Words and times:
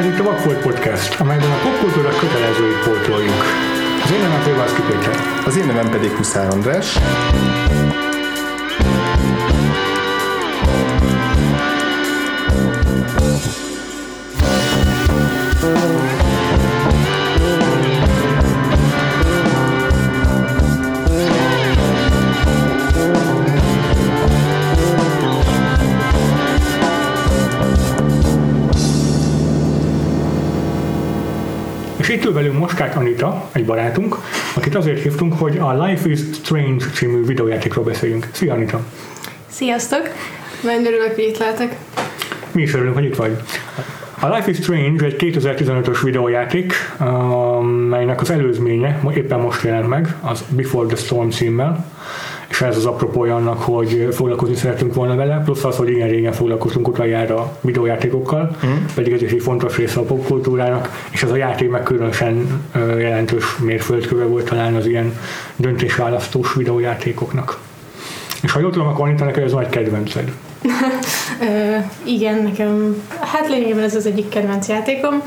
Ez 0.00 0.06
itt 0.06 0.18
a 0.18 0.22
Vakfolt 0.22 0.60
Podcast, 0.60 1.20
amelyben 1.20 1.50
a 1.50 1.56
popkultúra 1.62 2.08
kötelezőit 2.08 2.78
pótoljuk. 2.84 3.44
Az 4.04 4.12
én 4.12 4.20
nevem 4.20 4.42
Pévászki 4.44 4.80
Péter. 4.80 5.16
Az 5.46 5.56
én 5.56 5.66
nevem 5.66 5.90
pedig 5.90 6.10
Huszár 6.10 6.48
András. 6.52 6.98
Itt 32.10 32.24
ül 32.24 32.32
velünk 32.32 32.58
Moskát 32.58 32.96
Anita, 32.96 33.48
egy 33.52 33.64
barátunk, 33.64 34.16
akit 34.54 34.74
azért 34.74 35.02
hívtunk, 35.02 35.38
hogy 35.38 35.58
a 35.58 35.84
Life 35.84 36.08
is 36.08 36.18
Strange 36.34 36.84
című 36.94 37.24
videójátékról 37.24 37.84
beszéljünk. 37.84 38.28
Szia 38.32 38.52
Anita! 38.52 38.80
Sziasztok! 39.48 40.08
Nagyon 40.62 40.86
örülök, 40.86 41.14
hogy 41.14 41.24
itt 41.24 41.38
lehetek. 41.38 41.76
Mi 42.52 42.62
is 42.62 42.74
örülünk, 42.74 42.94
hogy 42.94 43.04
itt 43.04 43.16
vagy. 43.16 43.36
A 44.20 44.34
Life 44.34 44.50
is 44.50 44.56
Strange 44.56 45.04
egy 45.04 45.16
2015-ös 45.18 45.98
videójáték, 46.02 46.74
melynek 47.88 48.20
az 48.20 48.30
előzménye 48.30 49.00
éppen 49.14 49.40
most 49.40 49.62
jelent 49.62 49.88
meg, 49.88 50.14
az 50.20 50.44
Before 50.48 50.86
the 50.86 50.96
Storm 50.96 51.28
címmel, 51.28 51.84
és 52.60 52.66
ez 52.66 52.76
az 52.76 52.86
apropója 52.86 53.36
annak, 53.36 53.62
hogy 53.62 54.08
foglalkozni 54.12 54.54
szeretünk 54.54 54.94
volna 54.94 55.14
vele, 55.14 55.42
plusz 55.44 55.64
az, 55.64 55.76
hogy 55.76 55.90
igen 55.90 56.08
régen 56.08 56.32
foglalkoztunk 56.32 56.88
utoljára 56.88 57.56
videójátékokkal, 57.60 58.56
mm. 58.66 58.84
pedig 58.94 59.12
ez 59.12 59.22
is 59.22 59.30
egy 59.30 59.42
fontos 59.42 59.76
része 59.76 60.00
a 60.00 60.02
popkultúrának, 60.02 61.06
és 61.10 61.22
ez 61.22 61.30
a 61.30 61.36
játék 61.36 61.70
meg 61.70 61.82
különösen 61.82 62.62
jelentős 62.98 63.56
mérföldköve 63.58 64.24
volt 64.24 64.48
talán 64.48 64.74
az 64.74 64.86
ilyen 64.86 65.18
döntésválasztós 65.56 66.54
videójátékoknak. 66.54 67.58
És 68.42 68.52
ha 68.52 68.60
jól 68.60 68.70
tudom, 68.70 68.86
akkor 68.86 69.08
Anita, 69.08 69.24
neked 69.24 69.42
ez 69.42 69.52
nagy 69.52 69.68
kedvenced. 69.68 70.32
Ö, 71.40 71.76
igen, 72.04 72.42
nekem, 72.42 73.02
hát 73.20 73.48
lényegében 73.48 73.84
ez 73.84 73.94
az 73.94 74.06
egyik 74.06 74.28
kedvenc 74.28 74.68
játékom. 74.68 75.22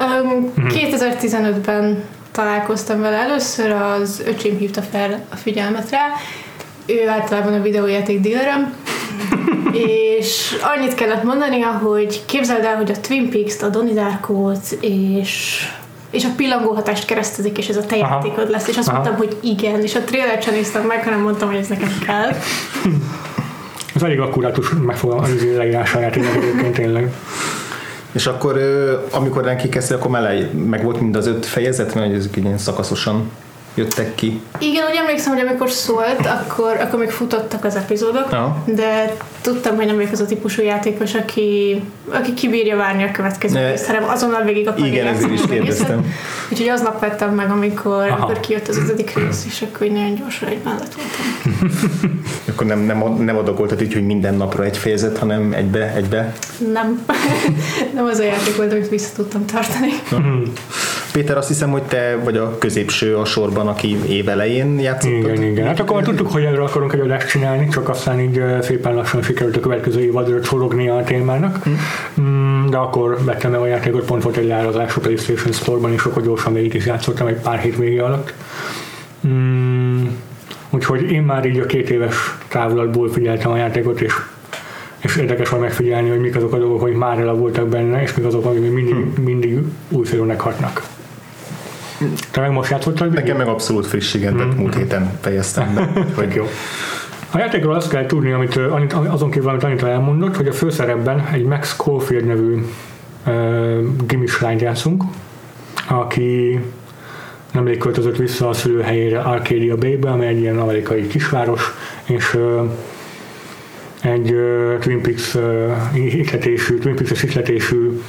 Um, 0.00 0.52
mm. 0.60 0.66
2015-ben 0.68 2.04
találkoztam 2.30 3.00
vele 3.00 3.16
először, 3.16 3.70
az 3.70 4.22
öcsém 4.26 4.56
hívta 4.56 4.82
fel 4.82 5.24
a 5.30 5.36
figyelmet 5.36 5.90
rá, 5.90 6.06
ő 6.90 7.08
általában 7.08 7.52
a 7.52 7.62
videójáték 7.62 8.20
dílerem, 8.20 8.74
és 9.72 10.56
annyit 10.76 10.94
kellett 10.94 11.22
mondani, 11.22 11.60
hogy 11.60 12.22
képzeld 12.26 12.64
el, 12.64 12.76
hogy 12.76 12.90
a 12.90 13.00
Twin 13.00 13.30
Peaks-t, 13.30 13.62
a 13.62 13.68
Donnie 13.68 13.94
Darko-t 13.94 14.76
és 14.80 15.64
és 16.10 16.24
a 16.24 16.28
pillangó 16.36 16.72
hatást 16.72 17.04
keresztezik, 17.04 17.58
és 17.58 17.68
ez 17.68 17.76
a 17.76 17.86
te 17.86 17.96
Aha. 17.96 18.14
játékod 18.14 18.50
lesz, 18.50 18.68
és 18.68 18.76
azt 18.76 18.88
Aha. 18.88 18.96
mondtam, 18.96 19.18
hogy 19.18 19.36
igen, 19.40 19.82
és 19.82 19.94
a 19.94 20.00
trailer 20.00 20.42
sem 20.42 20.54
néztem 20.54 20.86
meg, 20.86 21.04
hanem 21.04 21.20
mondtam, 21.20 21.48
hogy 21.48 21.58
ez 21.58 21.68
nekem 21.68 21.98
kell. 22.06 22.30
Ez 23.94 24.02
elég 24.02 24.20
akkurátus 24.20 24.70
megfogalmazás 24.86 25.40
leírása 25.56 25.98
a 25.98 26.00
játéknak 26.00 26.34
egyébként 26.34 26.74
tényleg. 26.74 27.12
És 28.12 28.26
akkor, 28.26 28.60
amikor 29.10 29.44
neki 29.44 29.68
kezdte, 29.68 29.94
akkor 29.94 30.10
már 30.10 30.48
meg 30.68 30.84
volt 30.84 31.00
mind 31.00 31.16
az 31.16 31.26
öt 31.26 31.46
fejezet, 31.46 31.94
mert 31.94 32.14
ezek 32.14 32.36
ilyen 32.36 32.58
szakaszosan 32.58 33.30
jöttek 33.74 34.14
ki. 34.14 34.40
Igen, 34.58 34.84
úgy 34.90 34.96
emlékszem, 34.96 35.32
hogy 35.32 35.46
amikor 35.46 35.70
szólt, 35.70 36.26
akkor, 36.26 36.76
akkor 36.80 36.98
még 36.98 37.10
futottak 37.10 37.64
az 37.64 37.76
epizódok, 37.76 38.28
ja. 38.30 38.62
de 38.66 39.16
tudtam, 39.40 39.76
hogy 39.76 39.86
nem 39.86 39.94
vagyok 39.94 40.12
az 40.12 40.20
a 40.20 40.26
típusú 40.26 40.62
játékos, 40.62 41.14
aki, 41.14 41.82
aki 42.08 42.34
kibírja 42.34 42.76
várni 42.76 43.02
a 43.02 43.10
következő 43.10 43.68
részt, 43.68 43.86
hanem 43.86 44.08
azonnal 44.08 44.42
végig 44.42 44.68
akarja 44.68 44.86
Igen, 44.86 45.06
ezért 45.06 45.32
is 45.32 45.40
kérdeztem. 45.48 46.14
Úgyhogy 46.50 46.68
aznap 46.68 47.00
vettem 47.00 47.34
meg, 47.34 47.50
amikor, 47.50 48.08
amikor 48.08 48.40
kijött 48.40 48.68
az 48.68 48.76
ötödik 48.76 49.14
rész, 49.14 49.44
és 49.46 49.62
akkor 49.62 49.86
nagyon 49.86 50.14
gyorsan 50.14 50.48
egyben 50.48 50.74
lett 50.78 50.94
voltam. 50.94 51.70
akkor 52.48 52.66
nem, 52.66 52.78
nem, 52.78 53.14
nem 53.18 53.36
adagoltad 53.36 53.82
így, 53.82 53.92
hogy 53.92 54.06
minden 54.06 54.34
napra 54.34 54.64
egy 54.64 54.76
fejezet, 54.76 55.18
hanem 55.18 55.52
egybe, 55.52 55.94
egybe? 55.94 56.32
Nem. 56.72 57.04
nem 57.94 58.04
az 58.04 58.18
a 58.18 58.22
játék 58.22 58.56
volt, 58.56 58.72
amit 58.72 58.88
vissza 58.88 59.10
tudtam 59.14 59.46
tartani. 59.46 59.92
Péter, 61.12 61.36
azt 61.36 61.48
hiszem, 61.48 61.70
hogy 61.70 61.82
te 61.82 62.18
vagy 62.24 62.36
a 62.36 62.58
középső 62.58 63.16
a 63.16 63.24
sorban, 63.24 63.68
aki 63.68 63.98
évelején 64.08 64.78
játszott. 64.78 65.10
Igen, 65.10 65.42
igen. 65.42 65.66
Hát 65.66 65.80
akkor 65.80 66.02
tudtuk, 66.02 66.30
hogy 66.32 66.44
erről 66.44 66.64
akarunk 66.64 66.92
egy 66.92 67.00
adást 67.00 67.28
csinálni, 67.28 67.68
csak 67.68 67.88
aztán 67.88 68.20
így 68.20 68.42
szépen 68.60 68.94
lassan 68.94 69.22
sikerült 69.22 69.56
a 69.56 69.60
következő 69.60 70.00
évadra 70.00 70.40
csorogni 70.40 70.88
a 70.88 71.02
témának. 71.04 71.58
Hmm. 72.14 72.66
De 72.70 72.76
akkor 72.76 73.24
vettem 73.24 73.54
el 73.54 73.60
a 73.60 73.66
játékot, 73.66 74.04
pont 74.04 74.22
volt 74.22 74.36
egy 74.36 74.46
leárazás 74.46 74.96
a 74.96 75.00
PlayStation 75.00 75.52
Store-ban, 75.52 75.92
és 75.92 76.04
akkor 76.04 76.22
gyorsan 76.22 76.52
végig 76.52 76.74
is 76.74 76.86
játszottam 76.86 77.26
egy 77.26 77.40
pár 77.40 77.58
hét 77.58 77.76
vége 77.76 78.04
alatt. 78.04 78.34
Hmm. 79.20 80.16
Úgyhogy 80.70 81.10
én 81.10 81.22
már 81.22 81.44
így 81.46 81.58
a 81.58 81.66
két 81.66 81.90
éves 81.90 82.14
távlatból 82.48 83.10
figyeltem 83.10 83.50
a 83.50 83.56
játékot, 83.56 84.00
és 84.00 84.14
és 85.00 85.16
érdekes 85.16 85.48
volt 85.48 85.62
megfigyelni, 85.62 86.08
hogy 86.08 86.20
mik 86.20 86.36
azok 86.36 86.52
a 86.52 86.58
dolgok, 86.58 86.80
hogy 86.80 86.92
már 86.92 87.24
voltak 87.34 87.68
benne, 87.68 88.02
és 88.02 88.14
mik 88.14 88.26
azok, 88.26 88.44
amik 88.44 88.72
mindig, 88.72 88.94
hmm. 88.94 89.14
mindig 89.24 89.58
újszerűnek 89.88 90.40
hatnak. 90.40 90.82
Te 92.30 92.40
meg 92.40 92.50
most 92.50 92.70
játszottad? 92.70 93.12
Nekem 93.12 93.36
meg 93.36 93.48
abszolút 93.48 93.86
friss, 93.86 94.14
igen, 94.14 94.34
mm. 94.34 94.48
múlt 94.56 94.74
héten 94.74 95.18
fejeztem 95.20 95.74
be. 95.74 95.88
hogy 96.14 96.34
jó. 96.34 96.46
A 97.32 97.38
játékról 97.38 97.74
azt 97.74 97.90
kell 97.90 98.06
tudni, 98.06 98.32
amit 98.32 98.60
azon 98.92 99.30
kívül, 99.30 99.48
amit 99.48 99.62
Anita 99.62 99.88
elmondott, 99.88 100.36
hogy 100.36 100.48
a 100.48 100.52
főszerepben 100.52 101.28
egy 101.32 101.44
Max 101.44 101.76
Caulfield 101.76 102.26
nevű 102.26 102.64
uh, 103.26 103.78
gimis 104.06 104.40
lányt 104.40 104.60
játszunk, 104.60 105.04
aki 105.88 106.60
nemrég 107.52 107.78
költözött 107.78 108.16
vissza 108.16 108.48
a 108.48 108.52
szülőhelyére 108.52 109.20
Arcadia 109.20 109.76
Bay-be, 109.76 110.10
amely 110.10 110.28
egy 110.28 110.38
ilyen 110.38 110.58
amerikai 110.58 111.06
kisváros, 111.06 111.72
és 112.04 112.34
uh, 112.34 112.70
egy 114.02 114.32
uh, 114.32 114.78
Twin 114.78 115.02
Peaks 115.02 115.34
uh, 115.34 115.72
ihletésű, 115.94 116.78
Twin 116.78 116.94
Peaks-es 116.94 117.22
ihletésű 117.22 118.00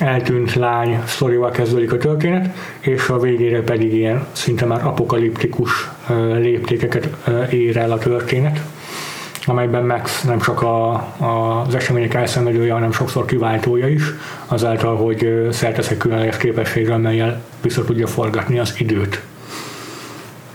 eltűnt 0.00 0.54
lány 0.54 1.02
sztorival 1.06 1.50
kezdődik 1.50 1.92
a 1.92 1.96
történet, 1.96 2.54
és 2.80 3.08
a 3.08 3.18
végére 3.18 3.62
pedig 3.62 3.94
ilyen 3.94 4.26
szinte 4.32 4.64
már 4.64 4.86
apokaliptikus 4.86 5.90
léptékeket 6.34 7.08
ér 7.50 7.76
el 7.76 7.92
a 7.92 7.98
történet 7.98 8.60
amelyben 9.46 9.84
Max 9.84 10.22
nem 10.22 10.38
csak 10.38 10.62
a, 10.62 10.92
a, 11.16 11.64
az 11.66 11.74
események 11.74 12.14
elszenvedője, 12.14 12.72
hanem 12.72 12.92
sokszor 12.92 13.24
kiváltója 13.24 13.88
is, 13.88 14.02
azáltal, 14.46 14.96
hogy 14.96 15.48
szertesz 15.50 15.90
egy 15.90 15.96
különleges 15.96 16.36
képességre, 16.36 16.94
amelyel 16.94 17.42
vissza 17.62 17.84
tudja 17.84 18.06
forgatni 18.06 18.58
az 18.58 18.74
időt. 18.78 19.22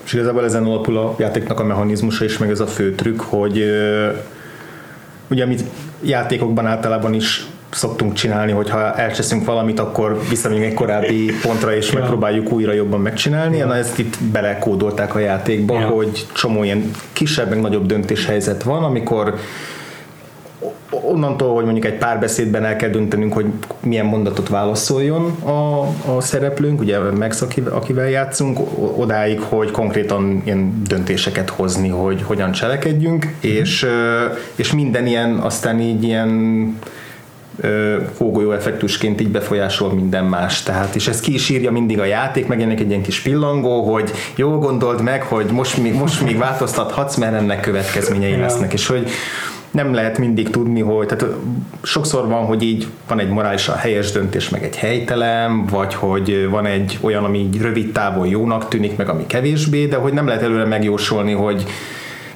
És 0.04 0.14
igazából 0.14 0.44
ezen 0.44 0.66
alapul 0.66 0.98
a 0.98 1.16
játéknak 1.18 1.60
a 1.60 1.64
mechanizmusa 1.64 2.26
is, 2.26 2.38
meg 2.38 2.50
ez 2.50 2.60
a 2.60 2.68
fő 2.68 2.96
trükk, 2.96 3.22
hogy 3.22 3.64
ugye 5.28 5.44
amit 5.44 5.64
játékokban 6.02 6.66
általában 6.66 7.14
is 7.14 7.46
szoktunk 7.76 8.14
csinálni, 8.14 8.52
hogyha 8.52 8.94
elcseszünk 8.94 9.46
valamit, 9.46 9.80
akkor 9.80 10.20
visszamegyünk 10.30 10.66
egy 10.66 10.74
korábbi 10.74 11.32
pontra, 11.42 11.76
és 11.76 11.92
ja. 11.92 12.00
megpróbáljuk 12.00 12.52
újra 12.52 12.74
jobban 12.74 13.00
megcsinálni. 13.00 13.58
Ja. 13.58 13.66
Na 13.66 13.76
ezt 13.76 14.00
itt 14.00 14.24
belekódolták 14.24 15.16
a 15.16 15.20
játékba, 15.20 15.80
ja. 15.80 15.88
hogy 15.88 16.26
csomó 16.34 16.64
ilyen 16.64 16.92
kisebb, 17.14 17.50
meg 17.50 17.62
nagyobb 17.62 17.86
döntéshelyzet 17.86 18.64
van, 18.64 18.84
amikor 18.84 19.36
onnantól, 20.90 21.54
hogy 21.54 21.64
mondjuk 21.64 21.86
egy 21.86 21.98
párbeszédben 21.98 22.66
el 22.66 22.76
kell 22.76 22.90
döntenünk, 22.90 23.34
hogy 23.34 23.46
milyen 23.80 24.06
mondatot 24.06 24.50
válaszoljon 24.50 25.36
a, 25.44 25.80
a 26.16 26.22
szereplőnk, 26.22 26.80
ugye 26.80 27.00
Max, 27.00 27.44
akivel 27.72 28.10
játszunk, 28.10 28.60
odáig, 28.98 29.40
hogy 29.40 29.72
konkrétan 29.72 30.42
ilyen 30.46 30.82
döntéseket 30.88 31.50
hozni, 31.50 31.90
hogy 31.90 32.22
hogyan 32.24 32.52
cselekedjünk, 32.52 33.26
mm. 33.26 33.30
és, 33.40 33.88
és 34.56 34.74
minden 34.74 35.08
ilyen, 35.08 35.38
aztán 35.38 35.80
így 35.80 36.04
ilyen 36.04 36.30
hógolyó 38.18 38.52
effektusként 38.52 39.22
így 39.22 39.30
befolyásol 39.30 39.94
minden 39.94 40.26
más. 40.26 40.64
Tehát, 40.64 40.96
és 40.96 41.08
ez 41.08 41.20
ki 41.20 41.34
is 41.34 41.50
írja 41.50 41.72
mindig 41.72 42.00
a 42.00 42.06
játék, 42.06 42.48
megjelenik 42.48 42.80
egy 42.80 42.90
ilyen 42.90 43.02
kis 43.02 43.22
pillangó, 43.22 43.94
hogy 43.94 44.12
jó 44.36 44.58
gondold 44.58 45.02
meg, 45.02 45.24
hogy 45.24 45.46
most 45.46 45.78
még, 45.78 45.94
most 45.94 46.24
még 46.24 46.38
változtathatsz, 46.38 47.16
mert 47.16 47.34
ennek 47.34 47.60
következményei 47.60 48.36
lesznek, 48.36 48.74
és 48.74 48.88
hogy 48.88 49.10
nem 49.72 49.94
lehet 49.94 50.18
mindig 50.18 50.50
tudni, 50.50 50.82
hogy 50.82 51.06
tehát 51.06 51.36
sokszor 51.84 52.28
van, 52.28 52.46
hogy 52.46 52.64
így 52.64 52.88
van 53.08 53.20
egy 53.20 53.30
morálisan 53.30 53.76
helyes 53.76 54.12
döntés, 54.12 54.50
meg 54.50 54.64
egy 54.64 54.76
helytelen, 54.76 55.66
vagy 55.66 55.94
hogy 55.94 56.48
van 56.50 56.66
egy 56.66 56.98
olyan, 57.02 57.24
ami 57.24 57.38
így 57.38 57.62
rövid 57.62 57.92
távon 57.92 58.28
jónak 58.28 58.68
tűnik, 58.68 58.98
meg 58.98 59.10
ami 59.10 59.26
kevésbé, 59.26 59.86
de 59.86 59.96
hogy 59.96 60.14
nem 60.14 60.28
lehet 60.28 60.42
előre 60.42 60.66
megjósolni, 60.66 61.32
hogy 61.32 61.66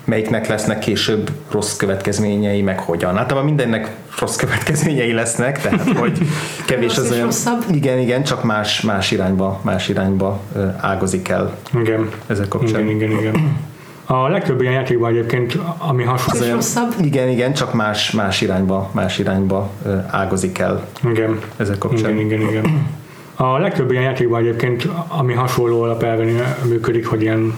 melyiknek 0.09 0.47
lesznek 0.47 0.79
később 0.79 1.31
rossz 1.51 1.75
következményei, 1.75 2.61
meg 2.61 2.79
hogyan. 2.79 3.17
Hát 3.17 3.43
mindennek 3.43 3.91
rossz 4.19 4.35
következményei 4.35 5.11
lesznek, 5.11 5.61
tehát 5.61 5.89
hogy 5.99 6.17
kevés 6.65 6.97
az 6.97 7.11
olyan... 7.11 7.25
Rosszabb. 7.25 7.63
Igen, 7.71 7.99
igen, 7.99 8.23
csak 8.23 8.43
más, 8.43 8.81
más 8.81 9.11
irányba, 9.11 9.59
más 9.63 9.89
irányba 9.89 10.39
ágazik 10.77 11.29
el. 11.29 11.57
Igen. 11.81 12.09
Ezek 12.27 12.47
kapcsán. 12.47 12.81
Igen, 12.81 12.95
igen, 12.95 13.11
igen. 13.11 13.57
A 14.05 14.27
legtöbb 14.27 14.61
ilyen 14.61 14.73
játékban 14.73 15.09
egyébként, 15.09 15.57
ami 15.77 16.03
hasonló. 16.03 16.45
És 16.45 16.51
rosszabb. 16.51 16.93
Igen, 17.01 17.27
igen, 17.29 17.53
csak 17.53 17.73
más, 17.73 18.11
más 18.11 18.41
irányba, 18.41 18.89
más 18.91 19.19
irányba 19.19 19.69
ágazik 20.07 20.57
el 20.57 20.87
Igen. 21.03 21.39
ezek 21.57 21.77
kapcsán. 21.77 22.11
Igen, 22.11 22.25
igen, 22.25 22.41
igen. 22.41 22.87
A 23.41 23.57
legtöbb 23.57 23.91
ilyen 23.91 24.03
játékban 24.03 24.39
egyébként, 24.39 24.87
ami 25.07 25.33
hasonló 25.33 25.81
alapelven 25.81 26.55
működik, 26.67 27.07
hogy 27.07 27.21
ilyen 27.21 27.53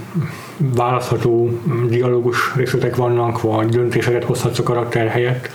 választható 0.58 1.60
dialógus 1.88 2.56
részletek 2.56 2.96
vannak, 2.96 3.42
vagy 3.42 3.70
döntéseket 3.70 4.24
hozhatsz 4.24 4.60
a 4.60 4.64
karakter 4.64 5.08
helyett. 5.08 5.50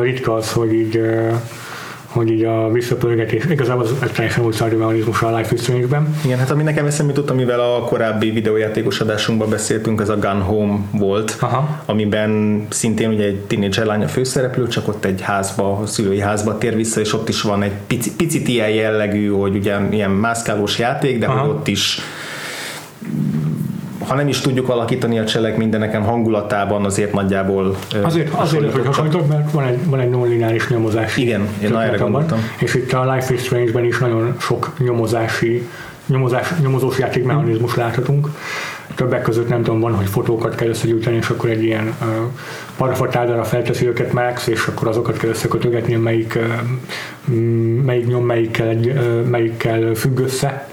Ritka 0.00 0.34
az, 0.34 0.52
hogy 0.52 0.72
így 0.72 1.00
hogy 2.14 2.30
így 2.30 2.44
a 2.44 2.70
visszapörgetés, 2.70 3.44
igazából 3.44 3.84
ez 3.84 4.10
teljesen 4.12 4.44
új 4.44 4.52
szardi 4.52 4.74
mechanizmus 4.74 5.22
a 5.22 5.36
Life 5.36 5.54
is 5.54 5.60
Strange-ben. 5.60 6.16
Igen, 6.24 6.38
hát 6.38 6.50
ami 6.50 6.62
nekem 6.62 6.86
eszembe 6.86 7.12
jutott, 7.12 7.30
amivel 7.30 7.60
a 7.60 7.84
korábbi 7.84 8.30
videójátékos 8.30 9.00
adásunkban 9.00 9.50
beszéltünk, 9.50 10.00
ez 10.00 10.08
a 10.08 10.16
Gun 10.16 10.40
Home 10.40 10.78
volt, 10.90 11.36
Aha. 11.40 11.82
amiben 11.84 12.62
szintén 12.70 13.08
ugye 13.08 13.24
egy 13.24 13.40
tínédzser 13.40 13.86
lány 13.86 14.02
a 14.02 14.08
főszereplő, 14.08 14.68
csak 14.68 14.88
ott 14.88 15.04
egy 15.04 15.20
házba, 15.20 15.78
a 15.78 15.86
szülői 15.86 16.20
házba 16.20 16.58
tér 16.58 16.76
vissza, 16.76 17.00
és 17.00 17.12
ott 17.12 17.28
is 17.28 17.42
van 17.42 17.62
egy 17.62 17.72
pici, 17.86 18.14
picit 18.16 18.48
ilyen 18.48 18.70
jellegű, 18.70 19.28
hogy 19.28 19.56
ugye 19.56 19.76
ilyen 19.90 20.10
mászkálós 20.10 20.78
játék, 20.78 21.18
de 21.18 21.26
Aha. 21.26 21.38
hogy 21.38 21.48
ott 21.48 21.68
is 21.68 22.00
ha 24.08 24.14
nem 24.14 24.28
is 24.28 24.40
tudjuk 24.40 24.68
alakítani 24.68 25.18
a 25.18 25.24
cselekményt, 25.24 25.70
de 25.70 25.78
nekem 25.78 26.02
hangulatában 26.02 26.84
azért 26.84 27.12
nagyjából 27.12 27.76
Azért, 28.02 28.34
azért 28.34 28.72
hogy 28.72 28.86
hasonlítok, 28.86 29.28
mert 29.28 29.50
van 29.50 29.64
egy, 29.64 29.88
van 29.88 30.00
egy 30.00 30.10
non-lineáris 30.10 30.68
nyomozás. 30.68 31.16
Igen, 31.16 31.40
én 31.40 31.48
történet 31.60 31.88
erre 31.88 31.96
gondoltam. 31.96 32.38
És 32.58 32.74
itt 32.74 32.92
a 32.92 33.12
Life 33.14 33.34
is 33.34 33.40
Strange-ben 33.40 33.84
is 33.84 33.98
nagyon 33.98 34.34
sok 34.38 34.72
nyomozási, 34.78 35.68
nyomozás, 36.06 36.52
nyomozós 36.62 36.98
játékmechanizmus 36.98 37.74
láthatunk. 37.74 38.28
Többek 38.94 39.22
között 39.22 39.48
nem 39.48 39.62
tudom, 39.62 39.80
van, 39.80 39.94
hogy 39.94 40.06
fotókat 40.06 40.54
kell 40.54 40.68
összegyűjteni, 40.68 41.16
és 41.16 41.28
akkor 41.28 41.50
egy 41.50 41.62
ilyen 41.62 41.94
uh, 42.00 42.08
parafatádára 42.76 43.44
felteszi 43.44 43.86
őket 43.86 44.12
Max, 44.12 44.46
és 44.46 44.66
akkor 44.66 44.88
azokat 44.88 45.16
kell 45.16 45.30
összekötögetni, 45.30 45.94
melyik, 45.94 46.38
uh, 47.26 47.34
melyik 47.84 48.06
nyom 48.06 48.24
melyikkel, 48.24 48.68
egy, 48.68 48.86
uh, 48.86 49.22
melyikkel 49.22 49.94
függ 49.94 50.18
össze. 50.18 50.68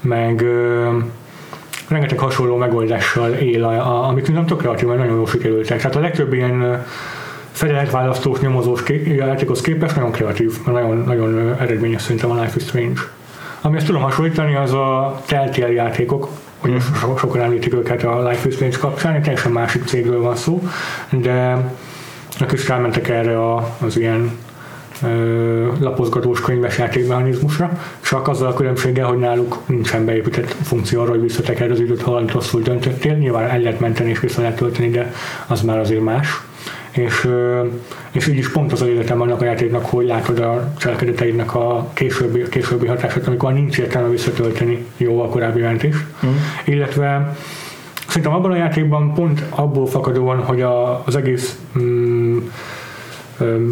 Meg 0.00 0.42
uh, 0.42 1.02
rengeteg 1.88 2.18
hasonló 2.18 2.56
megoldással 2.56 3.32
él, 3.32 3.64
a, 3.64 3.70
a, 3.70 4.08
amik 4.08 4.32
nem 4.32 4.46
tök 4.46 4.58
kreatívan 4.58 4.96
nagyon 4.96 5.16
jól 5.16 5.26
sikerültek. 5.26 5.78
Tehát 5.78 5.96
a 5.96 6.00
legtöbb 6.00 6.32
ilyen 6.32 6.60
ö, 6.60 6.76
fedezletválasztós, 7.50 8.40
nyomozós 8.40 8.82
ké- 8.82 9.16
játékhoz 9.16 9.60
képest 9.60 9.94
nagyon 9.94 10.10
kreatív, 10.10 10.52
nagyon, 10.66 10.96
nagyon 10.96 11.56
eredményes 11.60 12.02
szerintem 12.02 12.30
a 12.30 12.40
Life 12.40 12.56
is 12.56 12.62
Strange. 12.62 13.00
Ami 13.60 13.76
ezt 13.76 13.86
tudom 13.86 14.02
hasonlítani, 14.02 14.54
az 14.54 14.72
a 14.72 15.20
Telltale 15.26 15.72
játékok, 15.72 16.28
hogy 16.58 16.80
so, 17.00 17.16
sokan 17.16 17.40
említik 17.40 17.74
őket 17.74 18.02
a 18.02 18.28
Life 18.28 18.48
is 18.48 18.54
Strange 18.54 18.78
kapcsán, 18.78 19.14
egy 19.14 19.22
teljesen 19.22 19.52
másik 19.52 19.84
cégről 19.84 20.20
van 20.20 20.36
szó, 20.36 20.62
de 21.10 21.56
ők 22.42 22.52
is 22.52 22.68
rámentek 22.68 23.08
erre 23.08 23.38
a, 23.38 23.76
az 23.80 23.98
ilyen 23.98 24.38
lapozgatós 25.80 26.40
könyves 26.40 26.78
játékmechanizmusra, 26.78 27.70
csak 28.00 28.28
azzal 28.28 28.48
a 28.48 28.54
különbséggel, 28.54 29.06
hogy 29.06 29.18
náluk 29.18 29.58
nincsen 29.66 30.04
beépített 30.04 30.56
funkció 30.62 31.00
arra, 31.00 31.10
hogy 31.10 31.20
visszatekerd 31.20 31.70
az 31.70 31.80
időt, 31.80 32.02
ha 32.02 32.10
valamit 32.10 32.32
rosszul 32.32 32.62
döntöttél. 32.62 33.14
Nyilván 33.14 33.50
el 33.50 33.60
lehet 33.60 33.80
menteni 33.80 34.10
és 34.10 34.20
vissza 34.20 34.40
lehet 34.40 34.56
tölteni, 34.56 34.88
de 34.88 35.12
az 35.46 35.62
már 35.62 35.78
azért 35.78 36.02
más. 36.02 36.28
És, 36.90 37.28
és 38.10 38.26
így 38.26 38.36
is 38.36 38.50
pont 38.50 38.72
az 38.72 38.82
a 38.82 38.88
életem 38.88 39.20
annak 39.20 39.40
a 39.40 39.44
játéknak, 39.44 39.84
hogy 39.84 40.06
látod 40.06 40.38
a 40.38 40.72
cselekedeteidnek 40.78 41.54
a 41.54 41.90
későbbi, 41.92 42.48
későbbi 42.48 42.86
hatását, 42.86 43.26
amikor 43.26 43.52
nincs 43.52 43.78
értelme 43.78 44.08
visszatölteni 44.08 44.86
jó 44.96 45.22
a 45.22 45.28
korábbi 45.28 45.60
mentést. 45.60 46.04
Mm. 46.26 46.30
Illetve 46.64 47.36
szerintem 48.06 48.32
abban 48.32 48.50
a 48.50 48.56
játékban 48.56 49.14
pont 49.14 49.42
abból 49.50 49.86
fakadóan, 49.86 50.38
hogy 50.38 50.62
a, 50.62 51.02
az 51.06 51.16
egész 51.16 51.58
mm, 51.78 52.38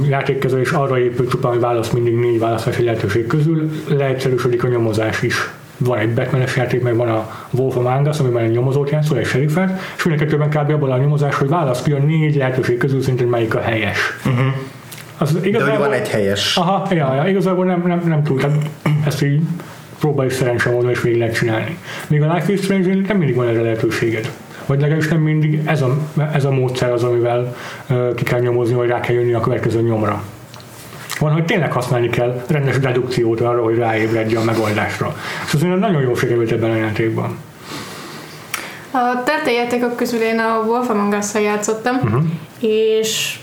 játékkezelés 0.09 0.71
arra 0.71 0.99
épül 0.99 1.29
csupán, 1.29 1.53
hogy 1.53 1.61
válasz 1.61 1.91
mindig 1.91 2.15
négy 2.15 2.39
választási 2.39 2.85
lehetőség 2.85 3.27
közül, 3.27 3.71
leegyszerűsödik 3.89 4.65
a 4.65 4.69
nyomozás 4.69 5.23
is. 5.23 5.51
Van 5.77 5.99
egy 5.99 6.15
Batman-es 6.15 6.57
játék, 6.57 6.83
meg 6.83 6.97
van 6.97 7.09
a 7.09 7.31
Wolf 7.51 7.77
Among 7.77 8.07
Us, 8.07 8.19
amiben 8.19 8.45
egy 8.45 8.51
nyomozót 8.51 8.91
játszol, 8.91 9.19
egy 9.19 9.27
seriffet, 9.27 9.81
és 9.97 10.05
mind 10.05 10.21
a 10.21 10.25
kettőben 10.25 10.49
kb. 10.49 10.71
abban 10.71 10.91
a 10.91 10.97
nyomozás, 10.97 11.35
hogy 11.35 11.49
válasz 11.49 11.83
ki 11.83 11.93
a 11.93 11.99
négy 11.99 12.37
lehetőség 12.37 12.77
közül 12.77 13.01
szerinted 13.01 13.29
melyik 13.29 13.55
a 13.55 13.61
helyes. 13.61 13.99
Uh-huh. 14.27 14.47
Az 15.19 15.33
De 15.33 15.71
hogy 15.71 15.79
van 15.79 15.93
egy 15.93 16.09
helyes. 16.09 16.57
Aha, 16.57 16.87
ja, 16.91 17.15
ja, 17.15 17.29
igazából 17.29 17.65
nem, 17.65 17.83
nem, 17.87 18.03
nem 18.07 18.23
túl, 18.23 18.41
tehát 18.41 18.57
ezt 19.07 19.23
így 19.23 19.41
próbáljuk 20.01 20.35
szerencse 20.35 20.71
módon 20.71 20.91
és 20.91 21.03
végig 21.03 21.19
lehet 21.19 21.35
csinálni. 21.35 21.77
Míg 22.07 22.23
a 22.23 22.35
Life 22.35 22.53
is 22.53 22.61
Strange 22.61 22.95
nem 22.95 23.17
mindig 23.17 23.35
van 23.35 23.49
erre 23.49 23.61
lehetőséged. 23.61 24.31
Vagy 24.73 24.81
legalábbis 24.81 25.09
nem 25.09 25.21
mindig 25.21 25.61
ez 25.67 25.83
a, 25.83 25.97
ez 26.33 26.45
a 26.45 26.51
módszer 26.51 26.93
az, 26.93 27.03
amivel 27.03 27.57
ki 28.15 28.25
kell 28.25 28.41
nyomozni, 28.41 28.75
vagy 28.75 28.89
rá 28.89 29.01
kell 29.01 29.15
jönni 29.15 29.33
a 29.33 29.41
következő 29.41 29.81
nyomra. 29.81 30.23
Van, 31.19 31.33
hogy 31.33 31.45
tényleg 31.45 31.73
használni 31.73 32.09
kell 32.09 32.45
rendes 32.47 32.79
dedukciót 32.79 33.41
arra, 33.41 33.63
hogy 33.63 33.77
ráébredje 33.77 34.39
a 34.39 34.45
megoldásra. 34.45 35.17
És 35.47 35.55
az 35.55 35.61
nagyon 35.61 36.03
jól 36.03 36.17
sikerült 36.17 36.51
ebben 36.51 36.71
a 36.71 36.77
játékban. 36.77 37.39
A 38.91 39.23
Telltale 39.25 39.53
játékok 39.53 39.97
közül 39.97 40.21
én 40.21 40.39
a 40.39 40.65
Wolf 40.67 40.89
Among 40.89 41.15
us 41.15 41.35
játszottam, 41.35 41.97
uh-huh. 41.97 42.23
és 42.61 43.39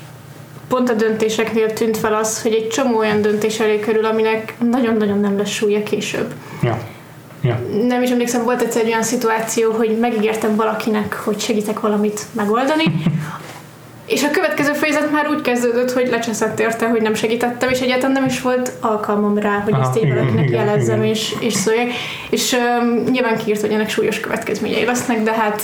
pont 0.68 0.90
a 0.90 0.94
döntéseknél 0.94 1.74
tűnt 1.74 1.98
fel 1.98 2.14
az, 2.14 2.42
hogy 2.42 2.54
egy 2.54 2.68
csomó 2.68 2.98
olyan 2.98 3.22
döntés 3.22 3.60
elé 3.60 3.80
kerül, 3.80 4.06
aminek 4.06 4.54
nagyon-nagyon 4.72 5.20
nem 5.20 5.38
lesz 5.38 5.50
súlya 5.50 5.84
később. 5.84 6.34
Ja. 6.64 6.78
Ja. 7.41 7.59
Nem 7.88 8.03
is 8.03 8.09
emlékszem, 8.09 8.44
volt 8.44 8.62
egyszer 8.62 8.81
egy 8.81 8.88
olyan 8.88 9.03
szituáció, 9.03 9.71
hogy 9.71 9.97
megígértem 10.00 10.56
valakinek, 10.56 11.13
hogy 11.13 11.39
segítek 11.39 11.80
valamit 11.80 12.25
megoldani, 12.31 12.83
és 14.09 14.24
a 14.24 14.30
következő 14.31 14.74
fejezet 14.74 15.12
már 15.12 15.27
úgy 15.30 15.41
kezdődött, 15.41 15.91
hogy 15.91 16.09
lecseszett 16.09 16.59
érte, 16.59 16.88
hogy 16.88 17.01
nem 17.01 17.13
segítettem, 17.13 17.69
és 17.69 17.80
egyáltalán 17.80 18.12
nem 18.12 18.25
is 18.25 18.41
volt 18.41 18.71
alkalmam 18.80 19.38
rá, 19.38 19.59
hogy 19.59 19.74
Aha, 19.74 19.81
ezt 19.81 19.97
így 19.97 20.13
valakinek 20.13 20.50
jelezzem 20.50 21.03
és, 21.03 21.36
és 21.39 21.53
szóljak. 21.53 21.89
És 22.30 22.53
um, 22.53 23.03
nyilván 23.12 23.38
kiírt, 23.38 23.62
hogy 23.62 23.71
ennek 23.71 23.89
súlyos 23.89 24.19
következményei 24.19 24.85
lesznek, 24.85 25.24
de 25.24 25.33
hát 25.33 25.63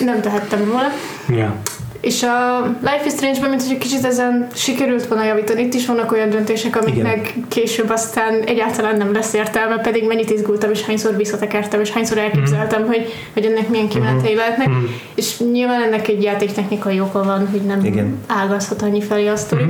nem 0.00 0.20
tehettem 0.20 0.70
volna. 0.70 0.88
Ja. 1.28 1.56
És 2.00 2.22
a 2.22 2.62
Life 2.80 3.02
is 3.06 3.12
Strange-ben, 3.12 3.48
mint 3.48 3.62
hogy 3.62 3.72
egy 3.72 3.78
kicsit 3.78 4.04
ezen 4.04 4.46
sikerült 4.54 5.06
volna 5.06 5.24
javítani, 5.24 5.62
itt 5.62 5.74
is 5.74 5.86
vannak 5.86 6.12
olyan 6.12 6.30
döntések, 6.30 6.76
amiknek 6.76 7.34
később 7.48 7.90
aztán 7.90 8.42
egyáltalán 8.42 8.96
nem 8.96 9.12
lesz 9.12 9.32
értelme, 9.32 9.76
pedig 9.78 10.06
mennyit 10.06 10.30
izgultam, 10.30 10.70
és 10.70 10.82
hányszor 10.82 11.16
visszatekertem, 11.16 11.80
és 11.80 11.90
hányszor 11.90 12.18
elképzeltem, 12.18 12.86
hogy, 12.86 13.12
hogy 13.32 13.44
ennek 13.44 13.68
milyen 13.68 13.88
kimenetei 13.88 14.34
lehetnek. 14.34 14.68
És 15.14 15.38
nyilván 15.38 15.82
ennek 15.82 16.08
egy 16.08 16.22
játéktechnikai 16.22 17.00
oka 17.00 17.22
van, 17.22 17.48
hogy 17.48 17.62
nem 17.62 17.84
Igen. 17.84 18.18
ágazhat 18.26 18.82
annyi 18.82 19.02
felé 19.02 19.26
a 19.26 19.36
sztori. 19.36 19.64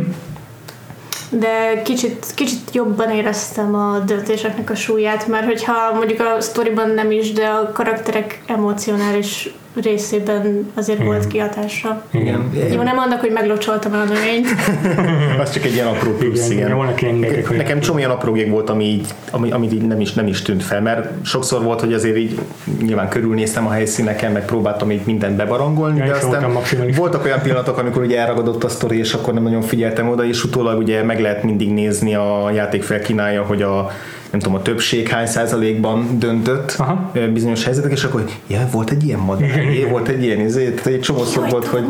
De 1.30 1.82
kicsit, 1.82 2.26
kicsit 2.34 2.58
jobban 2.72 3.10
éreztem 3.10 3.74
a 3.74 3.98
döntéseknek 3.98 4.70
a 4.70 4.74
súlyát, 4.74 5.26
mert 5.26 5.44
hogyha 5.44 5.92
mondjuk 5.94 6.20
a 6.20 6.40
sztoriban 6.40 6.90
nem 6.90 7.10
is, 7.10 7.32
de 7.32 7.46
a 7.46 7.72
karakterek 7.72 8.42
emocionális 8.46 9.50
részében 9.82 10.70
azért 10.74 11.04
volt 11.04 11.26
kihatásra. 11.26 12.04
Igen. 12.10 12.50
Jó, 12.72 12.82
nem 12.82 12.98
annak, 12.98 13.20
hogy 13.20 13.30
meglocsoltam 13.32 13.92
a 13.92 14.04
növényt. 14.04 14.46
Az 15.42 15.50
csak 15.50 15.64
egy 15.64 15.72
ilyen 15.72 15.86
apró 15.86 16.10
plusz, 16.10 16.50
Igen, 16.50 16.66
igen. 16.66 16.76
igen. 16.76 16.94
Ilyen 16.98 17.20
gyerekek, 17.20 17.46
hogy 17.46 17.56
Nekem 17.56 17.80
csomó 17.80 17.98
olyan 17.98 18.10
aprógék 18.10 18.50
volt, 18.50 18.70
ami 18.70 18.84
így, 18.84 19.06
ami, 19.30 19.50
ami 19.50 19.66
így 19.72 19.86
nem, 19.86 20.00
is, 20.00 20.12
nem 20.12 20.26
is 20.26 20.42
tűnt 20.42 20.62
fel, 20.62 20.80
mert 20.80 21.26
sokszor 21.26 21.62
volt, 21.62 21.80
hogy 21.80 21.92
azért 21.92 22.16
így 22.16 22.38
nyilván 22.82 23.08
körülnéztem 23.08 23.66
a 23.66 23.70
helyszíneken, 23.70 24.32
meg 24.32 24.44
próbáltam 24.44 24.90
így 24.90 25.02
mindent 25.04 25.36
bebarangolni, 25.36 25.98
Ja, 25.98 26.04
de 26.04 26.12
aztán 26.12 26.58
voltak 26.96 27.24
olyan 27.24 27.40
pillanatok, 27.42 27.78
amikor 27.78 28.02
ugye 28.02 28.18
elragadott 28.18 28.64
a 28.64 28.68
sztori, 28.68 28.98
és 28.98 29.12
akkor 29.14 29.34
nem 29.34 29.42
nagyon 29.42 29.62
figyeltem 29.62 30.08
oda, 30.08 30.24
és 30.24 30.44
utólag 30.44 30.78
ugye 30.78 31.02
meg 31.02 31.20
lehet 31.20 31.42
mindig 31.42 31.72
nézni, 31.72 32.14
a 32.14 32.50
játék 32.54 32.82
felkínálja, 32.82 33.42
hogy 33.42 33.62
a 33.62 33.90
nem 34.30 34.40
tudom, 34.40 34.58
a 34.58 34.62
többség 34.62 35.08
hány 35.08 35.26
százalékban 35.26 36.18
döntött 36.18 36.74
Aha. 36.78 37.12
bizonyos 37.32 37.64
helyzetek, 37.64 37.92
és 37.92 38.04
akkor, 38.04 38.24
ja, 38.46 38.68
volt 38.72 38.90
egy 38.90 39.04
ilyen 39.04 39.18
madár, 39.18 39.72
igen. 39.72 39.90
volt 39.90 40.08
egy 40.08 40.22
ilyen, 40.22 40.40
izé, 40.40 40.70
tehát 40.70 40.86
egy 40.86 41.00
csomószor 41.00 41.42
Jaj, 41.42 41.50
volt, 41.50 41.66
hogy 41.66 41.84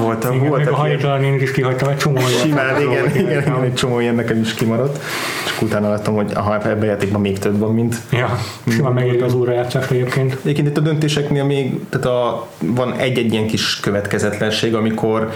voltam, 0.00 0.32
Igen, 0.34 0.46
a 0.46 0.48
voltak 0.48 0.66
ilyen 0.66 0.80
hajtalan 0.80 1.22
én 1.22 1.40
is 1.40 1.50
kihagytam 1.50 1.88
egy 1.88 1.96
csomó 1.96 2.18
Simán, 2.18 2.80
igen, 2.80 2.90
igen, 2.90 3.14
igen. 3.14 3.42
igen, 3.42 3.62
egy 3.62 3.74
csomó 3.74 4.00
ilyen 4.00 4.14
nekem 4.14 4.40
is 4.40 4.54
kimaradt. 4.54 5.02
És 5.44 5.62
utána 5.62 5.88
láttam, 5.88 6.14
hogy 6.14 6.32
aha, 6.34 6.54
ebben 6.54 6.82
a 6.82 6.84
játékban 6.84 7.20
még 7.20 7.38
több 7.38 7.58
van, 7.58 7.74
mint. 7.74 7.96
Ja, 8.12 8.38
simán 8.68 8.92
megéri 8.92 9.20
az 9.20 9.34
órajátszás 9.34 9.90
egyébként. 9.90 10.36
Egyébként 10.42 10.68
itt 10.68 10.76
a 10.76 10.80
döntéseknél 10.80 11.44
még, 11.44 11.80
tehát 11.88 12.06
a, 12.06 12.48
van 12.58 12.94
egy-egy 12.96 13.32
ilyen 13.32 13.46
kis 13.46 13.80
következetlenség, 13.80 14.74
amikor, 14.74 15.30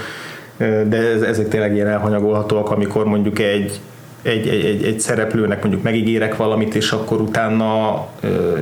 de 0.88 0.96
ez, 1.14 1.22
ezek 1.22 1.48
tényleg 1.48 1.74
ilyen 1.74 1.86
elhanyagolhatóak, 1.86 2.70
amikor 2.70 3.04
mondjuk 3.04 3.38
egy 3.38 3.80
egy, 4.24 4.48
egy, 4.48 4.64
egy, 4.64 4.84
egy 4.84 5.00
szereplőnek 5.00 5.60
mondjuk 5.60 5.82
megígérek 5.82 6.36
valamit, 6.36 6.74
és 6.74 6.92
akkor 6.92 7.20
utána, 7.20 8.06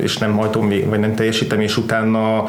és 0.00 0.18
nem 0.18 0.36
hajtom 0.36 0.66
még, 0.66 0.88
vagy 0.88 0.98
nem 0.98 1.14
teljesítem, 1.14 1.60
és 1.60 1.76
utána 1.76 2.44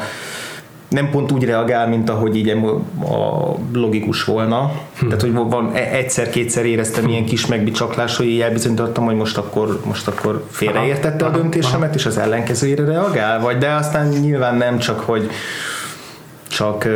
nem 0.88 1.10
pont 1.10 1.32
úgy 1.32 1.44
reagál, 1.44 1.88
mint 1.88 2.10
ahogy 2.10 2.36
így 2.36 2.48
a 2.48 3.54
logikus 3.72 4.24
volna. 4.24 4.72
Hm. 4.98 5.06
Tehát, 5.06 5.20
hogy 5.20 5.32
van 5.32 5.70
e- 5.74 5.88
egyszer-kétszer 5.92 6.64
éreztem 6.64 7.08
ilyen 7.08 7.24
kis 7.24 7.46
megbicsaklás, 7.46 8.16
hogy 8.16 8.26
így 8.26 8.40
elbizonyítottam, 8.40 9.04
hogy 9.04 9.16
most 9.16 9.36
akkor, 9.36 9.80
most 9.84 10.08
akkor 10.08 10.44
félreértette 10.50 11.24
a 11.24 11.28
Aha, 11.28 11.36
döntésemet, 11.36 11.94
és 11.94 12.06
az 12.06 12.18
ellenkezőjére 12.18 12.84
reagál, 12.84 13.40
vagy 13.40 13.58
de 13.58 13.70
aztán 13.70 14.08
nyilván 14.08 14.56
nem 14.56 14.78
csak, 14.78 15.00
hogy 15.00 15.30
csak 16.54 16.88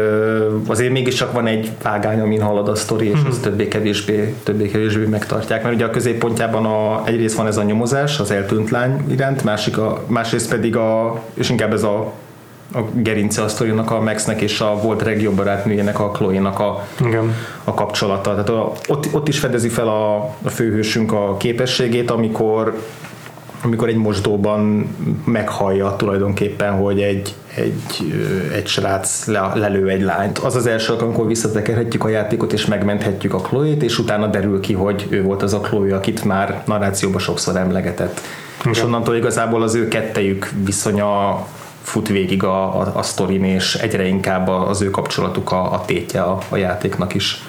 azért 0.66 0.92
mégiscsak 0.92 1.32
van 1.32 1.46
egy 1.46 1.70
vágány, 1.82 2.20
amin 2.20 2.40
halad 2.40 2.68
a 2.68 2.74
sztori, 2.74 3.08
és 3.08 3.18
az 3.28 3.38
többé-kevésbé, 3.38 4.34
többé-kevésbé 4.42 5.04
megtartják, 5.04 5.62
mert 5.62 5.74
ugye 5.74 5.84
a 5.84 5.90
középpontjában 5.90 6.64
a, 6.64 7.02
egyrészt 7.06 7.36
van 7.36 7.46
ez 7.46 7.56
a 7.56 7.62
nyomozás 7.62 8.18
az 8.18 8.30
eltűnt 8.30 8.70
lány 8.70 9.04
iránt, 9.10 9.44
másik 9.44 9.78
a, 9.78 10.04
másrészt 10.06 10.48
pedig 10.48 10.76
a, 10.76 11.22
és 11.34 11.50
inkább 11.50 11.72
ez 11.72 11.82
a 11.82 12.12
a 12.74 12.80
gerince 12.94 13.42
a 13.42 13.48
sztorinak, 13.48 13.90
a 13.90 14.00
Maxnek 14.00 14.40
és 14.40 14.60
a 14.60 14.80
volt 14.82 15.02
legjobb 15.02 15.34
barátnőjének, 15.34 16.00
a 16.00 16.10
Chloe-nak 16.10 16.58
a, 16.58 16.86
Igen. 17.00 17.34
a 17.64 17.74
kapcsolata. 17.74 18.30
Tehát 18.30 18.48
a, 18.48 18.72
ott, 18.88 19.08
ott 19.12 19.28
is 19.28 19.38
fedezi 19.38 19.68
fel 19.68 19.88
a, 19.88 20.16
a 20.42 20.48
főhősünk 20.48 21.12
a 21.12 21.36
képességét, 21.36 22.10
amikor 22.10 22.74
amikor 23.62 23.88
egy 23.88 23.96
mosdóban 23.96 24.88
meghallja 25.24 25.96
tulajdonképpen, 25.96 26.72
hogy 26.72 27.00
egy, 27.00 27.34
egy, 27.58 28.14
egy 28.54 28.66
srác 28.66 29.26
le, 29.26 29.52
lelő 29.54 29.88
egy 29.88 30.02
lányt. 30.02 30.38
Az 30.38 30.56
az 30.56 30.66
első 30.66 30.92
amikor 30.92 31.26
visszatekerhetjük 31.26 32.04
a 32.04 32.08
játékot, 32.08 32.52
és 32.52 32.66
megmenthetjük 32.66 33.34
a 33.34 33.40
Chloe-t, 33.40 33.82
és 33.82 33.98
utána 33.98 34.26
derül 34.26 34.60
ki, 34.60 34.72
hogy 34.72 35.06
ő 35.08 35.22
volt 35.22 35.42
az 35.42 35.54
a 35.54 35.60
Chloe, 35.60 35.94
akit 35.94 36.24
már 36.24 36.62
narrációban 36.66 37.20
sokszor 37.20 37.56
emlegetett. 37.56 38.20
Igen. 38.60 38.72
És 38.72 38.82
onnantól 38.82 39.16
igazából 39.16 39.62
az 39.62 39.74
ő 39.74 39.88
kettejük 39.88 40.50
viszonya 40.64 41.46
fut 41.88 42.08
végig 42.08 42.42
a, 42.42 42.80
a, 42.80 42.92
a 42.94 43.02
sztorin, 43.02 43.44
és 43.44 43.74
egyre 43.74 44.06
inkább 44.06 44.48
az 44.48 44.82
ő 44.82 44.90
kapcsolatuk 44.90 45.52
a, 45.52 45.72
a 45.72 45.84
tétje 45.86 46.22
a, 46.22 46.38
a 46.48 46.56
játéknak 46.56 47.14
is. 47.14 47.42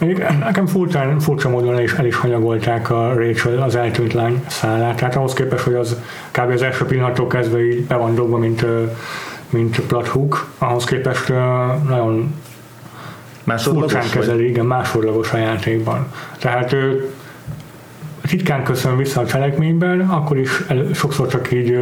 Igen. 0.00 0.38
Nekem 0.38 0.66
furcsán, 0.66 1.18
furcsa 1.18 1.48
módon 1.48 1.74
el 1.74 1.82
is, 1.82 1.92
el 1.92 2.06
is 2.06 2.16
hanyagolták 2.16 2.90
a 2.90 3.14
Rachel 3.14 3.62
az 3.62 3.76
eltűnt 3.76 4.12
lány 4.12 4.44
szállát, 4.46 4.96
tehát 4.96 5.16
ahhoz 5.16 5.32
képest, 5.32 5.62
hogy 5.62 5.74
az 5.74 5.96
kb. 6.30 6.50
az 6.50 6.62
első 6.62 6.84
pillanattól 6.84 7.26
kezdve 7.26 7.64
így 7.66 7.82
be 7.82 7.94
van 7.94 8.14
dobva, 8.14 8.36
mint, 8.36 8.66
mint 9.50 9.80
plathook, 9.80 10.48
ahhoz 10.58 10.84
képest 10.84 11.28
nagyon 11.88 12.34
furcsán 13.56 14.10
kezeli, 14.10 14.48
igen, 14.48 14.66
másodlagos 14.66 15.32
a 15.32 15.36
játékban. 15.36 16.06
Tehát 16.38 16.72
ő 16.72 17.10
ritkán 18.20 18.64
köszön 18.64 18.96
vissza 18.96 19.20
a 19.20 19.26
cselekményben, 19.26 20.00
akkor 20.00 20.38
is 20.38 20.50
el, 20.68 20.92
sokszor 20.94 21.28
csak 21.28 21.52
így 21.52 21.78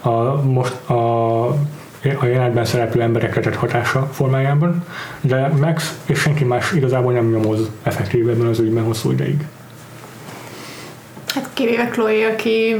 a, 0.00 0.42
most 0.42 0.88
a, 0.88 1.46
a 2.20 2.24
jelenetben 2.24 2.64
szereplő 2.64 3.02
emberekre 3.02 3.40
tett 3.40 3.54
hatása 3.54 4.08
formájában, 4.12 4.84
de 5.20 5.48
Max 5.48 6.00
és 6.06 6.18
senki 6.18 6.44
más 6.44 6.72
igazából 6.72 7.12
nem 7.12 7.30
nyomoz 7.30 7.70
effektív 7.82 8.28
ebben 8.28 8.46
az 8.46 8.58
ügyben 8.58 8.84
hosszú 8.84 9.10
ideig. 9.10 9.46
Kivéve 11.60 11.88
Chloe, 11.88 12.26
aki 12.32 12.76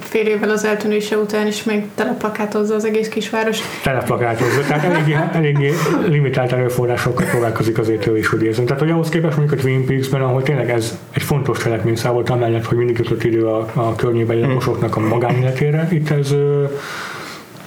fél 0.00 0.26
évvel 0.26 0.50
az 0.50 0.64
eltűnése 0.64 1.16
után 1.16 1.46
is 1.46 1.62
még 1.62 1.84
teleplakátozza 1.94 2.74
az 2.74 2.84
egész 2.84 3.08
kisváros. 3.08 3.58
Teleplakátozza, 3.82 4.60
tehát 4.60 4.84
eléggé, 4.84 5.16
eléggé 5.32 5.72
limitált 6.06 6.52
erőforrásokkal 6.52 7.26
próbálkozik 7.26 7.78
azért 7.78 8.06
ő 8.06 8.18
is, 8.18 8.32
úgy 8.32 8.42
érzem. 8.42 8.64
Tehát, 8.64 8.80
hogy 8.80 8.90
ahhoz 8.90 9.08
képest 9.08 9.36
mondjuk 9.36 9.58
a 9.58 9.62
Twin 9.62 9.86
Peaks-ben, 9.86 10.20
ahol 10.20 10.42
tényleg 10.42 10.70
ez 10.70 10.98
egy 11.10 11.22
fontos 11.22 11.58
cselekményszál 11.58 12.12
volt, 12.12 12.30
amellett, 12.30 12.64
hogy 12.64 12.76
mindig 12.76 12.98
jutott 12.98 13.24
idő 13.24 13.46
a, 13.46 13.70
a 13.74 13.94
környékbeli 13.94 14.40
hmm. 14.40 14.48
lakosoknak 14.48 14.96
a 14.96 15.00
magánéletére, 15.00 15.88
itt 15.90 16.10
ez 16.10 16.34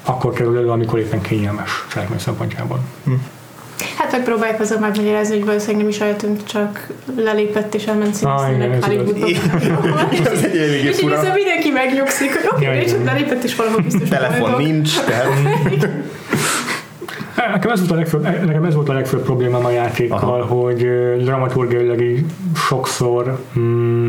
akkor 0.04 0.34
kerül 0.34 0.58
elő, 0.58 0.70
amikor 0.70 1.00
éppen 1.00 1.22
kényelmes 1.22 1.86
cselekmény 1.92 2.20
szempontjából. 2.20 2.80
Hmm. 3.04 3.28
Hát 3.98 4.12
megpróbálják 4.12 4.60
azzal 4.60 4.80
megmagyarázni, 4.80 5.36
hogy 5.36 5.46
valószínűleg 5.46 5.82
nem 5.82 5.90
is 5.90 6.00
eltűnt, 6.00 6.48
csak 6.48 6.88
lelépett 7.16 7.74
és 7.74 7.86
elment 7.86 8.14
színésznőnek 8.14 8.86
Hollywoodba. 8.86 9.28
És 9.28 11.02
így 11.02 11.12
ezzel 11.12 11.34
mindenki 11.34 11.70
megnyugszik, 11.74 12.34
hogy 12.34 12.50
oké, 12.52 12.66
okay, 12.68 12.86
csak 12.86 13.06
lelépett 13.06 13.44
és 13.44 13.56
valahol 13.56 13.82
biztos. 13.82 14.10
Telefon 14.10 14.62
nincs, 14.62 15.00
tehát... 15.00 15.28
Nekem 17.54 17.72
ez, 17.72 17.80
volt 17.80 17.92
a 17.92 17.96
legfőbb, 17.96 18.46
nekem 18.46 18.64
ez 18.64 18.76
volt 18.76 18.90
a 18.90 18.94
legfőbb 18.94 19.24
problémám 19.24 19.66
a 19.66 19.70
játékkal, 19.70 20.42
Aha. 20.42 20.46
hogy 20.46 20.88
dramaturgiailag 21.24 22.20
sokszor 22.56 23.40
mm, 23.60 24.08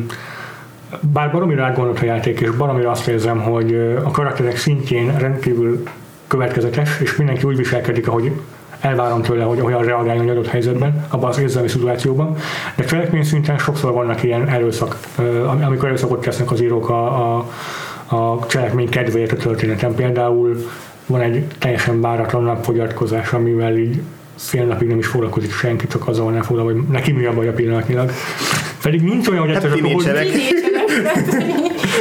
bár 1.01 1.31
baromira 1.31 1.65
átgondolt 1.65 2.01
a 2.01 2.05
játék, 2.05 2.41
és 2.41 2.51
baromira 2.51 2.91
azt 2.91 3.09
érzem, 3.09 3.41
hogy 3.41 3.75
a 4.05 4.11
karakterek 4.11 4.57
szintjén 4.57 5.19
rendkívül 5.19 5.83
következetes, 6.27 7.01
és 7.01 7.17
mindenki 7.17 7.45
úgy 7.45 7.57
viselkedik, 7.57 8.09
ahogy 8.09 8.33
elvárom 8.85 9.23
tőle, 9.23 9.45
hogy 9.45 9.61
olyan 9.61 9.83
reagáljon 9.83 10.25
egy 10.25 10.31
adott 10.31 10.47
helyzetben, 10.47 11.07
abban 11.09 11.29
az 11.29 11.39
érzelmi 11.39 11.69
szituációban, 11.69 12.37
de 12.77 12.85
cselekmény 12.85 13.25
szinten 13.25 13.59
sokszor 13.59 13.93
vannak 13.93 14.23
ilyen 14.23 14.49
erőszak, 14.49 14.99
amikor 15.67 15.89
erőszakot 15.89 16.21
tesznek 16.21 16.51
az 16.51 16.63
írók 16.63 16.89
a, 16.89 17.37
a, 17.37 17.47
a 18.07 18.47
cselekmény 18.47 18.89
kedvéért 18.89 19.33
a 19.33 19.37
történeten. 19.37 19.95
Például 19.95 20.57
van 21.07 21.21
egy 21.21 21.45
teljesen 21.59 22.01
váratlan 22.01 22.43
napfogyatkozás, 22.43 23.33
amivel 23.33 23.77
így 23.77 24.01
fél 24.37 24.65
napig 24.65 24.89
nem 24.89 24.99
is 24.99 25.07
foglalkozik 25.07 25.53
senki, 25.53 25.87
csak 25.87 26.09
azzal 26.09 26.25
van 26.25 26.37
elfoglalva, 26.37 26.73
hogy 26.73 26.83
neki 26.91 27.13
mi 27.13 27.25
a 27.25 27.33
baj 27.33 27.49
a 27.49 27.53
pillanatnyilag. 27.53 28.11
Pedig 28.83 29.03
nincs 29.03 29.29
olyan, 29.29 29.41
hogy 29.41 29.51
egyszer 29.51 29.71
hát, 29.71 29.81
hogy 29.81 29.91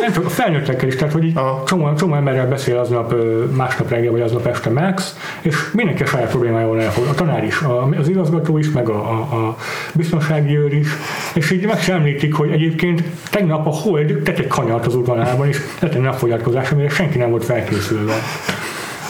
nem 0.01 0.11
csak 0.11 0.25
a 0.25 0.29
felnőttekkel 0.29 0.87
is, 0.87 0.95
tehát 0.95 1.13
hogy 1.13 1.23
így 1.23 1.39
csomó, 1.65 1.93
csomó 1.93 2.15
emberrel 2.15 2.47
beszél 2.47 2.77
aznap, 2.77 3.15
másnap 3.55 3.89
reggel 3.89 4.11
vagy 4.11 4.21
aznap 4.21 4.45
este 4.45 4.69
Max, 4.69 5.17
és 5.41 5.55
mindenki 5.73 6.03
a 6.03 6.05
saját 6.05 6.29
problémájával 6.29 6.81
elfog. 6.81 7.05
A 7.07 7.13
tanár 7.13 7.43
is, 7.43 7.61
az 7.99 8.09
igazgató 8.09 8.57
is, 8.57 8.71
meg 8.71 8.89
a, 8.89 9.09
a, 9.09 9.35
a 9.35 9.57
biztonsági 9.93 10.57
őr 10.57 10.73
is, 10.73 10.87
és 11.33 11.51
így 11.51 11.65
meg 11.65 11.79
sem 11.79 11.95
említik, 11.95 12.33
hogy 12.33 12.51
egyébként 12.51 13.03
tegnap 13.29 13.67
a 13.67 13.69
Hold 13.69 14.21
tett 14.23 14.37
egy 14.37 14.47
kanyart 14.47 14.85
az 14.85 14.95
udvarában, 14.95 15.47
és 15.47 15.57
lett 15.79 15.93
egy 15.93 16.01
napfogyatkozás, 16.01 16.71
amire 16.71 16.89
senki 16.89 17.17
nem 17.17 17.29
volt 17.29 17.45
felkészülve 17.45 18.13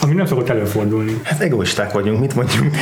ami 0.04 0.14
nem 0.14 0.26
szokott 0.26 0.50
előfordulni. 0.50 1.20
Hát 1.24 1.42
egoisták 1.42 1.92
vagyunk, 1.92 2.20
mit 2.20 2.36
mondjunk? 2.36 2.76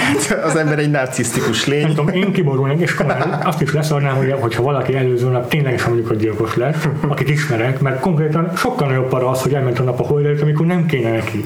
az 0.43 0.55
ember 0.55 0.79
egy 0.79 0.91
narcisztikus 0.91 1.65
lény. 1.65 1.81
Nem 1.81 1.89
tudom, 1.89 2.07
én 2.07 2.31
kiborulnék, 2.31 2.79
és 2.79 2.93
komolyan 2.93 3.39
azt 3.43 3.61
is 3.61 3.73
leszarnám, 3.73 4.15
hogy 4.15 4.35
hogyha 4.39 4.63
valaki 4.63 4.95
előző 4.95 5.29
nap 5.29 5.49
ténylegesen 5.49 5.89
mondjuk 5.89 6.11
a 6.11 6.15
gyilkos 6.15 6.55
lett, 6.55 6.87
akit 7.07 7.29
ismerek, 7.29 7.79
mert 7.79 7.99
konkrétan 7.99 8.51
sokkal 8.55 8.87
nagyobb 8.87 9.09
para 9.09 9.29
az, 9.29 9.41
hogy 9.41 9.53
elment 9.53 9.79
a 9.79 9.83
nap 9.83 9.99
a 9.99 10.03
holderőt, 10.03 10.41
amikor 10.41 10.65
nem 10.65 10.85
kéne 10.85 11.11
neki. 11.11 11.43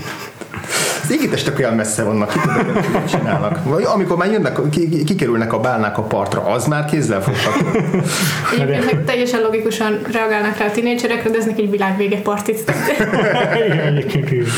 Az 1.06 1.12
égitestek 1.12 1.60
olyan 1.60 1.74
messze 1.74 2.04
vannak, 2.04 2.30
ki 2.30 2.40
tudod, 2.40 3.06
csinálnak. 3.10 3.64
Vagy 3.64 3.84
amikor 3.84 4.18
már 4.18 4.32
jönnek, 4.32 4.60
kikerülnek 5.06 5.54
a 5.54 5.60
bálnák 5.60 5.98
a 5.98 6.02
partra, 6.02 6.42
az 6.42 6.68
már 6.68 6.86
kézzel 6.86 7.22
fogható. 7.22 7.80
Egyébként 8.54 8.86
meg 8.86 9.04
teljesen 9.06 9.42
logikusan 9.42 10.00
reagálnak 10.12 10.58
rá 10.58 10.66
a 10.66 10.72
tinédzserekre, 10.72 11.30
de 11.30 11.38
ez 11.38 11.46
neki 11.46 11.62
egy 11.62 11.70
világvége 11.70 12.22
partit. 12.22 12.74
Igen, 13.66 13.80
egyébként 13.80 14.32
is. 14.32 14.50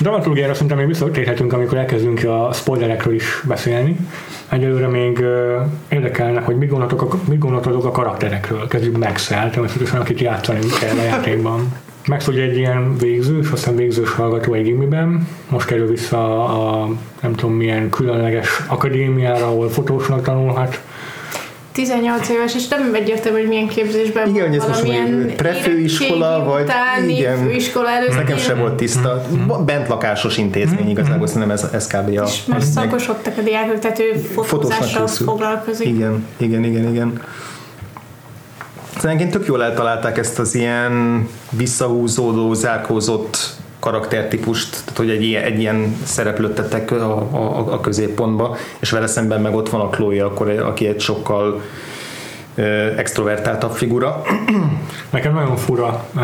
Dramaturgiára 0.00 0.52
szerintem 0.52 0.76
még 0.76 0.86
visszatérhetünk, 0.86 1.52
amikor 1.52 1.78
elkezdünk 1.78 2.24
a 2.24 2.52
spoilerekről 2.52 3.14
is 3.14 3.42
beszélni. 3.44 3.96
Egyelőre 4.48 4.86
még 4.86 5.24
érdekelnek, 5.88 6.44
hogy 6.44 6.56
mit 6.56 6.68
gondolatok 6.68 7.02
a, 7.02 7.18
mit 7.28 7.38
gondolatok 7.38 7.84
a 7.84 7.90
karakterekről. 7.90 8.68
Kezdjük 8.68 8.98
Max-el, 8.98 9.50
természetesen 9.50 10.00
akit 10.00 10.20
játszani 10.20 10.58
kell 10.80 10.96
a 10.98 11.02
játékban. 11.02 11.72
Ugye 12.28 12.42
egy 12.42 12.56
ilyen 12.56 12.96
végzős, 12.98 13.50
aztán 13.50 13.76
végzős 13.76 14.10
hallgató 14.10 14.54
egy 14.54 14.62
gimiben, 14.62 15.28
most 15.48 15.66
kerül 15.66 15.86
vissza 15.86 16.44
a 16.44 16.88
nem 17.20 17.34
tudom 17.34 17.54
milyen 17.54 17.90
különleges 17.90 18.60
akadémiára, 18.66 19.46
ahol 19.46 19.68
fotósnak 19.68 20.22
tanulhat, 20.22 20.80
18 21.72 22.28
éves, 22.28 22.54
és 22.54 22.68
nem 22.68 22.94
egyértelmű, 22.94 23.38
hogy 23.38 23.48
milyen 23.48 23.68
képzésben 23.68 24.28
igen, 24.28 24.50
van 24.50 24.68
valamilyen 24.68 25.32
prefőiskola, 25.36 26.44
vagy 26.44 26.70
igen, 27.08 27.38
főiskola 27.38 27.88
előtt. 27.88 28.14
Nekem 28.14 28.36
sem 28.36 28.58
volt 28.58 28.74
tiszta. 28.74 29.22
Mm-hmm. 29.32 29.64
Bent 29.64 29.88
lakásos 29.88 30.36
intézmény 30.36 30.80
mm-hmm. 30.80 30.90
igazából, 30.90 31.26
szerintem 31.26 31.50
ez, 31.50 31.68
ez 31.72 31.86
kb. 31.86 32.18
a... 32.18 32.24
És 32.24 32.44
már 32.46 32.62
szakosodtak 32.62 33.38
a 33.38 33.40
diákok, 33.40 33.78
tehát 33.78 33.98
ő 33.98 34.12
fotózással 34.42 35.06
foglalkozik. 35.06 35.86
Igen, 35.86 36.26
igen, 36.36 36.64
igen, 36.64 36.88
igen. 36.88 37.22
Szerintem 38.98 39.28
tök 39.28 39.46
jól 39.46 39.64
eltalálták 39.64 40.18
ezt 40.18 40.38
az 40.38 40.54
ilyen 40.54 41.28
visszahúzódó, 41.50 42.54
zárkózott 42.54 43.56
karaktertípust, 43.80 44.70
tehát 44.84 44.96
hogy 44.96 45.10
egy 45.10 45.22
ilyen, 45.22 45.44
egy 45.44 45.60
ilyen 45.60 45.96
szereplőt 46.04 46.54
tettek 46.54 46.90
a, 46.90 47.16
a, 47.16 47.72
a 47.72 47.80
középpontba, 47.80 48.56
és 48.78 48.90
vele 48.90 49.06
szemben 49.06 49.40
meg 49.40 49.54
ott 49.54 49.68
van 49.68 49.80
a 49.80 49.88
Chloe, 49.88 50.24
akkor, 50.24 50.48
aki 50.50 50.86
egy 50.86 51.00
sokkal 51.00 51.62
extrovertáltabb 52.96 53.72
figura. 53.72 54.22
Nekem 55.10 55.34
nagyon 55.34 55.56
fura 55.56 56.04
uh, 56.14 56.22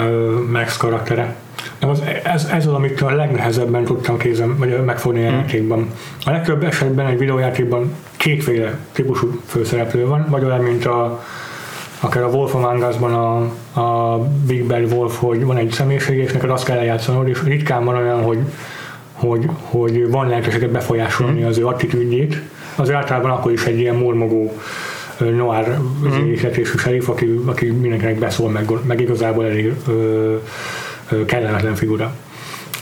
Max 0.52 0.76
karaktere. 0.76 1.34
Ez, 1.78 2.02
ez, 2.22 2.48
ez 2.52 2.66
az, 2.66 2.72
amit 2.72 3.00
a 3.00 3.14
legnehezebben 3.14 3.84
tudtam 3.84 4.18
kézem, 4.18 4.56
vagy 4.58 4.84
megfogni 4.84 5.24
a 5.24 5.28
hmm. 5.28 5.38
játékban. 5.38 5.90
A 6.24 6.30
legtöbb 6.30 6.64
esetben 6.64 7.06
egy 7.06 7.18
videójátékban 7.18 7.94
kétféle 8.16 8.78
típusú 8.92 9.40
főszereplő 9.46 10.06
van, 10.06 10.26
vagy 10.28 10.44
olyan, 10.44 10.60
mint 10.60 10.84
a 10.84 11.24
akár 12.04 12.22
a 12.22 12.28
Wolf 12.28 12.54
Among 12.54 12.86
Us-ban 12.88 13.14
a, 13.14 13.36
a 13.80 14.18
Big 14.46 14.66
Bad 14.66 14.92
Wolf, 14.92 15.18
hogy 15.18 15.44
van 15.44 15.56
egy 15.56 15.70
személyiség, 15.70 16.18
és 16.18 16.32
neked 16.32 16.50
azt 16.50 16.64
kell 16.64 16.78
eljátszanod, 16.78 17.28
és 17.28 17.42
ritkán 17.42 17.84
van 17.84 17.96
olyan, 17.96 18.22
hogy, 18.22 18.38
hogy, 19.12 19.48
hogy 19.62 20.10
van 20.10 20.28
lehetőséget 20.28 20.70
befolyásolni 20.70 21.40
mm. 21.40 21.46
az 21.46 21.58
ő 21.58 21.66
attitűdjét. 21.66 22.40
Az 22.76 22.90
általában 22.90 23.30
akkor 23.30 23.52
is 23.52 23.64
egy 23.64 23.78
ilyen 23.78 23.96
mormogó 23.96 24.52
noir 25.18 25.78
mm. 26.06 26.34
serif, 26.78 27.08
aki, 27.08 27.40
aki 27.44 27.66
mindenkinek 27.66 28.18
beszól, 28.18 28.50
meg, 28.50 28.70
meg 28.86 29.00
igazából 29.00 29.44
elég 29.44 29.74
ö, 29.88 30.36
ö, 31.10 31.24
kellemetlen 31.24 31.74
figura. 31.74 32.14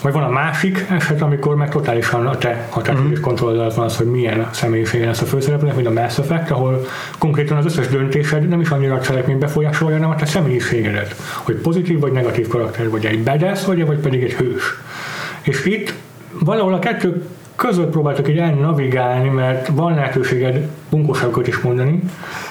Vagy 0.02 0.12
van 0.12 0.22
a 0.22 0.28
másik 0.28 0.86
eset, 0.90 1.22
amikor 1.22 1.56
meg 1.56 1.70
totálisan 1.70 2.26
a 2.26 2.38
te 2.38 2.66
hatásod 2.70 3.10
és 3.10 3.20
kontrollod 3.20 3.58
alatt 3.58 3.74
van 3.74 3.84
az, 3.84 3.96
hogy 3.96 4.06
milyen 4.06 4.48
személyisége 4.52 5.06
lesz 5.06 5.20
a 5.20 5.24
főszereplőnek, 5.24 5.76
mint 5.76 5.88
a 5.88 5.92
Mass 5.92 6.18
Effect, 6.18 6.50
ahol 6.50 6.86
konkrétan 7.18 7.56
az 7.56 7.64
összes 7.64 7.88
döntésed 7.88 8.48
nem 8.48 8.60
is 8.60 8.68
annyira 8.68 8.94
a 8.94 9.00
cselekmény 9.00 9.38
befolyásolja, 9.38 9.96
hanem 9.96 10.10
a 10.10 10.14
te 10.14 10.26
személyiségedet. 10.26 11.14
Hogy 11.34 11.54
pozitív 11.54 12.00
vagy 12.00 12.12
negatív 12.12 12.48
karakter, 12.48 12.90
vagy 12.90 13.06
egy 13.06 13.22
badass 13.22 13.64
vagy, 13.64 13.86
vagy 13.86 13.98
pedig 13.98 14.22
egy 14.22 14.32
hős. 14.32 14.62
És 15.42 15.64
itt 15.64 15.94
valahol 16.40 16.74
a 16.74 16.78
kettő 16.78 17.22
között 17.56 17.90
próbáltak 17.90 18.28
így 18.28 18.38
elnavigálni, 18.38 19.28
mert 19.28 19.68
van 19.68 19.94
lehetőséged 19.94 20.68
bunkóságokat 20.90 21.46
is 21.46 21.60
mondani, 21.60 22.02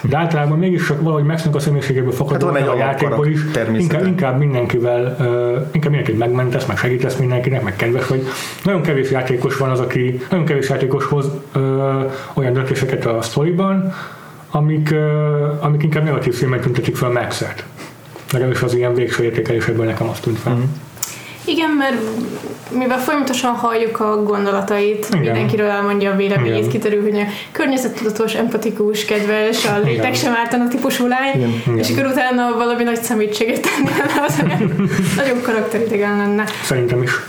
de 0.02 0.18
általában 0.18 0.58
mégis 0.58 0.86
csak 0.86 1.02
valahogy 1.02 1.24
megszűnnek 1.24 1.56
a 1.56 1.60
személyiségéből 1.60 2.12
fakadóan 2.12 2.56
Hát 2.56 2.68
a 2.68 2.76
játékból 2.76 3.28
is. 3.28 3.40
Inkább, 3.78 4.06
inkább 4.06 4.40
mindenkivel, 4.40 5.16
uh, 5.20 5.26
inkább 5.72 5.92
mindenkit 5.92 6.18
megmentesz, 6.18 6.66
meg 6.66 6.78
segítesz 6.78 7.16
mindenkinek, 7.16 7.64
meg 7.64 7.76
kedves 7.76 8.08
vagy. 8.08 8.24
Nagyon 8.64 8.82
kevés 8.82 9.12
játékos 9.12 9.58
van 9.58 9.70
az, 9.70 9.80
aki, 9.80 10.20
nagyon 10.30 10.46
kevés 10.46 10.70
játékos 10.70 11.06
hoz 11.06 11.30
uh, 11.56 11.62
olyan 12.34 12.54
döntéseket 12.54 13.06
a 13.06 13.22
sztoriban, 13.22 13.94
amik, 14.52 14.90
uh, 14.92 15.66
amik 15.66 15.84
inkább 15.84 16.04
negatív 16.04 16.34
filmen 16.34 16.60
tüntetik 16.60 16.96
fel 16.96 17.10
Max-et. 17.10 17.66
Legalábbis 18.32 18.62
az 18.62 18.74
ilyen 18.74 18.94
végső 18.94 19.24
értékelésekből 19.24 19.86
nekem 19.86 20.10
azt 20.10 20.22
tűnt 20.22 20.38
fel. 20.38 20.54
Mm. 20.54 20.91
Igen, 21.46 21.70
mert 21.70 21.96
mivel 22.78 23.00
folyamatosan 23.00 23.52
halljuk 23.54 24.00
a 24.00 24.24
gondolatait, 24.24 25.08
Igen. 25.08 25.22
mindenkiről 25.22 25.70
elmondja 25.70 26.12
a 26.12 26.16
véleményét, 26.16 26.58
Igen. 26.58 26.70
kiderül, 26.70 27.02
hogy 27.02 27.20
a 27.20 27.24
környezettudatos, 27.52 28.34
empatikus, 28.34 29.06
kedves, 29.06 29.66
a 29.66 29.80
létek 29.84 29.98
Igen. 29.98 30.14
sem 30.14 30.34
ártana 30.36 30.68
típusú 30.68 31.08
lány, 31.08 31.62
Igen. 31.66 31.78
és 31.78 31.90
akkor 31.90 32.06
utána 32.06 32.56
valami 32.58 32.84
nagy 32.84 33.02
szemétséget 33.02 33.60
tenni, 33.62 33.90
az 34.28 34.44
nagyon 35.16 35.42
karakteridegen 35.42 36.18
lenne. 36.18 36.44
Szerintem 36.64 37.04
is. 37.04 37.10
Szóval 37.10 37.26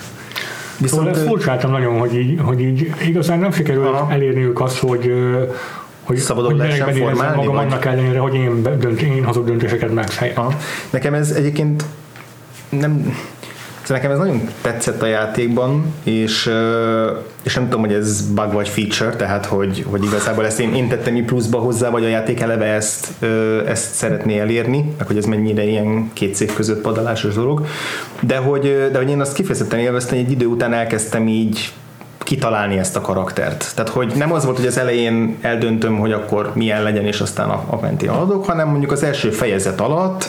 Viszont 0.76 1.09
ezt 1.09 1.21
ö, 1.21 1.25
furcsáltam 1.25 1.71
nagyon, 1.71 1.99
hogy 1.99 2.14
így, 2.14 2.40
hogy 2.42 2.61
így 2.61 2.90
igazán 3.07 3.38
nem 3.38 3.52
sikerült 3.52 3.87
Aha. 3.87 4.12
elérniük 4.12 4.61
azt, 4.61 4.78
hogy 4.78 5.12
hogy, 6.02 6.16
Szabadon 6.16 6.50
hogy 6.50 6.61
lehessen 6.61 6.95
formálni, 6.95 7.37
magam 7.37 7.54
vagy? 7.54 7.64
annak 7.64 7.85
ellenére, 7.85 8.19
hogy 8.19 8.35
én, 8.35 8.62
dönt, 8.62 9.00
én 9.02 9.25
hozok 9.25 9.47
döntéseket 9.47 9.95
meg 9.95 10.12
helyett. 10.12 10.37
Aha. 10.37 10.52
Nekem 10.90 11.14
ez 11.14 11.31
egyébként 11.31 11.85
nem 12.69 13.16
Szóval 13.83 13.97
nekem 13.97 14.11
ez 14.11 14.19
nagyon 14.19 14.49
tetszett 14.61 15.03
a 15.03 15.07
játékban, 15.07 15.95
és, 16.03 16.51
és 17.43 17.55
nem 17.55 17.65
tudom, 17.65 17.81
hogy 17.81 17.93
ez 17.93 18.31
bug 18.35 18.53
vagy 18.53 18.69
feature, 18.69 19.17
tehát 19.17 19.47
hogy, 19.47 19.85
hogy 19.91 20.05
igazából 20.05 20.47
ezt 20.47 20.61
én, 20.61 20.75
én 20.75 20.89
tettem 20.89 21.17
így 21.17 21.25
pluszba 21.25 21.59
hozzá, 21.59 21.91
vagy 21.91 22.05
a 22.05 22.09
játék 22.09 22.41
eleve 22.41 22.65
ezt, 22.65 23.09
ezt 23.67 23.95
szeretné 23.95 24.39
elérni, 24.39 24.95
meg 24.99 25.07
hogy 25.07 25.17
ez 25.17 25.25
mennyire 25.25 25.65
ilyen 25.65 26.11
két 26.12 26.35
szék 26.35 26.55
között 26.55 26.81
padalásos 26.81 27.35
dolog, 27.35 27.67
de 28.21 28.37
hogy, 28.37 28.89
de 28.93 28.99
hogy 28.99 29.11
én 29.11 29.21
azt 29.21 29.35
kifejezetten 29.35 29.79
élveztem, 29.79 30.19
egy 30.19 30.31
idő 30.31 30.47
után 30.47 30.73
elkezdtem 30.73 31.29
így 31.29 31.73
kitalálni 32.19 32.79
ezt 32.79 32.97
a 32.97 33.01
karaktert. 33.01 33.73
Tehát, 33.75 33.91
hogy 33.91 34.12
nem 34.17 34.33
az 34.33 34.45
volt, 34.45 34.57
hogy 34.57 34.67
az 34.67 34.79
elején 34.79 35.37
eldöntöm, 35.41 35.99
hogy 35.99 36.12
akkor 36.12 36.51
milyen 36.55 36.83
legyen, 36.83 37.05
és 37.05 37.21
aztán 37.21 37.49
a, 37.49 37.65
a 37.67 37.79
mentén 37.81 38.11
haladok, 38.11 38.45
hanem 38.45 38.69
mondjuk 38.69 38.93
az 38.93 39.03
első 39.03 39.31
fejezet 39.31 39.81
alatt 39.81 40.29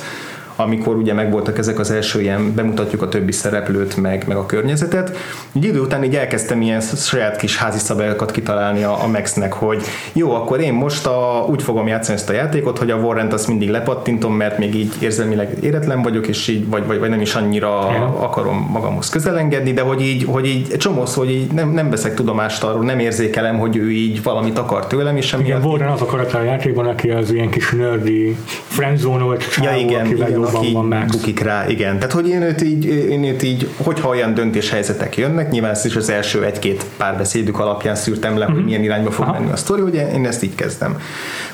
amikor 0.55 0.95
ugye 0.95 1.13
megvoltak 1.13 1.57
ezek 1.57 1.79
az 1.79 1.91
első 1.91 2.21
ilyen, 2.21 2.53
bemutatjuk 2.55 3.01
a 3.01 3.09
többi 3.09 3.31
szereplőt, 3.31 3.97
meg, 3.97 4.23
meg 4.27 4.37
a 4.37 4.45
környezetet. 4.45 5.17
Egy 5.55 5.65
idő 5.65 5.79
után 5.79 6.03
így 6.03 6.15
elkezdtem 6.15 6.61
ilyen 6.61 6.81
saját 6.81 7.35
kis 7.35 7.57
házi 7.57 7.77
szabályokat 7.79 8.31
kitalálni 8.31 8.83
a, 8.83 9.03
a 9.03 9.07
Maxnek, 9.07 9.53
hogy 9.53 9.83
jó, 10.13 10.33
akkor 10.35 10.59
én 10.59 10.73
most 10.73 11.05
a, 11.05 11.45
úgy 11.49 11.61
fogom 11.63 11.87
játszani 11.87 12.17
ezt 12.17 12.29
a 12.29 12.33
játékot, 12.33 12.77
hogy 12.77 12.91
a 12.91 12.95
Warrant 12.95 13.33
azt 13.33 13.47
mindig 13.47 13.69
lepattintom, 13.69 14.33
mert 14.33 14.57
még 14.57 14.75
így 14.75 14.93
érzelmileg 14.99 15.57
éretlen 15.61 16.01
vagyok, 16.01 16.27
és 16.27 16.47
így, 16.47 16.69
vagy, 16.69 16.85
vagy, 16.87 16.99
vagy 16.99 17.09
nem 17.09 17.21
is 17.21 17.35
annyira 17.35 17.91
Ja. 17.93 18.17
akarom 18.19 18.69
magamhoz 18.71 19.09
közel 19.09 19.37
engedni, 19.37 19.73
de 19.73 19.81
hogy 19.81 20.01
így, 20.01 20.25
hogy 20.27 20.47
így 20.47 20.67
egy 20.71 20.77
csomószor, 20.77 21.25
hogy 21.25 21.33
így 21.33 21.51
nem, 21.51 21.69
nem 21.69 21.89
veszek 21.89 22.13
tudomást 22.13 22.63
arról, 22.63 22.83
nem 22.83 22.99
érzékelem, 22.99 23.57
hogy 23.57 23.75
ő 23.75 23.91
így 23.91 24.23
valamit 24.23 24.57
akar 24.57 24.87
tőlem, 24.87 25.17
és 25.17 25.33
Igen, 25.33 25.41
emiatt 25.41 25.63
Warren 25.63 25.91
az 25.91 26.01
a 26.01 26.05
karakter 26.05 26.41
a 26.41 26.43
játékban, 26.43 26.85
aki 26.85 27.09
az 27.09 27.31
ilyen 27.31 27.49
kis 27.49 27.71
nerdy 27.71 28.37
friendzone-olt 28.67 29.43
Ja, 29.55 29.63
csávó, 29.63 29.79
igen, 29.79 30.05
igen 30.05 30.42
van 30.51 30.85
Max. 30.85 31.11
bukik 31.11 31.39
rá, 31.39 31.65
igen. 31.67 31.95
Tehát, 31.95 32.11
hogy 32.11 32.27
én 32.29 32.41
őt 32.41 32.61
így, 32.61 32.85
én 32.85 33.23
őt 33.23 33.43
így 33.43 33.67
hogyha 33.83 34.09
olyan 34.09 34.33
döntéshelyzetek 34.33 35.17
jönnek, 35.17 35.49
nyilván 35.51 35.71
ezt 35.71 35.85
is 35.85 35.95
az 35.95 36.09
első 36.09 36.43
egy-két 36.43 36.85
párbeszédük 36.97 37.59
alapján 37.59 37.95
szűrtem 37.95 38.37
le, 38.37 38.45
hogy 38.45 38.63
milyen 38.63 38.83
irányba 38.83 39.11
fog 39.11 39.21
Mhm. 39.25 39.29
Aha. 39.33 39.39
menni 39.41 39.51
a 39.53 39.55
sztori, 39.55 39.81
hogy 39.81 39.95
én 39.95 40.25
ezt 40.25 40.43
így 40.43 40.55
kezdem. 40.55 40.97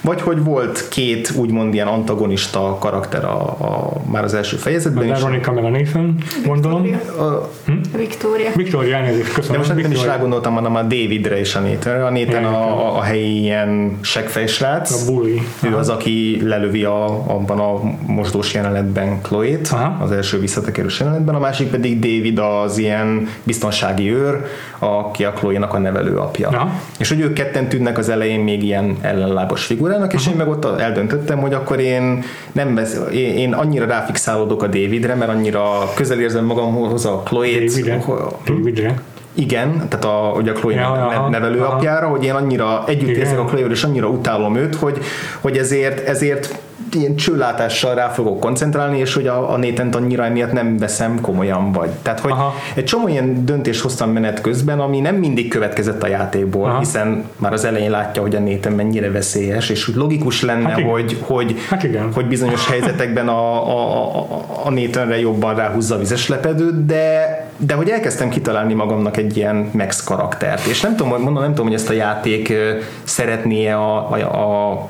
Vagy 0.02 0.22
hogy 0.22 0.44
volt 0.44 0.88
két 0.90 1.32
úgymond 1.36 1.74
ilyen 1.74 1.88
antagonista 1.88 2.78
karakter 2.80 3.26
a, 3.26 3.42
a 3.42 3.92
már 4.12 4.24
az 4.24 4.34
első 4.34 4.56
A 4.56 4.60
fejezetben 4.60 5.04
is. 5.04 5.10
Veronica 5.12 5.52
meg 5.52 5.64
a 5.64 5.70
Nathan, 5.70 6.16
gondolom. 6.46 6.82
Victoria. 6.82 7.24
A- 7.26 7.50
Victoria. 7.98 8.50
Victoria, 8.56 8.96
elnézést, 8.96 9.34
köszönöm. 9.34 9.62
De 9.62 9.68
most 9.68 9.82
nem 9.82 9.92
is 9.92 10.04
rágondoltam, 10.06 10.54
hanem 10.54 10.76
a 10.76 10.82
Davidre 10.82 11.40
és 11.40 11.56
a 11.56 11.60
Nathanre. 11.60 12.06
A 12.06 12.10
Nathan 12.12 12.44
a, 12.44 12.86
a, 12.86 12.98
a 12.98 13.02
helyi 13.02 13.40
ilyen 13.42 13.98
seggfejsrác. 14.02 14.92
A 14.92 15.12
bully. 15.12 15.42
Ő 15.64 15.76
az, 15.76 15.90
aki 15.90 16.42
lelövi 16.44 16.84
a, 16.84 17.06
abban 17.06 17.60
a 17.60 17.82
mosdós 18.06 18.54
jelenetben 18.80 19.22
Chloe-t, 19.22 19.70
Aha. 19.72 20.04
az 20.04 20.12
első 20.12 20.40
visszatekerős 20.40 21.00
jelenetben, 21.00 21.36
a 21.36 21.40
másik 21.40 21.70
pedig 21.70 22.00
David 22.00 22.40
az 22.40 22.78
ilyen 22.78 23.28
biztonsági 23.44 24.14
őr, 24.14 24.46
aki 24.80 25.24
a 25.24 25.32
Chloe-nak 25.32 25.74
a 25.74 25.78
nevelő 25.78 26.18
apja. 26.18 26.48
Aha. 26.48 26.70
És 27.00 27.10
hogy 27.10 27.20
ők 27.20 27.34
ketten 27.34 27.70
tűnnek 27.70 27.98
az 27.98 28.10
elején 28.10 28.40
még 28.40 28.64
ilyen 28.64 28.98
ellenlábos 29.02 29.66
figurának, 29.66 30.14
és 30.14 30.28
én 30.28 30.36
meg 30.36 30.48
ott 30.48 30.80
eldöntöttem, 30.80 31.40
hogy 31.40 31.54
akkor 31.54 31.80
én 31.80 32.24
nem 32.52 32.76
vesz, 32.76 33.00
én, 33.14 33.38
én 33.38 33.54
annyira 33.54 33.86
ráfixálódok 33.86 34.64
a 34.64 34.68
Davidre, 34.68 35.16
mert 35.16 35.32
annyira 35.32 35.64
közel 35.96 36.20
érzem 36.20 36.46
magamhoz 36.46 37.06
a 37.06 37.22
Chloe-t, 37.26 37.70
Davidre. 37.70 38.04
Davidre. 38.46 38.94
igen, 39.34 39.88
tehát 39.90 40.06
a, 40.06 40.34
ugye 40.38 40.52
a 40.52 40.54
Chloe 40.54 40.74
Ja, 40.74 40.82
ja, 40.96 41.06
aha, 41.06 41.30
nevelő 41.30 41.60
aha. 41.60 41.76
apjára, 41.76 42.08
hogy 42.08 42.24
én 42.24 42.34
annyira 42.34 42.84
együtt 42.88 43.16
érzek 43.16 43.40
a 43.40 43.46
chloe 43.46 43.66
és 43.66 43.84
annyira 43.84 44.08
utálom 44.08 44.56
őt, 44.56 44.76
hogy, 44.76 44.98
hogy 45.42 45.58
ezért, 45.58 46.08
ezért 46.08 46.60
ilyen 46.96 47.16
csőlátással 47.16 47.96
rá 47.96 48.08
fogok 48.08 48.40
koncentrálni, 48.40 49.00
és 49.00 49.14
hogy 49.14 49.28
a, 49.28 49.54
a 49.54 49.58
Nathan-t 49.58 49.96
annyira 49.96 50.24
emiatt 50.26 50.52
nem 50.52 50.78
veszem 50.78 51.22
komolyan 51.22 51.72
vagy. 51.72 51.90
Tehát, 51.90 52.20
hogy 52.20 52.32
Aha. 52.32 52.54
egy 52.76 52.84
csomó 52.84 53.08
ilyen 53.08 53.46
döntést 53.46 53.82
hoztam 53.82 54.12
menet 54.12 54.42
közben, 54.42 54.80
ami 54.80 55.00
nem 55.00 55.16
mindig 55.16 55.48
következett 55.48 56.04
a 56.04 56.08
játékból, 56.08 56.70
Aha. 56.70 56.80
hiszen 56.80 57.24
már 57.38 57.54
az 57.54 57.66
elején 57.66 57.92
látja, 57.92 58.22
hogy 58.22 58.36
a 58.36 58.40
Nathan 58.40 58.74
mennyire 58.74 59.12
veszélyes, 59.12 59.70
és 59.70 59.88
úgy 59.88 59.96
logikus 59.96 60.42
lenne, 60.42 60.70
Hát 60.70 60.82
hogy, 60.82 61.18
hogy, 61.22 61.56
Hát 61.70 61.84
igen. 61.84 62.14
hogy 62.14 62.26
bizonyos 62.26 62.68
helyzetekben 62.68 63.28
a, 63.28 63.68
a, 63.68 64.16
a, 64.18 64.46
a 64.64 64.70
Nathanre 64.70 65.20
jobban 65.20 65.56
ráhúzza 65.56 65.96
a 65.96 65.98
vizes 65.98 66.28
lepedőt, 66.28 66.86
de, 66.86 67.48
de 67.58 67.74
hogy 67.74 67.90
elkezdtem 67.90 68.30
kitalálni 68.30 68.74
magamnak 68.74 69.18
egy 69.18 69.38
ilyen 69.38 69.70
Max 69.74 70.04
karaktert, 70.04 70.66
és 70.66 70.82
nem 70.82 70.96
tudom, 70.96 71.22
mondom, 71.22 71.44
nem 71.44 71.50
tudom, 71.50 71.66
hogy 71.66 71.76
ezt 71.76 71.90
a 71.90 71.94
játék 71.94 72.54
szeretné 73.04 73.70
a, 73.70 74.12
a, 74.12 74.72
a 74.72 74.90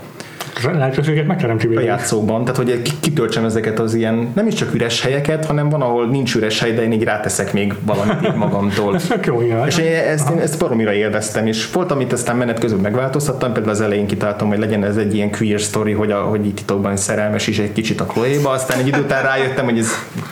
Lehetőséget 0.63 1.27
megteremti 1.27 1.67
a 1.75 1.79
játszóban, 1.79 2.41
tehát 2.43 2.57
hogy 2.57 2.81
ki- 2.81 2.91
kitöltsem 2.99 3.45
ezeket 3.45 3.79
az 3.79 3.93
ilyen, 3.93 4.31
nem 4.35 4.47
is 4.47 4.53
csak 4.53 4.73
üres 4.73 5.01
helyeket, 5.01 5.45
hanem 5.45 5.69
van, 5.69 5.81
ahol 5.81 6.07
nincs 6.07 6.35
üres 6.35 6.59
hely, 6.59 6.73
de 6.73 6.81
én 6.83 6.91
így 6.91 7.03
ráteszek 7.03 7.53
még 7.53 7.73
valamit 7.81 8.27
így 8.27 8.35
magamtól. 8.35 8.95
Ez 8.95 9.07
tök 9.13 9.25
jó, 9.25 9.41
igen. 9.41 9.67
És 9.67 9.77
én 9.77 9.93
ezt, 9.93 10.29
én 10.29 10.37
ezt 10.39 10.59
baromira 10.59 10.93
élveztem, 10.93 11.47
és 11.47 11.71
volt, 11.71 11.91
amit 11.91 12.13
aztán 12.13 12.35
menet 12.35 12.59
közben 12.59 12.81
megváltoztattam, 12.81 13.53
például 13.53 13.73
az 13.73 13.81
elején 13.81 14.07
kitaláltam, 14.07 14.47
hogy 14.47 14.59
legyen 14.59 14.83
ez 14.83 14.97
egy 14.97 15.15
ilyen 15.15 15.31
queer 15.31 15.59
story, 15.59 15.91
hogy, 15.91 16.11
a, 16.11 16.21
hogy 16.21 16.45
így 16.45 16.53
titokban 16.53 16.97
szerelmes 16.97 17.47
is 17.47 17.59
egy 17.59 17.71
kicsit 17.73 18.01
a 18.01 18.05
Chloe-ba, 18.05 18.49
aztán 18.49 18.79
egy 18.79 18.87
idő 18.87 18.99
után 18.99 19.23
rájöttem, 19.23 19.65
hogy 19.65 19.77
ez 19.77 19.89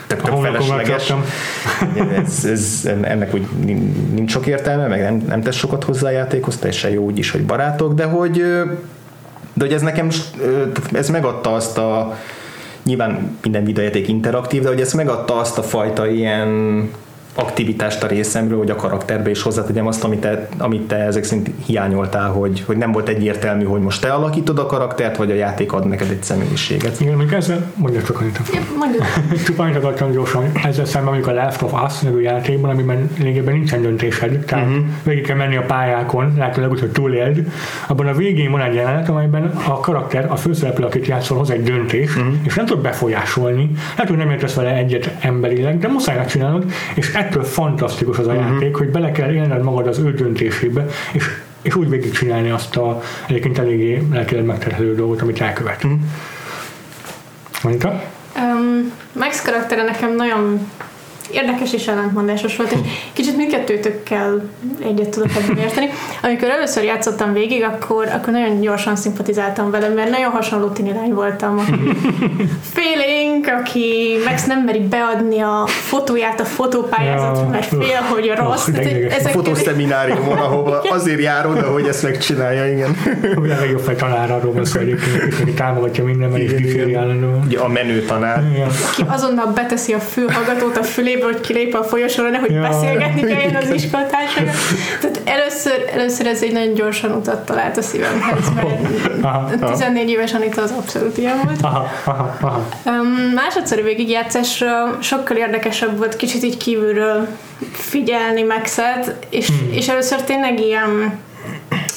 tök, 0.08 0.22
tök 0.22 0.36
felesleges. 0.36 1.14
Ez, 2.26 2.46
ez, 2.46 2.90
ennek 3.02 3.34
úgy 3.34 3.46
nin- 3.66 4.14
nincs 4.16 4.32
sok 4.32 4.46
értelme, 4.48 4.88
meg 4.88 5.02
nem, 5.02 5.24
nem 5.28 5.42
tesz 5.42 5.56
sokat 5.56 5.84
hozzá 5.84 6.08
a 6.08 6.12
játékhoz, 6.12 6.58
teljesen 6.58 6.92
jó 6.92 7.04
úgy 7.04 7.18
is, 7.18 7.32
hogy 7.32 7.46
barátok, 7.46 7.94
de 7.94 8.04
hogy, 8.04 8.44
de 9.58 9.64
hogy 9.66 9.74
ez 9.74 9.82
nekem, 9.82 10.10
ez 10.92 11.10
megadta 11.10 11.54
azt 11.54 11.78
a, 11.78 12.18
nyilván 12.84 13.38
minden 13.42 13.64
videójáték 13.64 14.08
interaktív, 14.08 14.62
de 14.62 14.68
hogy 14.68 14.82
ez 14.82 14.94
megadta 14.94 15.36
azt 15.36 15.58
a 15.58 15.64
fajta 15.64 16.08
ilyen 16.08 16.50
aktivitást 17.40 18.04
a 18.04 18.08
részemről, 18.08 18.58
hogy 18.58 18.70
a 18.70 18.76
karakterbe 18.76 19.30
is 19.30 19.42
hozzátegyem 19.42 19.88
azt, 19.88 20.04
amit 20.04 20.20
te, 20.20 20.48
amit 20.58 20.82
te 20.88 20.96
ezek 20.96 21.24
szerint 21.24 21.50
hiányoltál, 21.66 22.30
hogy, 22.30 22.64
hogy 22.66 22.78
nem 22.78 22.92
volt 22.92 23.08
egyértelmű, 23.08 23.64
hogy 23.64 23.82
most 23.82 24.02
te 24.02 24.10
alakítod 24.14 24.60
a 24.60 24.66
karaktert, 24.66 25.18
vagy 25.18 25.32
a 25.32 25.36
játék 25.36 25.74
ad 25.74 25.88
neked 25.88 26.10
egy 26.10 26.24
személyiséget. 26.24 27.00
Igen, 27.02 27.14
mondjuk 27.16 27.34
ezzel, 27.40 27.72
mondja 27.76 28.02
csak 28.04 28.20
annyit. 28.20 28.40
Csupán 29.46 29.66
annyit 29.68 29.78
akartam 29.78 30.12
gyorsan, 30.12 30.52
ezzel 30.64 30.86
szemben 30.86 31.14
mondjuk 31.14 31.38
a 31.38 31.42
Last 31.42 31.62
of 31.62 31.74
Us 31.86 32.00
nevű 32.00 32.20
játékban, 32.22 32.70
amiben 32.70 33.10
lényegében 33.18 33.54
nincsen 33.54 33.82
döntésed, 33.82 34.38
tehát 34.46 34.66
Mhm. 34.66 34.74
uh-huh. 34.76 34.88
végig 35.04 35.26
kell 35.26 35.36
menni 35.36 35.56
a 35.56 35.62
pályákon, 35.62 36.34
lehetőleg 36.38 36.72
úgy, 36.72 36.80
hogy 36.80 36.92
túléld. 36.92 37.48
Abban 37.88 38.08
a 38.08 38.14
végén 38.14 38.52
van 38.52 38.62
egy 38.62 38.74
jelenet, 38.74 39.10
amelyben 39.10 39.52
a 39.68 39.80
karakter, 39.80 40.26
a 40.32 40.36
főszereplő, 40.36 40.86
akit 40.86 41.06
játszol, 41.08 41.38
hoz 41.38 41.50
egy 41.50 41.64
döntést, 41.64 42.16
Mhm. 42.16 42.26
uh-huh. 42.28 42.46
és 42.46 42.54
nem 42.56 42.66
tud 42.66 42.80
befolyásolni. 42.80 43.72
Lehet, 43.96 44.08
hogy 44.08 44.18
nem 44.18 44.30
értesz 44.30 44.54
vele 44.54 44.76
egyet 44.76 45.10
emberileg, 45.20 45.78
de 45.80 45.88
muszáj 45.88 46.16
megcsinálnod, 46.16 46.66
és 46.96 47.14
ettől 47.28 47.44
fantasztikus 47.44 48.18
az 48.18 48.28
a 48.28 48.32
Mhm. 48.32 48.40
uh-huh. 48.42 48.54
játék, 48.54 48.76
hogy 48.76 48.90
bele 48.90 49.12
kell 49.12 49.32
élned 49.32 49.64
magad 49.64 49.88
az 49.88 50.00
ő 50.00 50.14
döntésébe, 50.14 50.86
és 51.12 51.24
és 51.62 51.76
úgy 51.76 51.90
végigcsinálni 51.90 52.50
azt 52.50 52.76
a 52.76 53.02
egyébként 53.28 53.58
eléggé 53.58 54.08
lelkileg 54.12 54.46
megterhelő 54.46 54.96
dolgot, 54.96 55.22
amit 55.22 55.42
elkövet. 55.42 55.84
Mhm. 55.84 55.94
Uh-huh. 55.94 56.08
Monika? 57.64 58.04
Um, 58.38 58.92
Max 59.12 59.42
karaktere 59.42 59.84
nekem 59.84 60.16
nagyon 60.16 60.70
érdekes 61.32 61.74
és 61.74 61.88
ellentmondásos 61.88 62.56
volt, 62.56 62.72
és 62.72 62.80
kicsit 63.14 63.38
mindkettőtökkel 63.38 64.50
egyet 64.84 65.10
tudok 65.10 65.30
ebben 65.36 65.58
érteni. 65.58 65.90
Amikor 66.22 66.50
először 66.50 66.84
játszottam 66.84 67.34
végig, 67.34 67.64
akkor, 67.64 68.08
akkor 68.14 68.34
nagyon 68.34 68.62
gyorsan 68.62 68.96
szimpatizáltam 68.96 69.72
vele, 69.72 69.88
mert 69.88 70.10
nagyon 70.10 70.32
hasonló 70.32 70.68
tinilány 70.68 71.14
voltam, 71.14 71.58
aki 71.60 71.98
félénk, 72.74 73.48
aki 73.48 74.18
Max 74.26 74.46
nem 74.46 74.64
meri 74.64 74.80
beadni 74.80 75.40
a 75.40 75.64
fotóját 75.68 76.40
a 76.40 76.46
fotópályázat, 76.46 77.38
Ja. 77.38 77.48
mert 77.52 77.66
fél, 77.66 78.02
hogy 78.10 78.32
rossz. 78.36 78.68
Oh, 78.68 78.76
hogy 78.76 78.86
ideges. 78.86 79.24
A 79.26 79.28
fotoszemináriumon, 79.28 80.38
ahova 80.48 80.82
azért 80.82 81.22
jár 81.22 81.48
oda, 81.48 81.72
hogy 81.72 81.88
ezt 81.88 82.04
megcsinálja, 82.04 82.72
igen. 82.72 82.96
A 83.36 83.42
világ 83.42 83.60
legjobb 83.60 83.80
fej 83.80 83.96
tanár 83.96 84.32
arról 84.32 84.54
van 84.54 84.66
szó 84.66 84.80
egyébként, 84.80 85.34
aki 85.42 85.52
támogatja 85.54 86.04
minden, 86.04 86.30
mert 86.30 86.44
igen. 86.60 86.96
állandóan. 87.02 87.44
Ugye 87.46 87.60
a 87.60 87.68
menő 87.68 88.02
tanár. 88.02 88.44
Ki 88.96 89.04
azonnal 89.08 89.46
beteszi 89.56 89.94
a 89.94 90.00
fülhallgatót 90.00 90.78
a 90.78 90.84
fülébe, 91.18 91.26
hogy 91.38 91.42
kilép 91.42 91.76
a 91.76 91.84
folyosóra, 91.84 92.30
nehogy 92.30 92.52
Ja. 92.52 92.62
beszélgetni 92.62 93.22
kelljen 93.22 93.56
az 93.56 93.64
Igen. 93.64 93.76
iskolatársakkal. 93.76 94.54
Tehát 95.02 95.22
először, 95.26 95.86
először 95.94 96.28
ez 96.28 96.42
egy 96.42 96.52
nagyon 96.52 96.74
gyorsan 96.74 97.12
utat 97.12 97.46
talált 97.46 97.78
a 97.78 97.82
szívemhez, 97.82 98.48
Aha, 99.22 99.48
mert 99.50 99.66
14 99.72 100.10
éves 100.10 100.34
Anita 100.34 100.62
az 100.62 100.72
abszolút 100.78 101.18
ilyen 101.18 101.40
volt. 101.44 101.62
aha, 101.62 101.88
aha, 102.06 102.36
aha. 102.42 102.68
Um, 102.86 103.08
másodszori 103.36 103.82
végigjátszásra 103.82 104.98
sokkal 105.02 105.38
érdekesebb 105.38 105.98
volt 105.98 106.16
kicsit 106.16 106.44
így 106.44 106.58
kívülről 106.58 107.28
figyelni 107.72 108.44
Maxet, 108.44 109.16
és, 109.30 109.48
Hmm. 109.48 109.72
és 109.74 109.88
először 109.88 110.22
tényleg 110.22 110.60
ilyen 110.60 111.20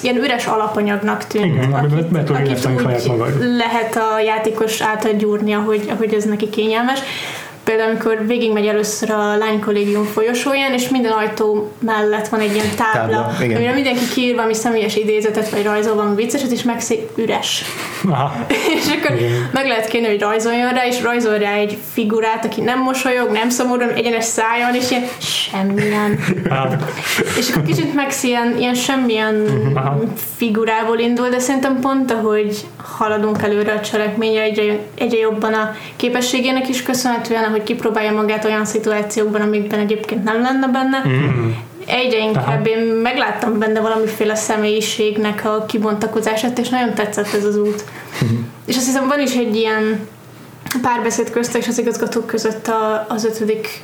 ilyen 0.02 0.16
üres 0.16 0.46
alapanyagnak 0.46 1.26
tűnt, 1.26 1.44
Igen, 1.64 2.24
tudod 2.24 2.46
illeszteni 2.46 2.78
saját 2.82 3.06
magad. 3.06 3.56
lehet 3.56 3.96
a 3.96 4.20
játékos 4.20 4.80
által 4.80 5.12
gyúrni, 5.12 5.52
ahogy, 5.52 5.88
ahogy 5.94 6.14
ez 6.14 6.24
neki 6.24 6.48
kényelmes. 6.50 6.98
Például, 7.70 7.90
amikor 7.90 8.26
végigmegy 8.26 8.66
először 8.66 9.10
a 9.10 9.36
lánykollégium 9.36 10.04
folyosóján, 10.04 10.72
és 10.72 10.88
minden 10.88 11.12
ajtó 11.12 11.72
mellett 11.78 12.28
van 12.28 12.40
egy 12.40 12.54
ilyen 12.54 12.66
tábla, 12.76 13.16
Tábla, 13.16 13.44
igen. 13.44 13.56
amire 13.56 13.72
mindenki 13.72 14.08
kiír 14.14 14.34
valami 14.34 14.54
személyes 14.54 14.96
idézetet, 14.96 15.48
vagy 15.48 15.62
rajzol 15.62 15.94
valami 15.94 16.14
vicceset, 16.14 16.50
és 16.50 16.62
meg 16.62 16.80
szép 16.80 17.18
üres. 17.18 17.64
Aha. 18.08 18.46
és 18.78 18.86
akkor 19.00 19.16
Igen. 19.16 19.48
meg 19.52 19.66
lehet 19.66 19.88
kérni, 19.88 20.06
hogy 20.06 20.20
rajzoljon 20.20 20.72
rá, 20.72 20.86
és 20.86 21.02
rajzol 21.02 21.38
rá 21.38 21.52
egy 21.52 21.78
figurát, 21.92 22.44
aki 22.44 22.60
nem 22.60 22.78
mosolyog, 22.78 23.30
nem 23.30 23.48
szomorú, 23.48 23.82
egyenes 23.94 24.24
szájon, 24.24 24.74
és 24.74 24.90
ilyen 24.90 25.04
semmilyen. 25.18 26.18
És 27.38 27.50
akkor 27.50 27.62
kicsit 27.62 27.94
Max 27.94 28.22
ilyen, 28.22 28.56
ilyen 28.58 28.74
semmilyen 28.74 29.46
Aha. 29.74 29.98
figurából 30.36 30.98
indul, 30.98 31.28
de 31.28 31.38
szerintem 31.38 31.80
pont 31.80 32.10
ahogy 32.10 32.66
haladunk 32.98 33.42
előre 33.42 33.72
a 33.72 33.80
cselekményre, 33.80 34.42
egyre, 34.42 34.78
egyre 34.98 35.18
jobban 35.18 35.52
a 35.52 35.74
képességének 35.96 36.68
is 36.68 36.82
köszönhetően, 36.82 37.44
ahogy 37.44 37.59
kipróbálja 37.62 38.12
magát 38.12 38.44
olyan 38.44 38.64
szituációkban, 38.64 39.40
amikben 39.40 39.78
egyébként 39.78 40.24
nem 40.24 40.42
lenne 40.42 40.68
benne. 40.68 41.02
Egyre 41.86 42.18
inkább 42.18 42.66
Aha. 42.66 42.68
én 42.68 42.84
megláttam 42.84 43.58
benne 43.58 43.80
valamiféle 43.80 44.34
személyiségnek 44.34 45.44
a 45.44 45.64
kibontakozását, 45.64 46.58
és 46.58 46.68
nagyon 46.68 46.94
tetszett 46.94 47.34
ez 47.34 47.44
az 47.44 47.56
út. 47.56 47.84
És 48.66 48.76
azt 48.76 48.86
hiszem 48.86 49.08
van 49.08 49.20
is 49.20 49.34
egy 49.34 49.56
ilyen 49.56 50.08
párbeszéd 50.82 51.30
közte 51.30 51.58
és 51.58 51.68
az 51.68 51.78
igazgatók 51.78 52.26
között 52.26 52.66
a, 52.68 53.06
az 53.08 53.24
ötödik 53.24 53.82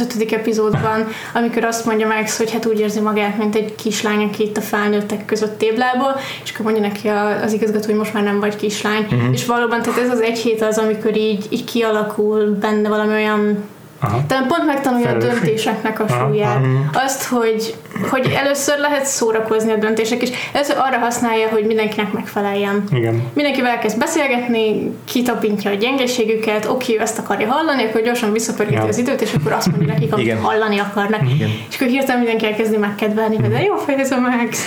az 0.00 0.06
ötödik 0.06 0.32
epizódban, 0.32 1.06
amikor 1.34 1.64
azt 1.64 1.84
mondja 1.84 2.06
Max, 2.06 2.36
hogy 2.36 2.52
hát 2.52 2.66
úgy 2.66 2.80
érzi 2.80 3.00
magát, 3.00 3.38
mint 3.38 3.54
egy 3.54 3.74
kislány, 3.74 4.22
aki 4.22 4.42
itt 4.42 4.56
a 4.56 4.60
felnőttek 4.60 5.24
között 5.24 5.58
téblából, 5.58 6.16
és 6.44 6.50
akkor 6.50 6.64
mondja 6.64 6.82
neki 6.82 7.08
az 7.44 7.52
igazgató, 7.52 7.86
hogy 7.86 7.94
most 7.94 8.12
már 8.12 8.22
nem 8.22 8.40
vagy 8.40 8.56
kislány. 8.56 9.02
Uh-huh. 9.02 9.32
És 9.32 9.46
valóban, 9.46 9.82
tehát 9.82 10.00
ez 10.00 10.10
az 10.10 10.20
egy 10.20 10.38
hét 10.38 10.62
az, 10.62 10.78
amikor 10.78 11.16
így, 11.16 11.46
így 11.50 11.64
kialakul 11.64 12.56
benne 12.60 12.88
valami 12.88 13.12
olyan 13.12 13.64
Aha. 14.00 14.20
talán 14.26 14.46
pont 14.46 14.66
megtanulja 14.66 15.06
a 15.06 15.08
Felelősség. 15.08 15.40
döntéseknek 15.42 16.00
a 16.00 16.08
súlyát. 16.08 16.56
aha. 16.56 17.04
Azt, 17.04 17.24
hogy, 17.24 17.74
hogy 18.10 18.32
először 18.36 18.78
lehet 18.78 19.04
szórakozni 19.04 19.72
a 19.72 19.76
döntések, 19.76 20.22
és 20.22 20.30
először 20.52 20.76
arra 20.78 20.98
használja, 20.98 21.48
hogy 21.48 21.66
mindenkinek 21.66 22.12
megfeleljen. 22.12 22.84
Igen. 22.92 23.22
Mindenkivel 23.34 23.70
elkezd 23.70 23.98
beszélgetni, 23.98 24.92
kitapintja 25.04 25.70
a 25.70 25.74
gyengeségüket, 25.74 26.66
oké, 26.66 26.94
ő 26.96 27.00
ezt 27.00 27.18
akarja 27.18 27.48
hallani, 27.50 27.84
akkor 27.84 28.00
gyorsan 28.00 28.32
visszapörgeti 28.32 28.82
Ja. 28.82 28.88
az 28.88 28.98
időt, 28.98 29.20
és 29.20 29.32
akkor 29.34 29.52
azt 29.52 29.66
mondja 29.66 29.92
nekik, 29.92 30.12
amit 30.12 30.24
Igen. 30.24 30.40
hallani 30.40 30.78
akarnak. 30.78 31.20
Igen. 31.34 31.50
És 31.68 31.74
akkor 31.74 31.86
hirtelen 31.86 32.18
mindenki 32.18 32.46
elkezdi 32.46 32.76
megkedvelni, 32.76 33.36
hogy 33.36 33.48
de 33.50 33.62
jó 33.62 33.74
fej 33.76 33.94
ez 34.00 34.10
a 34.10 34.18
Max. 34.18 34.58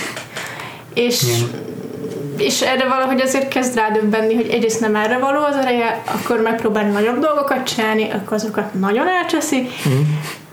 És, 2.40 2.62
erre 2.62 2.88
valahogy 2.88 3.20
azért 3.20 3.48
kezd 3.48 3.74
rádöbbenni, 3.74 4.34
hogy 4.34 4.48
egyrészt 4.50 4.80
nem 4.80 4.96
erre 4.96 5.18
való 5.18 5.44
az 5.44 5.56
ereje, 5.56 6.02
akkor 6.04 6.40
megpróbálni 6.40 6.92
nagyobb 6.92 7.18
dolgokat 7.18 7.64
csinálni, 7.64 8.10
akkor 8.10 8.32
azokat 8.32 8.74
nagyon 8.74 9.06
elcseszi, 9.08 9.68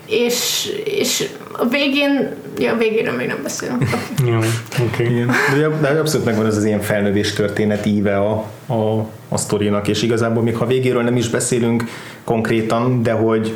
és, 0.05 0.69
és 0.85 1.29
a 1.51 1.65
végén, 1.65 2.35
ja, 2.57 2.73
a 2.73 2.77
végéről 2.77 3.15
még 3.15 3.27
nem 3.27 3.39
beszélünk. 3.43 3.83
Jó, 4.29 4.37
oké. 4.37 5.03
Okay. 5.03 5.13
Igen. 5.13 5.31
De, 5.59 5.89
de 5.93 5.99
abszolút 5.99 6.25
megvan 6.25 6.45
ez 6.45 6.57
az 6.57 6.63
ilyen 6.63 6.81
felnövés 6.81 7.33
történet 7.33 7.85
íve 7.85 8.17
a, 8.17 8.45
a, 8.65 8.97
a 9.29 9.37
sztorinak, 9.37 9.87
és 9.87 10.01
igazából 10.01 10.43
még 10.43 10.55
ha 10.55 10.65
végéről 10.65 11.03
nem 11.03 11.15
is 11.15 11.29
beszélünk 11.29 11.83
konkrétan, 12.23 13.03
de 13.03 13.11
hogy 13.11 13.53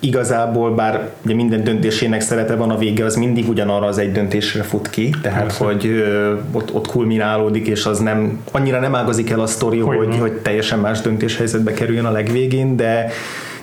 igazából 0.00 0.74
bár 0.74 1.10
ugye 1.24 1.34
minden 1.34 1.64
döntésének 1.64 2.20
szerete 2.20 2.56
van 2.56 2.70
a 2.70 2.78
vége, 2.78 3.04
az 3.04 3.16
mindig 3.16 3.48
ugyanarra 3.48 3.86
az 3.86 3.98
egy 3.98 4.12
döntésre 4.12 4.62
fut 4.62 4.90
ki, 4.90 5.14
tehát 5.22 5.42
Persze. 5.42 5.64
hogy 5.64 5.86
ö, 5.86 6.34
ott, 6.52 6.74
ott 6.74 6.86
kulminálódik, 6.86 7.66
és 7.66 7.86
az 7.86 7.98
nem, 7.98 8.40
annyira 8.52 8.80
nem 8.80 8.94
ágazik 8.94 9.30
el 9.30 9.40
a 9.40 9.46
sztori, 9.46 9.78
Hogy 9.78 9.96
hogy, 9.96 10.18
hogy 10.18 10.32
teljesen 10.32 10.78
más 10.78 11.00
döntéshelyzetbe 11.00 11.72
kerüljön 11.72 12.04
a 12.04 12.10
legvégén, 12.10 12.76
de 12.76 13.10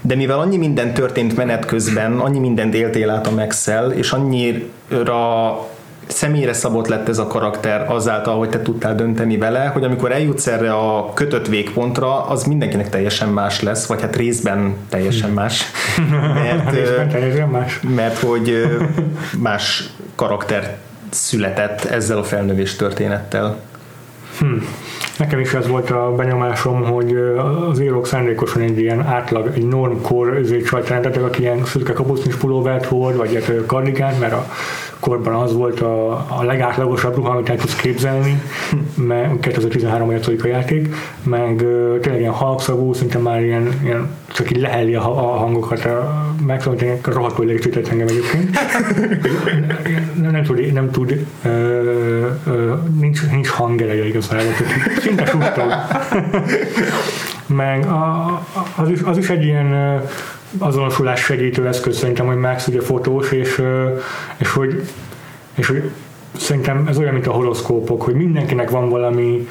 de 0.02 0.15
mivel 0.15 0.39
annyi 0.39 0.58
minden 0.58 0.93
történt 0.93 1.36
menet 1.36 1.65
közben, 1.65 2.19
annyi 2.19 2.39
mindent 2.39 2.73
éltél 2.73 3.10
át 3.10 3.28
a 3.28 3.32
max 3.32 3.69
és 3.95 4.12
annyira 4.12 5.58
személyre 6.08 6.54
szabott 6.54 6.88
lett 6.88 7.10
ez 7.10 7.17
a 7.17 7.28
karakter 7.28 7.91
azáltal, 7.91 8.38
hogy 8.38 8.50
te 8.50 8.62
tudtál 8.62 8.96
dönteni 8.96 9.38
vele, 9.38 9.65
hogy 9.65 9.84
amikor 9.84 10.12
eljutsz 10.12 10.48
erre 10.48 10.74
a 10.74 11.13
kötött 11.13 11.48
végpontra, 11.48 12.26
az 12.26 12.43
mindenkinek 12.43 12.89
teljesen 12.89 13.30
más 13.30 13.62
lesz, 13.62 13.86
vagy 13.86 14.02
hát 14.02 14.15
részben 14.15 14.76
teljesen 14.89 15.30
más. 15.30 15.63
Mert, 16.34 16.72
Részben 16.72 17.10
teljesen 17.10 17.50
más. 17.50 17.80
mert 17.96 18.17
hogy 18.20 18.65
más 19.50 19.89
karakter 20.15 20.78
született 21.10 21.84
ezzel 21.84 22.17
a 22.17 22.24
felnövés 22.24 22.76
történettel. 22.76 23.58
Nekem 25.17 25.39
is 25.39 25.54
ez 25.54 25.67
volt 25.67 25.89
a 25.89 26.13
benyomásom, 26.15 26.84
hogy 26.84 27.15
az 27.70 27.80
írók 27.80 28.08
szándékosan 28.08 28.62
egy 28.62 28.80
ilyen 28.80 29.02
átlag, 29.02 29.52
egy 29.56 29.67
normkor 29.67 30.41
csajt 30.65 30.88
rendeltek, 30.88 31.24
aki 31.24 31.41
ilyen 31.41 31.65
szürke 31.65 31.93
kapucnis 31.93 32.36
pulóvert 32.36 32.86
hord, 32.86 33.15
vagy 33.15 33.34
hát 33.34 33.50
ö, 33.50 33.65
kardigánt, 33.65 34.20
mert 34.20 34.34
a 34.34 34.46
korban 34.99 35.33
az 35.33 35.53
volt 35.53 35.79
a, 35.79 36.12
a 36.12 36.43
legátlagosabb 36.43 37.15
ruha, 37.15 37.29
amit 37.29 37.49
el 37.49 37.57
tudsz 37.57 37.75
képzelni, 37.75 38.41
mert 38.95 39.39
2013 39.39 40.12
játszik 40.12 40.43
a 40.43 40.47
játék, 40.47 40.95
meg 41.23 41.62
ö, 41.62 41.97
tényleg 42.01 42.21
ilyen 42.21 42.33
halkszagú, 42.33 42.93
szinte 42.93 43.17
már 43.17 43.41
ilyen, 43.41 43.79
ilyen 43.83 44.10
csak 44.33 44.51
így 44.51 44.62
leheli 44.62 44.95
a, 44.95 45.33
a 45.33 45.38
hangokat, 45.38 45.86
a, 45.86 46.25
meg 46.45 46.62
szóval 46.62 46.79
tényleg 46.79 46.99
rohadtul 47.05 47.45
idegesített 47.45 47.88
engem 47.88 48.07
egyébként. 48.07 48.60
nem, 50.21 50.31
nem 50.31 50.43
tud, 50.43 50.73
nem 50.73 50.91
tud 50.91 51.25
ö, 51.43 51.49
ö, 52.47 52.73
nincs, 52.99 53.29
nincs 53.31 53.47
hangereje 53.47 54.07
igazából, 54.07 54.53
szinte 54.99 55.25
suttog. 55.25 55.73
Meg 57.47 57.86
a, 57.86 58.41
az, 58.75 58.89
is, 58.89 59.01
az 59.01 59.17
is 59.17 59.29
egy 59.29 59.43
ilyen 59.43 60.01
azonosulás 60.57 61.19
segítő 61.19 61.67
eszköz 61.67 61.97
szerintem, 61.97 62.25
hogy 62.25 62.38
Max 62.38 62.67
ugye 62.67 62.81
fotós, 62.81 63.31
és, 63.31 63.62
és 64.38 64.49
hogy 64.51 64.83
és 65.57 65.67
hogy 65.67 65.91
szerintem 66.38 66.88
ez 66.88 66.97
olyan, 66.97 67.13
mint 67.13 67.27
a 67.27 67.31
horoszkópok, 67.31 68.01
hogy 68.01 68.13
mindenkinek 68.13 68.69
van 68.69 68.89
valami 68.89 69.47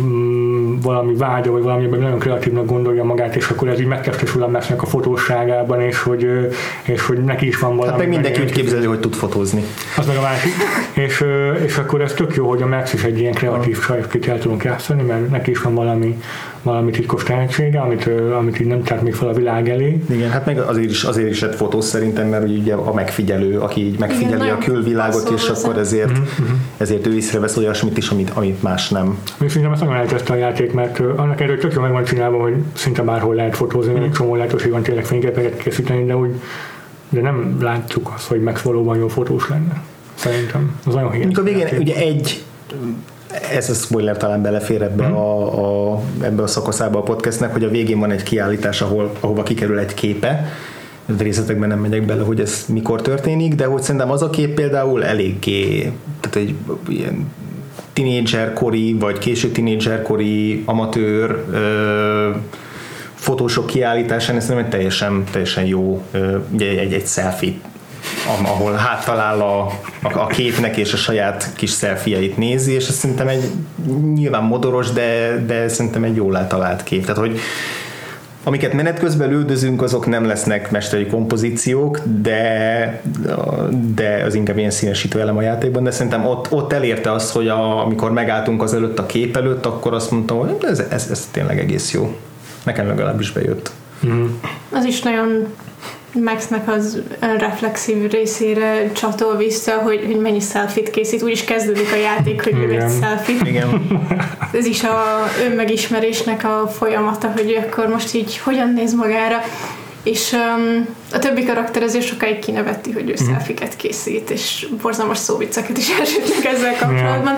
mm, 0.00 0.80
valami 0.80 1.14
vágya, 1.14 1.50
vagy 1.50 1.62
valami, 1.62 1.86
nagyon 1.86 2.18
kreatívnak 2.18 2.66
gondolja 2.66 3.04
magát, 3.04 3.36
és 3.36 3.48
akkor 3.48 3.68
ez 3.68 3.80
így 3.80 3.86
megtestesül 3.86 4.42
a 4.42 4.50
a 4.78 4.86
fotósságában, 4.86 5.80
és 5.80 5.98
hogy, 5.98 6.48
és 6.82 7.02
hogy 7.02 7.18
neki 7.24 7.46
is 7.46 7.58
van 7.58 7.76
valami. 7.76 7.90
Hát 7.90 7.98
meg 7.98 8.08
mindenki 8.08 8.40
úgy 8.40 8.52
képzeli, 8.52 8.86
hogy 8.86 9.00
tud 9.00 9.14
fotózni. 9.14 9.64
az 9.96 10.06
meg 10.06 10.16
a 10.16 10.20
másik. 10.20 10.52
És, 10.94 11.24
és 11.64 11.76
akkor 11.78 12.00
ez 12.00 12.12
tök 12.12 12.34
jó, 12.34 12.48
hogy 12.48 12.62
a 12.62 12.66
Max 12.66 12.92
is 12.92 13.02
egy 13.04 13.18
ilyen 13.18 13.32
kreatív 13.32 13.78
csaj, 13.86 14.00
akit 14.00 14.28
el 14.28 14.38
tudunk 14.38 14.64
játszani, 14.64 15.02
mert 15.02 15.30
neki 15.30 15.50
is 15.50 15.62
van 15.62 15.74
valami, 15.74 16.18
valami 16.62 16.90
titkos 16.90 17.22
tehetsége, 17.22 17.80
amit, 17.80 18.10
amit 18.38 18.60
így 18.60 18.66
nem 18.66 18.82
tart 18.82 19.02
még 19.02 19.14
fel 19.14 19.28
a 19.28 19.32
világ 19.32 19.68
elé. 19.68 20.02
Igen, 20.10 20.30
hát 20.30 20.46
meg 20.46 20.58
azért 20.58 20.90
is, 20.90 21.04
azért 21.04 21.30
is 21.30 21.40
lett 21.40 21.54
fotós 21.54 21.84
szerintem, 21.84 22.28
mert 22.28 22.48
ugye 22.48 22.74
a 22.74 22.92
megfigyelő, 22.92 23.58
aki 23.58 23.86
így 23.86 23.98
megfigyeli 23.98 24.44
Igen, 24.44 24.54
a 24.54 24.58
külvilágot, 24.58 25.30
és 25.30 25.48
akkor 25.48 25.78
ezért, 25.78 26.18
Mhm, 26.18 26.52
ezért 26.76 27.06
ő 27.06 27.14
észrevesz 27.14 27.56
olyasmit 27.56 27.96
is, 27.96 28.08
amit, 28.08 28.30
amit 28.34 28.62
más 28.62 28.88
nem. 28.88 29.18
És 29.38 29.52
szerintem 29.52 29.72
ezt 29.78 29.86
nagyon 29.86 30.02
elkezdte 30.02 30.32
a 30.32 30.36
játék, 30.36 30.72
mert 30.72 30.98
annak 30.98 31.40
erről 31.40 31.58
tök 31.58 31.72
jó 31.72 31.80
meg 31.80 31.92
van 31.92 32.04
csinálva, 32.04 32.40
hogy 32.40 32.54
szinte 32.72 33.02
bárhol 33.02 33.34
lehet 33.34 33.56
fotózni, 33.56 33.92
mert 33.92 34.04
egy 34.04 34.12
csomó 34.12 34.34
lehetőség 34.36 34.70
van 34.70 34.82
tényleg 34.82 35.04
fényképeket 35.04 35.56
készíteni, 35.56 36.04
de 36.04 36.16
úgy 36.16 36.40
de 37.08 37.20
nem 37.20 37.56
látjuk 37.60 38.10
azt, 38.14 38.26
hogy 38.26 38.42
Max 38.42 38.60
valóban 38.60 38.98
jó 38.98 39.08
fotós 39.08 39.48
lenne. 39.48 39.82
Szerintem. 40.14 40.78
Az 40.86 40.94
nagyon 40.94 41.10
hiányzik. 41.10 41.42
Végén 41.42 41.68
ugye 41.78 41.94
egy 41.96 42.44
ez 43.52 43.70
a 43.70 43.74
spoiler 43.74 44.16
talán 44.16 44.42
belefér 44.42 44.82
ebbe, 44.82 45.06
Mhm. 45.06 45.16
a, 45.16 45.92
a, 45.94 46.00
ebbe 46.20 46.42
a 46.42 46.46
szakaszába 46.46 46.98
a 46.98 47.02
podcastnek, 47.02 47.52
hogy 47.52 47.64
a 47.64 47.68
végén 47.68 47.98
van 47.98 48.10
egy 48.10 48.22
kiállítás, 48.22 48.80
ahol, 48.80 49.12
ahova 49.20 49.42
kikerül 49.42 49.78
egy 49.78 49.94
képe, 49.94 50.46
részletekben 51.18 51.68
nem 51.68 51.78
megyek 51.78 52.02
bele, 52.06 52.22
hogy 52.22 52.40
ez 52.40 52.64
mikor 52.68 53.02
történik, 53.02 53.54
de 53.54 53.64
hogy 53.66 53.82
szerintem 53.82 54.10
az 54.10 54.22
a 54.22 54.30
kép 54.30 54.54
például 54.54 55.04
eléggé, 55.04 55.92
tehát 56.20 56.36
egy 56.36 56.54
ilyen 56.88 57.30
tínédzserkori, 57.98 58.92
vagy 58.92 59.18
késő 59.18 59.48
tínédzserkori 59.48 60.62
amatőr 60.64 61.44
ö, 61.52 62.30
fotósok 63.14 63.66
kiállításán, 63.66 64.36
ez 64.36 64.48
nem 64.48 64.58
egy 64.58 64.68
teljesen, 64.68 65.24
teljesen 65.30 65.64
jó 65.64 66.02
ugye 66.50 66.68
egy, 66.68 66.92
egy 66.92 67.06
selfie 67.06 67.52
ahol 68.42 68.72
háttalál 68.72 69.40
a, 69.40 69.60
a, 70.02 70.18
a 70.18 70.26
képnek 70.26 70.76
és 70.76 70.92
a 70.92 70.96
saját 70.96 71.52
kis 71.56 71.70
szelfieit 71.70 72.36
nézi, 72.36 72.72
és 72.72 72.88
ez 72.88 72.94
szerintem 72.94 73.28
egy 73.28 73.50
nyilván 74.14 74.42
modoros, 74.42 74.90
de, 74.90 75.42
de 75.46 75.68
szerintem 75.68 76.04
egy 76.04 76.16
jól 76.16 76.36
eltalált 76.36 76.82
kép. 76.82 77.00
Tehát, 77.00 77.16
hogy 77.16 77.38
amiket 78.48 78.72
menet 78.72 78.98
közben 78.98 79.32
üldözünk, 79.32 79.82
azok 79.82 80.06
nem 80.06 80.24
lesznek 80.24 80.70
mesteri 80.70 81.06
kompozíciók, 81.06 82.00
de, 82.20 83.02
de 83.94 84.22
az 84.26 84.34
inkább 84.34 84.58
ilyen 84.58 84.70
színesítő 84.70 85.20
elem 85.20 85.36
a 85.36 85.42
játékban, 85.42 85.84
de 85.84 85.90
szerintem 85.90 86.26
ott, 86.26 86.52
ott 86.52 86.72
elérte 86.72 87.12
azt, 87.12 87.32
hogy 87.32 87.48
a, 87.48 87.84
amikor 87.84 88.12
megálltunk 88.12 88.62
az 88.62 88.74
előtt 88.74 88.98
a 88.98 89.06
kép 89.06 89.36
előtt, 89.36 89.66
akkor 89.66 89.94
azt 89.94 90.10
mondtam, 90.10 90.38
hogy 90.38 90.56
ez, 90.60 90.78
ez, 90.78 91.08
ez 91.10 91.28
tényleg 91.30 91.58
egész 91.58 91.92
jó. 91.92 92.16
Nekem 92.64 92.86
legalábbis 92.86 93.32
bejött. 93.32 93.70
Mm. 94.06 94.26
Az 94.72 94.84
is 94.84 95.02
nagyon 95.02 95.46
Maxnek 96.12 96.68
az 96.68 97.02
reflexív 97.20 98.10
részére 98.10 98.92
csatol 98.92 99.36
vissza, 99.36 99.72
hogy, 99.72 100.04
hogy 100.06 100.16
mennyi 100.20 100.40
selfit 100.40 100.90
készít. 100.90 101.22
Úgy 101.22 101.30
is 101.30 101.44
kezdődik 101.44 101.92
a 101.92 101.96
játék, 101.96 102.42
hogy 102.44 102.58
ő 102.58 102.70
egy 102.70 102.90
selfit. 103.00 103.46
Igen. 103.46 103.86
Ez 104.52 104.66
is 104.66 104.82
a 104.84 105.24
önmegismerésnek 105.46 106.44
a 106.44 106.68
folyamata, 106.68 107.32
hogy 107.36 107.64
akkor 107.66 107.86
most 107.86 108.14
így 108.14 108.38
hogyan 108.38 108.72
néz 108.72 108.94
magára. 108.94 109.40
És 110.02 110.32
um, 110.32 110.88
a 111.12 111.18
többi 111.18 111.44
karakter 111.44 111.82
azért 111.82 112.06
sokáig 112.06 112.38
kineveti, 112.38 112.92
hogy 112.92 113.08
ő 113.08 113.12
mm. 113.12 113.26
szelfiket 113.26 113.76
készít, 113.76 114.30
és 114.30 114.66
borzalmas 114.82 115.18
szóvicceket 115.18 115.78
is 115.78 115.90
elsütnek 115.98 116.44
ezzel 116.44 116.76
kapcsolatban. 116.76 117.36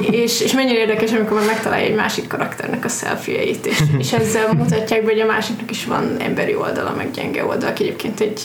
Yeah. 0.00 0.22
és, 0.22 0.40
és 0.40 0.52
mennyire 0.52 0.78
érdekes, 0.78 1.12
amikor 1.12 1.36
már 1.36 1.46
megtalálja 1.46 1.86
egy 1.86 1.94
másik 1.94 2.26
karakternek 2.26 2.84
a 2.84 2.88
szelfieit, 2.88 3.66
és, 3.66 3.78
és 3.98 4.12
ezzel 4.12 4.52
mutatják 4.52 5.04
be, 5.04 5.10
hogy 5.10 5.20
a 5.20 5.26
másiknak 5.26 5.70
is 5.70 5.84
van 5.84 6.16
emberi 6.18 6.54
oldala, 6.54 6.94
meg 6.96 7.10
gyenge 7.10 7.44
oldala, 7.44 7.70
aki 7.70 7.82
egyébként 7.82 8.20
egy 8.20 8.40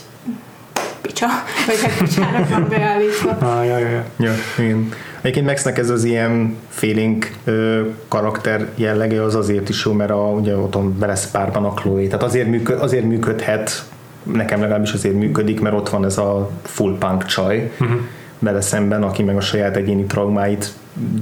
picsa, 1.02 1.26
vagy 1.68 1.82
hát 1.82 1.98
picsának 1.98 2.50
van 2.50 2.68
beállítva. 2.70 3.38
Ah, 3.50 3.66
ja, 3.66 3.78
ja, 3.78 3.90
ja. 3.90 4.04
ja 4.18 4.32
igen. 4.58 4.90
Egyébként 5.22 5.46
Maxnek 5.46 5.78
ez 5.78 5.90
az 5.90 6.04
ilyen 6.04 6.58
feeling 6.70 7.26
ö, 7.44 7.82
karakter 8.08 8.68
jellege 8.76 9.24
az 9.24 9.36
azért 9.36 9.70
is 9.70 9.86
jó, 9.86 9.92
mert 9.92 10.12
a, 10.12 10.16
ugye 10.16 10.56
otthon 10.56 10.96
lesz 11.00 11.32
párban 11.32 11.66
a 11.66 11.74
Chloe, 11.74 12.06
tehát 12.06 12.24
azért, 12.24 12.48
működ, 12.48 12.82
azért 12.82 13.06
működhet, 13.06 13.84
nekem 14.24 14.62
legalábbis 14.62 14.94
azért 14.94 15.16
működik, 15.16 15.62
mert 15.62 15.76
ott 15.76 15.90
van 15.90 16.06
ez 16.06 16.18
a 16.18 16.50
full 16.64 16.98
punk 16.98 17.26
csaj 17.26 17.72
uh-huh. 17.80 17.98
vele 18.40 18.62
szemben, 18.62 19.04
aki 19.04 19.24
meg 19.24 19.36
a 19.36 19.42
saját 19.42 19.76
egyéni 19.76 20.04
traumáit 20.04 20.74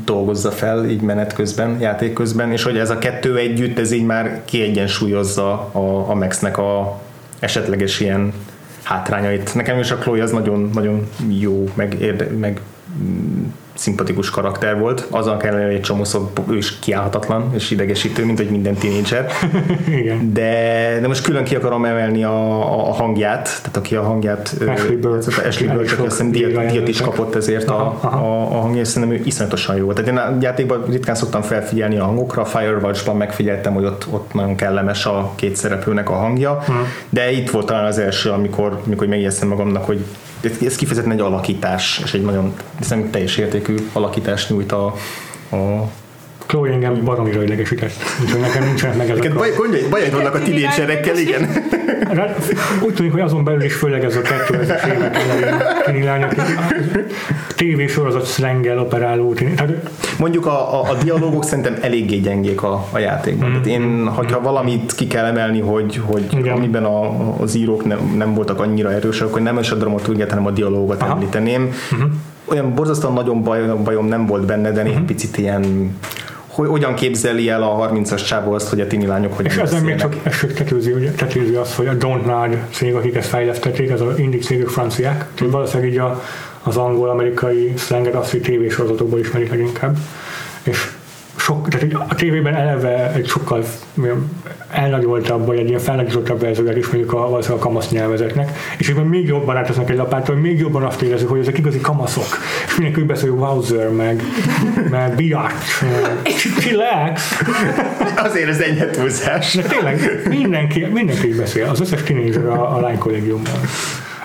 dolgozza 0.05 0.51
fel 0.51 0.85
így 0.85 1.01
menet 1.01 1.33
közben, 1.33 1.79
játék 1.79 2.13
közben, 2.13 2.51
és 2.51 2.63
hogy 2.63 2.77
ez 2.77 2.89
a 2.89 2.97
kettő 2.97 3.37
együtt, 3.37 3.79
ez 3.79 3.91
így 3.91 4.05
már 4.05 4.41
kiegyensúlyozza 4.45 5.51
a, 5.71 6.09
a 6.09 6.13
Maxnek 6.13 6.57
a 6.57 6.99
esetleges 7.39 7.99
ilyen 7.99 8.33
hátrányait. 8.89 9.55
Nekem 9.55 9.79
is 9.79 9.91
a 9.91 9.95
Chloe 9.95 10.23
az 10.23 10.31
nagyon, 10.31 10.69
nagyon 10.73 11.09
jó, 11.27 11.69
meg, 11.75 11.93
érde, 11.99 12.27
meg 12.39 12.61
szimpatikus 13.79 14.29
karakter 14.29 14.79
volt, 14.79 15.07
azon 15.09 15.37
kellene, 15.37 15.65
hogy 15.65 15.73
egy 15.73 15.81
csomószor 15.81 16.29
ő 16.49 16.57
is 16.57 16.79
kiállhatatlan 16.79 17.49
és 17.53 17.71
idegesítő, 17.71 18.25
mint 18.25 18.37
hogy 18.37 18.49
minden 18.49 18.73
tínédzser. 18.73 19.27
De, 20.31 20.97
de 21.01 21.07
most 21.07 21.23
külön 21.23 21.43
ki 21.43 21.55
akarom 21.55 21.85
emelni 21.85 22.23
a, 22.23 22.89
a 22.89 22.93
hangját, 22.93 23.43
tehát 23.43 23.77
aki 23.77 23.95
a 23.95 24.01
hangját 24.01 24.55
Ashley 24.67 24.97
Bird, 24.97 25.25
Ashley 25.47 25.69
Bird 25.69 25.91
aki 25.91 26.05
azt 26.05 26.29
diat, 26.29 26.71
diat 26.71 26.87
is 26.87 27.01
kapott 27.01 27.35
ezért 27.35 27.69
a, 27.69 27.97
a, 28.01 28.07
a 28.51 28.59
hangja, 28.61 28.81
és 28.81 28.87
szerintem 28.87 29.17
ő 29.17 29.21
iszonyatosan 29.25 29.75
jó. 29.75 29.93
Tehát 29.93 30.11
én 30.11 30.17
a 30.17 30.37
játékban 30.41 30.85
ritkán 30.89 31.15
szoktam 31.15 31.41
felfigyelni 31.41 31.97
a 31.97 32.03
hangokra, 32.03 32.41
a 32.41 32.45
Firewatch-ban 32.45 33.17
megfigyeltem, 33.17 33.73
hogy 33.73 33.85
ott, 33.85 34.07
ott 34.11 34.33
nagyon 34.33 34.55
kellemes 34.55 35.05
a 35.05 35.31
két 35.35 35.55
szereplőnek 35.55 36.09
a 36.09 36.13
hangja, 36.13 36.51
uh-huh. 36.51 36.75
de 37.09 37.31
itt 37.31 37.49
volt 37.49 37.65
talán 37.65 37.85
az 37.85 37.97
első, 37.97 38.29
amikor, 38.29 38.81
amikor 38.85 39.07
megjegyeztem 39.07 39.47
magamnak, 39.47 39.85
hogy 39.85 40.05
ez 40.41 40.75
kifejezetten 40.75 41.11
egy 41.11 41.19
alakítás, 41.19 42.01
és 42.03 42.13
egy 42.13 42.21
nagyon 42.21 42.53
hiszem, 42.77 43.09
teljes 43.11 43.37
értékű 43.37 43.75
alakítást 43.93 44.49
nyújt 44.49 44.71
a, 44.71 44.85
a 45.51 45.89
Chloe 46.49 46.71
engem 46.71 47.03
baromira 47.03 47.43
idegesített, 47.43 47.93
úgyhogy 48.21 48.39
nekem 48.39 48.63
nincsenek 48.63 48.97
meg 48.97 49.09
ezek 49.09 49.33
baj. 49.33 49.51
Baj, 49.89 50.09
vannak 50.09 50.35
a 50.35 50.39
tinédzserekkel, 50.39 51.17
igen. 51.17 51.49
Úgy 52.85 52.93
tűnik, 52.93 53.11
hogy 53.11 53.21
azon 53.21 53.43
belül 53.43 53.63
is 53.63 53.73
főleg 53.73 54.03
ez 54.03 54.15
a 54.15 54.21
2000-es 54.21 54.95
évek 54.95 55.17
elején 55.85 56.05
lány, 56.05 56.23
aki 56.23 56.35
tévésorozat 57.55 58.25
szlengel 58.25 58.79
operáló 58.79 59.33
Tehát... 59.33 59.73
Mondjuk 60.19 60.45
a, 60.45 60.79
a, 60.79 60.89
a 60.89 60.93
dialógok 61.03 61.43
szerintem 61.43 61.75
eléggé 61.81 62.17
gyengék 62.17 62.63
a, 62.63 62.87
a 62.91 62.99
játékban. 62.99 63.49
Mm. 63.49 63.51
Tehát 63.51 63.67
én, 63.67 64.07
hogyha 64.07 64.41
valamit 64.41 64.93
ki 64.95 65.07
kell 65.07 65.25
emelni, 65.25 65.59
hogy, 65.59 66.01
hogy 66.03 66.25
igen. 66.31 66.55
amiben 66.55 66.83
a, 66.83 67.33
az 67.41 67.55
írók 67.55 67.85
nem, 67.85 68.13
nem 68.17 68.33
voltak 68.33 68.59
annyira 68.59 68.91
erősek, 68.91 69.27
akkor 69.27 69.41
nem 69.41 69.57
is 69.57 69.71
a 69.71 69.75
dramaturgiát, 69.75 70.29
hanem 70.29 70.45
a 70.45 70.51
dialógot 70.51 71.01
Aha. 71.01 71.11
említeném. 71.11 71.61
Mm-hmm. 71.95 72.09
Olyan 72.45 72.73
borzasztóan 72.75 73.13
nagyon 73.13 73.43
baj, 73.43 73.61
bajom 73.83 74.05
nem 74.05 74.25
volt 74.25 74.45
benne, 74.45 74.71
de 74.71 74.83
mm-hmm. 74.83 75.05
picit 75.05 75.37
ilyen 75.37 75.93
hogy 76.59 76.69
hogyan 76.69 76.93
képzeli 76.93 77.49
el 77.49 77.63
a 77.63 77.89
30-as 77.89 78.25
csávó 78.27 78.53
azt, 78.53 78.69
hogy 78.69 78.81
a 78.81 78.87
tini 78.87 79.05
lányok 79.05 79.33
hogyan 79.33 79.51
És 79.51 79.57
ezen 79.57 79.83
még 79.83 79.95
csak 79.95 80.15
esők 80.23 80.53
tetőzi, 80.53 80.91
ugye, 80.91 81.11
tetőzi 81.11 81.53
azt, 81.53 81.73
hogy 81.73 81.87
a 81.87 81.97
Don't 81.97 82.25
Nod 82.25 82.57
cég, 82.71 82.95
akik 82.95 83.15
ezt 83.15 83.29
fejlesztették, 83.29 83.89
ez 83.89 84.01
az 84.01 84.17
indik 84.19 84.43
cégük 84.43 84.69
franciák, 84.69 85.25
mm. 85.43 85.49
valószínűleg 85.49 85.91
így 85.91 85.97
a, 85.97 86.23
az 86.63 86.77
angol-amerikai 86.77 87.73
szlenget 87.77 88.15
azt, 88.15 88.31
hogy 88.31 88.41
tévésorozatokból 88.41 89.19
ismerik 89.19 89.49
leginkább. 89.49 89.97
És 90.63 90.91
sok, 91.35 91.67
tehát 91.67 91.93
a 92.07 92.15
tévében 92.15 92.55
eleve 92.55 93.11
egy 93.13 93.27
sokkal 93.27 93.63
elnagyoltabb, 94.71 95.45
vagy 95.45 95.57
egy 95.57 95.67
ilyen 95.67 95.79
felnagyozottabb 95.79 96.39
verzióját 96.39 96.77
is 96.77 96.87
mondjuk 96.87 97.13
a, 97.13 97.37
a 97.37 97.57
kamasz 97.57 97.89
nyelvezetnek, 97.89 98.57
és 98.77 98.89
ebben 98.89 99.05
még 99.05 99.27
jobban 99.27 99.57
átesznek 99.57 99.89
egy 99.89 100.01
hogy 100.25 100.41
még 100.41 100.59
jobban 100.59 100.83
azt 100.83 101.01
érezzük, 101.01 101.29
hogy 101.29 101.39
ezek 101.39 101.57
igazi 101.57 101.79
kamaszok, 101.79 102.37
és 102.67 102.75
mindenki 102.75 103.03
beszél, 103.03 103.29
hogy 103.29 103.39
Wowzer, 103.39 103.89
meg, 103.89 104.23
meg 104.89 105.15
biatch, 105.15 105.83
chillax. 106.59 107.39
Azért 108.15 108.49
ez 108.49 108.59
enyhe 108.59 108.89
túlzás. 108.89 109.53
De 109.55 109.61
tényleg 109.61 110.21
mindenki, 110.29 110.85
mindenki 110.85 111.33
beszél, 111.33 111.67
az 111.69 111.81
összes 111.81 112.03
tínézser 112.03 112.45
a, 112.45 112.75
a 112.75 112.79
lány 112.79 112.97
kollégiumban. 112.97 113.53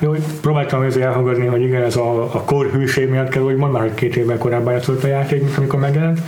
Jó, 0.00 0.12
próbáltam 0.40 0.85
azért 0.85 1.07
elhallgatni, 1.07 1.46
hogy 1.46 1.62
igen, 1.62 1.83
ez 1.83 1.96
a, 1.96 2.22
a 2.22 2.42
kor 2.44 2.66
hűség 2.66 3.09
miatt 3.09 3.28
kell, 3.28 3.42
hogy 3.42 3.57
mondd 3.57 3.72
már, 3.72 3.83
hogy 3.83 3.94
két 3.94 4.16
évvel 4.16 4.38
korábban 4.38 4.72
játszott 4.72 5.04
a 5.04 5.07
játék, 5.07 5.42
mint 5.42 5.57
amikor 5.57 5.80
megjelent, 5.80 6.20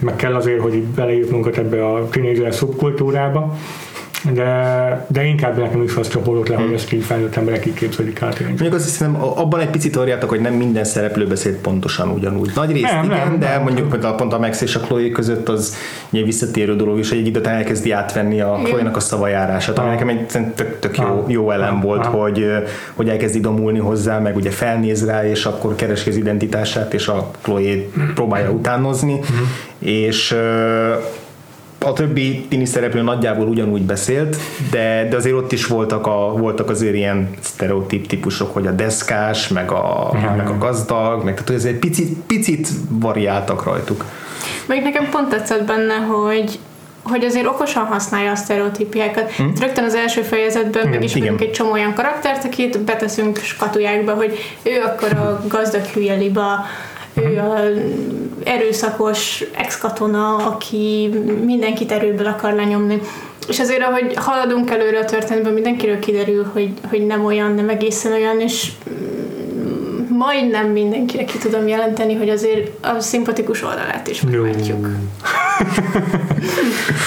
meg 0.00 0.16
kell 0.16 0.34
azért, 0.34 0.60
hogy 0.60 0.82
beleírnunk 0.82 1.56
ebbe 1.56 1.86
a 1.86 2.08
tínézser 2.08 2.54
szubkultúrába, 2.54 3.56
de, 4.30 5.06
de 5.08 5.24
inkább 5.24 5.58
nekem 5.58 5.82
is 5.82 5.94
azt 5.94 6.10
csapódott 6.10 6.48
le, 6.48 6.56
hogy 6.56 6.72
ezt 6.72 6.92
így 6.92 7.04
felnőtt 7.04 7.36
emberek 7.36 7.66
így 7.66 7.74
képzelik 7.74 8.22
át. 8.22 8.40
Mondjuk 8.40 8.74
azt 8.74 8.84
hiszem, 8.84 9.22
abban 9.22 9.60
egy 9.60 9.70
picit 9.70 9.96
orjátok, 9.96 10.28
hogy 10.28 10.40
nem 10.40 10.54
minden 10.54 10.84
szereplő 10.84 11.26
beszélt 11.26 11.56
pontosan 11.56 12.08
ugyanúgy. 12.08 12.50
Nagy 12.54 12.72
részt 12.72 12.92
nem, 12.92 13.04
igen, 13.04 13.18
nem, 13.18 13.38
de 13.38 13.48
nem, 13.48 13.62
mondjuk 13.62 14.02
nem. 14.02 14.16
pont 14.16 14.32
a 14.32 14.38
Max 14.38 14.60
és 14.60 14.74
a 14.74 14.80
Chloe 14.80 15.10
között 15.10 15.48
az 15.48 15.76
egy 16.10 16.24
visszatérő 16.24 16.76
dolog 16.76 16.98
is, 16.98 17.08
hogy 17.08 17.18
egy 17.18 17.26
időt 17.26 17.46
elkezdi 17.46 17.90
átvenni 17.90 18.40
a 18.40 18.60
Chloe-nak 18.64 18.96
a 18.96 19.00
szavajárását, 19.00 19.78
ami 19.78 19.88
nekem 19.88 20.08
egy 20.08 20.26
tök, 20.54 20.78
tök 20.78 20.98
jó, 20.98 21.24
jó 21.28 21.50
elem 21.50 21.80
volt, 21.80 22.06
hogy, 22.06 22.50
hogy 22.94 23.08
elkezdi 23.08 23.40
domulni 23.40 23.78
hozzá, 23.78 24.18
meg 24.18 24.36
ugye 24.36 24.50
felnéz 24.50 25.06
rá, 25.06 25.26
és 25.26 25.44
akkor 25.44 25.74
keresi 25.74 26.10
az 26.10 26.16
identitását, 26.16 26.94
és 26.94 27.08
a 27.08 27.30
Chloe 27.42 27.76
próbálja 28.14 28.50
utánozni, 28.50 29.12
uh-huh. 29.12 29.36
és 29.78 30.36
a 31.84 31.92
többi 31.92 32.46
tini 32.48 32.64
szereplő 32.64 33.02
nagyjából 33.02 33.46
ugyanúgy 33.46 33.82
beszélt, 33.82 34.36
de, 34.70 35.06
de 35.10 35.16
azért 35.16 35.34
ott 35.34 35.52
is 35.52 35.66
voltak, 35.66 36.06
a, 36.06 36.34
voltak 36.36 36.70
azért 36.70 36.94
ilyen 36.94 37.30
sztereotíp 37.40 38.06
típusok, 38.06 38.52
hogy 38.52 38.66
a 38.66 38.70
deszkás, 38.70 39.48
meg 39.48 39.70
a, 39.70 40.10
uh-huh. 40.12 40.36
meg 40.36 40.48
a 40.48 40.58
gazdag, 40.58 41.24
meg 41.24 41.44
tehát 41.44 41.62
hogy 41.62 41.72
egy 41.72 41.78
picit, 41.78 42.18
picit 42.26 42.68
variáltak 42.88 43.64
rajtuk. 43.64 44.04
Még 44.66 44.82
nekem 44.82 45.08
pont 45.10 45.28
tetszett 45.28 45.64
benne, 45.64 45.94
hogy 45.94 46.58
hogy 47.02 47.24
azért 47.24 47.46
okosan 47.46 47.84
használja 47.84 48.30
a 48.30 48.34
sztereotípiákat. 48.34 49.32
Hmm. 49.32 49.52
Rögtön 49.60 49.84
az 49.84 49.94
első 49.94 50.22
fejezetben 50.22 50.88
megismerünk 50.88 51.40
egy 51.40 51.50
csomó 51.50 51.72
olyan 51.72 51.94
karaktert, 51.94 52.44
akit 52.44 52.80
beteszünk 52.80 53.38
skatujákba, 53.38 54.14
hogy 54.14 54.38
ő 54.62 54.80
akkor 54.80 55.12
a 55.12 55.44
gazdag 55.48 55.84
hülye 55.84 56.14
liba, 56.14 56.64
ő 57.14 57.38
a 57.38 57.60
erőszakos 58.44 59.44
ex-katona, 59.56 60.36
aki 60.36 61.10
mindenkit 61.44 61.92
erőből 61.92 62.26
akar 62.26 62.52
lenyomni. 62.52 63.00
És 63.48 63.60
azért, 63.60 63.82
ahogy 63.82 64.12
haladunk 64.16 64.70
előre 64.70 64.98
a 64.98 65.04
történetben, 65.04 65.52
mindenkiről 65.52 65.98
kiderül, 65.98 66.50
hogy, 66.52 66.72
hogy 66.88 67.06
nem 67.06 67.24
olyan, 67.24 67.54
nem 67.54 67.68
egészen 67.68 68.12
olyan, 68.12 68.40
és 68.40 68.72
majdnem 70.18 70.66
mindenkire 70.66 71.24
ki 71.24 71.38
tudom 71.38 71.68
jelenteni, 71.68 72.14
hogy 72.14 72.28
azért 72.28 72.70
a 72.80 73.00
szimpatikus 73.00 73.62
oldalát 73.62 74.08
is 74.08 74.20
meglátjuk. 74.20 74.88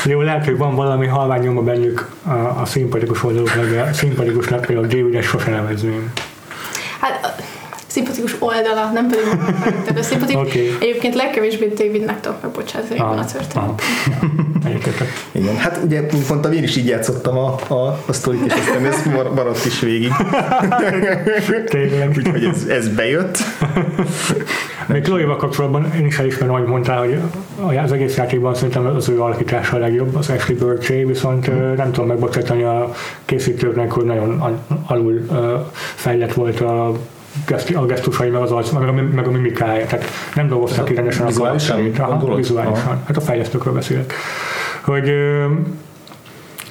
Jó, 0.05 0.21
lehet, 0.21 0.45
hogy 0.45 0.57
van 0.57 0.75
valami 0.75 1.07
halvány 1.07 1.41
nyoma 1.41 1.61
bennük 1.61 2.09
a, 2.23 2.31
a 2.31 2.65
szimpatikus 2.65 3.23
oldaluknak, 3.23 3.69
de 3.69 3.81
a 3.81 3.93
szimpatikusnak 3.93 4.65
például 4.65 4.87
David-et 4.87 5.23
sose 5.23 5.51
nevezném. 5.51 6.11
Hát 6.99 7.43
szimpatikus 7.95 8.35
oldala, 8.39 8.91
nem 8.93 9.07
pedig 9.07 9.25
a 9.87 9.91
de 9.91 10.01
szimpatikus. 10.01 10.47
Oké. 10.47 10.75
Egyébként 10.79 11.15
legkevésbé 11.15 11.67
Davidnek 11.67 12.19
tudok 12.21 12.41
megbocsátani 12.41 12.99
ebben 12.99 13.17
a 13.17 13.25
történetben. 13.25 13.75
Igen, 15.31 15.57
hát 15.57 15.79
ugye, 15.83 16.01
mint 16.11 16.29
mondtam, 16.29 16.51
én 16.51 16.63
is 16.63 16.75
így 16.75 16.87
játszottam 16.87 17.37
a, 17.37 17.55
a, 17.67 18.03
a 18.05 18.13
sztorit, 18.13 18.45
és 18.45 18.53
aztán 18.53 18.85
ez 18.85 19.05
mar- 19.05 19.35
maradt 19.35 19.65
is 19.65 19.79
végig. 19.79 20.11
Tényleg. 21.65 22.15
Úgyhogy 22.17 22.43
ez, 22.43 22.63
ez 22.63 22.89
bejött. 22.89 23.37
Még 24.87 25.03
Chloe-val 25.03 25.35
kapcsolatban 25.35 25.93
én 25.99 26.05
is 26.05 26.17
elismerem, 26.17 26.53
hogy 26.53 26.65
mondtál, 26.65 26.97
hogy 26.97 27.77
az 27.77 27.91
egész 27.91 28.17
játékban 28.17 28.55
szerintem 28.55 28.85
az 28.85 29.09
ő 29.09 29.21
alakítása 29.21 29.75
a 29.75 29.79
legjobb, 29.79 30.15
az 30.15 30.29
Ashley 30.29 30.57
Birché, 30.57 31.03
viszont 31.03 31.51
mm. 31.51 31.73
nem 31.73 31.91
tudom 31.91 32.07
megbocsátani 32.07 32.63
a 32.63 32.91
készítőknek, 33.25 33.91
hogy 33.91 34.05
nagyon 34.05 34.39
al- 34.39 34.67
alul 34.87 35.25
fejlett 35.95 36.33
volt 36.33 36.59
a 36.59 36.91
a 37.75 37.85
gesztusai, 37.85 38.29
meg 38.29 38.41
az 38.41 38.51
arc, 38.51 38.69
meg 38.69 38.87
a, 38.87 38.91
meg 38.91 39.27
a 39.27 39.31
mimikája, 39.31 39.85
tehát 39.85 40.05
nem 40.35 40.47
dolgoztak 40.47 40.85
ki 40.85 40.93
rendesen 40.93 41.25
a 41.25 41.31
karakterét. 41.33 41.99
Aha, 41.99 42.35
vizuálisan. 42.35 42.85
Aha. 42.85 43.01
Hát 43.07 43.17
a 43.17 43.21
fejlesztőkről 43.21 43.73
beszélek. 43.73 44.13
Hogy 44.81 45.13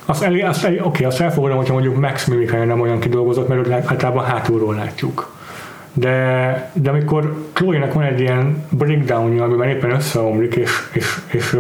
azt, 0.05 0.22
el, 0.22 0.48
azt, 0.48 0.64
el, 0.64 0.79
oké, 0.83 1.05
azt 1.05 1.20
elfogadom, 1.20 1.57
hogyha 1.57 1.72
mondjuk 1.72 2.00
Max 2.00 2.27
mimikája 2.27 2.64
nem 2.64 2.81
olyan 2.81 2.98
kidolgozott, 2.98 3.48
mert 3.48 3.70
általában 3.70 4.24
hátulról 4.24 4.74
látjuk. 4.74 5.33
De, 5.92 6.70
de 6.72 6.90
amikor 6.90 7.37
Chloe-nek 7.53 7.92
van 7.92 8.05
egy 8.05 8.20
ilyen 8.20 8.66
breakdownja, 8.70 9.44
amiben 9.44 9.68
éppen 9.68 9.90
összeomlik, 9.90 10.55
és, 10.55 10.70
és, 10.92 11.20
és, 11.27 11.57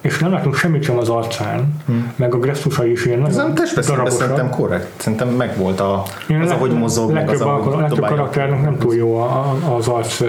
és 0.00 0.18
nem 0.18 0.32
látunk 0.32 0.54
semmit 0.54 0.82
sem 0.82 0.98
az 0.98 1.08
arcán, 1.08 1.74
hmm. 1.86 2.12
meg 2.16 2.34
a 2.34 2.38
gesztusai 2.38 2.90
is 2.90 3.06
ilyen 3.06 3.18
nagyon 3.18 3.54
daragosak. 3.54 4.10
szerintem 4.10 4.50
korrekt. 4.50 4.86
Szerintem 4.96 5.28
megvolt 5.28 5.80
a, 5.80 6.02
Én 6.28 6.40
az, 6.40 6.50
ahogy 6.50 6.70
mozog, 6.70 7.12
meg 7.12 7.28
az, 7.28 7.40
ahogy 7.40 7.74
a 7.74 7.80
legtöbb 7.80 8.04
karakternek 8.06 8.62
nem 8.62 8.78
túl 8.78 8.94
jó 8.94 9.16
a- 9.16 9.56
az, 9.76 9.88
arc, 9.88 10.20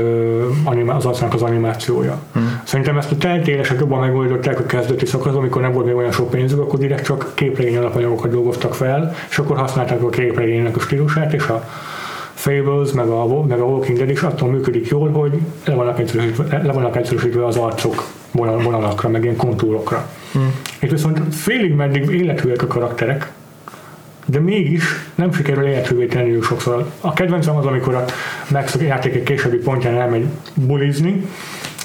az 0.88 1.06
arcnak 1.06 1.34
az 1.34 1.42
animációja. 1.42 2.18
Hmm. 2.34 2.62
Szerintem 2.64 2.98
ezt 2.98 3.12
a 3.12 3.18
teltélesek 3.18 3.80
jobban 3.80 4.00
megoldották 4.00 4.60
a 4.60 4.66
kezdeti 4.66 5.06
szakaszban, 5.06 5.42
amikor 5.42 5.62
nem 5.62 5.72
volt 5.72 5.86
még 5.86 5.96
olyan 5.96 6.12
sok 6.12 6.30
pénzük, 6.30 6.60
akkor 6.60 6.80
direkt 6.80 7.06
csak 7.06 7.32
képregény 7.34 7.78
alapanyagokat 7.78 8.32
dolgoztak 8.32 8.74
fel, 8.74 9.16
és 9.30 9.40
akkor 9.40 9.58
használták 9.58 10.04
a 10.04 10.10
képregénynek 10.10 10.76
a 10.76 10.80
stílusát, 10.80 11.34
és 11.34 11.48
a 11.48 11.64
Fables, 12.34 12.92
meg 12.92 13.08
a, 13.08 13.46
meg 13.48 13.60
a 13.60 13.64
Walking 13.64 13.98
Dead 13.98 14.10
is 14.10 14.22
attól 14.22 14.50
működik 14.50 14.88
jól, 14.88 15.12
hogy 15.12 15.40
le 15.66 15.74
vannak 15.74 16.00
egyszerűsítve, 16.00 16.62
le 16.64 16.72
vannak 16.72 16.96
egyszerűsítve 16.96 17.46
az 17.46 17.56
arcok 17.56 18.04
vonalakra, 18.32 19.10
meg 19.10 19.24
ilyen 19.24 19.36
kontúrokra. 19.36 20.10
Hmm. 20.32 20.54
És 20.80 20.90
viszont 20.90 21.36
félig 21.36 21.74
meddig 21.74 22.10
életűek 22.10 22.62
a 22.62 22.68
karakterek, 22.68 23.32
de 24.26 24.40
mégis 24.40 24.84
nem 25.16 25.34
sikerül 25.34 25.68
élethűvé 25.68 26.06
tenniük 26.06 26.44
sokszor. 26.44 26.92
A 27.02 27.14
kedvencem 27.14 27.56
az, 27.56 27.66
amikor 27.66 27.96
a 27.96 28.06
Max 28.52 28.76
a 28.76 28.82
játék 28.82 29.16
egy 29.16 29.24
későbbi 29.24 29.58
pontján 29.58 29.96
elmegy 29.96 30.26
bulizni, 30.54 31.24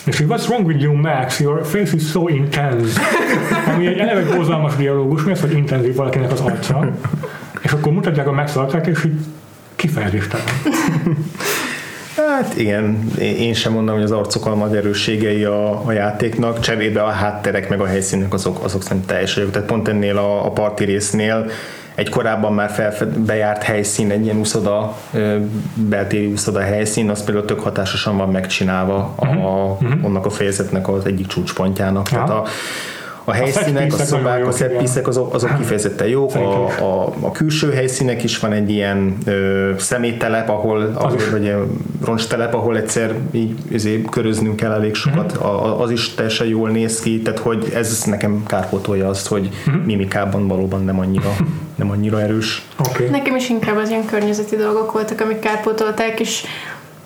és 0.05 0.21
így, 0.21 0.27
what's 0.29 0.47
wrong 0.49 0.67
with 0.67 0.83
you, 0.83 0.95
Max? 0.95 1.41
Your 1.41 1.65
face 1.65 1.95
is 1.95 2.11
so 2.11 2.29
intense. 2.29 3.01
Ami 3.75 3.87
egy 3.87 3.99
eleve 3.99 4.35
borzalmas 4.35 4.77
dialógus, 4.77 5.23
mi 5.23 5.33
az, 5.33 5.41
hogy 5.41 5.53
intenzív 5.53 5.95
valakinek 5.95 6.33
az 6.33 6.41
arca. 6.41 6.91
És 7.61 7.73
akkor 7.73 7.93
mutatják 7.93 8.27
a 8.27 8.33
Max 8.33 8.57
arcát, 8.57 8.87
és 8.87 9.05
így 9.05 9.21
kifejezéstelen. 9.77 10.47
Hát 12.29 12.57
igen, 12.57 13.11
én 13.19 13.55
sem 13.55 13.73
mondom, 13.73 13.95
hogy 13.95 14.05
az 14.05 14.11
arcok 14.11 14.47
a 14.47 14.55
nagy 14.55 14.77
erősségei 14.77 15.45
a, 15.45 15.87
a 15.87 15.93
játéknak, 15.93 16.61
cserébe 16.61 17.03
a 17.03 17.09
hátterek 17.09 17.69
meg 17.69 17.81
a 17.81 17.87
helyszínek 17.87 18.33
azok, 18.33 18.65
azok 18.65 18.83
szerintem 18.83 19.09
teljesen 19.09 19.43
jók. 19.43 19.53
Tehát 19.53 19.69
pont 19.69 19.89
ennél 19.89 20.17
a, 20.17 20.47
a 20.47 20.51
parti 20.51 20.85
résznél 20.85 21.51
egy 21.95 22.09
korábban 22.09 22.53
már 22.53 22.71
felfed, 22.71 23.19
bejárt 23.19 23.63
helyszín, 23.63 24.11
egy 24.11 24.25
ilyen 24.25 24.39
úszoda, 24.39 24.97
beltéri 25.75 26.27
úszoda 26.27 26.61
helyszín, 26.61 27.11
az 27.11 27.25
például 27.25 27.47
tök 27.47 27.61
hatásosan 27.61 28.17
van 28.17 28.29
megcsinálva 28.31 29.15
a, 29.17 29.27
a, 29.27 29.79
annak 30.03 30.27
a 30.27 30.31
fejezetnek 30.31 30.89
az 30.89 31.07
egyik 31.07 31.27
csúcspontjának. 31.27 32.09
Tehát 32.09 32.29
Ja. 32.29 32.41
a, 32.41 32.47
a 33.25 33.33
helyszínek, 33.33 33.83
a, 33.83 33.87
nagyon 33.91 34.07
szobák, 34.07 34.47
a 34.47 34.51
setpiece 34.53 35.01
azok, 35.05 35.35
azok 35.35 35.57
kifejezetten 35.57 36.07
jók, 36.09 36.35
a, 36.35 36.65
a, 36.67 37.13
a 37.21 37.31
külső 37.31 37.73
helyszínek 37.73 38.23
is 38.25 38.39
van 38.39 38.53
egy 38.53 38.71
ilyen 38.71 39.17
ö, 39.25 39.71
szeméttelep, 39.79 40.49
ahol, 40.49 40.93
ahol 40.95 41.17
vagy 41.31 41.43
ilyen 41.43 41.67
roncstelep, 42.05 42.55
ahol 42.55 42.77
egyszer 42.77 43.15
így 43.31 43.55
ezért 43.75 44.09
köröznünk 44.11 44.57
kell 44.57 44.73
elég 44.73 44.95
sokat, 44.95 45.33
Mhm. 45.35 45.43
a, 45.45 45.65
a- 45.65 45.81
az 45.81 45.91
is 45.91 46.15
teljesen 46.15 46.47
jól 46.47 46.71
néz 46.71 47.01
ki, 47.01 47.23
tehát 47.23 47.39
hogy 47.39 47.73
ez 47.75 48.03
nekem 48.07 48.43
kárpótolja 48.47 49.09
azt, 49.09 49.27
hogy 49.27 49.49
Mhm. 49.67 49.77
mimikában 49.77 50.49
valóban 50.49 50.85
nem 50.85 50.99
annyira, 50.99 51.37
nem 51.75 51.91
annyira 51.91 52.21
erős. 52.21 52.67
Okay. 52.89 53.07
Nekem 53.09 53.37
is 53.37 53.49
inkább 53.49 53.77
az 53.77 53.89
ilyen 53.89 54.05
környezeti 54.07 54.57
dolgok 54.57 54.93
voltak, 54.93 55.21
amik 55.21 55.39
kárpótolták, 55.39 56.21
és 56.21 56.43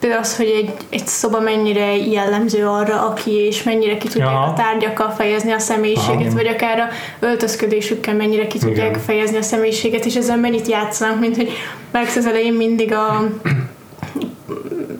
például 0.00 0.20
az, 0.22 0.36
hogy 0.36 0.46
egy, 0.46 0.70
egy 0.88 1.06
szoba 1.06 1.40
mennyire 1.40 1.96
jellemző 1.96 2.66
arra, 2.66 3.06
aki, 3.06 3.30
és 3.30 3.62
mennyire 3.62 3.96
ki 3.96 4.08
tudják 4.08 4.30
Ja. 4.30 4.40
a 4.40 4.52
tárgyakkal 4.52 5.10
fejezni 5.10 5.52
a 5.52 5.58
személyiséget, 5.58 6.26
Aha. 6.26 6.34
vagy 6.36 6.46
akár 6.46 6.78
a 6.78 6.88
öltözködésükkel 7.20 8.14
mennyire 8.14 8.46
ki 8.46 8.58
tudják 8.58 8.88
Igen. 8.88 9.00
fejezni 9.00 9.36
a 9.36 9.42
személyiséget, 9.42 10.04
és 10.04 10.14
ezzel 10.14 10.36
mennyit 10.36 10.68
játszanak, 10.68 11.20
mint 11.20 11.36
hogy 11.36 11.50
Max 11.92 12.16
az 12.16 12.26
elején 12.26 12.52
mindig 12.52 12.92
a 12.92 13.28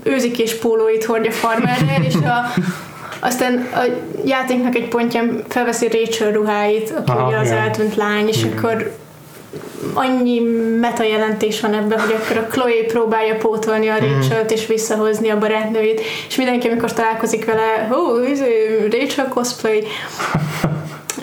őzikés 0.03 0.55
pólóit 0.55 1.05
hordja 1.05 1.31
farmerrel, 1.33 2.03
és 2.07 2.15
a, 2.15 2.61
aztán 3.21 3.69
a 3.75 3.81
játéknak 4.25 4.75
egy 4.75 4.89
pontján 4.89 5.43
felveszi 5.49 5.89
Rachel 5.89 6.33
ruháit, 6.33 6.91
aki 6.91 7.11
Aha, 7.11 7.27
ugye 7.27 7.37
az 7.37 7.51
eltűnt 7.51 7.97
lány, 7.97 8.29
és 8.29 8.43
akkor 8.43 8.93
annyi 9.95 10.41
meta 10.81 11.03
jelentés 11.03 11.61
van 11.61 11.75
ebben, 11.75 12.01
hogy 12.01 12.13
akkor 12.13 12.37
a 12.37 12.47
Chloe 12.47 12.85
próbálja 12.87 13.37
pótolni 13.37 13.89
a 13.89 13.99
Rachel-t 13.99 14.51
és 14.51 14.67
visszahozni 14.67 15.29
a 15.29 15.39
barátnőjét, 15.39 16.01
és 16.29 16.37
mindenki, 16.37 16.69
amikor 16.69 16.93
találkozik 16.93 17.45
vele, 17.45 17.89
ó, 17.93 17.97
oh, 17.97 18.27
Rachel 18.91 19.29
cosplay. 19.29 19.87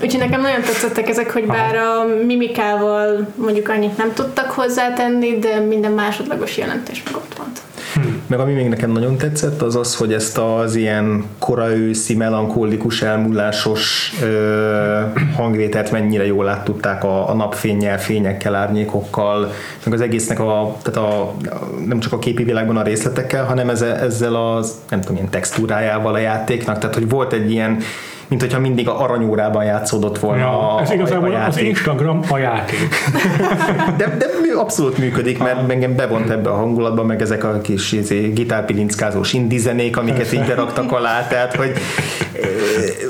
Úgyhogy 0.02 0.20
nekem 0.20 0.42
nagyon 0.42 0.62
tetszettek 0.62 1.10
ezek, 1.10 1.32
hogy 1.32 1.46
bár 1.46 1.76
a 1.76 2.06
mimikával 2.26 3.28
mondjuk 3.36 3.70
annyit 3.70 3.98
nem 3.98 4.14
tudtak 4.14 4.52
hozzátenni, 4.52 5.40
de 5.40 5.60
minden 5.60 5.92
másodlagos 5.92 6.58
jelentés 6.58 7.04
meg 7.04 7.16
ott 7.16 7.34
volt. 7.38 7.62
Meg 8.28 8.40
ami 8.40 8.54
még 8.54 8.70
nekem 8.70 8.92
nagyon 8.92 9.18
tetszett, 9.18 9.62
az 9.62 9.76
az, 9.76 9.96
hogy 9.96 10.14
ezt 10.14 10.38
az 10.38 10.76
ilyen 10.76 11.26
kora 11.40 11.76
őszi, 11.76 12.16
melankólikus, 12.16 13.02
elmúlásos 13.02 14.14
ö, 14.22 15.00
hangvételt 15.36 15.92
mennyire 15.92 16.26
jól 16.26 16.48
át 16.48 16.64
tudták 16.64 17.04
a, 17.04 17.30
a 17.30 17.34
napfényel, 17.34 18.00
fényekkel, 18.00 18.56
árnyékokkal, 18.56 19.52
meg 19.84 19.94
az 19.94 20.02
egésznek 20.02 20.40
a, 20.40 20.78
tehát 20.82 21.10
a, 21.10 21.34
nem 21.86 22.00
csak 22.00 22.14
a 22.14 22.20
képi 22.20 22.44
világban 22.44 22.78
a 22.78 22.84
részletekkel, 22.84 23.46
hanem 23.46 23.70
ezzel, 23.70 23.96
ezzel 23.96 24.36
az, 24.36 24.76
nem 24.90 25.02
tudom, 25.02 25.16
ilyen 25.16 25.30
textúrájával 25.30 26.14
a 26.14 26.18
játéknak, 26.18 26.80
tehát 26.80 26.96
hogy 26.96 27.10
volt 27.10 27.34
egy 27.34 27.52
ilyen 27.52 27.78
mint 28.28 28.42
hogyha 28.42 28.60
mindig 28.60 28.88
a 28.88 29.02
aranyórában 29.02 29.64
játszódott 29.64 30.20
volna 30.20 30.42
Ja, 30.42 30.76
a, 30.76 30.82
ez 30.82 30.90
a, 30.90 30.94
igazából 30.94 31.32
a 31.32 31.34
az 31.34 31.40
játék. 31.40 31.68
Instagram 31.68 32.20
a 32.30 32.38
játék. 32.38 32.88
De, 33.98 34.18
de 34.18 34.26
abszolút 34.58 34.98
működik, 34.98 35.38
mert 35.38 35.70
engem 35.70 35.96
bevont 35.96 36.30
ebbe 36.30 36.50
a 36.50 36.56
hangulatba, 36.56 37.04
meg 37.04 37.22
ezek 37.22 37.44
a 37.44 37.62
kis 37.62 37.92
izé, 37.92 38.28
gitárpilinckázós 38.28 39.34
indi 39.34 39.58
zenék, 39.58 39.98
amiket 39.98 40.34
így 40.34 40.46
beraktak 40.46 40.92
alá, 40.92 41.28
tehát 41.28 41.56
hogy 41.56 41.72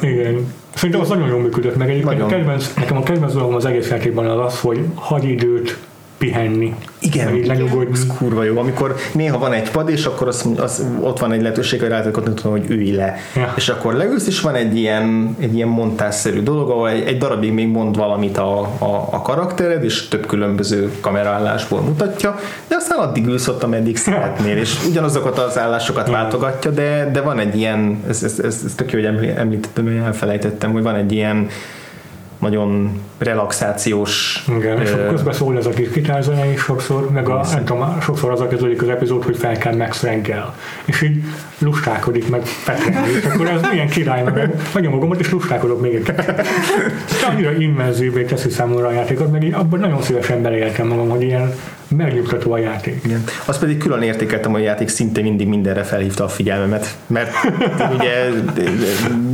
Igen. 0.02 0.54
Szerintem 0.74 1.02
az 1.02 1.10
nagyon 1.10 1.28
jól 1.28 1.40
működött, 1.40 1.76
meg 1.76 1.90
egyébként 1.90 2.20
a 2.22 2.24
Nagyon. 2.24 2.40
kedvenc, 2.40 2.74
nekem 2.74 2.98
a 2.98 3.04
kedvenc 3.04 3.34
dolgom 3.34 3.56
az 3.56 3.66
egész 3.66 3.90
játékban 3.90 4.26
az 4.26 4.46
az, 4.46 4.60
hogy 4.60 4.86
hagy 4.96 5.24
időt 5.24 5.78
pihenni. 6.18 6.74
igen, 7.00 7.52
ez 7.92 8.08
kurva 8.18 8.44
jó. 8.44 8.58
Amikor 8.58 8.96
néha 9.14 9.38
van 9.38 9.54
egy 9.54 9.72
pad, 9.72 9.90
és 9.90 10.06
akkor 10.06 10.28
az, 10.28 10.50
az, 10.58 10.86
ott 11.02 11.20
van 11.20 11.32
egy 11.32 11.42
lehetőség, 11.42 11.80
hogy 11.80 11.90
rá 11.90 12.02
tudod, 12.02 12.40
hogy 12.40 12.70
ülj 12.70 12.92
le. 12.92 13.16
Ja. 13.36 13.54
És 13.56 13.70
akkor 13.70 13.94
leülsz, 13.94 14.28
és 14.28 14.42
van 14.42 14.56
egy 14.56 14.78
ilyen, 14.78 15.36
egy 15.40 15.56
ilyen 15.56 15.68
montásszerű 15.68 16.44
dolog, 16.44 16.70
ahol 16.70 16.90
egy, 16.90 17.08
egy 17.08 17.18
darabig 17.18 17.52
még 17.52 17.68
mond 17.68 17.96
valamit 17.98 18.38
a, 18.38 18.60
a, 18.62 19.08
a 19.12 19.22
karaktered, 19.22 19.84
és 19.84 20.08
több 20.08 20.26
különböző 20.26 20.92
kameraállásból 21.02 21.82
mutatja, 21.82 22.36
de 22.68 22.76
aztán 22.76 23.00
addig 23.00 23.26
ülsz 23.26 23.48
ott, 23.48 23.64
ameddig 23.64 23.98
szeretnél, 23.98 24.58
és 24.58 24.86
ugyanazokat 24.90 25.40
az 25.40 25.58
állásokat 25.58 26.10
váltogatja, 26.10 26.72
de, 26.72 27.10
de 27.14 27.22
van 27.22 27.40
egy 27.40 27.58
ilyen, 27.58 28.04
ez, 28.08 28.24
ez, 28.24 28.40
ez, 28.40 28.62
ez 28.66 28.74
tök 28.76 28.92
jó, 28.92 29.00
hogy 29.00 29.08
emlí- 29.08 29.38
említettem, 29.38 29.84
hogy 29.84 29.96
elfelejtettem, 29.96 30.72
hogy 30.72 30.84
van 30.84 30.96
egy 30.96 31.12
ilyen 31.12 31.50
nagyon 32.46 33.02
relaxációs 33.18 34.44
Igen, 34.58 34.82
és 34.82 34.90
ö, 34.90 35.10
közben 35.10 35.34
szól 35.34 35.58
ez 35.58 35.66
a 35.66 35.70
gitárzene 35.70 36.52
is 36.52 36.60
sokszor, 36.60 37.12
meg 37.12 37.30
a, 37.30 37.46
nem 37.52 37.66
tudom, 37.66 38.00
sokszor 38.02 38.32
az 38.32 38.42
a 38.42 38.48
kezdődik 38.48 38.82
az 38.82 38.90
epizód, 38.90 39.24
hogy 39.24 39.38
fel 39.38 39.58
kell 39.58 39.76
Max 39.76 40.02
reggel. 40.02 40.56
És 40.86 41.02
így 41.02 41.24
lustálkodik, 41.60 42.30
meg 42.30 42.42
petrengli, 42.66 43.16
és 43.16 43.24
akkor 43.24 43.48
ez 43.48 43.62
milyen 43.72 43.90
király, 43.90 44.24
meg 44.24 44.52
megnyomom 44.74 44.98
a 44.98 45.00
gombot, 45.00 45.20
és 45.20 45.32
lustálkodok 45.32 45.82
még 45.82 45.96
egy 45.96 46.04
kicsit. 46.04 46.42
És 47.10 47.22
annyira 47.22 47.52
immerzívvé 47.52 48.24
teszi 48.24 48.50
számomra 48.50 48.88
a 48.88 48.92
játékot, 48.92 49.32
meg 49.32 49.54
abban 49.54 49.80
nagyon 49.80 50.02
szívesen 50.02 50.42
beleéltem 50.42 50.88
magam, 50.88 51.10
hogy 51.10 51.22
ilyen 51.22 51.54
megnyugtató 51.88 52.52
a 52.52 52.58
játék. 52.58 53.02
Igen. 53.06 53.24
Azt 53.46 53.60
pedig 53.60 53.78
külön 53.78 54.02
értékeltem, 54.02 54.52
hogy 54.52 54.62
a 54.62 54.64
játék 54.64 54.88
szinte 54.88 55.22
mindig 55.22 55.48
mindenre 55.48 55.84
felhívta 55.84 56.24
a 56.24 56.28
figyelmemet, 56.28 56.96
mert 57.08 57.32
ugye 57.96 58.30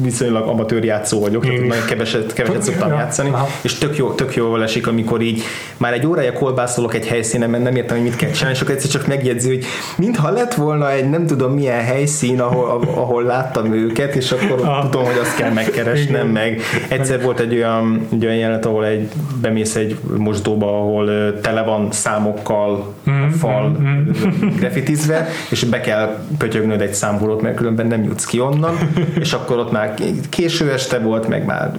viszonylag 0.02 0.48
amatőr 0.48 0.84
játszó 0.84 1.20
vagyok, 1.20 1.44
tehát 1.46 1.62
is. 1.62 1.68
nagyon 1.68 1.86
keveset, 1.86 2.34
keveset 2.34 2.64
szoktam 2.64 2.90
Ja, 2.90 2.96
játszani, 2.96 3.30
aha. 3.30 3.48
és 3.62 3.74
tök, 3.74 3.98
jó, 3.98 4.12
tök 4.12 4.36
jól 4.36 4.64
esik, 4.64 4.88
amikor 4.88 5.22
így 5.22 5.44
már 5.78 5.94
egy 5.94 6.06
órája 6.06 6.34
kolbászolok 6.34 6.94
egy 6.94 7.08
helyszínen, 7.08 7.50
mert 7.50 7.64
nem 7.64 7.76
értem, 7.76 7.96
hogy 7.96 8.06
mit 8.06 8.16
kell 8.16 8.32
csinálni, 8.32 8.56
és 8.56 8.62
akkor 8.62 8.74
egyszer 8.76 8.90
csak 8.90 9.08
megjegyzi, 9.08 9.48
hogy 9.48 9.66
mintha 9.98 10.30
lett 10.30 10.54
volna 10.54 10.92
egy 10.92 11.10
nem 11.10 11.26
tudom 11.26 11.54
milyen 11.54 11.82
helyszín, 12.12 12.42
ahol, 12.42 12.84
ahol 12.96 13.24
láttam 13.24 13.74
őket, 13.74 14.16
és 14.16 14.32
akkor 14.32 14.60
Aha. 14.62 14.90
tudom, 14.90 15.06
hogy 15.06 15.18
azt 15.22 15.36
kell 15.36 15.52
megkeresnem, 15.52 16.28
meg. 16.28 16.62
Egyszer 16.88 17.22
volt 17.22 17.40
egy 17.40 17.54
olyan, 17.54 18.08
egy 18.12 18.26
olyan 18.26 18.38
jelenet, 18.38 18.66
ahol 18.66 18.86
egy, 18.86 19.10
bemész 19.42 19.76
egy 19.76 19.98
mosdóba, 20.18 20.80
ahol 20.80 21.34
tele 21.42 21.64
van 21.64 21.92
számokkal 21.92 22.94
a 23.06 23.32
fal 23.38 23.68
mhm, 23.70 24.58
grafitizve, 24.58 25.28
és 25.50 25.64
be 25.64 25.82
kell 25.82 26.18
pötyögnöd 26.38 26.82
egy 26.82 26.94
számhúrót, 26.94 27.42
mert 27.42 27.56
különben 27.56 27.88
nem 27.88 28.04
jutsz 28.04 28.26
ki 28.26 28.40
onnan, 28.40 28.78
és 29.20 29.34
akkor 29.34 29.58
ott 29.58 29.72
már 29.72 29.94
késő 30.30 30.72
este 30.72 31.00
volt, 31.00 31.28
meg 31.28 31.46
már 31.46 31.72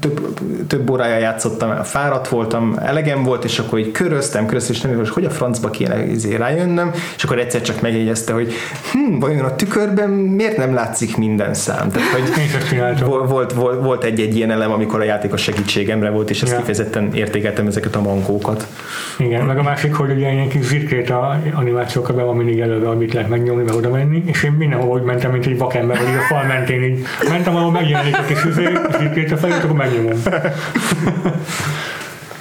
több, 0.00 0.38
több 0.66 0.90
órája 0.90 1.18
játszottam, 1.18 1.82
fáradt 1.82 2.28
voltam, 2.28 2.76
elegem 2.82 3.22
volt, 3.22 3.44
és 3.44 3.58
akkor 3.58 3.78
így 3.78 3.90
köröztem, 3.90 4.46
köröztem, 4.46 4.74
és 4.74 4.80
nem 4.80 5.08
hogy 5.10 5.24
a 5.24 5.30
francba 5.30 5.70
kéne 5.70 6.06
izé 6.06 6.34
rájönnöm, 6.34 6.90
és 7.16 7.24
akkor 7.24 7.38
egyszer 7.38 7.62
csak 7.62 7.80
megjegyezte, 7.80 8.32
hogy 8.32 8.52
hm, 8.92 9.18
vajon 9.18 9.44
a 9.44 9.56
tükörben 9.70 10.10
miért 10.10 10.56
nem 10.56 10.74
látszik 10.74 11.16
minden 11.16 11.54
szám? 11.54 11.90
Tehát, 11.90 12.08
hogy 12.08 13.28
volt, 13.28 13.52
volt, 13.52 13.82
volt 13.82 14.04
egy-egy 14.04 14.36
ilyen 14.36 14.50
elem, 14.50 14.72
amikor 14.72 15.00
a 15.00 15.04
játék 15.04 15.32
a 15.32 15.36
segítségemre 15.36 16.10
volt, 16.10 16.30
és 16.30 16.42
ezt 16.42 16.52
Ja. 16.52 16.58
kifejezetten 16.58 17.14
értékeltem 17.14 17.66
ezeket 17.66 17.96
a 17.96 18.00
mankókat. 18.00 18.66
Igen, 19.18 19.44
meg 19.44 19.58
a 19.58 19.62
másik, 19.62 19.94
hogy 19.94 20.10
ugye 20.10 20.32
ilyen 20.32 20.48
kis 20.48 20.66
zsirkét 20.66 21.10
a 21.10 21.40
animációkkal 21.54 22.16
be 22.16 22.22
van 22.22 22.36
mindig 22.36 22.60
előve, 22.60 22.86
hogy 22.86 22.96
mit 22.96 23.12
lehet 23.12 23.28
megnyomni, 23.28 23.62
meg 23.62 23.74
oda 23.74 23.90
menni, 23.90 24.22
és 24.26 24.42
én 24.42 24.50
mindenhol 24.52 24.98
úgy 24.98 25.04
mentem, 25.04 25.30
mint 25.30 25.46
egy 25.46 25.58
vakember, 25.58 25.96
így 25.96 26.16
a 26.16 26.34
fal 26.34 26.44
mentén 26.44 26.82
így 26.82 27.06
mentem, 27.28 27.56
ahol 27.56 27.70
megjelenik 27.70 28.18
a 28.18 28.24
kis 28.26 28.44
izé, 28.44 28.68
zsirkét 28.98 29.32
a 29.32 29.36
felé, 29.36 29.52
akkor 29.52 29.72
megnyomom. 29.72 30.22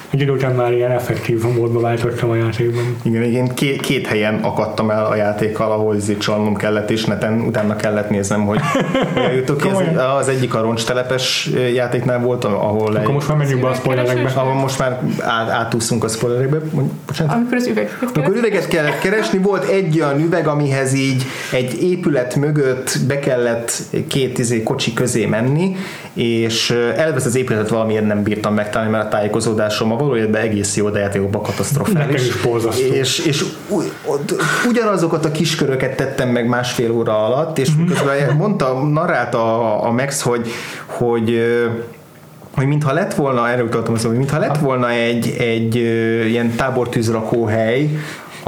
Egy 0.09 0.21
idő 0.21 0.31
után 0.31 0.55
már 0.55 0.71
ilyen 0.71 0.91
effektív 0.91 1.43
módba 1.55 1.79
váltottam 1.79 2.29
a 2.29 2.35
játékban. 2.35 2.95
Igen, 3.01 3.23
én 3.23 3.47
két, 3.47 3.81
két 3.81 4.07
helyen 4.07 4.39
akadtam 4.41 4.89
el 4.89 5.05
a 5.05 5.15
játékkal, 5.15 5.71
ahol 5.71 5.95
izé 5.95 6.17
csalnom 6.17 6.55
kellett, 6.55 6.89
és 6.89 7.05
neten 7.05 7.41
utána 7.41 7.75
kellett 7.75 8.09
néznem, 8.09 8.45
hogy 8.45 8.59
hogy 9.13 9.35
jutok 9.35 9.57
ki. 9.57 9.69
Ez, 9.69 9.77
az 10.19 10.27
egyik 10.27 10.53
a 10.53 10.61
roncstelepes 10.61 11.49
játéknál 11.73 12.19
volt, 12.19 12.43
ahol 12.43 12.97
egy, 12.97 13.03
Akkor 13.03 13.13
most 13.13 13.27
már 13.27 13.37
menjünk 13.37 13.61
be 13.61 13.67
a 13.67 13.73
spoilerekbe. 13.73 14.31
ahol 14.35 14.53
most 14.53 14.79
már 14.79 14.99
át, 15.19 15.49
átúszunk 15.49 16.03
a 16.03 16.07
spoilerekbe. 16.07 16.59
Bocsánat. 17.07 17.35
Amikor 17.35 17.57
az 17.57 17.67
üvegeket 17.67 18.09
Amikor 18.15 18.35
üveget 18.35 18.67
kellett 18.67 18.99
keresni, 18.99 19.37
volt 19.37 19.69
egy 19.69 20.01
olyan 20.01 20.19
üveg, 20.19 20.47
amihez 20.47 20.93
így 20.93 21.23
egy 21.51 21.83
épület 21.83 22.35
mögött 22.35 22.97
be 23.07 23.19
kellett 23.19 23.71
két 24.07 24.37
izé, 24.37 24.63
kocsi 24.63 24.93
közé 24.93 25.25
menni, 25.25 25.75
és 26.13 26.69
elvesz 26.95 27.25
az 27.25 27.35
épületet 27.35 27.69
valamiért 27.69 28.05
nem 28.05 28.23
bírtam 28.23 28.53
megtalálni, 28.53 28.91
mert 28.91 29.05
a 29.05 29.09
tájékozódásom 29.09 29.91
a 29.99 30.03
valójában 30.03 30.41
egész 30.41 30.75
jó, 30.75 30.89
de 30.89 30.99
játékokban 30.99 31.41
katasztrofális. 31.41 32.21
És, 32.91 33.25
és 33.25 33.45
ugyanazokat 34.67 35.25
a 35.25 35.31
kisköröket 35.31 35.95
tettem 35.95 36.29
meg 36.29 36.47
másfél 36.47 36.91
óra 36.91 37.25
alatt, 37.25 37.57
és 37.57 37.69
miközben 37.77 38.35
mondta, 38.35 38.73
narrálta 38.73 39.39
a, 39.39 39.87
a 39.87 39.91
Max, 39.91 40.21
hogy, 40.21 40.47
hogy 40.85 41.41
hogy 42.55 42.67
mintha 42.67 42.93
lett 42.93 43.13
volna, 43.13 43.49
erre 43.49 43.63
utaltam 43.63 43.95
hogy 44.01 44.17
mintha 44.17 44.39
lett 44.39 44.57
volna 44.57 44.89
egy, 44.89 45.35
egy 45.37 45.75
ilyen 46.29 46.55
tábortűzrakóhely, 46.55 47.89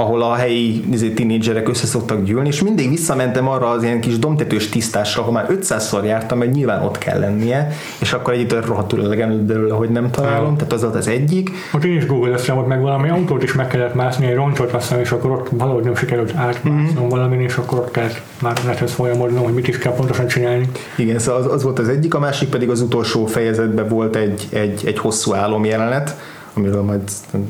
ahol 0.02 0.22
a 0.22 0.34
helyi 0.34 0.84
izé, 0.90 1.10
tinédzserek 1.10 1.68
össze 1.68 1.86
szoktak 1.86 2.24
gyűlni, 2.24 2.48
és 2.48 2.62
mindig 2.62 2.88
visszamentem 2.88 3.48
arra 3.48 3.68
az 3.68 3.82
ilyen 3.82 4.00
kis 4.00 4.18
domtetős 4.18 4.68
tisztásra, 4.68 5.22
ahol 5.22 5.32
már 5.32 5.46
500-szor 5.50 6.04
jártam, 6.04 6.38
mert 6.38 6.52
nyilván 6.52 6.82
ott 6.82 6.98
kell 6.98 7.18
lennie, 7.18 7.72
és 8.00 8.12
akkor 8.12 8.32
egy 8.32 8.40
idő 8.40 8.60
rohadtul 8.60 9.04
elegem 9.04 9.46
belőle, 9.46 9.74
hogy 9.74 9.90
nem 9.90 10.10
találom, 10.10 10.56
tehát 10.56 10.72
az 10.72 10.82
volt 10.82 10.94
az 10.94 11.08
egyik. 11.08 11.50
Ott 11.74 11.84
én 11.84 11.96
is 11.96 12.06
google 12.06 12.38
ott 12.54 12.66
meg 12.66 12.80
valami 12.80 13.08
autót 13.08 13.42
is 13.42 13.52
meg 13.52 13.66
kellett 13.66 13.94
mászni, 13.94 14.26
egy 14.26 14.34
roncsot 14.34 14.72
azt 14.72 14.82
hiszem, 14.86 15.00
és 15.00 15.10
akkor 15.10 15.30
ott 15.30 15.48
valahogy 15.50 15.84
nem 15.84 15.94
sikerült 15.94 16.34
átmásznom 16.34 17.08
valamin, 17.08 17.40
és 17.40 17.56
akkor 17.56 17.78
ott 17.78 17.90
kellett 17.90 18.22
már 18.40 18.56
nethez 18.64 18.92
folyamodnom, 18.92 19.44
hogy 19.44 19.54
mit 19.54 19.68
is 19.68 19.78
kell 19.78 19.92
pontosan 19.92 20.26
csinálni. 20.26 20.68
Igen, 20.96 21.18
szóval 21.18 21.40
az, 21.40 21.52
az 21.52 21.62
volt 21.62 21.78
az 21.78 21.88
egyik, 21.88 22.14
a 22.14 22.18
másik 22.18 22.48
pedig 22.48 22.70
az 22.70 22.80
utolsó 22.80 23.26
fejezetben 23.26 23.88
volt 23.88 24.16
egy, 24.16 24.48
egy, 24.50 24.82
egy 24.86 24.98
hosszú 24.98 25.34
álomjelenet, 25.34 26.16
amiről 26.54 26.82
majd 26.82 27.00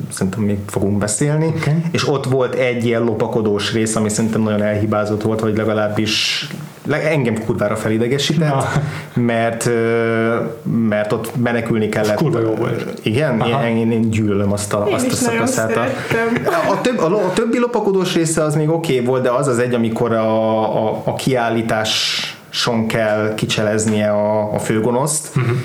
szerintem 0.09 0.41
még 0.41 0.57
fogunk 0.67 0.97
beszélni, 0.97 1.45
Oké. 1.45 1.71
és 1.91 2.07
ott 2.07 2.25
volt 2.25 2.53
egy 2.53 2.85
ilyen 2.85 3.03
lopakodós 3.03 3.73
rész, 3.73 3.95
ami 3.95 4.09
szerintem 4.09 4.41
nagyon 4.41 4.61
elhibázott 4.61 5.21
volt, 5.21 5.39
vagy 5.39 5.57
legalábbis 5.57 6.47
le- 6.85 7.09
engem 7.09 7.43
kurvára 7.45 7.75
felidegesített, 7.75 8.49
Na. 8.49 8.65
mert, 9.21 9.69
mert 10.87 11.11
ott 11.11 11.35
menekülni 11.35 11.89
kellett. 11.89 12.15
kurva 12.15 12.39
jó 12.39 12.53
volt. 12.55 12.99
Igen, 13.03 13.41
Aha. 13.41 13.67
én, 13.67 13.75
én, 13.77 13.91
én 13.91 14.09
gyűlölöm 14.09 14.51
azt 14.51 14.73
a, 14.73 14.85
Én 14.87 14.93
azt 14.93 15.11
a 15.11 15.15
szakaszát. 15.15 15.77
A, 15.77 15.81
a, 16.71 16.81
több, 16.81 16.99
a, 16.99 17.25
a 17.25 17.33
többi 17.33 17.59
lopakodós 17.59 18.13
része 18.13 18.43
az 18.43 18.55
még 18.55 18.69
oké 18.69 18.93
okay 18.93 19.05
volt, 19.05 19.23
de 19.23 19.31
az 19.31 19.47
az 19.47 19.59
egy, 19.59 19.73
amikor 19.73 20.13
a, 20.13 20.87
a, 20.87 21.01
a 21.03 21.13
kiállításon 21.13 22.87
kell 22.87 23.33
kicseleznie 23.35 24.09
a, 24.09 24.53
a 24.53 24.59
főgonoszt, 24.59 25.35
uh-huh. 25.35 25.57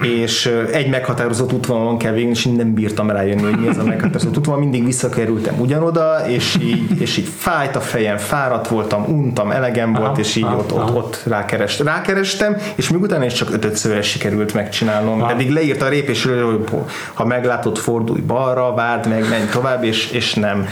És 0.00 0.52
egy 0.72 0.88
meghatározott 0.88 1.52
útvonalon 1.52 1.98
kell 1.98 2.12
végni, 2.12 2.30
és 2.30 2.44
én 2.44 2.52
nem 2.52 2.74
bírtam 2.74 3.10
rájönni, 3.10 3.42
hogy 3.42 3.60
mi 3.60 3.68
az 3.68 3.78
a 3.78 3.84
meghatározott 3.84 4.36
útvonal, 4.36 4.60
mindig 4.60 4.84
visszakerültem 4.84 5.60
ugyanoda, 5.60 6.28
és 6.28 6.56
így, 6.62 7.00
és 7.00 7.16
így 7.16 7.28
fájt 7.36 7.76
a 7.76 7.80
fejem, 7.80 8.16
fáradt 8.16 8.68
voltam, 8.68 9.04
untam, 9.08 9.50
elegem 9.50 9.94
Aha, 9.94 10.00
volt, 10.00 10.18
és 10.18 10.36
így 10.36 10.44
aha, 10.44 10.56
ott, 10.56 10.72
ott, 10.72 10.78
aha. 10.78 10.96
ott 10.96 11.22
rákerest, 11.26 11.82
rákerestem, 11.82 12.56
és 12.74 12.90
még 12.90 13.02
utána 13.02 13.24
is 13.24 13.32
csak 13.32 13.52
ötödszörre 13.52 14.02
sikerült 14.02 14.54
megcsinálnom. 14.54 15.20
Aha. 15.20 15.32
Pedig 15.32 15.50
leírta 15.50 15.84
a 15.84 15.88
répésről, 15.88 16.44
hogy 16.44 16.80
ha 17.14 17.24
meglátod, 17.24 17.78
fordulj 17.78 18.20
balra, 18.20 18.74
várd 18.74 19.08
meg, 19.08 19.28
menj 19.28 19.44
tovább, 19.50 19.84
és, 19.84 20.10
és 20.10 20.34
nem. 20.34 20.66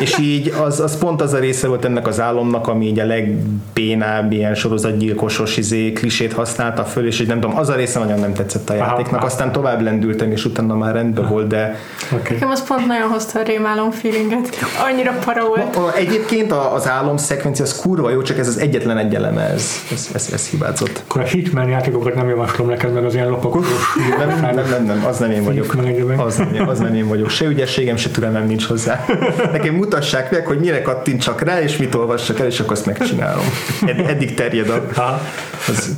és 0.00 0.18
így 0.18 0.54
az, 0.64 0.80
az 0.80 0.98
pont 0.98 1.20
az 1.20 1.32
a 1.32 1.38
része 1.38 1.68
volt 1.68 1.84
ennek 1.84 2.06
az 2.06 2.20
álomnak, 2.20 2.68
ami 2.68 2.86
így 2.86 2.98
a 2.98 3.06
legbénább 3.06 4.32
ilyen 4.32 4.54
sorozatgyilkosos 4.54 5.56
izé, 5.56 5.92
klisét 5.92 6.32
használta 6.32 6.84
föl, 6.84 7.06
és 7.06 7.20
így 7.20 7.26
nem 7.26 7.40
tudom, 7.40 7.56
az 7.56 7.68
a 7.68 7.74
része 7.74 7.98
nagyon 7.98 8.23
nem 8.24 8.34
tetszett 8.34 8.70
a 8.70 8.74
játéknak, 8.74 9.16
aha. 9.16 9.26
aztán 9.26 9.52
tovább 9.52 9.80
lendültem, 9.80 10.30
és 10.30 10.44
utána 10.44 10.74
már 10.74 10.94
rendben 10.94 11.28
volt, 11.28 11.46
de 11.46 11.78
Oké. 12.12 12.32
Nekem 12.32 12.50
az 12.50 12.66
pont 12.66 12.86
nagyon 12.86 13.08
hozta 13.08 13.40
a 13.40 13.42
rémálom 13.42 13.90
feelinget. 13.90 14.48
Annyira 14.90 15.12
para 15.24 15.46
volt. 15.46 15.96
Egyébként 15.96 16.52
az 16.52 16.88
álom 16.88 17.16
szekvencia 17.16 17.64
az 17.64 17.76
kurva 17.76 18.10
jó, 18.10 18.22
csak 18.22 18.38
ez 18.38 18.48
az 18.48 18.58
egyetlen 18.58 18.98
egy 18.98 19.14
eleme, 19.14 19.42
ez, 19.42 19.70
ez, 19.92 20.08
ez, 20.14 20.28
ez 20.32 20.48
hibázott. 20.48 21.02
Akkor 21.08 21.22
a 21.22 21.24
Hitman 21.24 21.68
játékokat 21.68 22.14
nem 22.14 22.28
javaslom 22.28 22.68
neked, 22.68 22.92
meg 22.92 23.04
az 23.04 23.14
ilyen 23.14 23.28
lopakodós 23.28 23.94
Nem, 24.18 24.28
nem, 24.28 24.54
nem, 24.54 24.68
nem, 24.68 24.84
nem, 24.84 25.04
az 25.06 25.18
nem 25.18 25.30
én 25.30 25.44
vagyok. 25.44 25.76
Az 26.16 26.36
nem, 26.36 26.68
az 26.68 26.78
nem 26.78 26.94
én 26.94 27.08
vagyok. 27.08 27.30
Se 27.30 27.44
ügyességem, 27.44 27.96
se 27.96 28.10
türelmem 28.10 28.46
nincs 28.46 28.64
hozzá. 28.64 29.04
Nekem 29.52 29.74
mutassák 29.74 30.30
meg, 30.30 30.46
hogy 30.46 30.58
mire 30.58 30.82
kattintsak 30.82 31.40
rá, 31.40 31.60
és 31.60 31.76
mit 31.76 31.94
olvassak 31.94 32.40
el, 32.40 32.46
és 32.46 32.60
akkor 32.60 32.72
azt 32.72 32.86
megcsinálom. 32.86 33.44
Ed, 33.86 33.98
eddig 33.98 34.34
terjed 34.34 34.68
a, 34.68 34.82
Ha. 34.94 35.20
az 35.68 35.90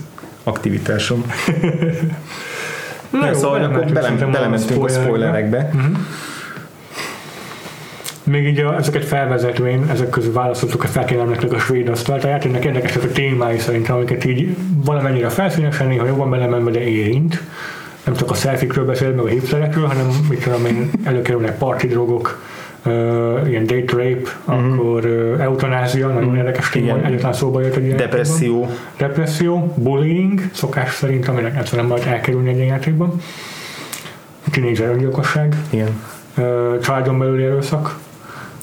aktivitásom. 0.46 1.24
Na 3.10 3.26
Ja, 3.26 3.34
szóval 3.34 3.64
akkor 3.64 3.92
bele, 3.92 4.10
belementünk 4.10 4.84
a 4.84 4.88
spoilerekbe. 4.88 5.70
Még 8.24 8.46
így 8.46 8.58
a, 8.58 8.76
ezeket 8.76 9.04
felvezetvén, 9.04 9.86
ezek 9.90 10.10
közül 10.10 10.32
választottuk 10.32 10.82
a 10.82 10.86
felkérelemnek 10.86 11.52
a 11.52 11.58
svéd 11.58 11.88
asztalt. 11.88 12.24
A 12.24 12.28
játéknak 12.28 12.64
érdekesek 12.64 13.02
a 13.02 13.08
témái 13.08 13.58
szerintem, 13.58 13.96
amiket 13.96 14.24
így 14.24 14.56
valamennyire 14.84 15.28
felszínesen, 15.28 15.86
néha 15.86 16.06
jobban 16.06 16.30
belemenve, 16.30 16.70
de 16.70 16.80
érint. 16.80 17.42
Nem 18.04 18.14
csak 18.14 18.30
a 18.30 18.34
selfikről 18.34 18.84
beszél, 18.84 19.10
meg 19.10 19.24
a 19.24 19.28
hipsterekről, 19.28 19.86
hanem 19.86 20.06
mit 20.28 20.42
tudom 20.42 20.66
én, 20.66 20.90
előkerülnek 21.04 21.58
party 21.58 21.86
drogok, 21.86 22.40
uh, 22.86 23.48
ilyen 23.48 23.66
date 23.66 23.96
rape, 23.96 24.30
akkor 24.44 25.04
uh, 25.04 25.40
eutanázia, 25.40 26.08
nagyon 26.08 26.36
érdekes 26.36 26.70
téma, 26.70 27.04
egyetlen 27.04 27.32
szóba 27.32 27.60
jött 27.60 27.76
egy 27.76 27.84
ilyen 27.84 27.98
játékban. 27.98 28.18
Depresszió. 28.18 28.68
Depresszió, 28.98 29.72
bullying, 29.74 30.40
szokás 30.52 30.94
szerint, 30.94 31.28
aminek 31.28 31.54
nem 31.54 31.64
tudom 31.64 31.86
majd 31.86 32.06
elkerülni 32.06 32.48
egy 32.48 32.56
ilyen 32.56 32.68
játékban. 32.68 33.20
Tínédzser 34.50 34.88
öngyilkosság, 34.88 35.56
Igen. 35.70 36.00
ö, 36.36 36.76
családon 36.82 37.18
belüli 37.18 37.44
erőszak, 37.44 37.98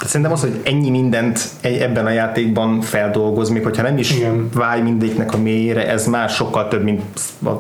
Szerintem 0.06 0.32
az, 0.32 0.42
hogy 0.42 0.62
ennyi 0.64 0.90
mindent 0.90 1.40
ebben 1.62 2.06
a 2.06 2.10
játékban 2.10 2.82
feldolgoz, 2.82 3.50
még 3.50 3.64
hogyha 3.64 3.82
nem 3.82 3.98
is 3.98 4.12
Igen. 4.12 4.50
vágy 4.54 4.84
mindegyiknek 4.84 5.34
a 5.34 5.38
mélyére, 5.38 5.88
ez 5.88 6.08
már 6.08 6.30
sokkal 6.30 6.68
több, 6.68 6.84
mint 6.84 7.02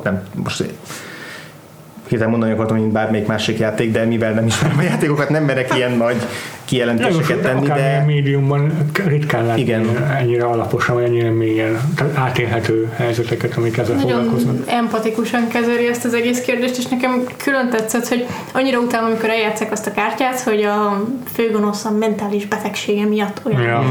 nem, 0.03 0.23
most 0.35 0.63
hirtelen 2.07 2.31
mondani 2.31 2.51
akartam, 2.51 2.77
mint 2.77 2.91
bármelyik 2.91 3.27
másik 3.27 3.57
játék, 3.57 3.91
de 3.91 4.05
mivel 4.05 4.33
nem 4.33 4.45
ismerem 4.45 4.77
a 4.77 4.81
játékokat, 4.81 5.29
nem 5.29 5.43
merek 5.43 5.75
ilyen 5.75 5.91
nagy 5.91 6.15
kijelentéseket 6.73 7.41
tenni, 7.41 7.67
de... 7.67 8.03
médiumban 8.07 8.89
ritkán 9.05 9.45
látni 9.45 9.61
Igen. 9.61 10.13
ennyire 10.19 10.43
alaposan, 10.43 10.95
vagy 10.95 11.03
ennyire 11.03 11.29
mélyen 11.29 11.81
átélhető 12.13 12.91
helyzeteket, 12.95 13.57
amik 13.57 13.77
ezzel 13.77 13.95
Nagyon 13.95 14.11
foglalkoznak. 14.11 14.55
empatikusan 14.65 15.47
kezeli 15.47 15.87
ezt 15.87 16.05
az 16.05 16.13
egész 16.13 16.41
kérdést, 16.41 16.77
és 16.77 16.85
nekem 16.85 17.23
külön 17.37 17.69
tetszett, 17.69 18.07
hogy 18.07 18.25
annyira 18.51 18.79
utálom, 18.79 19.07
amikor 19.07 19.29
eljátszák 19.29 19.71
azt 19.71 19.87
a 19.87 19.91
kártyát, 19.91 20.39
hogy 20.39 20.63
a 20.63 21.03
főgonosz 21.33 21.85
a 21.85 21.91
mentális 21.91 22.45
betegsége 22.45 23.05
miatt 23.05 23.41
olyan. 23.43 23.61
Ja. 23.61 23.83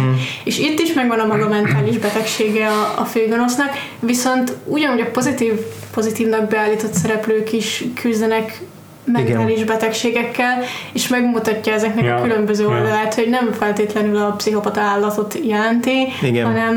És 0.45 0.59
itt 0.59 0.79
is 0.79 0.93
megvan 0.93 1.19
a 1.19 1.27
maga 1.27 1.49
mentális 1.49 1.99
betegsége 1.99 2.67
a, 2.67 3.01
a 3.01 3.05
főgonosznak, 3.05 3.71
viszont 4.01 4.57
ugyanúgy 4.65 5.01
a 5.01 5.11
pozitív, 5.11 5.53
pozitívnak 5.95 6.49
beállított 6.49 6.93
szereplők 6.93 7.53
is 7.53 7.85
küzdenek 7.95 8.61
mentális 9.05 9.55
Igen. 9.55 9.67
betegségekkel, 9.67 10.63
és 10.93 11.09
megmutatja 11.09 11.73
ezeknek 11.73 12.05
ja. 12.05 12.17
a 12.17 12.23
különböző 12.23 12.67
oldalát, 12.67 13.15
ja. 13.15 13.23
hogy 13.23 13.31
nem 13.31 13.53
feltétlenül 13.53 14.17
a 14.17 14.35
pszichopata 14.37 14.81
állatot 14.81 15.39
jelenti, 15.45 16.09
Igen. 16.23 16.47
hanem 16.47 16.77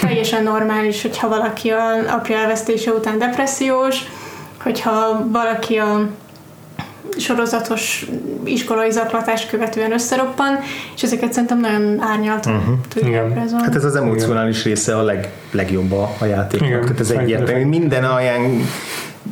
teljesen 0.00 0.42
normális, 0.42 1.02
hogyha 1.02 1.28
valaki 1.28 1.70
a 1.70 2.14
apja 2.14 2.36
elvesztése 2.36 2.90
után 2.90 3.18
depressziós, 3.18 4.02
hogyha 4.62 5.26
valaki 5.32 5.76
a 5.76 6.08
sorozatos 7.18 8.06
iskolai 8.44 8.90
zaklatást 8.90 9.48
követően 9.48 9.92
összeroppan, 9.92 10.58
és 10.94 11.02
ezeket 11.02 11.32
szerintem 11.32 11.60
nagyon 11.60 12.00
árnyaltan 12.00 12.56
uh-huh. 12.56 12.74
tudjuk 12.88 13.14
Hát 13.52 13.74
ez 13.74 13.84
az 13.84 13.96
emocionális 13.96 14.64
része 14.64 14.96
a 14.96 15.02
leg, 15.02 15.28
legjobb 15.50 15.92
a, 15.92 16.24
játéknak. 16.26 16.68
Igen, 16.68 16.80
Tehát 16.80 17.00
ez 17.00 17.10
egyértelmű. 17.10 17.64
Minden 17.64 18.04
olyan 18.04 18.62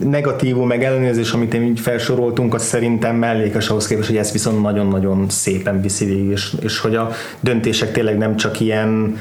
negatívum, 0.04 0.66
meg 0.66 0.84
ellenőrzés, 0.84 1.32
amit 1.32 1.54
én 1.54 1.62
így 1.62 1.80
felsoroltunk, 1.80 2.54
az 2.54 2.62
szerintem 2.62 3.16
mellékes 3.16 3.68
ahhoz 3.68 3.86
képest, 3.86 4.08
hogy 4.08 4.16
ez 4.16 4.32
viszont 4.32 4.62
nagyon-nagyon 4.62 5.28
szépen 5.28 5.80
viszi 5.80 6.04
végig, 6.04 6.30
és, 6.30 6.54
és 6.60 6.78
hogy 6.78 6.94
a 6.94 7.10
döntések 7.40 7.92
tényleg 7.92 8.18
nem 8.18 8.36
csak 8.36 8.60
ilyen 8.60 9.18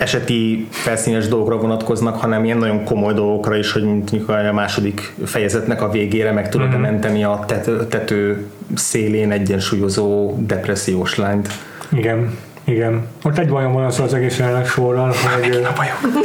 eseti 0.00 0.66
felszínes 0.70 1.28
dolgokra 1.28 1.56
vonatkoznak, 1.56 2.16
hanem 2.16 2.44
ilyen 2.44 2.58
nagyon 2.58 2.84
komoly 2.84 3.14
dolgokra 3.14 3.56
is, 3.56 3.72
hogy 3.72 3.82
mondjuk 3.82 4.28
a 4.28 4.52
második 4.52 5.14
fejezetnek 5.24 5.82
a 5.82 5.90
végére 5.90 6.32
meg 6.32 6.48
tudod 6.48 6.68
mm-hmm. 6.68 6.80
menteni 6.80 7.24
a 7.24 7.44
tető, 7.46 7.86
tető 7.86 8.46
szélén 8.74 9.30
egyensúlyozó 9.30 10.34
depressziós 10.38 11.16
lányt. 11.16 11.48
Igen. 11.92 12.38
Igen. 12.64 13.06
Ott 13.24 13.38
egy 13.38 13.48
bajom 13.48 13.72
van 13.72 13.84
az 13.84 14.00
az 14.00 14.14
egész 14.14 14.38
jelenet 14.38 14.66
sorral, 14.66 15.12
hogy... 15.42 15.50
a 15.50 15.72
bajom. 15.76 16.22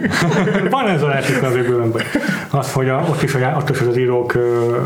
van 0.70 0.88
ez 0.88 1.02
a 1.02 1.06
lehetőség 1.06 1.42
az 1.42 1.90
baj. 1.90 2.02
Az, 2.50 2.72
hogy 2.72 2.88
a, 2.88 3.04
ott, 3.08 3.22
is, 3.22 3.34
a, 3.34 3.54
ott 3.56 3.70
is 3.70 3.80
az 3.80 3.98
írók 3.98 4.38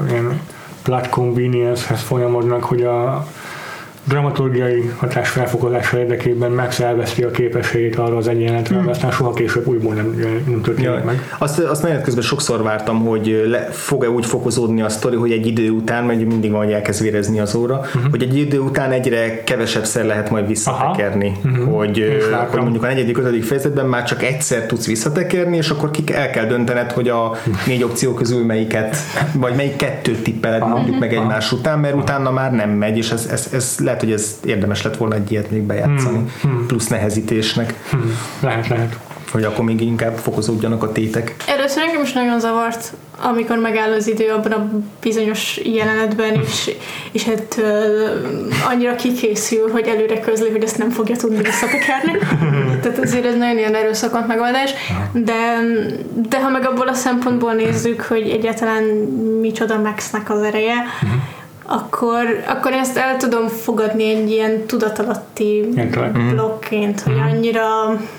ilyen 0.09 0.41
plot 0.83 1.09
convenience-hez 1.09 2.01
folyamodnak, 2.01 2.65
hogy 2.65 2.83
a 2.83 3.27
dramaturgiai 4.05 4.93
hatás 4.97 5.29
felfokozása 5.29 5.99
érdekében 5.99 6.51
Max 6.51 6.81
elveszti 6.81 7.23
a 7.23 7.31
képességét 7.31 7.97
arra 7.97 8.17
az 8.17 8.29
egyenletre, 8.29 8.77
hmm. 8.77 8.89
aztán 8.89 9.11
soha 9.11 9.33
később 9.33 9.67
újból 9.67 9.95
nem, 9.95 10.15
nem 10.47 10.61
történik 10.61 10.91
ja. 10.91 11.03
meg. 11.05 11.35
Azt, 11.39 11.59
azt 11.59 11.83
menet 11.83 12.03
közben 12.03 12.23
sokszor 12.23 12.63
vártam, 12.63 13.05
hogy 13.05 13.45
le, 13.47 13.61
fog-e 13.61 14.11
úgy 14.11 14.27
fokozódni 14.27 14.83
a 14.83 14.89
sztori, 14.89 15.17
hogy 15.17 15.33
egy 15.33 15.47
idő 15.47 15.71
után, 15.71 16.05
mert 16.05 16.25
mindig 16.25 16.51
van, 16.51 16.65
hogy 16.65 16.73
elkezd 16.73 17.03
vérezni 17.03 17.41
az 17.41 17.55
óra, 17.55 17.77
uh-huh. 17.77 18.11
hogy 18.11 18.23
egy 18.23 18.37
idő 18.37 18.59
után 18.59 18.91
egyre 18.91 19.45
kevesebb 19.45 19.85
szer 19.85 20.05
lehet 20.05 20.31
majd 20.31 20.47
visszatekerni, 20.47 21.33
uh-huh. 21.45 21.77
hogy, 21.77 22.23
hogy 22.51 22.61
mondjuk 22.61 22.83
a 22.83 22.87
negyedik, 22.87 23.19
ötödik 23.19 23.45
fejezetben 23.45 23.87
már 23.87 24.05
csak 24.05 24.23
egyszer 24.23 24.67
tudsz 24.67 24.87
visszatekerni, 24.87 25.57
és 25.57 25.71
akkor 25.71 25.91
ki 25.91 26.05
el 26.13 26.31
kell 26.31 26.47
döntened, 26.47 26.93
hogy 26.93 27.09
a 27.09 27.37
négy 27.67 27.83
opció 27.83 28.15
közül 28.15 28.45
melyiket, 28.45 28.97
vagy 29.33 29.55
melyik 29.55 29.77
kettőt 29.77 30.23
tippeled 30.23 30.63
Aha. 30.63 30.75
mondjuk 30.75 30.99
meg 30.99 31.15
egymás 31.15 31.53
után, 31.53 31.79
mert 31.79 31.95
utána 31.95 32.31
már 32.31 32.53
nem 32.53 32.71
megy, 32.71 32.97
és 32.97 33.11
ez, 33.11 33.27
ez, 33.31 33.49
ez 33.53 33.77
lehet, 33.93 34.07
hogy 34.07 34.13
ez 34.13 34.39
érdemes 34.45 34.83
lett 34.83 34.97
volna 34.97 35.15
egy 35.15 35.33
ilyet 35.33 35.51
még 35.51 35.63
bejátszani, 35.63 36.17
hmm, 36.17 36.53
hmm. 36.53 36.67
plusz 36.67 36.87
nehezítésnek. 36.87 37.75
Hmm. 37.91 38.19
Lehet, 38.41 38.69
lehet. 38.69 38.97
Hogy 39.31 39.45
akkor 39.45 39.65
még 39.65 39.81
inkább 39.81 40.17
fokozódjanak 40.17 40.83
a 40.83 40.93
tétek. 40.93 41.35
Először 41.47 41.83
engem 41.83 42.03
is 42.03 42.13
nagyon 42.13 42.41
zavart, 42.41 42.93
amikor 43.23 43.59
megáll 43.59 43.93
az 43.93 44.09
idő 44.09 44.29
abban 44.29 44.53
a 44.53 44.71
bizonyos 45.01 45.61
jelenetben, 45.65 46.35
és, 46.35 46.71
és 47.13 47.25
hát 47.25 47.57
uh, 47.59 48.71
annyira 48.71 48.95
kikészül, 48.95 49.71
hogy 49.71 49.87
előre 49.87 50.21
közli, 50.21 50.51
hogy 50.51 50.63
ezt 50.63 50.79
nem 50.79 50.91
fogja 50.91 51.17
tudni 51.17 51.43
visszatekerni. 51.43 52.19
Tehát 52.83 52.99
azért 52.99 53.25
ez 53.25 53.37
nagyon 53.37 53.59
ilyen 53.59 53.75
erőszakont 53.75 54.27
megoldás. 54.27 54.71
De, 55.13 55.59
de 56.29 56.43
ha 56.43 56.49
meg 56.49 56.67
abból 56.67 56.89
a 56.89 56.95
szempontból 56.95 57.53
nézzük, 57.53 58.03
hogy 58.03 58.29
egyáltalán 58.29 58.83
micsoda 59.41 59.79
Maxnek 59.79 60.31
az 60.31 60.43
ereje, 60.43 60.75
uh-huh 61.03 61.21
akkor, 61.73 62.25
akkor 62.47 62.73
ezt 62.73 62.97
el 62.97 63.17
tudom 63.17 63.47
fogadni 63.49 64.05
egy 64.05 64.31
ilyen 64.31 64.67
tudatalatti 64.67 65.69
mm. 65.81 66.29
blokként, 66.29 67.01
hogy 67.01 67.15
mm. 67.15 67.21
annyira... 67.21 67.65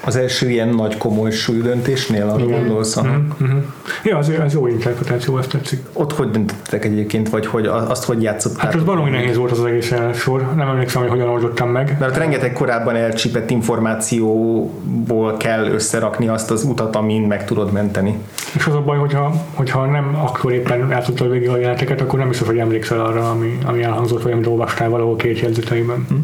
Az 0.05 0.15
első 0.15 0.49
ilyen 0.49 0.69
nagy 0.69 0.97
komoly 0.97 1.31
súlydöntésnél 1.31 2.29
arra 2.29 2.45
gondolsz? 2.45 3.01
Mm. 3.01 3.09
Mm. 3.43 3.57
Ja, 4.03 4.17
az, 4.17 4.31
az 4.45 4.53
jó 4.53 4.67
interpretáció, 4.67 5.35
azt 5.35 5.49
tetszik. 5.49 5.83
Ott 5.93 6.13
hogy 6.13 6.31
döntöttek 6.31 6.85
egyébként, 6.85 7.29
vagy 7.29 7.45
hogy 7.45 7.65
azt 7.65 8.03
hogy 8.03 8.21
játszották? 8.21 8.61
Hát 8.61 8.75
az 8.75 8.83
baromi 8.83 9.09
nehéz 9.09 9.37
volt 9.37 9.51
az, 9.51 9.59
az 9.59 9.65
egész 9.65 9.93
sor, 10.13 10.55
nem 10.55 10.67
emlékszem, 10.67 11.01
hogy 11.01 11.11
hogyan 11.11 11.27
oldottam 11.27 11.69
meg. 11.69 11.97
Mert 11.99 12.17
rengeteg 12.17 12.53
korábban 12.53 12.95
elcsípett 12.95 13.49
információból 13.49 15.37
kell 15.37 15.65
összerakni 15.65 16.27
azt 16.27 16.51
az 16.51 16.63
utat, 16.63 16.95
amin 16.95 17.21
meg 17.21 17.45
tudod 17.45 17.71
menteni. 17.71 18.17
És 18.55 18.65
az 18.65 18.73
a 18.73 18.81
baj, 18.81 18.97
hogyha, 18.97 19.33
hogyha 19.53 19.85
nem 19.85 20.17
akkor 20.25 20.51
éppen 20.51 20.89
játszottad 20.89 21.31
végig 21.31 21.49
a 21.49 21.57
jeleneteket, 21.57 22.01
akkor 22.01 22.19
nem 22.19 22.27
biztos, 22.27 22.47
hogy 22.47 22.57
emlékszel 22.57 22.99
arra, 22.99 23.29
ami, 23.29 23.42
ami 23.65 23.83
elhangzott, 23.83 24.21
vagy 24.21 24.31
amit 24.31 24.47
olvastál 24.47 24.89
valahol 24.89 25.15
két 25.15 25.39
jegyzeteiben. 25.39 26.05
Hm? 26.09 26.15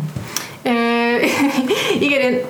igen, 2.06 2.22
én 2.22 2.42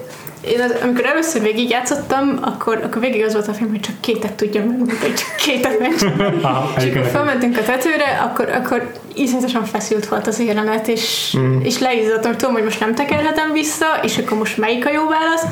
én 0.41 0.61
az, 0.61 0.75
amikor 0.83 1.05
először 1.05 1.41
végig 1.41 1.69
játszottam, 1.69 2.37
akkor, 2.41 2.79
akkor 2.83 3.01
végig 3.01 3.23
az 3.23 3.33
volt 3.33 3.47
a 3.47 3.53
film, 3.53 3.69
hogy 3.69 3.79
csak 3.79 4.01
kétet 4.01 4.33
tudjam 4.33 4.77
hogy 4.77 5.13
csak 5.13 5.35
kétet 5.37 5.79
meg. 5.79 5.91
és 6.77 6.83
akkor 6.83 7.05
felmentünk 7.11 7.57
a 7.57 7.61
tetőre, 7.61 8.21
akkor, 8.23 8.49
akkor 8.49 8.91
iszonyatosan 9.15 9.65
feszült 9.65 10.07
volt 10.07 10.27
az 10.27 10.39
jelenet, 10.39 10.87
és, 10.87 11.35
mm. 11.37 11.59
és 11.61 11.79
leizzadtam, 11.79 12.31
tudom, 12.31 12.53
hogy 12.53 12.63
most 12.63 12.79
nem 12.79 12.95
tekerhetem 12.95 13.51
vissza, 13.51 13.85
és 14.03 14.17
akkor 14.17 14.37
most 14.37 14.57
melyik 14.57 14.85
a 14.85 14.91
jó 14.91 15.07
válasz. 15.07 15.45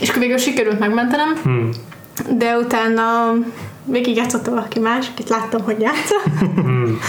És 0.00 0.08
akkor 0.08 0.20
végül 0.20 0.38
sikerült 0.38 0.78
megmentenem, 0.78 1.40
mm. 1.48 1.68
de 2.38 2.56
utána 2.56 3.34
végig 3.88 4.16
játszott 4.16 4.46
valaki 4.46 4.78
más, 4.78 5.06
akit 5.12 5.28
láttam, 5.28 5.62
hogy 5.62 5.80
játszott. 5.80 6.24
Mm 6.60 6.94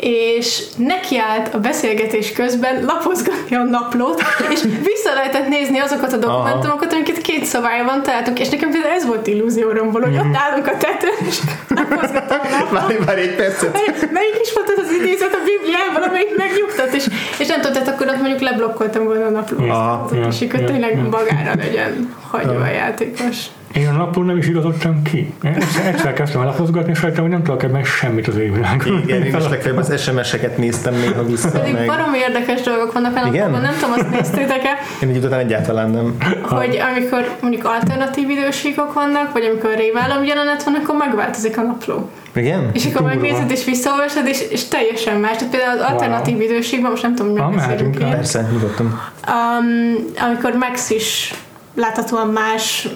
és 0.00 0.62
nekiállt 0.76 1.54
a 1.54 1.58
beszélgetés 1.58 2.32
közben 2.32 2.84
lapozgatni 2.84 3.56
a 3.56 3.62
naplót, 3.62 4.22
és 4.50 4.62
vissza 4.62 5.14
lehetett 5.14 5.48
nézni 5.48 5.78
azokat 5.78 6.12
a 6.12 6.16
dokumentumokat, 6.16 6.92
amiket 6.92 7.20
két 7.20 7.44
szabályban 7.44 8.02
találtunk, 8.02 8.40
és 8.40 8.48
nekem 8.48 8.70
például 8.70 8.94
ez 8.94 9.06
volt 9.06 9.26
illúzióromból, 9.26 10.00
hogy 10.00 10.16
ott 10.16 10.36
állunk 10.36 10.66
a 10.66 10.76
tetőn, 10.76 11.26
és 11.28 11.38
lapozgattam 11.68 12.38
Várj, 12.70 12.96
várj 13.04 13.20
egy 13.20 13.34
percet. 13.34 13.72
Melyik 14.12 14.38
is 14.42 14.52
volt 14.52 14.72
az 14.76 14.84
az 14.84 14.92
idézet 15.00 15.34
a 15.34 15.38
Bibliában, 15.44 16.08
amelyik 16.08 16.36
megnyugtat, 16.36 16.94
és, 16.94 17.06
és 17.38 17.46
nem 17.46 17.60
tehát 17.60 17.88
akkor 17.88 18.08
ott 18.08 18.20
mondjuk 18.20 18.40
leblokkoltam 18.40 19.04
volna 19.04 19.26
a 19.26 19.30
naplót, 19.30 20.12
és 20.28 20.46
tényleg 20.48 21.08
magára 21.10 21.54
legyen 21.54 22.14
hagyva 22.30 22.60
a 22.60 22.70
játékos. 22.70 23.36
Én 23.76 23.88
a 23.88 23.92
napon 23.92 24.24
nem 24.24 24.36
is 24.36 24.48
igazodtam 24.48 25.02
ki. 25.02 25.32
Egyszer, 25.42 25.86
egyszer 25.86 26.12
kezdtem 26.12 26.40
el 26.40 26.46
lapozgatni, 26.46 26.90
és 26.90 27.02
rájöttem, 27.02 27.22
hogy 27.22 27.32
nem 27.32 27.42
tudok 27.42 27.62
ebben 27.62 27.84
semmit 27.84 28.28
az 28.28 28.36
égvilágon. 28.36 29.02
Igen, 29.02 29.22
én 29.22 29.36
is 29.36 29.48
legfeljebb 29.48 29.76
az 29.76 30.00
SMS-eket 30.02 30.56
néztem 30.56 30.94
néha 30.94 31.24
vissza. 31.24 31.50
Pedig 31.50 31.72
meg... 31.72 31.86
baromi 31.86 32.18
érdekes 32.18 32.60
dolgok 32.60 32.92
vannak 32.92 33.16
a 33.16 33.20
napokban, 33.20 33.60
nem 33.60 33.74
tudom, 33.80 33.92
azt 33.92 34.10
néztétek-e? 34.10 34.72
Én 35.02 35.14
így 35.14 35.24
után 35.24 35.38
egyáltalán 35.38 35.90
nem. 35.90 36.16
Hogy 36.42 36.78
amikor 36.94 37.36
mondjuk 37.40 37.64
alternatív 37.64 38.28
idősíkok 38.30 38.92
vannak, 38.92 39.32
vagy 39.32 39.44
amikor 39.44 39.74
réválom 39.76 40.24
jelenet 40.24 40.62
van, 40.62 40.74
akkor 40.74 40.96
megváltozik 40.96 41.58
a 41.58 41.62
napló. 41.62 42.10
Igen? 42.34 42.70
És 42.72 42.86
akkor 42.86 43.02
megnézed 43.06 43.50
és 43.50 43.64
visszaolvasod, 43.64 44.26
és, 44.26 44.40
és 44.50 44.68
teljesen 44.68 45.20
más. 45.20 45.36
Tehát 45.36 45.54
például 45.54 45.78
az 45.78 45.90
alternatív 45.90 46.34
wow. 46.36 46.44
időségben, 46.44 46.90
most 46.90 47.02
nem 47.02 47.14
tudom, 47.14 47.32
hogy 47.32 47.40
megbeszélünk 47.40 47.98
Persze, 47.98 48.48
nyugodtan. 48.52 49.00
Um, 49.28 50.04
amikor 50.28 50.52
Max 50.52 50.90
is 50.90 51.34
láthatóan 51.76 52.28
más, 52.28 52.88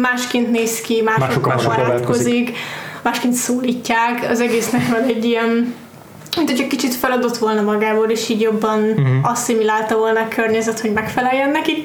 másként 0.00 0.50
néz 0.50 0.80
ki, 0.80 1.02
másokkal 1.02 1.60
barátkozik, 1.64 2.56
másként 3.02 3.34
szólítják, 3.34 4.30
az 4.30 4.40
egésznek 4.40 4.88
van 4.88 5.02
egy 5.02 5.24
ilyen 5.24 5.74
mint 6.36 6.50
hogyha 6.50 6.66
kicsit 6.66 6.94
feladott 6.94 7.36
volna 7.36 7.62
magából, 7.62 8.08
és 8.08 8.28
így 8.28 8.40
jobban 8.40 8.82
uh-huh. 8.82 9.30
asszimilálta 9.30 9.96
volna 9.96 10.20
a 10.20 10.28
környezet, 10.28 10.80
hogy 10.80 10.92
megfeleljen 10.92 11.50
neki. 11.50 11.84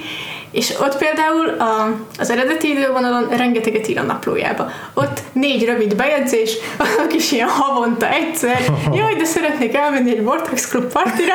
És 0.55 0.73
ott 0.81 0.97
például 0.97 1.47
a, 1.59 1.95
az 2.19 2.29
eredeti 2.29 2.69
idővonalon 2.69 3.27
rengeteget 3.37 3.87
ír 3.87 3.97
a 3.99 4.01
naplójába. 4.01 4.69
Ott 4.93 5.21
négy 5.31 5.65
rövid 5.65 5.95
bejegyzés, 5.95 6.57
annak 6.77 7.13
is 7.13 7.31
ilyen 7.31 7.47
havonta 7.47 8.09
egyszer. 8.09 8.59
Jaj, 8.97 9.13
de 9.15 9.23
szeretnék 9.25 9.75
elmenni 9.75 10.09
egy 10.11 10.23
Vortex 10.23 10.69
Club 10.69 10.91
partira. 10.91 11.33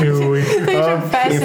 Júj. 0.08 0.38
És, 1.28 1.36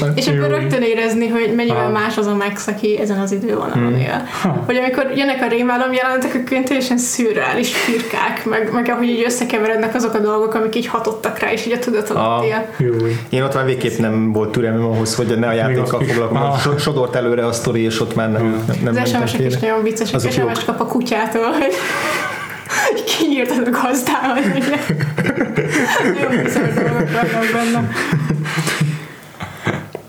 Ah, 0.00 0.08
és, 0.14 0.26
akkor 0.28 0.48
rögtön 0.48 0.82
érezni, 0.82 1.28
hogy 1.28 1.52
mennyivel 1.56 1.84
Ah. 1.86 1.92
más 1.92 2.16
az 2.16 2.26
a 2.26 2.34
Max, 2.34 2.66
aki 2.66 2.98
ezen 3.00 3.18
az 3.18 3.32
idővonalon 3.32 3.94
él. 3.98 4.28
Hogy 4.66 4.76
amikor 4.76 5.12
jönnek 5.14 5.42
a 5.42 5.46
rémálom 5.48 5.92
jelentek, 5.92 6.34
akkor 6.34 6.58
teljesen 6.64 6.98
szürreális 6.98 7.76
firkák, 7.76 8.44
meg, 8.44 8.72
meg 8.72 8.88
ahogy 8.88 9.08
így 9.08 9.22
összekeverednek 9.24 9.94
azok 9.94 10.14
a 10.14 10.18
dolgok, 10.18 10.54
amik 10.54 10.74
így 10.74 10.86
hatottak 10.86 11.38
rá, 11.38 11.52
és 11.52 11.66
így 11.66 11.72
a 11.72 11.78
tudat 11.78 12.10
alatt 12.10 12.26
Ah. 12.42 12.46
Én 13.30 13.42
ott 13.42 13.54
már 13.54 13.64
végképp 13.64 13.98
nem 13.98 14.32
volt 14.32 14.50
türelmem 14.52 14.84
ahhoz, 14.84 15.14
hogy 15.14 15.38
ne 15.38 15.46
a 15.48 15.52
játékkal 15.52 16.00
foglalkozom. 16.04 16.67
So- 16.70 16.80
Sodort 16.80 17.14
előre 17.14 17.46
a 17.46 17.52
sztori, 17.52 17.82
és 17.82 18.00
ott 18.00 18.14
már 18.14 18.32
nem, 18.32 18.64
nem, 18.66 18.94
nem 18.94 19.02
Az 19.02 19.08
SMS-ek 19.08 19.40
is 19.46 19.56
nagyon 19.56 19.82
viccesek, 19.82 20.14
Azok 20.14 20.30
SMS 20.30 20.42
jók. 20.42 20.64
kap 20.66 20.80
a 20.80 20.84
kutyától, 20.84 21.42
hogy 21.52 21.72
hogy 22.90 23.04
kiírtad 23.04 23.66
a 23.66 23.70
gazdához. 23.82 24.44
Nagyon 26.14 26.42
bizarr 26.42 26.72
dolgok 26.74 27.10
vannak 27.10 27.52
benne. 27.52 27.88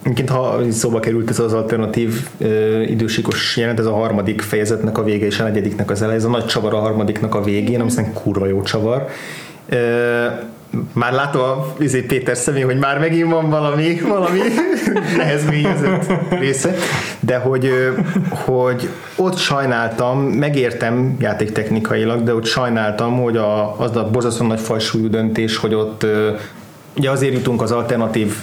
Egyébként, 0.04 0.30
ha 0.30 0.60
szóba 0.72 1.00
került 1.00 1.30
ez 1.30 1.40
az 1.40 1.54
alternatív 1.54 2.28
ö, 2.38 2.82
idősíkos 2.82 3.58
jelent, 3.58 3.80
ez 3.80 3.86
a 3.86 3.94
harmadik 3.94 4.42
fejezetnek 4.42 4.98
a 4.98 5.04
vége 5.04 5.26
és 5.26 5.40
a 5.40 5.44
negyediknek 5.44 5.90
az 5.92 6.02
eleje, 6.02 6.18
ez 6.18 6.24
a 6.24 6.30
nagy 6.30 6.46
csavar 6.46 6.74
a 6.74 6.80
harmadiknak 6.80 7.36
a 7.36 7.42
végén, 7.44 7.80
ami 7.82 7.90
szerintem 7.90 8.24
kurva 8.24 8.46
jó 8.48 8.62
csavar. 8.62 9.08
Ö, 9.70 10.26
már 10.94 11.14
látom 11.14 11.42
a 11.42 11.74
izé, 11.80 12.02
Péter 12.02 12.38
szemén, 12.38 12.66
hogy 12.66 12.78
már 12.78 13.00
megint 13.00 13.32
van 13.32 13.50
valami, 13.50 14.02
valami 14.02 14.40
nehezményezett 15.18 16.06
része, 16.30 16.74
de 17.20 17.38
hogy, 17.38 17.72
hogy 18.30 18.90
ott 19.16 19.38
sajnáltam, 19.38 20.20
megértem 20.20 21.16
játéktechnikailag, 21.20 22.24
de 22.24 22.36
ott 22.36 22.46
sajnáltam, 22.46 23.22
hogy 23.22 23.38
a, 23.38 23.80
az 23.80 23.96
a 23.96 24.10
borzasztóan 24.12 24.50
nagy 24.50 24.60
fajsúlyú 24.60 25.10
döntés, 25.10 25.58
hogy 25.58 25.74
ott 25.74 26.06
Ugye 26.98 27.10
azért 27.10 27.34
jutunk 27.34 27.62
az 27.62 27.72
alternatív 27.72 28.36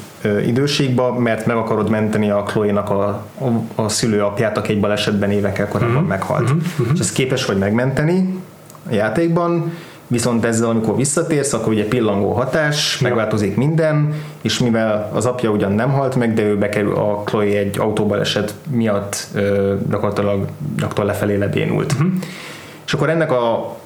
időségbe, 0.47 1.03
mert 1.18 1.47
meg 1.47 1.57
akarod 1.57 1.91
menteni 1.91 2.31
a 2.31 2.43
Chloe-nak 2.43 2.91
a, 2.91 3.05
a, 3.39 3.83
a 3.83 3.89
szülőapját, 3.89 4.59
aki 4.59 4.72
egy 4.72 4.81
balesetben 4.81 5.31
évekkel 5.31 5.68
korábban 5.68 5.97
mm-hmm. 5.97 6.07
meghalt. 6.07 6.53
Mm-hmm. 6.53 6.93
És 6.95 7.01
ezt 7.01 7.12
képes 7.12 7.45
vagy 7.45 7.59
megmenteni 7.59 8.43
a 8.91 8.95
játékban, 8.95 9.72
viszont 10.07 10.45
ezzel, 10.45 10.69
amikor 10.69 10.97
visszatérsz, 10.97 11.53
akkor 11.53 11.73
ugye 11.73 11.85
pillangó 11.85 12.33
hatás, 12.33 12.99
Ja. 13.01 13.09
megváltozik 13.09 13.57
minden, 13.57 14.15
és 14.43 14.59
mivel 14.59 15.11
az 15.15 15.27
apja 15.27 15.51
ugyan 15.51 15.73
nem 15.73 15.91
halt 15.91 16.15
meg, 16.15 16.35
de 16.35 16.43
ő 16.43 16.59
bekerül 16.59 16.95
a 16.95 17.23
Chloe 17.25 17.59
egy 17.59 17.79
autóbaleset 17.79 18.55
miatt 18.71 19.27
ö, 19.35 19.75
gyakorlatilag 19.91 20.47
nyaktól 20.81 21.05
lefelé 21.05 21.37
lebénult. 21.37 21.95
Mm-hmm. 21.95 22.17
És 22.87 22.93
akkor 22.93 23.09
ennek 23.11 23.33
a 23.33 23.77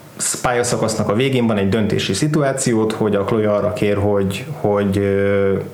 pályaszakasznak 0.42 1.08
a 1.08 1.14
végén 1.14 1.46
van 1.46 1.56
egy 1.56 1.68
döntési 1.68 2.12
szituációt, 2.12 2.92
hogy 2.92 3.14
a 3.14 3.24
Chloe 3.24 3.52
arra 3.52 3.72
kér, 3.72 3.96
hogy, 3.96 4.44
hogy 4.60 5.00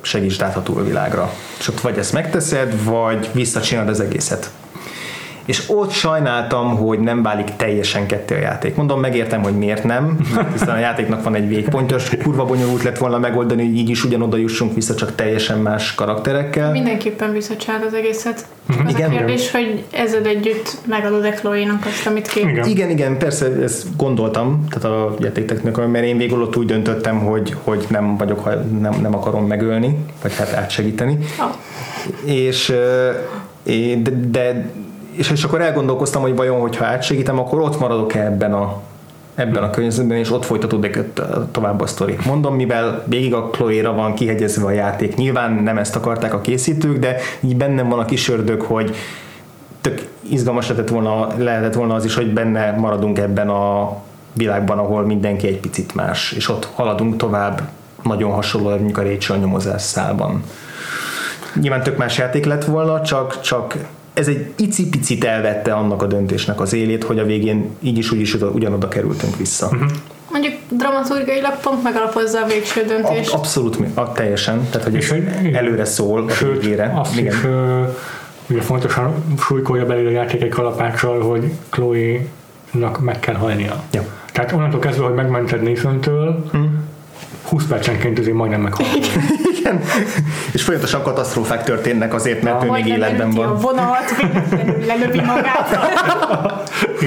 segítsd 0.01 0.43
át 0.43 0.57
a 0.57 0.63
túlvilágra. 0.63 1.33
És 1.59 1.69
ott 1.69 1.81
vagy 1.81 1.99
ezt 1.99 2.13
megteszed, 2.13 2.85
vagy 2.85 3.29
visszacsinálod 3.33 3.89
az 3.91 4.01
egészet. 4.01 4.51
És 5.47 5.63
ott 5.67 5.91
sajnáltam, 5.91 6.77
hogy 6.77 6.99
nem 6.99 7.23
válik 7.23 7.57
teljesen 7.57 8.07
ketté 8.07 8.35
a 8.35 8.39
játék. 8.39 8.75
Mondom, 8.75 9.01
megértem, 9.01 9.43
hogy 9.43 9.57
miért 9.57 9.85
nem, 9.85 10.19
hiszen 10.53 10.69
a 10.69 10.79
játéknak 10.79 11.23
van 11.23 11.35
egy 11.35 11.49
végpontja, 11.49 11.97
és 11.97 12.17
kurva 12.23 12.45
bonyolult 12.45 12.83
lett 12.83 12.99
volna 12.99 13.19
megoldani, 13.19 13.63
hogy 13.63 13.77
így 13.77 13.89
is 13.89 14.05
ugyanoda 14.05 14.37
jussunk 14.37 14.75
vissza, 14.75 14.95
csak 14.95 15.15
teljesen 15.15 15.59
más 15.59 15.95
karakterekkel. 15.95 16.71
Mindenképpen 16.71 17.33
visszacsáld 17.33 17.83
az 17.87 17.95
egészet. 17.95 18.47
Az 18.69 18.95
Igen, 18.95 19.11
a 19.11 19.17
kérdés, 19.17 19.51
hogy 19.51 19.85
ezzel 19.91 20.25
együtt 20.25 20.77
megadod-e 20.87 21.31
Chloe-nak 21.31 21.87
azt, 21.87 22.07
amit 22.07 22.29
kér. 22.29 22.49
Igen. 22.49 22.67
Igen, 22.67 22.91
igen, 22.91 23.19
persze 23.19 23.47
ezt 23.63 23.97
gondoltam, 23.97 24.65
tehát 24.71 24.99
a 24.99 25.15
játéktechnika, 25.21 25.87
mert 25.87 26.05
én 26.05 26.17
végül 26.17 26.43
ott 26.43 26.57
úgy 26.57 26.67
döntöttem, 26.67 27.19
hogy, 27.19 27.57
hogy 27.63 27.87
nem 27.89 28.17
vagyok, 28.17 28.45
ha 28.45 28.55
nem, 28.81 29.01
nem 29.01 29.15
akarom 29.15 29.47
megölni, 29.47 29.99
vagy 30.23 30.37
hát 30.37 30.53
átsegíteni. 30.53 31.19
Ah. 31.39 31.55
És, 32.25 32.73
de, 34.03 34.11
de 34.31 34.71
és, 35.17 35.31
és 35.31 35.45
akkor 35.45 35.61
elgondolkoztam, 35.61 36.23
hogy 36.23 36.37
vajon, 36.37 36.61
hogyha 36.61 36.85
átsegítem, 36.85 37.39
akkor 37.39 37.61
ott 37.61 37.81
maradok-e 37.81 38.25
ebben 38.25 38.53
a 38.53 38.81
ebben 39.35 39.63
a 39.63 39.71
környezetben, 39.71 40.17
és 40.17 40.33
ott 40.33 40.45
folytatódik 40.45 40.99
tovább 41.51 41.81
a 41.81 41.87
sztori. 41.87 42.17
Mondom, 42.27 42.55
mivel 42.55 43.03
végig 43.07 43.35
a 43.35 43.51
Chloe-ra 43.51 43.93
van 43.93 44.15
kihegyezve 44.15 44.67
a 44.67 44.71
játék, 44.71 45.17
nyilván 45.17 45.53
nem 45.53 45.79
ezt 45.79 45.97
akarták 45.97 46.35
a 46.35 46.41
készítők, 46.41 46.99
de 46.99 47.17
így 47.41 47.57
bennem 47.57 47.89
van 47.89 47.99
a 47.99 48.05
kis 48.05 48.29
ördög, 48.29 48.61
hogy 48.61 48.97
tök 49.81 50.09
izgalmas 50.31 50.69
lehetett 50.69 50.89
volna, 50.89 51.29
lehetett 51.39 51.75
volna 51.75 51.95
az 51.95 52.05
is, 52.05 52.15
hogy 52.15 52.33
benne 52.33 52.71
maradunk 52.71 53.19
ebben 53.19 53.49
a 53.49 53.97
világban, 54.33 54.79
ahol 54.79 55.03
mindenki 55.03 55.47
egy 55.47 55.61
picit 55.61 55.95
más, 55.95 56.33
és 56.33 56.49
ott 56.49 56.69
haladunk 56.75 57.17
tovább 57.17 57.61
nagyon 58.03 58.33
hasonló, 58.33 58.77
mint 58.77 58.99
a 58.99 59.03
Rachel 59.03 59.37
nyomozás 59.37 59.83
szálban. 59.83 60.43
Nyilván 61.61 61.83
tök 61.83 61.97
más 61.97 62.19
játék 62.19 62.45
lett 62.45 62.65
volna, 62.65 63.01
csak, 63.01 63.41
csak 63.41 63.77
ez 64.17 64.29
egy 64.29 64.47
icipicit 64.57 65.25
elvette 65.25 65.73
annak 65.75 66.03
a 66.03 66.07
döntésnek 66.07 66.61
az 66.61 66.73
élét, 66.73 67.05
hogy 67.05 67.19
a 67.19 67.25
végén 67.25 67.71
így 67.83 67.99
is 67.99 68.11
úgy 68.11 68.21
is 68.21 68.35
oda- 68.35 68.55
ugyanoda 68.55 68.89
kerültünk 68.89 69.37
vissza. 69.37 69.67
Uh-huh. 69.67 69.91
Mondjuk 70.31 70.55
dramaturgiailag 70.71 71.61
pont 71.61 71.83
megalapozza 71.83 72.43
a 72.43 72.47
végső 72.47 72.85
döntést. 72.85 73.33
abszolút, 73.33 73.79
mi- 73.79 73.91
a, 73.95 74.13
teljesen, 74.13 74.67
tehát 74.71 74.87
hogy 74.87 74.95
És 74.95 75.09
hogy- 75.11 75.25
előre 75.53 75.85
szól 75.85 76.25
a 76.29 76.31
Sőt, 76.31 76.61
végére. 76.63 76.93
azt 76.97 77.17
is 77.21 77.35
ö, 77.45 77.83
ugye 78.51 78.61
fontosan 78.61 79.15
súlykolja 79.39 79.87
belé 79.87 80.07
a 80.07 80.11
játék 80.11 80.43
egy 80.43 80.49
kalapáccsal, 80.49 81.21
hogy 81.21 81.53
Chloe-nak 81.71 83.01
meg 83.01 83.21
kell 83.21 83.35
halnia. 83.35 83.83
Ja. 83.93 84.03
Tehát 84.33 84.53
onnantól 84.53 84.81
kezdve, 84.81 85.05
hogy 85.05 85.15
megmented 85.15 85.63
Nathan-től, 85.63 86.45
Hmm. 86.51 86.85
20 87.43 87.65
percenként 87.67 88.19
azért 88.19 88.37
majdnem 88.37 88.61
meghal. 88.61 88.87
Igen. 89.67 89.81
És 90.55 90.63
folyamatosan 90.63 91.03
katasztrófák 91.03 91.65
történnek 91.65 92.15
azért, 92.15 92.43
mert 92.43 92.65
ő 92.65 92.71
még 92.71 92.87
életben 92.87 93.21
elüti 93.21 93.41
a 93.41 93.45
van. 93.45 93.57
vonalat, 93.57 94.17
véletlenül 94.17 94.87
lelövi 94.87 95.21
magát. 95.21 95.79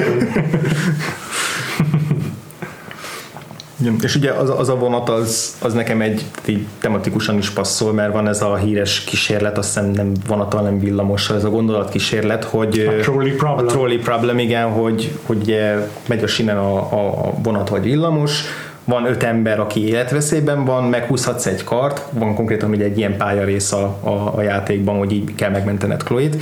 Igen. 3.80 3.96
És 4.02 4.16
ugye 4.16 4.32
az, 4.32 4.50
az 4.58 4.70
a 4.70 4.76
vonat 4.76 5.10
az, 5.10 5.56
az 5.62 5.74
nekem 5.74 6.02
egy 6.02 6.26
így 6.46 6.66
tematikusan 6.80 7.38
is 7.38 7.50
passzol, 7.50 7.94
mert 7.94 8.14
van 8.14 8.28
ez 8.28 8.42
a 8.42 8.56
híres 8.56 9.04
kísérlet, 9.04 9.58
azt 9.58 9.68
hiszem 9.68 9.90
nem 9.90 10.12
vonattal, 10.28 10.62
nem 10.62 10.80
villamossal, 10.80 11.36
ez 11.36 11.44
a 11.44 11.50
gondolatkísérlet, 11.50 12.44
hogy 12.44 12.80
A 12.80 13.02
trolley 13.02 13.36
problem. 13.36 13.66
A 13.66 13.70
trolley 13.70 14.00
problem, 14.00 14.40
igen, 14.40 14.72
hogy, 14.72 15.18
hogy 15.26 15.38
ugye 15.38 15.88
megy 16.08 16.24
a 16.24 16.28
sinen 16.28 16.58
a, 16.58 16.76
a, 16.76 17.28
a 17.28 17.34
vonat 17.44 17.70
vagy 17.70 17.84
villamos, 17.84 18.42
van 18.90 19.06
öt 19.06 19.24
ember, 19.24 19.60
aki 19.60 19.88
életveszélyben 19.88 20.66
van, 20.66 20.84
meghúzhatsz 20.84 21.46
egy 21.46 21.64
kart, 21.64 22.02
van 22.12 22.36
konkrétan 22.36 22.70
ugye 22.70 22.84
egy 22.84 22.98
ilyen 22.98 23.18
pályarész 23.18 23.72
a, 23.72 23.98
a, 24.00 24.32
a 24.36 24.42
játékban, 24.42 24.98
hogy 24.98 25.12
így 25.12 25.36
kell 25.36 25.50
megmentened 25.50 26.04
Chloe-t, 26.04 26.38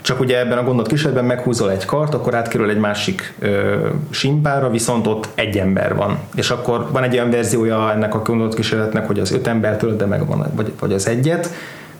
csak 0.00 0.20
ugye 0.20 0.38
ebben 0.38 0.58
a 0.58 0.62
gondolat 0.62 0.88
kísérletben 0.88 1.24
meghúzol 1.24 1.70
egy 1.70 1.84
kart, 1.84 2.14
akkor 2.14 2.34
átkerül 2.34 2.70
egy 2.70 2.78
másik 2.78 3.34
ö, 3.38 3.76
simpára, 4.10 4.70
viszont 4.70 5.06
ott 5.06 5.28
egy 5.34 5.58
ember 5.58 5.94
van. 5.94 6.18
És 6.34 6.50
akkor 6.50 6.88
van 6.92 7.02
egy 7.02 7.14
olyan 7.14 7.30
verziója 7.30 7.92
ennek 7.92 8.14
a 8.14 8.22
gondolat 8.22 8.54
kísérletnek, 8.54 9.06
hogy 9.06 9.18
az 9.18 9.32
öt 9.32 9.46
embertől, 9.46 9.96
de 9.96 10.06
meg 10.06 10.26
van, 10.26 10.46
vagy, 10.54 10.72
vagy 10.80 10.92
az 10.92 11.08
egyet, 11.08 11.50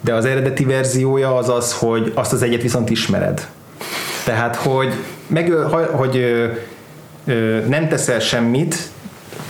de 0.00 0.14
az 0.14 0.24
eredeti 0.24 0.64
verziója 0.64 1.36
az 1.36 1.48
az, 1.48 1.74
hogy 1.74 2.12
azt 2.14 2.32
az 2.32 2.42
egyet 2.42 2.62
viszont 2.62 2.90
ismered. 2.90 3.46
Tehát, 4.24 4.56
hogy, 4.56 4.92
meg, 5.26 5.52
hogy 5.90 6.16
ö, 6.16 6.46
ö, 7.32 7.58
nem 7.68 7.88
teszel 7.88 8.20
semmit, 8.20 8.90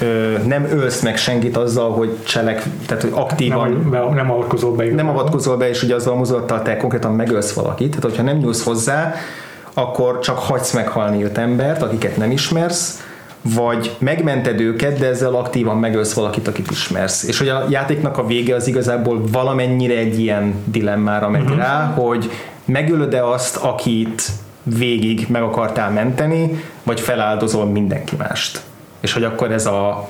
ö, 0.01 0.39
nem 0.47 0.65
ölsz 0.65 1.01
meg 1.01 1.17
senkit 1.17 1.57
azzal, 1.57 1.91
hogy 1.91 2.17
cselek, 2.25 2.63
tehát 2.87 3.03
hogy 3.03 3.13
aktívan 3.15 3.71
Nem, 3.71 3.91
be, 3.91 4.15
nem 4.15 4.31
avatkozol 4.31 4.73
be. 4.73 4.85
nem 4.85 5.09
avatkozol 5.09 5.57
be, 5.57 5.69
és 5.69 5.83
ugye 5.83 5.95
azzal 5.95 6.13
a 6.13 6.17
mozdulattal 6.17 6.63
te 6.63 6.77
konkrétan 6.77 7.13
megölsz 7.13 7.53
valakit, 7.53 7.89
tehát 7.89 8.05
hogyha 8.05 8.23
nem 8.23 8.37
nyúlsz 8.37 8.65
hozzá, 8.65 9.15
akkor 9.75 10.19
csak 10.19 10.39
hagysz 10.39 10.73
meghalni 10.73 11.23
öt 11.23 11.39
embert, 11.39 11.83
akiket 11.83 12.17
nem 12.17 12.31
ismersz, 12.31 13.03
vagy 13.43 13.97
megmented 13.99 14.61
őket, 14.61 14.99
de 14.99 15.07
ezzel 15.07 15.35
aktívan 15.35 15.79
megölsz 15.79 16.13
valakit, 16.13 16.49
akit 16.49 16.71
ismersz. 16.71 17.23
És 17.23 17.39
hogy 17.39 17.49
a 17.49 17.65
játéknak 17.69 18.19
a 18.19 18.27
vége 18.27 18.55
az 18.55 18.67
igazából 18.67 19.21
valamennyire 19.33 19.97
egy 19.97 20.21
ilyen 20.21 20.55
dilemmára 20.65 21.29
megy 21.29 21.43
uh-huh. 21.43 21.59
rá, 21.59 21.93
hogy 21.95 22.31
megölöd-e 22.65 23.27
azt, 23.27 23.57
akit 23.57 24.23
végig 24.63 25.27
meg 25.29 25.43
akartál 25.43 25.91
menteni, 25.91 26.63
vagy 26.83 27.01
feláldozol 27.01 27.67
mindenki 27.67 28.17
mást. 28.17 28.61
És 29.01 29.13
hogy 29.13 29.25
akkor 29.25 29.53
ez 29.53 29.67
a, 29.67 30.05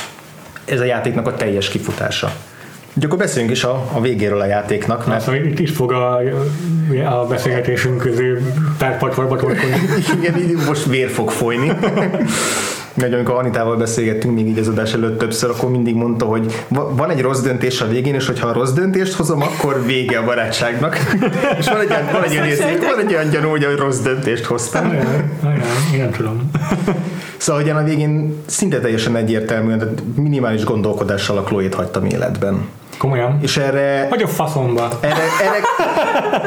ez 0.64 0.80
a 0.80 0.84
játéknak 0.84 1.26
a 1.26 1.34
teljes 1.34 1.68
kifutása. 1.68 2.32
Úgyhogy 2.88 3.04
akkor 3.04 3.18
beszéljünk 3.18 3.52
is 3.52 3.64
a, 3.64 3.88
a 3.92 4.00
végéről 4.00 4.40
a 4.40 4.46
játéknak, 4.46 5.06
mert 5.06 5.28
Azt, 5.28 5.36
itt, 5.36 5.58
itt 5.58 5.74
fog 5.74 5.92
a, 5.92 6.20
a 7.04 7.26
beszélgetésünk 7.26 7.98
közé 7.98 8.36
tárpatvarba 8.78 9.36
torkolni. 9.36 9.76
igen, 10.20 10.38
így 10.38 10.56
most 10.66 10.84
vér 10.84 11.08
fog 11.08 11.30
folyni. 11.30 11.72
Meg 13.00 13.12
amikor 13.12 13.34
Anitával 13.34 13.76
beszélgettünk 13.76 14.34
még 14.34 14.46
így 14.48 14.58
az 14.58 14.68
adás 14.68 14.92
előtt 14.92 15.18
többször, 15.18 15.50
akkor 15.50 15.70
mindig 15.70 15.94
mondta, 15.94 16.24
hogy 16.24 16.64
va- 16.68 16.96
van 16.96 17.10
egy 17.10 17.20
rossz 17.20 17.40
döntés 17.40 17.80
a 17.80 17.88
végén, 17.88 18.14
és 18.14 18.26
hogyha 18.26 18.48
a 18.48 18.52
rossz 18.52 18.70
döntést 18.72 19.12
hozom, 19.12 19.42
akkor 19.42 19.84
vége 19.86 20.18
a 20.18 20.24
barátságnak. 20.24 20.96
és 21.58 21.66
van 21.68 21.80
egy, 21.80 21.90
olyan- 21.90 22.10
van 22.12 22.22
egy, 22.22 22.30
olyan 22.32 22.46
érzék, 22.46 22.78
van 22.90 22.98
egy 23.06 23.14
olyan 23.14 23.30
gyanú, 23.30 23.48
hogy 23.48 23.64
a 23.64 23.76
rossz 23.76 23.98
döntést 23.98 24.44
hoztam. 24.44 24.88
Ajaj, 24.90 25.04
ajaj, 25.42 25.58
én 25.94 25.98
nem 25.98 26.10
tudom. 26.10 26.50
Szóval, 27.36 27.62
hogy 27.62 27.70
én 27.70 27.76
a 27.76 27.82
végén 27.82 28.42
szinte 28.46 28.80
teljesen 28.80 29.16
egyértelműen, 29.16 29.78
tehát 29.78 30.02
minimális 30.16 30.64
gondolkodással 30.64 31.36
a 31.36 31.42
Chloe-t 31.42 31.74
hagytam 31.74 32.04
életben. 32.04 32.66
Komolyan. 32.98 33.38
És 33.42 33.56
erre, 33.56 34.06
Vagy 34.10 34.22
a 34.22 34.26
faszomba. 34.26 34.88
erre, 35.00 35.14
erre, 35.42 35.60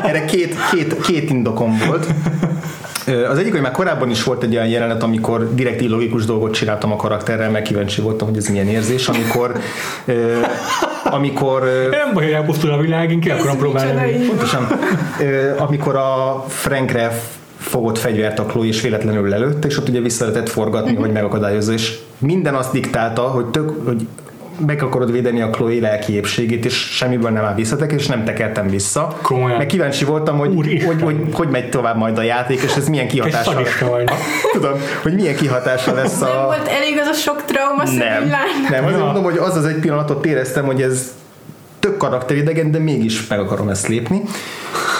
erre 0.08 0.26
két, 0.26 0.56
két, 0.72 1.02
két 1.02 1.30
indokom 1.30 1.78
volt. 1.88 2.08
Az 3.30 3.38
egyik, 3.38 3.52
hogy 3.52 3.62
már 3.62 3.72
korábban 3.72 4.10
is 4.10 4.24
volt 4.24 4.44
egy 4.44 4.56
olyan 4.56 4.68
jelenet, 4.68 5.04
amikor 5.04 5.54
direkt 5.56 5.82
illogikus 5.82 6.26
dolgot 6.26 6.54
csináltam 6.54 6.92
a 6.92 6.96
karakterrel, 6.96 7.50
meg 7.50 7.62
kíváncsi 7.62 8.02
voltam, 8.02 8.28
hogy 8.28 8.38
ez 8.38 8.48
milyen 8.48 8.68
érzés, 8.68 9.08
amikor 9.08 9.58
amikor 11.04 11.62
Nem 11.92 12.14
baj, 12.14 12.24
hogy 12.24 12.34
elpusztul 12.34 12.72
a 12.72 12.78
világ, 12.78 13.18
ki 13.22 13.30
akarom 13.30 13.58
próbálni. 13.58 14.26
Pontosan. 14.28 14.68
Amikor 15.58 15.96
a 15.96 16.44
Frankre 16.48 17.20
fogott 17.58 17.98
fegyvert 17.98 18.40
a 18.40 18.46
Chloe, 18.46 18.68
és 18.68 18.82
véletlenül 18.82 19.30
lelőtte, 19.30 19.68
és 19.68 19.78
ott 19.78 19.90
ugye 19.90 20.00
vissza 20.00 20.26
lehetett 20.26 20.50
forgatni, 20.50 20.92
Mhm. 20.92 21.00
hogy 21.02 21.12
megakadályozza, 21.12 21.72
és 21.74 21.98
minden 22.18 22.56
azt 22.56 22.72
diktálta, 22.72 23.22
hogy 23.22 23.46
tök, 23.46 23.72
hogy 23.86 24.08
meg 24.66 24.84
akarod 24.84 25.12
védeni 25.12 25.42
a 25.42 25.50
Chloe 25.50 25.80
lelki 25.80 26.14
épségét, 26.14 26.66
és 26.66 26.74
semmiből 26.76 27.30
nem 27.32 27.44
áll 27.44 27.56
visszatek, 27.56 27.92
és 27.92 28.08
nem 28.08 28.24
tekertem 28.24 28.68
vissza. 28.68 29.18
Komolyan. 29.22 29.58
Meg 29.58 29.66
kíváncsi 29.66 30.06
voltam, 30.06 30.38
hogy 30.38 30.56
Úristen. 30.56 30.88
hogy, 30.88 31.02
hogy, 31.02 31.18
hogy 31.34 31.48
megy 31.48 31.70
tovább 31.70 31.98
majd 31.98 32.18
a 32.18 32.22
játék, 32.22 32.62
és 32.62 32.76
ez 32.76 32.88
milyen 32.88 33.08
kihatással 33.08 33.54
szadista 33.54 33.90
vagy. 33.90 34.10
Tudom, 34.54 34.74
hogy 35.02 35.14
milyen 35.14 35.36
kihatása 35.36 35.94
lesz 35.94 36.20
Nem 36.20 36.30
a... 36.30 36.46
volt 36.46 36.68
elég 36.68 36.98
az 37.02 37.08
a 37.08 37.14
sok 37.14 37.46
trauma 37.46 37.84
Nem, 37.84 38.28
nem, 38.70 38.84
azért 38.84 38.98
Ja. 38.98 39.06
mondom, 39.06 39.24
hogy 39.24 39.38
az 39.38 39.56
az 39.56 39.66
egy 39.66 39.80
pillanatot 39.80 40.26
éreztem, 40.26 40.66
hogy 40.66 40.82
ez 40.82 41.12
tök 41.80 41.98
karakteridegen, 41.98 42.72
de 42.72 42.80
mégis 42.80 43.28
meg 43.28 43.40
akarom 43.40 43.70
ezt 43.70 43.88
lépni. 43.88 44.22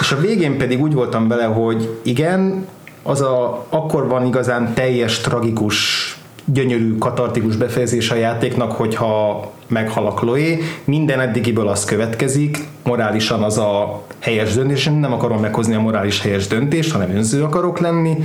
És 0.00 0.12
a 0.12 0.16
végén 0.16 0.58
pedig 0.58 0.80
úgy 0.80 0.92
voltam 0.94 1.28
vele, 1.28 1.44
hogy 1.44 1.98
igen, 2.02 2.66
az 3.02 3.20
a, 3.20 3.66
akkor 3.68 4.08
van 4.08 4.26
igazán 4.26 4.74
teljes, 4.74 5.20
tragikus, 5.20 6.01
gyönyörű, 6.44 6.98
katartikus 6.98 7.56
befejezés 7.56 8.10
a 8.10 8.14
játéknak, 8.14 8.72
hogyha 8.72 9.50
meghal 9.68 10.06
a 10.06 10.12
Chloe, 10.14 10.56
minden 10.84 11.20
eddigiből 11.20 11.68
az 11.68 11.84
következik, 11.84 12.58
morálisan 12.82 13.42
az 13.42 13.58
a 13.58 14.02
helyes 14.18 14.54
döntés, 14.54 14.86
én 14.86 14.92
nem 14.92 15.12
akarom 15.12 15.40
meghozni 15.40 15.74
a 15.74 15.80
morális 15.80 16.20
helyes 16.20 16.46
döntést, 16.46 16.92
hanem 16.92 17.10
önző 17.16 17.42
akarok 17.42 17.78
lenni, 17.78 18.16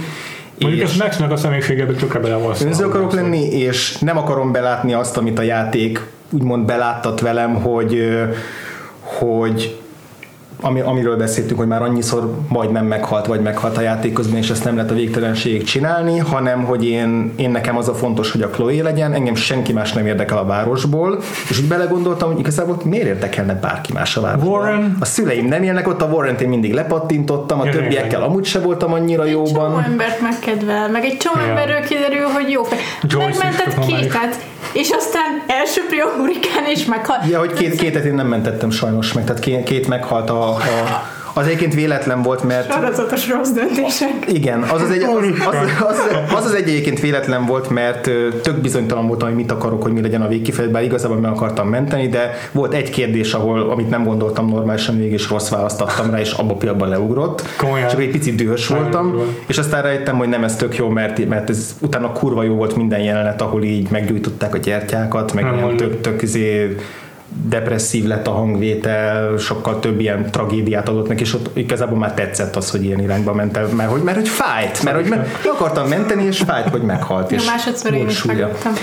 Mondjuk 0.59 0.83
és- 0.83 0.89
ez 0.89 0.97
Maxnek 0.97 1.31
a 1.31 1.37
személyiségebe 1.37 1.93
tökre 1.93 2.19
bele 2.19 2.35
van 2.35 2.55
Önző 2.61 2.85
akarok 2.85 3.13
lenni, 3.13 3.45
és 3.45 3.97
nem 3.97 4.17
akarom 4.17 4.51
belátni 4.51 4.93
azt, 4.93 5.17
amit 5.17 5.39
a 5.39 5.41
játék 5.41 6.05
úgymond 6.29 6.65
beláttat 6.65 7.19
velem, 7.21 7.53
hogy, 7.55 8.07
hogy 9.01 9.79
ami, 10.61 10.79
amiről 10.79 11.17
beszéltünk, 11.17 11.59
hogy 11.59 11.67
már 11.67 11.81
annyiszor 11.81 12.37
majdnem 12.47 12.85
meghalt, 12.85 13.25
vagy 13.25 13.41
meghalt 13.41 13.77
a 13.77 13.81
játék 13.81 14.13
közben, 14.13 14.37
és 14.37 14.49
ezt 14.49 14.63
nem 14.63 14.75
lehet 14.75 14.91
a 14.91 14.93
végtelenségig 14.93 15.63
csinálni, 15.63 16.17
hanem 16.17 16.63
hogy 16.63 16.85
én, 16.85 17.33
én 17.35 17.49
nekem 17.49 17.77
az 17.77 17.87
a 17.87 17.93
fontos, 17.93 18.31
hogy 18.31 18.41
a 18.41 18.49
Chloe 18.49 18.83
legyen, 18.83 19.13
engem 19.13 19.35
senki 19.35 19.73
más 19.73 19.93
nem 19.93 20.05
érdekel 20.07 20.37
a 20.37 20.45
városból, 20.45 21.19
és 21.49 21.59
úgy 21.59 21.67
belegondoltam, 21.67 22.29
hogy 22.31 22.39
igazából 22.39 22.77
miért 22.83 23.07
érdekelne 23.07 23.53
bárki 23.53 23.93
más 23.93 24.17
a 24.17 24.21
városból. 24.21 24.59
Warren. 24.59 24.97
A 24.99 25.05
szüleim 25.05 25.45
nem 25.47 25.63
élnek 25.63 25.87
ott, 25.87 26.01
a 26.01 26.05
Warren-t 26.05 26.41
én 26.41 26.49
mindig 26.49 26.73
lepattintottam, 26.73 27.59
a 27.59 27.65
Igen, 27.65 27.75
többiekkel 27.75 28.07
igen. 28.07 28.21
amúgy 28.21 28.45
se 28.45 28.59
voltam 28.59 28.93
annyira 28.93 29.25
Csomó 29.25 29.45
jóban. 29.45 29.83
embert 29.83 30.21
megkedvel, 30.21 30.89
meg 30.89 31.03
egy 31.03 31.17
csomó 31.17 31.45
Ja. 31.45 31.49
emberről 31.49 31.79
kiderül, 31.81 32.25
hogy 32.25 32.49
jó 32.49 32.63
fej. 32.63 32.79
Joyce 33.01 33.43
Megmentett 33.43 33.85
kétet, 33.85 34.45
és 34.77 34.89
aztán 34.89 35.43
elsöpri 35.47 35.99
a 35.99 36.09
hurikán, 36.17 36.65
és 36.65 36.85
meghal. 36.85 37.17
Ja, 37.29 37.39
hogy 37.39 37.53
két, 37.53 37.75
kétet 37.75 38.05
én 38.05 38.13
nem 38.13 38.27
mentettem 38.27 38.69
sajnos 38.69 39.13
meg, 39.13 39.23
tehát 39.23 39.41
két, 39.41 39.63
két 39.63 39.87
meghalt 39.87 40.29
a, 40.29 40.49
a 40.49 40.57
az 41.37 41.45
egyébként 41.45 41.73
véletlen 41.73 42.21
volt, 42.21 42.43
mert 42.43 42.71
Sorozatos 42.71 43.29
rossz 43.29 43.49
döntések. 43.49 44.13
igen, 44.27 44.61
az 44.61 44.81
az, 44.81 44.89
egy, 44.89 45.03
az, 45.03 45.09
az, 45.47 45.55
az, 45.87 45.99
az, 46.35 46.45
az 46.45 46.53
egy 46.53 46.67
egyébként 46.67 46.99
véletlen 46.99 47.45
volt, 47.45 47.69
mert 47.69 48.01
tök 48.41 48.61
bizonytalan 48.61 49.07
voltam, 49.07 49.27
hogy 49.27 49.37
mit 49.37 49.51
akarok, 49.51 49.83
hogy 49.83 49.91
mi 49.91 50.01
legyen 50.01 50.21
a 50.21 50.27
végkifejezés, 50.27 50.73
bár 50.73 50.83
igazából 50.83 51.17
meg 51.17 51.31
akartam 51.31 51.67
menteni, 51.67 52.07
de 52.07 52.33
volt 52.51 52.73
egy 52.73 52.89
kérdés, 52.89 53.33
ahol, 53.33 53.69
amit 53.69 53.89
nem 53.89 54.03
gondoltam 54.03 54.49
normálisan 54.49 54.97
végig, 54.97 55.11
és 55.11 55.29
rossz 55.29 55.49
választ 55.49 55.81
adtam 55.81 56.09
rá, 56.09 56.19
és 56.19 56.31
abba 56.31 56.53
pillanatban 56.53 56.89
leugrott. 56.89 57.43
Komolyan. 57.57 57.87
Csak 57.87 58.01
egy 58.01 58.11
picit 58.11 58.35
dühös 58.35 58.67
voltam, 58.67 59.21
és 59.47 59.57
aztán 59.57 59.81
rájöttem, 59.81 60.17
hogy 60.17 60.29
nem 60.29 60.43
ez 60.43 60.55
tök 60.55 60.75
jó, 60.75 60.89
mert, 60.89 61.27
mert 61.27 61.49
ez 61.49 61.75
utána 61.81 62.11
kurva 62.11 62.43
jó 62.43 62.55
volt 62.55 62.75
minden 62.75 62.99
jelenet, 62.99 63.41
ahol 63.41 63.63
így 63.63 63.89
meggyújtották 63.89 64.53
a 64.53 64.57
gyertyákat, 64.57 65.33
meg 65.33 65.43
Nem 65.43 65.55
mondod. 65.55 65.77
tök, 65.77 66.01
tök 66.01 66.21
izé, 66.21 66.75
depresszív 67.29 68.05
lett 68.05 68.27
a 68.27 68.31
hangvétel, 68.31 69.37
sokkal 69.37 69.79
több 69.79 69.99
ilyen 69.99 70.31
tragédiát 70.31 70.89
adott 70.89 71.07
neki, 71.07 71.21
és 71.21 71.33
ott 71.33 71.57
igazából 71.57 71.97
már 71.97 72.13
tetszett 72.13 72.55
az, 72.55 72.69
hogy 72.71 72.83
ilyen 72.83 72.99
irányba 72.99 73.33
ment 73.33 73.57
el, 73.57 73.67
mert 73.67 73.89
hogy, 73.89 74.01
mert 74.01 74.17
hogy 74.17 74.27
fájt, 74.27 74.83
mert 74.83 74.95
hogy 74.95 75.05
me, 75.05 75.15
meg 75.15 75.27
akartam 75.53 75.87
menteni, 75.87 76.23
és 76.23 76.41
fájt, 76.45 76.69
hogy 76.69 76.81
meghalt. 76.81 77.31
Ja, 77.31 77.37
és 77.37 77.45
másodszor 77.45 77.93
én 77.93 78.07
is 78.07 78.23
megvettem. 78.23 78.73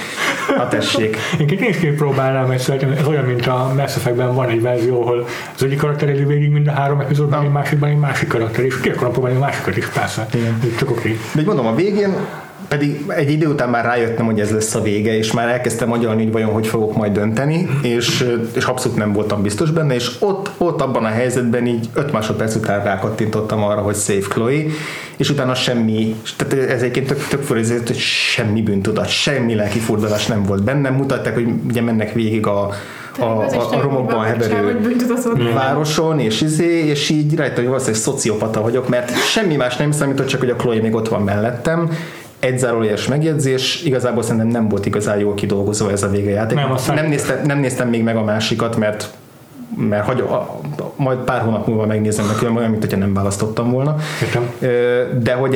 Na 0.57 0.69
tessék. 0.77 1.17
Én 1.39 1.69
is 1.69 1.77
kipróbálnám, 1.77 2.47
mert 2.47 2.63
szerintem 2.63 2.91
ez 2.91 3.07
olyan, 3.07 3.25
mint 3.25 3.47
a 3.47 3.73
Mass 3.77 3.97
Effect-ben 3.97 4.35
van 4.35 4.49
egy 4.49 4.63
verzió, 4.63 5.03
ahol 5.03 5.27
az 5.55 5.63
egyik 5.63 5.79
karakter 5.79 6.09
éli 6.09 6.25
végig 6.25 6.51
mind 6.51 6.67
a 6.67 6.73
három 6.73 7.01
epizódban, 7.01 7.45
egy 7.45 7.51
másikban 7.51 7.89
egy 7.89 7.99
másik 7.99 8.29
karakter, 8.29 8.65
és 8.65 8.81
ki 8.81 8.89
akarom 8.89 9.13
próbálni 9.13 9.37
a 9.37 9.41
másikat 9.41 9.77
is, 9.77 9.87
persze. 9.87 10.27
Igen. 10.35 10.59
Ez 10.63 10.79
Csak 10.79 10.91
oké. 10.91 11.19
De 11.33 11.41
így 11.41 11.47
mondom, 11.47 11.67
a 11.67 11.75
végén 11.75 12.15
pedig 12.69 13.05
egy 13.09 13.31
idő 13.31 13.47
után 13.47 13.69
már 13.69 13.85
rájöttem, 13.85 14.25
hogy 14.25 14.41
ez 14.41 14.51
lesz 14.51 14.75
a 14.75 14.83
vége, 14.83 15.17
és 15.17 15.33
már 15.33 15.49
elkezdtem 15.49 15.93
agyalni, 15.93 16.23
hogy 16.23 16.33
vajon 16.33 16.51
hogy 16.51 16.67
fogok 16.67 16.97
majd 16.97 17.13
dönteni, 17.13 17.69
és, 17.83 18.29
és 18.55 18.65
abszolút 18.65 18.99
nem 18.99 19.13
voltam 19.13 19.43
biztos 19.43 19.71
benne, 19.71 19.95
és 19.95 20.11
ott, 20.19 20.51
ott 20.59 20.81
abban 20.81 21.05
a 21.05 21.09
helyzetben 21.09 21.67
így 21.67 21.89
5 21.95 22.13
másodperc 22.13 22.55
után 22.55 22.85
rákattintottam 22.85 23.63
arra, 23.63 23.81
hogy 23.81 23.97
save 23.97 24.27
Chloe, 24.29 24.63
és 25.17 25.31
utána 25.31 25.55
semmi, 25.55 26.15
tehát 26.37 26.71
ez 26.71 26.81
egyébként 26.81 27.07
tök, 27.07 27.27
tök 27.27 27.43
fura, 27.43 27.61
hogy 27.87 27.97
semmi 27.97 28.63
bűntudat, 28.63 29.09
semmi 29.09 29.55
lelki 29.55 29.79
furdalás 29.79 30.27
nem 30.27 30.43
volt 30.43 30.63
bennem, 30.63 30.95
mutatták, 30.95 31.35
hogy 31.35 31.49
ugye 31.69 31.81
mennek 31.81 32.13
végig 32.13 32.47
a, 32.47 32.71
a, 33.19 33.25
a, 33.25 33.71
a 33.71 33.81
romokban 33.81 34.25
heverő 34.25 34.81
városon, 35.55 36.21
és 36.21 36.41
izé, 36.41 36.87
és 36.87 37.09
így 37.11 37.37
rajta, 37.37 37.55
hogy 37.55 37.67
valószínűleg 37.67 38.01
szociopata 38.01 38.63
vagyok, 38.63 38.89
mert 38.89 39.17
semmi 39.17 39.57
más 39.57 39.77
nem 39.77 39.91
számított, 39.91 40.27
csak 40.27 40.41
hogy 40.41 40.51
a 40.51 40.57
Chloe 40.57 40.81
még 40.81 40.95
ott 40.95 41.09
van 41.09 41.23
mellettem. 41.23 41.91
Egy 42.45 42.59
zárójeles 42.59 43.09
megjegyzés, 43.09 43.83
igazából 43.85 44.23
szerintem 44.23 44.49
nem 44.49 44.69
volt 44.69 44.87
igazán 44.87 45.19
jól 45.19 45.35
kidolgozva 45.35 45.91
ez 45.91 46.03
a 46.03 46.09
vége 46.09 46.31
játék. 46.31 46.57
Nem, 46.57 46.73
azt 46.73 46.87
nem, 46.87 46.97
nem. 46.97 47.07
néztem, 47.07 47.41
nem 47.45 47.59
néztem 47.59 47.89
még 47.89 48.03
meg 48.03 48.17
a 48.17 48.25
másikat, 48.25 48.77
mert 48.77 49.11
mert 49.77 50.05
hagy, 50.05 50.21
a, 50.21 50.61
majd 50.97 51.19
pár 51.19 51.41
hónap 51.41 51.67
múlva 51.67 51.87
megnézem 51.87 52.27
neki, 52.27 52.47
olyan, 52.57 52.71
mint 52.71 52.83
hogyha 52.83 52.99
nem 52.99 53.15
választottam 53.15 53.71
volna. 53.71 53.97
Értem. 54.23 54.51
De 55.23 55.35
hogy 55.35 55.55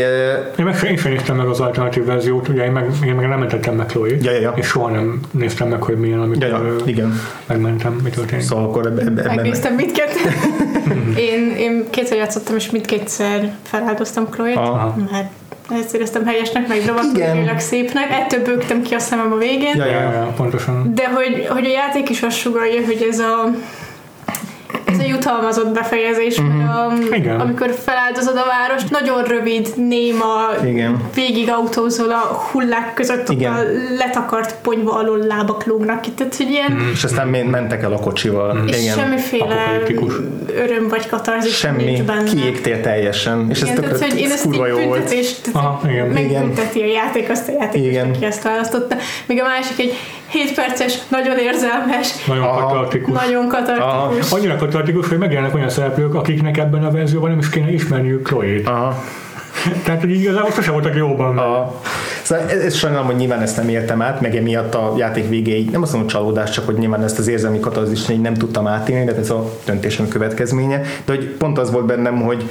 Én, 0.59 0.65
meg, 0.65 0.83
én 0.91 0.97
sem 0.97 1.13
néztem 1.13 1.37
meg 1.37 1.47
az 1.47 1.61
alternatív 1.61 2.05
verziót, 2.05 2.49
ugye 2.49 2.65
én 2.65 2.73
meg, 2.73 2.91
én 3.07 3.15
meg 3.15 3.29
nem 3.29 3.39
mentettem 3.39 3.75
meg 3.75 3.87
chloe 3.87 4.09
Ja, 4.21 4.31
ja, 4.31 4.41
ja. 4.41 4.53
és 4.57 4.67
soha 4.67 4.89
nem 4.89 5.21
néztem 5.31 5.69
meg, 5.69 5.83
hogy 5.83 5.97
milyen, 5.97 6.21
amikor 6.21 6.49
ja, 6.49 6.65
ja, 6.65 6.75
igen. 6.85 7.21
megmentem, 7.47 7.93
mi 7.93 8.11
történik. 8.11 8.45
Szóval 8.45 8.65
akkor 8.65 8.87
ebben, 8.87 9.07
ebben 9.07 9.35
Megnéztem 9.35 9.75
mindkettőt. 9.75 10.33
én, 11.33 11.55
én 11.59 11.87
kétszer 11.91 12.17
játszottam, 12.17 12.57
és 12.57 12.71
mindkétszer 12.71 13.53
feláldoztam 13.63 14.29
Chloe-t, 14.31 15.11
mert 15.11 15.31
ezt 15.69 15.95
éreztem 15.95 16.27
helyesnek, 16.27 16.69
meg 16.69 16.83
dramaturgilag 16.83 17.59
szépnek. 17.59 18.11
Ettől 18.11 18.45
bőgtem 18.45 18.83
ki 18.83 18.95
a 18.95 18.99
szemem 18.99 19.33
a 19.33 19.37
végén. 19.37 19.77
Ja, 19.77 19.85
Ja, 19.85 19.91
ja. 19.93 20.01
ja, 20.01 20.13
ja, 20.13 20.33
pontosan. 20.37 20.95
De 20.95 21.09
hogy, 21.09 21.47
hogy 21.49 21.65
a 21.67 21.71
játék 21.71 22.09
is 22.09 22.23
azt 22.23 22.37
sugalja, 22.37 22.85
hogy 22.85 23.07
ez 23.11 23.19
a 23.19 23.51
ez 25.09 25.15
a 25.15 25.17
jutalmazott 25.17 25.73
befejezés, 25.73 26.41
Mhm. 26.41 26.49
mert 26.57 26.71
a, 27.13 27.15
Igen. 27.15 27.41
amikor 27.41 27.71
feláldozod 27.85 28.37
a 28.37 28.45
várost, 28.47 28.91
nagyon 28.91 29.23
rövid, 29.25 29.69
néma, 29.77 30.35
Igen. 30.65 31.01
végig 31.15 31.51
autózol 31.51 32.11
a 32.11 32.49
hullák 32.53 32.95
között, 32.95 33.29
Igen. 33.29 33.53
a 33.53 33.59
letakart 33.99 34.55
ponyva 34.63 34.93
alól 34.93 35.19
lábak 35.19 35.65
lógnak 35.65 36.01
ki, 36.01 36.11
tehát 36.11 36.37
hogy 36.37 36.51
ilyen, 36.51 36.89
És 36.93 37.05
aztán 37.05 37.29
men- 37.29 37.47
mentek 37.47 37.83
el 37.83 37.93
a 37.93 37.99
kocsival. 37.99 38.63
és 38.67 38.83
Igen. 38.83 38.97
semmiféle 38.99 39.83
öröm 40.57 40.89
vagy 40.89 41.09
katarzis 41.09 41.57
Semmi, 41.57 41.83
nincs 41.85 42.03
benne. 42.03 42.23
kiégtél 42.31 42.81
teljesen. 42.81 43.47
És 43.51 43.61
ez 43.61 43.69
Igen, 43.69 43.81
tehát, 43.81 43.91
tökre 43.91 44.07
hogy 44.11 44.21
én 44.21 44.31
ezt 44.31 44.45
kurva 44.45 44.67
jó 44.67 44.79
volt. 44.79 45.15
Aha, 45.53 45.81
igen. 45.91 46.07
megbünteti 46.07 46.81
a 46.83 46.87
játék, 46.87 47.31
azt 47.31 47.49
a 47.49 47.53
játék, 47.53 47.85
Igen. 47.85 48.11
aki 48.15 48.25
ezt 48.25 48.43
választotta. 48.43 48.97
Míg 49.27 49.41
a 49.41 49.45
másik 49.47 49.79
egy 49.79 49.95
7 50.29 50.55
perces, 50.55 50.99
nagyon 51.09 51.39
érzelmes, 51.39 52.09
Nagyon 52.27 52.43
Aha. 52.45 52.67
katartikus. 52.67 53.15
nagyon 53.21 53.49
katartikus. 53.49 54.31
Annyira 54.33 54.57
katartikus, 54.57 54.98
hogy 55.07 55.19
megjelennek 55.19 55.55
olyan 55.55 55.69
szereplők, 55.69 56.15
akiknek 56.15 56.57
ebben 56.59 56.85
a 56.85 56.91
verzióban 56.91 57.31
nem 57.31 57.39
is 57.39 57.49
kéne 57.49 57.73
ismerniük 57.73 58.27
Chloe-t. 58.27 58.67
Aha. 58.67 59.03
Tehát, 59.85 60.01
hogy 60.01 60.11
igazából 60.11 60.51
sose 60.51 60.71
voltak 60.71 60.97
jóban. 60.97 61.35
vele. 61.35 61.49
A, 61.49 61.81
szóval 62.23 62.45
ez, 62.49 62.61
ez 62.61 62.75
sajnálom, 62.75 63.07
hogy 63.07 63.17
nyilván 63.17 63.41
ezt 63.41 63.57
nem 63.57 63.69
értem 63.69 64.03
át, 64.03 64.21
meg 64.21 64.37
emiatt 64.37 64.75
a 64.75 64.95
játék 64.97 65.29
végéig, 65.29 65.71
nem 65.71 65.83
azt 65.83 65.93
mondom 65.93 66.11
csalódás, 66.11 66.51
csak 66.51 66.67
hogy 66.67 66.79
nyilván 66.79 67.03
ezt 67.03 67.19
az 67.19 67.29
érzelmi 67.29 67.61
katarzist 67.61 68.11
így 68.11 68.21
nem 68.21 68.35
tudtam 68.35 68.67
átélni, 68.67 69.05
de 69.05 69.17
ez 69.17 69.31
a 69.31 69.53
döntésem 69.65 70.09
következménye. 70.09 70.81
De 71.05 71.15
hogy 71.15 71.27
pont 71.29 71.59
az 71.59 71.71
volt 71.71 71.87
bennem, 71.87 72.21
hogy 72.21 72.51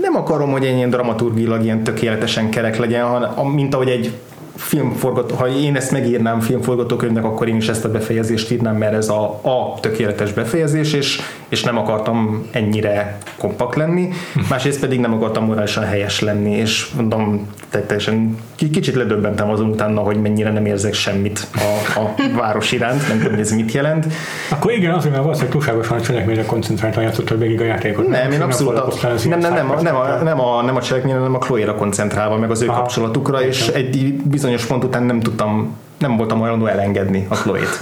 nem 0.00 0.16
akarom, 0.16 0.50
hogy 0.50 0.64
egy 0.64 0.76
ilyen 0.76 0.90
dramaturgilag 0.90 1.64
ilyen 1.64 1.82
tökéletesen 1.82 2.50
kerek 2.50 2.76
legyen, 2.76 3.04
hanem 3.04 3.46
mint 3.46 3.74
ahogy 3.74 3.88
egy 3.88 4.12
filmforgató, 4.56 5.34
ha 5.34 5.48
én 5.48 5.76
ezt 5.76 5.90
megírnám 5.90 6.40
filmforgatókönyvnek, 6.40 7.24
akkor 7.24 7.48
én 7.48 7.56
is 7.56 7.68
ezt 7.68 7.84
a 7.84 7.90
befejezést 7.90 8.50
írnám, 8.50 8.76
mert 8.76 8.94
ez 8.94 9.08
a, 9.08 9.40
a 9.42 9.80
tökéletes 9.80 10.32
befejezés, 10.32 10.92
és, 10.92 11.20
és 11.48 11.62
nem 11.62 11.78
akartam 11.78 12.46
ennyire 12.50 13.18
kompakt 13.38 13.76
lenni, 13.76 14.08
másrészt 14.48 14.80
pedig 14.80 15.00
nem 15.00 15.12
akartam 15.12 15.44
morálisan 15.44 15.84
helyes 15.84 16.20
lenni, 16.20 16.50
és 16.50 16.90
mondom, 16.96 17.48
teljesen 17.86 18.38
kicsit 18.56 18.94
ledöbbentem 18.94 19.50
azon 19.50 19.68
utána, 19.68 20.00
hogy 20.00 20.20
mennyire 20.20 20.52
nem 20.52 20.66
érzek 20.66 20.94
semmit 20.94 21.46
a, 21.54 22.00
a 22.00 22.14
város 22.36 22.72
iránt, 22.72 23.08
nem 23.08 23.18
tudom, 23.18 23.38
ez 23.38 23.52
mit 23.52 23.72
jelent. 23.72 24.06
Akkor 24.50 24.72
igen, 24.72 24.92
azért, 24.92 25.10
mert 25.10 25.22
valószínűleg 25.22 25.54
túlságosan 25.54 25.98
a 25.98 26.00
cselekményre 26.00 26.44
koncentráltan 26.44 27.02
játszottad 27.02 27.38
végig 27.38 27.60
a 27.60 27.64
játékot. 27.64 28.08
Nem, 28.08 28.30
én 28.30 28.40
abszolút 28.40 28.78
a, 28.78 28.92
nem, 29.28 29.38
nem, 29.38 29.54
nem, 29.54 29.72
nem, 29.80 29.96
a, 29.96 30.22
nem, 30.22 30.40
a, 30.40 30.62
nem 30.62 30.76
a 30.76 30.82
cselekményre, 30.82 31.18
hanem 31.18 31.34
a 31.34 31.38
Chloe-ra 31.38 31.74
koncentrálva, 31.74 32.36
meg 32.36 32.50
az 32.50 32.62
ő 32.62 32.68
Aha. 32.68 32.78
kapcsolatukra, 32.80 33.42
és 33.42 33.66
egy 33.66 34.14
bizonyos 34.14 34.45
pont 34.66 34.84
után 34.84 35.02
nem 35.02 35.20
tudtam, 35.20 35.76
nem 35.98 36.16
voltam 36.16 36.38
hajlandó 36.38 36.66
elengedni 36.66 37.26
a 37.28 37.34
Chloe-t. 37.34 37.80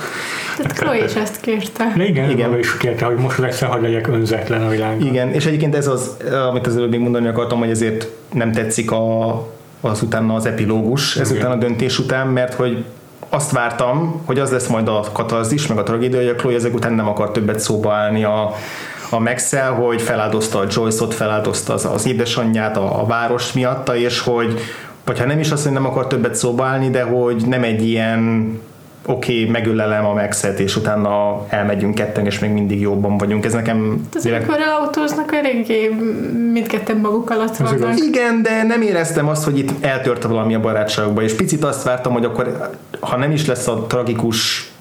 Tehát 0.56 0.72
Chloe 0.72 1.04
is 1.04 1.14
ezt 1.14 1.40
kérte. 1.40 1.92
De 1.96 2.04
igen, 2.04 2.30
igen. 2.30 2.58
is 2.58 2.76
kérte, 2.76 3.04
hogy 3.04 3.16
most 3.16 3.38
egyszer 3.38 3.68
hadd 3.68 3.82
legyek 3.82 4.06
önzetlen 4.06 4.62
a 4.62 4.68
világban. 4.68 5.06
Igen, 5.06 5.32
és 5.32 5.46
egyébként 5.46 5.74
ez 5.74 5.86
az, 5.86 6.16
amit 6.48 6.66
az 6.66 6.76
előbb 6.76 6.90
még 6.90 7.00
mondani 7.00 7.26
akartam, 7.26 7.58
hogy 7.58 7.70
ezért 7.70 8.08
nem 8.32 8.52
tetszik 8.52 8.90
a, 8.90 9.32
az 9.80 10.02
utána 10.02 10.34
az 10.34 10.46
epilógus, 10.46 11.16
ezután 11.16 11.50
a 11.50 11.56
döntés 11.56 11.98
után, 11.98 12.26
mert 12.26 12.54
hogy 12.54 12.84
azt 13.28 13.50
vártam, 13.50 14.22
hogy 14.24 14.38
az 14.38 14.50
lesz 14.50 14.66
majd 14.66 14.88
a 14.88 15.04
katarzis, 15.12 15.66
meg 15.66 15.78
a 15.78 15.82
tragédia, 15.82 16.18
hogy 16.18 16.28
a 16.28 16.34
Chloe 16.34 16.54
ezek 16.54 16.74
után 16.74 16.92
nem 16.92 17.08
akar 17.08 17.30
többet 17.30 17.60
szóba 17.60 17.92
állni 17.92 18.24
a, 18.24 18.54
a 19.10 19.18
Maxel, 19.18 19.72
hogy 19.72 20.02
feláldozta 20.02 20.58
a 20.58 20.66
Joyce-ot, 20.70 21.14
feláldozta 21.14 21.72
az, 21.72 21.84
az 21.84 22.06
édesanyját 22.06 22.76
a, 22.76 23.00
a 23.00 23.06
város 23.06 23.52
miatta, 23.52 23.96
és 23.96 24.20
hogy, 24.20 24.60
vagy 25.05 25.18
ha 25.18 25.26
nem 25.26 25.38
is 25.38 25.50
azt, 25.50 25.62
hogy 25.62 25.72
nem 25.72 25.86
akar 25.86 26.07
többet 26.07 26.34
szóba 26.34 26.64
állni, 26.64 26.90
de 26.90 27.02
hogy 27.02 27.42
nem 27.46 27.62
egy 27.62 27.86
ilyen 27.88 28.52
oké, 29.07 29.40
okay, 29.40 29.50
megölelem 29.50 30.05
a 30.05 30.12
Maxet, 30.12 30.59
és 30.59 30.76
utána 30.76 31.44
elmegyünk 31.48 31.94
ketten, 31.94 32.26
és 32.26 32.38
még 32.38 32.50
mindig 32.50 32.80
jobban 32.80 33.18
vagyunk. 33.18 33.44
Ez 33.44 33.52
nekem... 33.52 34.09
Az 34.14 34.22
direkt... 34.22 34.48
amikor 34.48 34.64
autóznak, 34.80 35.32
eléggé 35.34 35.88
mindketten 36.52 36.96
maguk 36.96 37.30
alatt 37.30 37.57
vannak. 37.57 37.96
Igen, 37.96 38.42
de 38.42 38.62
nem 38.62 38.82
éreztem 38.82 39.28
azt, 39.28 39.44
hogy 39.44 39.59
itt 39.59 39.84
eltört 39.84 40.22
valami 40.22 40.55
a 40.55 40.61
barátságokba, 40.61 41.22
és 41.22 41.32
picit 41.32 41.64
azt 41.64 41.82
vártam, 41.82 42.12
hogy 42.12 42.24
akkor, 42.24 42.70
ha 43.00 43.16
nem 43.16 43.30
is 43.30 43.46
lesz 43.46 43.66
a 43.66 43.86
tragikus 43.86 44.72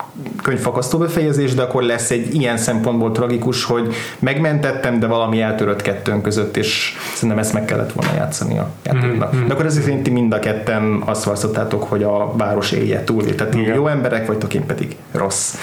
könyvfakasztó 0.44 0.98
befejezés, 0.98 1.54
de 1.54 1.62
akkor 1.62 1.84
lesz 1.84 2.12
egy 2.12 2.36
ilyen 2.36 2.58
szempontból 2.58 3.12
tragikus, 3.12 3.64
hogy 3.64 3.94
megmentettem, 4.20 5.00
de 5.00 5.08
valami 5.08 5.42
eltörött 5.42 5.82
kettőnk 5.82 6.22
között, 6.22 6.58
és 6.58 6.96
szerintem 7.14 7.40
ezt 7.40 7.54
meg 7.54 7.66
kellett 7.66 7.92
volna 7.92 8.14
játszani 8.16 8.58
a 8.58 8.70
játéknak. 8.84 9.36
Mm-hmm. 9.36 9.48
De 9.48 9.54
akkor 9.54 9.66
ezért 9.66 9.86
szerint 9.86 10.10
mind 10.10 10.34
a 10.34 10.40
ketten 10.40 11.02
azt 11.06 11.24
választottátok, 11.24 11.84
hogy 11.84 12.04
a 12.04 12.34
város 12.38 12.72
élje 12.72 13.04
túl. 13.04 13.36
Tehát 13.36 13.56
Igen. 13.56 13.76
jó 13.76 13.88
emberek 13.88 14.28
vagytok, 14.28 14.54
én 14.54 14.66
pedig 14.66 14.96
rossz. 15.12 15.56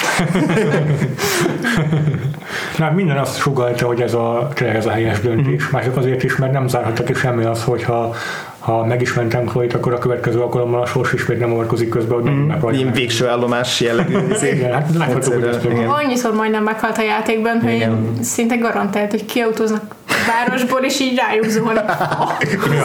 Na, 2.79 2.91
minden 2.91 3.19
azt 3.19 3.39
sugalta, 3.39 3.87
hogy 3.87 4.01
ez 4.01 4.15
a, 4.15 4.49
ez 4.57 4.87
a 4.87 4.91
helyes 4.91 5.21
döntés. 5.21 5.65
Mm. 5.65 5.73
Mások 5.73 5.97
azért 5.97 6.23
is, 6.23 6.37
mert 6.37 6.53
nem 6.53 6.69
zárhattak 6.69 7.07
ki 7.07 7.15
semmi 7.15 7.45
az, 7.45 7.65
hogyha 7.65 8.15
ha 8.61 8.85
megismertem 8.85 9.45
Chloe-t, 9.45 9.75
akkor 9.75 9.93
a 9.93 9.99
következő 9.99 10.41
alkalommal 10.41 10.81
a 10.81 10.87
sors 10.87 11.13
is 11.13 11.27
még 11.27 11.39
nem 11.39 11.53
avatkozik 11.53 11.89
közben, 11.89 12.21
hogy 12.61 12.75
mm. 12.75 12.79
Ilyen 12.79 12.93
végső 12.93 13.29
állomás 13.29 13.81
jellegű. 13.81 14.17
igen, 14.53 14.73
hát 14.73 14.89
láthatjuk, 14.99 15.45
hogy 15.45 15.85
Annyiszor 15.89 16.35
majdnem 16.35 16.63
meghalt 16.63 16.99
a 16.99 17.03
játékban, 17.03 17.61
hogy 17.61 17.73
igen. 17.73 18.19
szinte 18.21 18.57
garantált, 18.57 19.11
hogy 19.11 19.25
kiautóznak 19.25 19.95
városból, 20.31 20.81
és 20.81 21.01
így 21.01 21.19
rájuk 21.19 21.45
zuhan. 21.45 21.79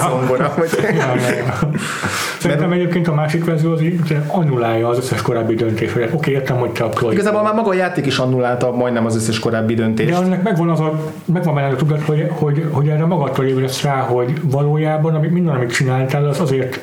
Zongora. 0.02 0.54
Szerintem 2.40 2.72
egyébként 2.72 3.08
a 3.08 3.14
másik 3.14 3.46
verzió 3.46 3.72
az 3.72 3.82
így 3.82 4.18
annulálja 4.28 4.88
az 4.88 4.98
összes 4.98 5.22
korábbi 5.22 5.56
döntés, 5.56 5.94
hogy 5.94 6.10
oké, 6.14 6.32
értem, 6.32 6.58
hogy 6.58 6.70
te 6.70 6.84
a 6.84 6.90
Chloe. 6.90 7.14
Igazából 7.14 7.42
már 7.42 7.54
maga 7.54 7.70
a 7.70 7.74
játék 7.74 8.06
is 8.06 8.18
annulálta 8.18 8.72
majdnem 8.72 9.06
az 9.06 9.16
összes 9.16 9.40
korábbi 9.40 9.74
döntést. 9.74 10.10
De 10.10 10.16
annak 10.16 10.44
megvan 10.44 10.70
az 10.70 10.80
a, 10.80 11.12
megvan 11.26 11.56
benne 11.56 11.68
a 11.68 11.76
tudat, 11.76 12.02
hogy, 12.02 12.28
hogy, 12.30 12.66
hogy 12.72 12.88
erre 12.88 13.06
magadtól 13.06 13.46
ébredsz 13.46 13.82
rá, 13.82 14.00
hogy 14.00 14.34
valójában 14.42 15.16
amit, 15.16 15.32
minden, 15.32 15.56
amit 15.56 15.72
csináltál, 15.72 16.26
az 16.26 16.40
azért 16.40 16.80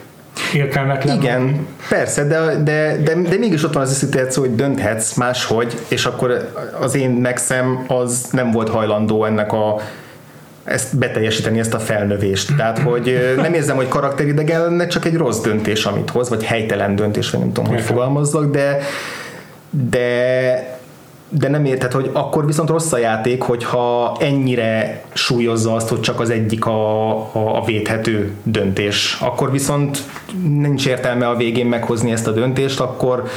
értelmetlen. 0.55 1.17
Igen, 1.17 1.67
persze, 1.89 2.25
de, 2.25 2.57
de, 2.63 2.97
de, 3.05 3.15
de 3.15 3.39
mégis 3.39 3.65
ott 3.65 3.73
van 3.73 3.83
az 3.83 3.91
a 3.91 3.95
szituáció, 3.95 4.43
hogy 4.43 4.55
dönthetsz 4.55 5.15
máshogy, 5.15 5.79
és 5.89 6.05
akkor 6.05 6.53
az 6.81 6.95
én 6.95 7.11
megszem 7.11 7.85
az 7.87 8.29
nem 8.31 8.51
volt 8.51 8.69
hajlandó 8.69 9.25
ennek 9.25 9.53
a 9.53 9.81
ezt 10.65 10.99
beteljesíteni, 10.99 11.59
ezt 11.59 11.75
a 11.75 11.79
felnövést. 11.79 12.57
Tehát, 12.57 12.79
hogy 12.79 13.35
nem 13.37 13.55
érzem, 13.55 13.77
hogy 13.77 13.89
karakteridegen 13.89 14.61
lenne, 14.61 14.87
csak 14.87 15.05
egy 15.05 15.17
rossz 15.17 15.41
döntés, 15.41 15.85
amit 15.85 16.11
hoz, 16.11 16.29
vagy 16.29 16.45
helytelen 16.45 16.97
döntés, 16.97 17.31
vagy 17.31 17.41
nem 17.41 17.53
tudom, 17.53 17.71
hogy 17.71 17.81
fogalmazzak, 17.81 18.51
de 18.51 18.79
de 19.71 20.81
de 21.35 21.49
nem 21.49 21.65
érted, 21.65 21.93
hogy 21.93 22.11
akkor 22.13 22.47
viszont 22.47 22.69
rossz 22.69 22.93
a 22.93 22.99
játék, 22.99 23.43
hogyha 23.43 24.17
ennyire 24.21 25.05
súlyozza 25.13 25.75
azt, 25.75 25.89
hogy 25.89 26.01
csak 26.01 26.21
az 26.21 26.31
egyik 26.31 26.67
a, 26.67 27.11
a, 27.17 27.57
a 27.57 27.65
védhető 27.65 28.31
döntés. 28.43 29.19
Akkor 29.21 29.51
viszont 29.51 29.99
nincs 30.49 30.87
értelme 30.87 31.29
a 31.29 31.37
végén 31.37 31.67
meghozni 31.67 32.13
ezt 32.13 32.27
a 32.27 32.31
döntést, 32.31 32.81
akkor 32.81 33.29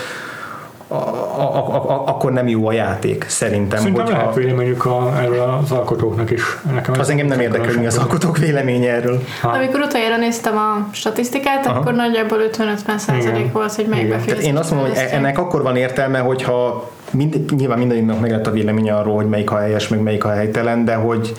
a, 0.87 0.93
a, 0.93 1.73
a, 1.89 2.03
akkor 2.07 2.31
nem 2.31 2.47
jó 2.47 2.67
a 2.67 2.71
játék, 2.71 3.25
szerintem. 3.27 3.79
Szerintem 3.79 4.05
hogyha... 4.05 4.19
lehet 4.19 4.35
véleményük 4.35 4.85
a, 4.85 5.13
erről 5.21 5.59
az 5.63 5.71
alkotóknak 5.71 6.31
is. 6.31 6.41
Nekem 6.73 6.99
az 6.99 7.09
engem 7.09 7.27
nem 7.27 7.39
érdekel, 7.39 7.73
mi 7.79 7.85
az 7.85 7.97
alkotók 7.97 8.37
véleménye 8.37 8.91
erről. 8.91 9.21
Ha. 9.41 9.49
Amikor 9.49 9.79
utoljára 9.79 10.17
néztem 10.17 10.57
a 10.57 10.87
statisztikát, 10.91 11.65
Aha. 11.65 11.79
akkor 11.79 11.93
nagyjából 11.93 12.37
50-50 12.51 12.97
százalék 12.97 13.51
volt, 13.51 13.73
hogy 13.75 13.85
melyik 13.87 14.09
befejezés. 14.09 14.45
Én 14.45 14.57
azt 14.57 14.71
mondom, 14.71 14.89
hogy 14.89 14.97
ennek 15.11 15.37
akkor 15.37 15.61
van 15.61 15.75
értelme, 15.75 16.19
hogyha 16.19 16.89
mind, 17.11 17.53
nyilván 17.55 17.77
mindannyiunknak 17.77 18.19
meg 18.19 18.31
lett 18.31 18.47
a 18.47 18.51
véleménye 18.51 18.95
arról, 18.95 19.15
hogy 19.15 19.29
melyik 19.29 19.51
a 19.51 19.57
helyes, 19.57 19.87
meg 19.87 20.01
melyik 20.01 20.23
a 20.23 20.29
helytelen, 20.29 20.85
de 20.85 20.95
hogy 20.95 21.33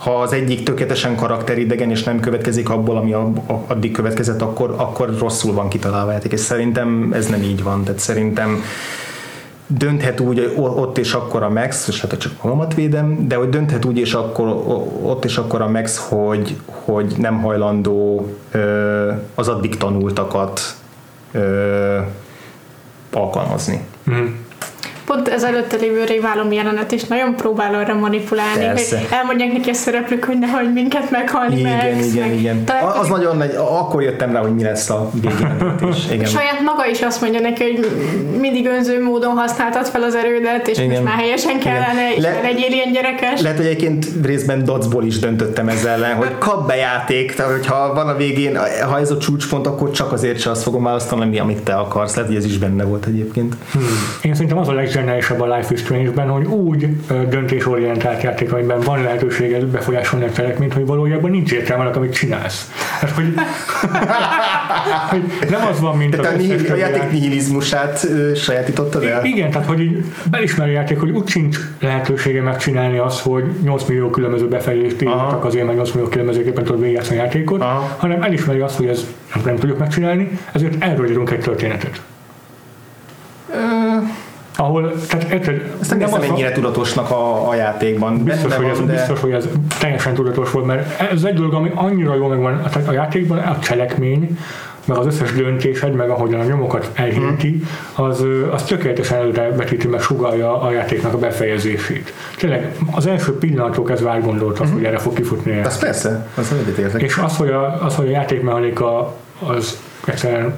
ha 0.00 0.20
az 0.20 0.32
egyik 0.32 0.62
tökéletesen 0.62 1.16
karakteridegen 1.16 1.90
és 1.90 2.02
nem 2.02 2.20
következik 2.20 2.70
abból, 2.70 2.96
ami 2.96 3.12
addig 3.66 3.92
következett, 3.92 4.42
akkor, 4.42 4.74
akkor 4.76 5.18
rosszul 5.18 5.54
van 5.54 5.68
kitalálva 5.68 6.12
játék, 6.12 6.32
és 6.32 6.40
szerintem 6.40 7.12
ez 7.12 7.26
nem 7.26 7.42
így 7.42 7.62
van, 7.62 7.84
tehát 7.84 8.00
szerintem 8.00 8.62
dönthet 9.66 10.20
úgy 10.20 10.52
ott 10.56 10.98
és 10.98 11.12
akkor 11.12 11.42
a 11.42 11.50
Max, 11.50 11.88
és 11.88 12.00
hát 12.00 12.18
csak 12.18 12.32
magamat 12.42 12.74
védem, 12.74 13.28
de 13.28 13.34
hogy 13.34 13.48
dönthet 13.48 13.84
úgy 13.84 13.98
és 13.98 14.14
akkor 14.14 14.46
ott 15.02 15.24
és 15.24 15.36
akkor 15.36 15.60
a 15.60 15.68
Max, 15.68 15.96
hogy, 16.08 16.56
hogy 16.64 17.14
nem 17.18 17.40
hajlandó 17.40 18.28
az 19.34 19.48
addig 19.48 19.76
tanultakat 19.76 20.60
alkalmazni. 23.12 23.80
Mm 24.10 24.26
pont 25.10 25.28
ez 25.28 25.42
előtte 25.42 25.76
lévő 25.76 26.04
réválom 26.04 26.52
jelenet 26.52 26.92
is 26.92 27.04
nagyon 27.04 27.36
próbál 27.36 27.74
arra 27.74 27.94
manipulálni, 27.94 28.64
Persze. 28.64 28.98
hogy 28.98 29.06
elmondják 29.10 29.52
neki 29.52 29.70
a 29.70 29.74
szereplők, 29.74 30.24
hogy 30.24 30.38
nehogy 30.38 30.72
minket 30.72 31.10
meghalni 31.10 31.58
igen, 31.58 31.76
meg. 31.76 32.04
Igen, 32.04 32.04
igen, 32.04 32.32
igen. 32.32 32.64
Az 33.00 33.08
nagyon 33.08 33.36
nagy, 33.36 33.54
akkor 33.56 34.02
jöttem 34.02 34.32
rá, 34.32 34.40
hogy 34.40 34.54
mi 34.54 34.62
lesz 34.62 34.90
a 34.90 35.10
végén. 35.12 35.56
Igen. 36.12 36.26
Saját 36.26 36.60
maga 36.64 36.86
is 36.86 37.00
azt 37.00 37.20
mondja 37.20 37.40
neki, 37.40 37.62
hogy 37.62 37.90
mindig 38.40 38.66
önző 38.66 39.02
módon 39.02 39.36
használtad 39.36 39.86
fel 39.86 40.02
az 40.02 40.14
erődet, 40.14 40.68
és 40.68 40.78
igen. 40.78 40.90
most 40.90 41.02
már 41.02 41.14
helyesen 41.14 41.58
kellene, 41.58 42.10
igen. 42.10 42.12
és 42.16 42.22
Le, 42.22 42.40
legyél 42.42 42.72
ilyen 42.72 42.92
gyerekes. 42.92 43.40
Lehet, 43.40 43.56
hogy 43.56 43.66
egyébként 43.66 44.06
részben 44.24 44.64
dodgeball 44.64 45.04
is 45.04 45.18
döntöttem 45.18 45.68
ezzel 45.68 45.92
ellen, 45.92 46.16
hogy 46.16 46.38
kap 46.38 46.66
be 46.66 46.76
játék, 46.76 47.34
tehát 47.34 47.52
hogyha 47.52 47.94
van 47.94 48.08
a 48.08 48.16
végén, 48.16 48.58
ha 48.88 48.98
ez 48.98 49.10
a 49.10 49.18
csúcspont, 49.18 49.66
akkor 49.66 49.90
csak 49.90 50.12
azért 50.12 50.40
se 50.40 50.50
azt 50.50 50.62
fogom 50.62 50.82
választani, 50.82 51.38
amit 51.38 51.62
te 51.62 51.74
akarsz. 51.74 52.14
Lehet, 52.14 52.30
hogy 52.30 52.38
ez 52.38 52.44
is 52.44 52.58
benne 52.58 52.84
volt 52.84 53.06
egyébként. 53.06 53.54
Hmm. 53.72 53.82
Én 54.22 54.34
szerintem 54.34 54.58
az 54.58 54.68
a 54.68 54.72
leg 54.72 54.88
zseniálisabb 55.00 55.40
a 55.40 55.56
Life 55.56 55.74
is 55.74 55.80
Strange-ben, 55.80 56.28
hogy 56.28 56.44
úgy 56.44 56.88
döntésorientált 57.28 58.22
játék, 58.22 58.52
amiben 58.52 58.80
van 58.80 59.02
lehetőséged 59.02 59.64
befolyásolni 59.64 60.24
a 60.24 60.32
cselekményt, 60.32 60.72
hogy 60.72 60.86
valójában 60.86 61.30
nincs 61.30 61.52
értelme 61.52 61.84
amit 61.90 62.12
csinálsz. 62.12 62.70
Hát, 63.00 63.10
hogy, 63.10 63.34
hogy 65.10 65.48
nem 65.50 65.66
az 65.66 65.80
van, 65.80 65.96
mint 65.96 66.16
tehát 66.16 66.40
a, 66.68 66.72
a 66.72 66.76
játék 66.76 67.10
nihilizmusát 67.10 68.06
sajátítottad 68.36 69.04
el? 69.04 69.24
Igen, 69.24 69.50
tehát 69.50 69.66
hogy 69.66 69.80
így 69.80 70.04
belismeri 70.30 70.70
a 70.70 70.72
játék, 70.72 70.98
hogy 70.98 71.10
úgy 71.10 71.28
sincs 71.28 71.58
lehetősége 71.80 72.42
megcsinálni 72.42 72.98
azt, 72.98 73.20
hogy 73.20 73.44
8 73.62 73.84
millió 73.84 74.10
különböző 74.10 74.48
befejezést 74.48 75.02
írtak 75.02 75.44
azért, 75.44 75.64
mert 75.64 75.76
8 75.76 75.90
millió 75.92 76.08
különbözőképpen 76.08 76.64
tudod 76.64 76.80
végigjátszani 76.80 77.18
a 77.18 77.22
játékot, 77.22 77.60
Aha. 77.60 77.94
hanem 77.96 78.22
elismeri 78.22 78.60
azt, 78.60 78.76
hogy 78.76 78.86
ez 78.86 79.06
nem, 79.34 79.42
nem 79.44 79.56
tudjuk 79.56 79.78
megcsinálni, 79.78 80.38
ezért 80.52 80.82
erről 80.82 81.10
írunk 81.10 81.30
egy 81.30 81.40
történetet 81.40 82.00
ahol, 84.60 84.92
tehát 85.08 85.32
érted, 85.32 85.74
Ezt 85.80 85.90
nem 85.90 85.98
hiszem 85.98 86.22
ennyire 86.22 86.52
tudatosnak 86.52 87.10
a, 87.10 87.48
a 87.48 87.54
játékban. 87.54 88.24
Biztos, 88.24 88.54
hogy, 88.54 88.66
ez, 88.66 88.76
van, 88.76 88.86
de... 88.86 88.92
biztos, 88.92 89.20
hogy 89.20 89.32
ez 89.32 89.48
teljesen 89.78 90.14
tudatos 90.14 90.50
volt, 90.50 90.66
mert 90.66 91.00
ez 91.12 91.24
egy 91.24 91.34
dolog, 91.34 91.54
ami 91.54 91.70
annyira 91.74 92.14
jó 92.14 92.26
megvan 92.26 92.62
tehát 92.62 92.88
a 92.88 92.92
játékban, 92.92 93.38
a 93.38 93.58
cselekmény, 93.58 94.38
meg 94.84 94.96
az 94.96 95.06
összes 95.06 95.32
döntésed, 95.32 95.94
meg 95.94 96.10
ahogyan 96.10 96.40
a 96.40 96.44
nyomokat 96.44 96.90
elhinti, 96.94 97.62
az, 97.94 98.24
az 98.50 98.62
tökéletesen 98.62 99.18
előre 99.18 99.50
vetíti, 99.56 99.86
meg 99.86 100.00
sugalja 100.00 100.62
a 100.62 100.70
játéknak 100.70 101.14
a 101.14 101.18
befejezését. 101.18 102.12
Tényleg 102.36 102.76
az 102.90 103.06
első 103.06 103.38
pillanatok 103.38 103.86
kezdve 103.86 104.10
átgondoltam, 104.10 104.64
uh-huh. 104.64 104.80
hogy 104.80 104.88
erre 104.88 104.98
fog 104.98 105.12
kifutni. 105.14 105.52
Ez 105.52 105.78
persze, 105.78 106.26
az 106.34 106.54
És 106.96 107.16
az, 107.16 107.36
hogy 107.36 107.50
a, 107.50 107.84
az, 107.84 107.94
hogy 107.94 108.06
a 108.06 108.10
játékmechanika 108.10 109.14
az 109.46 109.78
egyszerűen 110.04 110.54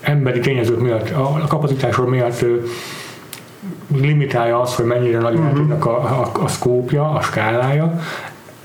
emberi 0.00 0.40
tényezők 0.40 0.80
miatt, 0.80 1.10
a 1.10 1.44
kapacitásról 1.48 2.08
miatt 2.08 2.44
limitálja 3.96 4.60
azt, 4.60 4.74
hogy 4.74 4.84
mennyire 4.84 5.18
nagy 5.18 5.34
uh-huh. 5.34 5.86
a, 5.86 5.90
a, 5.90 6.30
a 6.42 6.48
szkópja, 6.48 7.10
a 7.10 7.20
skálája, 7.20 8.00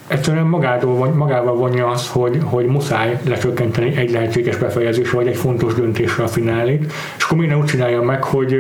egyszerűen 0.08 0.46
magától, 0.46 1.08
magával 1.08 1.56
vonja 1.56 1.88
azt, 1.88 2.08
hogy, 2.08 2.40
hogy 2.44 2.66
muszáj 2.66 3.20
lecsökkenteni 3.24 3.96
egy 3.96 4.12
lehetséges 4.12 4.58
befejezésre, 4.58 5.18
vagy 5.18 5.28
egy 5.28 5.38
fontos 5.38 5.74
döntésre 5.74 6.24
a 6.24 6.28
finálét, 6.28 6.94
és 7.18 7.24
akkor 7.24 7.38
ne 7.38 7.58
úgy 7.58 7.66
csinálja 7.66 8.02
meg, 8.02 8.24
hogy 8.24 8.56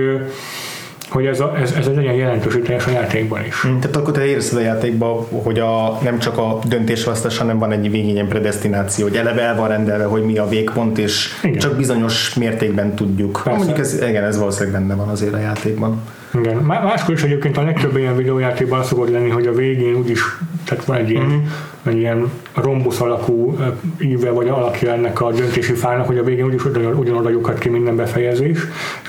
hogy 1.10 1.26
ez, 1.26 1.40
a, 1.40 1.58
ez, 1.62 1.72
ez 1.72 1.88
legyen 1.88 2.14
jelentősítés 2.14 2.86
a 2.86 2.90
játékban 2.90 3.46
is. 3.46 3.68
Mm, 3.68 3.80
tehát 3.80 3.96
akkor 3.96 4.14
te 4.14 4.26
érzed 4.26 4.58
a 4.58 4.62
játékban, 4.62 5.26
hogy 5.44 5.60
a, 5.60 6.00
nem 6.04 6.20
csak 6.20 6.38
a 6.38 6.60
döntésvasztás, 6.68 7.38
hanem 7.38 7.60
van 7.60 7.72
egy 7.72 7.92
végén 7.92 8.18
egy 8.18 8.28
predestináció, 8.28 9.08
hogy 9.08 9.16
eleve 9.16 9.42
el 9.42 9.56
van 9.56 9.68
rendelve, 9.68 10.04
hogy 10.04 10.24
mi 10.24 10.38
a 10.38 10.48
végpont, 10.48 10.98
és 10.98 11.30
igen. 11.44 11.58
csak 11.58 11.76
bizonyos 11.76 12.34
mértékben 12.34 12.96
tudjuk. 12.96 13.42
Persze. 13.44 13.58
Mondjuk 13.58 13.80
ez, 13.80 14.02
igen, 14.02 14.24
ez 14.24 14.38
valószínűleg 14.38 14.80
benne 14.80 14.96
van 14.96 15.08
azért 15.08 15.34
a 15.34 15.40
játékban. 15.40 16.02
Igen. 16.34 16.58
Máskor 16.58 17.14
is 17.14 17.24
egyébként 17.24 17.58
a 17.58 17.64
legtöbb 17.64 17.98
ilyen 17.98 18.16
videójátékban 18.16 18.84
szokott 18.84 19.10
lenni, 19.10 19.30
hogy 19.30 19.48
a 19.48 19.54
végén 19.54 19.96
úgyis, 19.96 20.22
tehát 20.66 20.86
van 20.86 20.98
egy 20.98 21.10
ilyen, 21.10 21.26
uh-huh. 21.26 21.42
egy 21.84 21.98
ilyen 21.98 22.32
rombusz 22.54 23.02
alakú 23.02 23.58
íve 24.00 24.30
vagy 24.30 24.48
alakja 24.48 24.92
ennek 24.92 25.22
a 25.22 25.32
döntési 25.32 25.74
fának, 25.74 26.08
hogy 26.08 26.18
a 26.18 26.24
végén 26.24 26.46
úgyis 26.46 26.66
ugyanoda 26.96 27.30
lyukat 27.30 27.60
ki 27.60 27.70
minden 27.70 27.96
befejezés, 27.96 28.60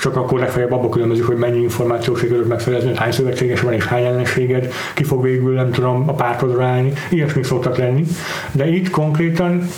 csak 0.00 0.16
akkor 0.16 0.38
legfeljebb 0.38 0.72
abba 0.72 0.88
különbözik, 0.88 1.24
hogy 1.24 1.36
mennyi 1.36 1.60
információt 1.60 2.18
sikerült 2.18 2.48
megszerezni, 2.48 2.96
hány 2.96 3.12
szövetséges 3.12 3.60
van 3.60 3.72
és 3.72 3.86
hány 3.86 4.04
ellenséged, 4.04 4.72
ki 4.94 5.04
fog 5.04 5.22
végül 5.22 5.54
nem 5.54 5.70
tudom 5.70 6.08
a 6.08 6.12
pártodra 6.12 6.64
állni, 6.64 6.92
ilyesmik 7.10 7.44
szoktak 7.44 7.76
lenni. 7.76 8.04
De 8.52 8.68
itt 8.68 8.90
konkrétan 8.90 9.68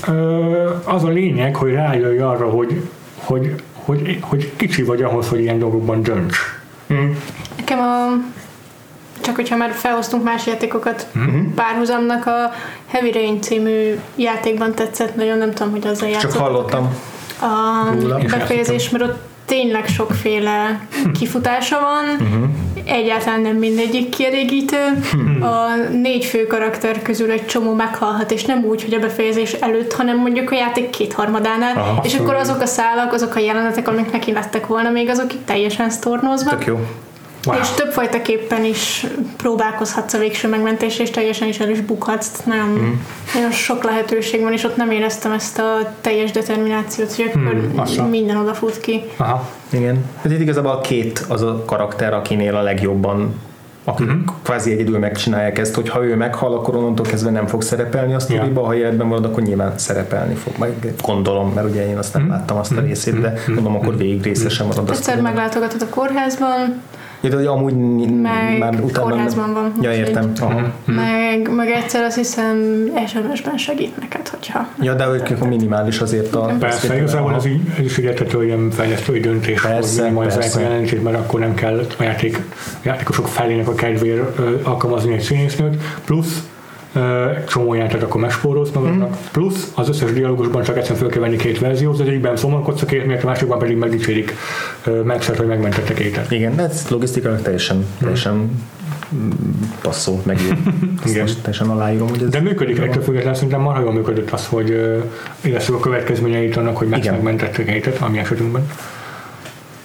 az 0.84 1.04
a 1.04 1.08
lényeg, 1.08 1.56
hogy 1.56 1.72
rájöjj 1.72 2.18
arra, 2.18 2.48
hogy, 2.48 2.82
hogy, 3.14 3.54
hogy, 3.72 4.18
hogy 4.20 4.52
kicsi 4.56 4.82
vagy 4.82 5.02
ahhoz, 5.02 5.28
hogy 5.28 5.40
ilyen 5.40 5.58
dolgokban 5.58 6.02
dönts. 6.02 6.61
Mm. 6.92 7.10
Nekem 7.56 7.78
a 7.78 8.16
csak 9.22 9.36
hogyha 9.36 9.56
már 9.56 9.72
felhoztunk 9.72 10.24
más 10.24 10.46
játékokat 10.46 11.06
mm-hmm. 11.18 11.54
párhuzamnak, 11.54 12.26
a 12.26 12.52
Heavy 12.86 13.12
Rain 13.12 13.40
című 13.40 13.98
játékban 14.16 14.74
tetszett, 14.74 15.16
nagyon 15.16 15.38
nem 15.38 15.52
tudom, 15.52 15.72
hogy 15.72 15.86
azzal 15.86 16.08
játszottak. 16.08 16.36
Csak 16.36 16.46
hallottam. 16.46 16.94
A 17.40 17.94
befejezés, 18.30 18.90
mert 18.90 19.04
ott 19.04 19.30
tényleg 19.44 19.86
sokféle 19.86 20.86
kifutása 21.18 21.80
van, 21.80 22.04
uh-huh. 22.26 22.48
Egyáltalán 22.84 23.40
nem 23.40 23.56
mindegyik 23.56 24.08
kielégítő. 24.08 24.76
Uh-huh. 25.14 25.52
A 25.52 25.74
négy 25.90 26.24
fő 26.24 26.46
karakter 26.46 27.02
közül 27.02 27.30
egy 27.30 27.46
csomó 27.46 27.72
meghalhat, 27.72 28.30
és 28.30 28.44
nem 28.44 28.64
úgy, 28.64 28.82
hogy 28.82 28.94
a 28.94 28.98
befejezés 28.98 29.52
előtt, 29.52 29.92
hanem 29.92 30.16
mondjuk 30.16 30.50
a 30.50 30.54
játék 30.54 30.90
kétharmadánál, 30.90 31.76
Aha, 31.76 32.00
és 32.04 32.14
akkor 32.14 32.34
azok 32.34 32.60
a 32.60 32.66
szálak, 32.66 33.12
azok 33.12 33.34
a 33.34 33.38
jelenetek, 33.38 33.88
amik 33.88 34.12
neki 34.12 34.32
lettek 34.32 34.66
volna, 34.66 34.90
még 34.90 35.08
azok 35.08 35.32
itt 35.32 35.46
teljesen 35.46 35.90
sztornózva. 35.90 36.50
Tök 36.50 36.64
jó. 36.64 36.78
Wow. 37.46 37.60
És 37.60 37.68
többfajta 37.68 38.22
képpen 38.22 38.64
is 38.64 39.06
próbálkozhatsz 39.36 40.12
a 40.12 40.18
végső 40.18 40.48
megmentésre, 40.48 41.02
és 41.02 41.10
teljesen 41.10 41.48
is 41.48 41.58
el 41.58 41.70
is 41.70 41.80
bukhatsz. 41.80 42.42
Nagyon, 42.44 42.68
mm. 42.68 42.92
nagyon 43.34 43.50
sok 43.50 43.84
lehetőség 43.84 44.42
van, 44.42 44.52
és 44.52 44.64
ott 44.64 44.76
nem 44.76 44.90
éreztem 44.90 45.32
ezt 45.32 45.58
a 45.58 45.92
teljes 46.00 46.30
determinációt, 46.30 47.14
hogy 47.14 47.30
akkor 47.34 47.54
mm, 47.54 48.10
minden 48.10 48.36
odafut 48.36 48.80
ki. 48.80 49.02
Aha, 49.16 49.48
igen. 49.70 50.04
Hát 50.22 50.32
itt 50.32 50.40
igazából 50.40 50.80
két 50.80 51.24
az 51.28 51.42
a 51.42 51.62
karakter, 51.66 52.14
akinél 52.14 52.56
a 52.56 52.62
legjobban 52.62 53.34
akik 53.84 54.06
uh-huh. 54.06 54.22
kvázi 54.42 54.72
egyedül 54.72 54.98
megcsinálják 54.98 55.58
ezt, 55.58 55.74
hogy 55.74 55.88
ha 55.88 56.04
ő 56.04 56.16
meghal, 56.16 56.54
akkor 56.54 56.76
onnantól 56.76 57.06
kezdve 57.06 57.30
nem 57.30 57.46
fog 57.46 57.62
szerepelni 57.62 58.14
a 58.14 58.18
sztoriba, 58.18 58.60
ja. 58.60 58.66
ha 58.66 58.74
életben 58.74 59.06
marad, 59.06 59.24
akkor 59.24 59.42
nyilván 59.42 59.78
szerepelni 59.78 60.34
fog. 60.34 60.52
Meg 60.58 60.94
gondolom, 61.02 61.52
mert 61.52 61.68
ugye 61.68 61.88
én 61.88 61.98
azt 61.98 62.12
nem 62.14 62.22
uh-huh. 62.22 62.38
láttam 62.38 62.56
azt 62.56 62.72
a 62.72 62.80
részét, 62.80 63.20
de 63.20 63.34
mondom, 63.46 63.74
akkor 63.74 63.96
végig 63.96 64.22
részesen 64.22 64.66
marad. 64.66 64.90
Egyszer 64.90 65.20
meglátogatod 65.20 65.82
a 65.82 65.88
kórházban, 65.88 66.82
Ja, 67.22 67.28
de 67.28 67.48
amúgy 67.48 67.74
meg 68.20 68.58
már 68.58 68.80
utána... 68.80 69.08
kórházban 69.08 69.52
van. 69.52 69.72
Ja, 69.80 69.92
értem. 69.92 70.32
Aha. 70.40 70.60
Mhm. 70.84 70.96
Meg, 70.96 71.54
meg 71.54 71.70
egyszer 71.70 72.04
azt 72.04 72.16
hiszem 72.16 72.86
SMS-ben 73.06 73.56
segít 73.56 74.00
neked, 74.00 74.28
hogyha... 74.28 74.68
Ja, 74.80 74.94
de 74.94 75.06
ők 75.06 75.30
akkor 75.30 75.48
minimális 75.48 76.00
azért 76.00 76.34
a... 76.34 76.50
Persze, 76.58 76.96
igazából 76.96 77.34
ez, 77.34 77.46
így, 77.46 77.60
ez 77.78 77.84
is 77.84 77.98
egy 77.98 78.36
ilyen 78.42 78.70
fejlesztői 78.70 79.20
döntés, 79.20 79.60
persze, 79.60 80.02
hogy 80.02 80.10
minimalizálják 80.10 80.56
a 80.56 80.60
jelentést, 80.60 81.02
mert 81.02 81.16
akkor 81.16 81.40
nem 81.40 81.54
kell 81.54 81.86
a 81.98 82.02
játék, 82.02 82.38
a 82.56 82.80
játékosok 82.82 83.26
felének 83.28 83.68
a 83.68 83.74
kedvéért 83.74 84.38
alkalmazni 84.62 85.12
egy 85.12 85.20
színésznőt, 85.20 85.82
plusz 86.04 86.42
csomó 87.48 87.74
jelentet 87.74 88.02
akkor 88.02 88.20
megspórolsz 88.20 88.70
magadnak, 88.70 89.08
mm. 89.08 89.12
plusz 89.32 89.72
az 89.74 89.88
összes 89.88 90.12
dialógusban 90.12 90.62
csak 90.62 90.76
egyszerűen 90.76 91.00
föl 91.00 91.10
kell 91.10 91.20
venni 91.20 91.36
két 91.36 91.58
verziót, 91.58 92.00
az 92.00 92.06
egyikben 92.06 92.36
szomorkodsz 92.36 92.82
a 92.82 92.86
két 92.86 93.06
miatt, 93.06 93.22
a 93.22 93.26
másikban 93.26 93.58
pedig 93.58 93.76
megdicsérik 93.76 94.34
megszert, 95.04 95.38
hogy 95.38 95.46
megmentettek 95.46 95.98
étet. 95.98 96.30
Igen, 96.30 96.56
de 96.56 96.62
ez 96.62 96.86
logisztikailag 96.88 97.42
teljesen, 97.42 97.76
mm. 97.76 97.82
teljesen 97.98 98.50
passzol, 99.82 100.20
meg. 100.22 100.40
Igen. 101.06 101.26
teljesen 101.26 101.68
aláírom, 101.68 102.08
hogy 102.08 102.22
ez 102.22 102.28
De 102.28 102.40
működik 102.40 102.78
ettől 102.78 103.02
függetlenül, 103.02 103.34
szerintem 103.34 103.60
marha 103.60 103.80
jól 103.80 103.92
működött 103.92 104.30
az, 104.30 104.46
hogy 104.46 104.70
érezzük 105.44 105.74
a 105.74 105.80
következményeit 105.80 106.56
annak, 106.56 106.76
hogy 106.76 106.88
megmentettek 106.88 107.68
étet, 107.68 107.98
ami 108.00 108.18
esetünkben. 108.18 108.70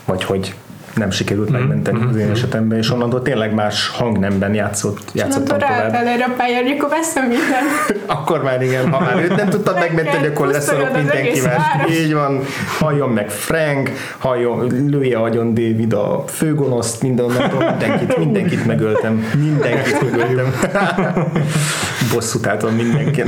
Vagy 0.05 0.23
hogy 0.23 0.53
nem 0.97 1.09
sikerült 1.09 1.51
mm-hmm. 1.51 1.59
megmenteni 1.59 1.97
mm-hmm. 1.97 2.07
az 2.07 2.15
én 2.15 2.23
mhm. 2.23 2.33
esetemben, 2.33 2.77
és 2.77 2.91
onnantól 2.91 3.21
tényleg 3.21 3.53
más 3.53 3.87
hangnemben 3.87 4.53
játszott, 4.53 4.99
játszottam 5.13 5.57
tovább. 5.57 5.93
erre 5.93 6.23
a 6.23 6.33
pályára, 6.37 6.69
akkor 6.69 6.89
veszem 6.89 7.27
minden. 7.27 7.63
akkor 8.17 8.43
már 8.43 8.61
igen, 8.61 8.91
ha 8.91 8.99
már 8.99 9.23
őt 9.23 9.35
nem 9.35 9.49
tudtad 9.49 9.75
megmenteni, 9.79 10.27
akkor 10.27 10.47
leszorok 10.47 10.95
mindenkivel. 10.95 11.59
Így 11.89 12.13
van, 12.13 12.41
halljon 12.79 13.09
meg 13.09 13.29
Frank, 13.29 13.91
halljon, 14.17 14.67
lője 14.87 15.17
agyon 15.17 15.53
David 15.53 15.93
a 15.93 16.23
főgonoszt, 16.27 17.01
minden, 17.01 17.25
mindenkit, 17.59 18.17
mindenkit 18.25 18.65
megöltem. 18.65 19.25
Mindenkit 19.35 20.11
megöltem. 20.11 20.53
Bosszút 22.13 22.47
álltam 22.47 22.75
mindenkin. 22.75 23.25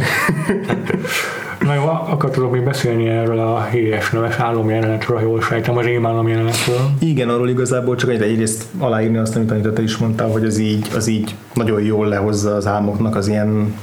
Na 1.59 1.73
jó, 1.73 1.83
akartok 1.83 2.51
még 2.51 2.63
beszélni 2.63 3.07
erről 3.07 3.39
a 3.39 3.63
héjes 3.63 4.09
neves 4.09 4.37
álomjelenetről, 4.37 5.17
ha 5.17 5.23
jól 5.23 5.41
sejtem, 5.41 5.77
az 5.77 5.85
álomjelenetről. 6.03 6.79
Igen, 6.99 7.29
arról 7.29 7.49
igazából 7.49 7.95
csak 7.95 8.09
egy 8.09 8.21
egyrészt 8.21 8.65
aláírni 8.77 9.17
azt, 9.17 9.35
amit 9.35 9.67
te 9.73 9.81
is 9.81 9.97
mondtál, 9.97 10.27
hogy 10.27 10.45
az 10.45 10.57
így, 10.57 10.87
az 10.95 11.07
így 11.07 11.35
nagyon 11.53 11.81
jól 11.81 12.07
lehozza 12.07 12.55
az 12.55 12.67
álmoknak 12.67 13.15
az 13.15 13.27
ilyen 13.27 13.73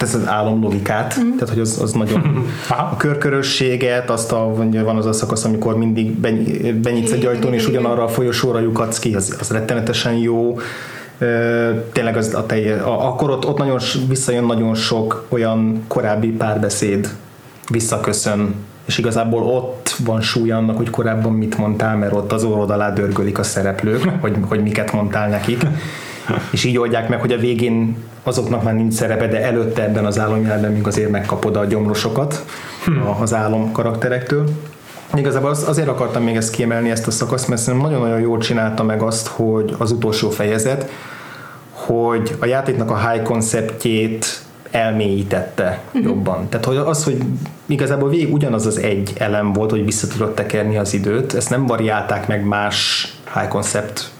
ez 0.00 0.14
az 0.14 0.26
álomlogikát, 0.26 1.18
mm. 1.20 1.32
tehát 1.32 1.48
hogy 1.48 1.60
az, 1.60 1.80
az 1.82 1.92
nagyon 1.92 2.46
a 2.90 2.96
körkörösséget, 2.96 4.10
azt 4.10 4.32
a, 4.32 4.54
van 4.84 4.96
az 4.96 5.06
a 5.06 5.12
szakasz, 5.12 5.44
amikor 5.44 5.76
mindig 5.76 6.10
benyitsz 6.80 7.12
egy 7.12 7.24
ajtón, 7.24 7.52
és 7.52 7.68
ugyanarra 7.68 8.02
a 8.02 8.08
folyosóra 8.08 8.58
lyukadsz 8.58 8.98
ki, 8.98 9.14
az, 9.14 9.36
az 9.40 9.50
rettenetesen 9.50 10.12
jó 10.12 10.58
tényleg 11.92 12.16
az 12.16 12.34
a 12.34 12.46
telje, 12.46 12.82
akkor 12.82 13.30
ott, 13.30 13.46
ott 13.46 13.58
nagyon 13.58 13.78
visszajön 14.08 14.44
nagyon 14.44 14.74
sok 14.74 15.26
olyan 15.28 15.84
korábbi 15.88 16.28
párbeszéd 16.28 17.08
visszaköszön, 17.70 18.54
és 18.84 18.98
igazából 18.98 19.42
ott 19.42 19.96
van 20.04 20.20
súly 20.20 20.50
annak, 20.50 20.76
hogy 20.76 20.90
korábban 20.90 21.32
mit 21.32 21.58
mondtál, 21.58 21.96
mert 21.96 22.12
ott 22.12 22.32
az 22.32 22.44
orrod 22.44 22.70
alá 22.70 22.90
dörgölik 22.90 23.38
a 23.38 23.42
szereplők, 23.42 24.10
hogy, 24.22 24.36
hogy 24.48 24.62
miket 24.62 24.92
mondtál 24.92 25.28
nekik, 25.28 25.66
és 26.50 26.64
így 26.64 26.78
oldják 26.78 27.08
meg, 27.08 27.20
hogy 27.20 27.32
a 27.32 27.38
végén 27.38 27.96
azoknak 28.22 28.62
már 28.62 28.74
nincs 28.74 28.94
szerepe, 28.94 29.26
de 29.26 29.42
előtte 29.42 29.82
ebben 29.82 30.06
az 30.06 30.18
álomjelben 30.18 30.72
még 30.72 30.86
azért 30.86 31.10
megkapod 31.10 31.56
a 31.56 31.64
gyomrosokat 31.64 32.44
az 33.20 33.34
álom 33.34 33.72
karakterektől. 33.72 34.48
Igazából 35.14 35.50
az, 35.50 35.68
azért 35.68 35.88
akartam 35.88 36.22
még 36.22 36.36
ezt 36.36 36.50
kiemelni, 36.50 36.90
ezt 36.90 37.06
a 37.06 37.10
szakaszt, 37.10 37.48
mert 37.48 37.60
szerintem 37.60 37.90
nagyon-nagyon 37.90 38.20
jól 38.20 38.38
csinálta 38.38 38.82
meg 38.82 39.02
azt, 39.02 39.26
hogy 39.26 39.74
az 39.78 39.90
utolsó 39.90 40.30
fejezet, 40.30 40.90
hogy 41.70 42.36
a 42.38 42.46
játéknak 42.46 42.90
a 42.90 43.08
high 43.08 43.22
konceptjét 43.22 44.40
elmélyítette 44.70 45.80
uh-huh. 45.86 46.02
jobban. 46.02 46.48
Tehát 46.48 46.66
hogy 46.66 46.76
az, 46.76 47.04
hogy 47.04 47.22
igazából 47.66 48.08
végig 48.08 48.32
ugyanaz 48.32 48.66
az 48.66 48.78
egy 48.78 49.12
elem 49.18 49.52
volt, 49.52 49.70
hogy 49.70 49.84
vissza 49.84 50.06
tudott 50.06 50.34
tekerni 50.34 50.76
az 50.76 50.94
időt, 50.94 51.34
ezt 51.34 51.50
nem 51.50 51.66
variálták 51.66 52.26
meg 52.26 52.44
más 52.44 53.08
high 53.34 53.48
concept 53.48 54.10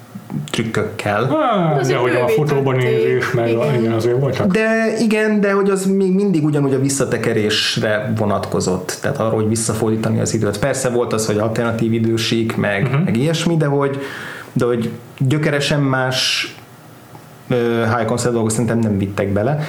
trükkökkel. 0.50 1.22
Ah, 1.22 1.86
de 1.86 1.96
hogy 1.96 2.14
a 2.14 2.28
fotóban 2.28 2.76
nézés, 2.76 3.32
meg 3.32 3.48
igen. 3.48 3.74
igen, 3.74 3.92
azért 3.92 4.18
voltak. 4.18 4.46
De 4.46 4.96
igen, 4.98 5.40
de 5.40 5.52
hogy 5.52 5.70
az 5.70 5.86
még 5.86 6.14
mindig 6.14 6.44
ugyanúgy 6.44 6.74
a 6.74 6.78
visszatekerésre 6.78 8.12
vonatkozott, 8.16 8.98
tehát 9.00 9.18
arról, 9.18 9.40
hogy 9.40 9.48
visszafordítani 9.48 10.20
az 10.20 10.34
időt. 10.34 10.58
Persze 10.58 10.88
volt 10.90 11.12
az, 11.12 11.26
hogy 11.26 11.38
alternatív 11.38 11.92
idősík, 11.92 12.56
meg, 12.56 12.82
uh-huh. 12.82 13.04
meg 13.04 13.16
ilyesmi, 13.16 13.56
de 13.56 13.66
hogy, 13.66 13.98
de 14.52 14.64
hogy 14.64 14.90
gyökeresen 15.18 15.80
más 15.80 16.54
high 17.96 18.04
concept 18.06 18.32
dolgok 18.32 18.50
szerintem 18.50 18.78
nem 18.78 18.98
vittek 18.98 19.32
bele. 19.32 19.66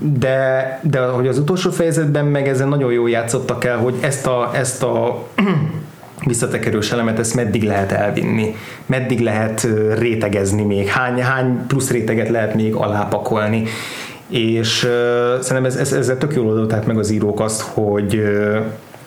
De, 0.00 0.80
de 0.82 1.00
hogy 1.00 1.28
az 1.28 1.38
utolsó 1.38 1.70
fejezetben 1.70 2.24
meg 2.24 2.48
ezen 2.48 2.68
nagyon 2.68 2.92
jól 2.92 3.10
játszottak 3.10 3.64
el, 3.64 3.76
hogy 3.76 3.94
ezt 4.00 4.26
a, 4.26 4.50
ezt 4.54 4.82
a 4.82 5.26
visszatekerős 6.24 6.92
elemet, 6.92 7.18
ezt 7.18 7.34
meddig 7.34 7.62
lehet 7.62 7.92
elvinni, 7.92 8.54
meddig 8.86 9.20
lehet 9.20 9.68
rétegezni 9.98 10.62
még, 10.62 10.86
hány, 10.86 11.22
hány 11.22 11.66
plusz 11.66 11.90
réteget 11.90 12.28
lehet 12.28 12.54
még 12.54 12.74
alápakolni. 12.74 13.64
És 14.28 14.84
uh, 14.84 15.40
szerintem 15.40 15.64
ez, 15.64 15.76
ez, 15.76 15.92
ezzel 15.92 16.18
tök 16.18 16.34
jól 16.34 16.46
oldották 16.46 16.86
meg 16.86 16.98
az 16.98 17.10
írók 17.10 17.40
azt, 17.40 17.60
hogy 17.60 18.14
uh, 18.14 18.56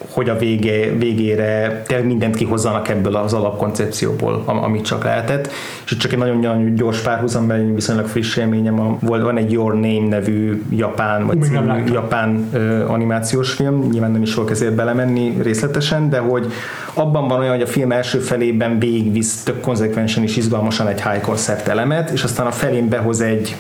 hogy 0.08 0.30
a 0.30 0.38
vége, 0.38 0.96
végére 0.96 1.82
tényleg 1.88 2.08
mindent 2.08 2.36
kihozzanak 2.36 2.88
ebből 2.88 3.16
az 3.16 3.34
alapkoncepcióból, 3.34 4.44
amit 4.46 4.86
csak 4.86 5.04
lehetett. 5.04 5.52
És 5.86 5.98
csak 5.98 6.12
egy 6.12 6.18
nagyon-nagyon 6.18 6.76
gyors 6.76 7.02
párhuzam, 7.02 7.46
mert 7.46 7.64
viszonylag 7.74 8.08
friss 8.08 8.38
élményem, 8.38 8.80
a, 8.80 8.98
van 9.02 9.38
egy 9.38 9.52
Your 9.52 9.74
Name 9.74 10.08
nevű 10.08 10.64
japán, 10.70 11.26
vagy 11.26 11.42
című, 11.42 11.84
japán 11.92 12.50
uh, 12.54 12.84
animációs 12.88 13.52
film, 13.52 13.90
nyilván 13.92 14.12
nem 14.12 14.22
is 14.22 14.34
fogok 14.34 14.52
ezért 14.52 14.74
belemenni 14.74 15.38
részletesen, 15.42 16.10
de 16.10 16.18
hogy 16.18 16.52
abban 16.94 17.28
van 17.28 17.40
olyan, 17.40 17.52
hogy 17.54 17.62
a 17.62 17.68
film 17.68 17.92
első 17.92 18.20
felében 18.20 18.80
végigvisz 18.80 19.44
tök 19.44 19.62
konzekvensen 19.62 20.24
és 20.24 20.38
izgalmasan 20.38 20.88
egy 20.88 21.02
high 21.02 21.22
concept 21.22 21.68
elemet, 21.68 22.10
és 22.10 22.24
aztán 22.24 22.46
a 22.46 22.52
felén 22.52 22.90
behoz 22.90 23.22
egy 23.22 23.56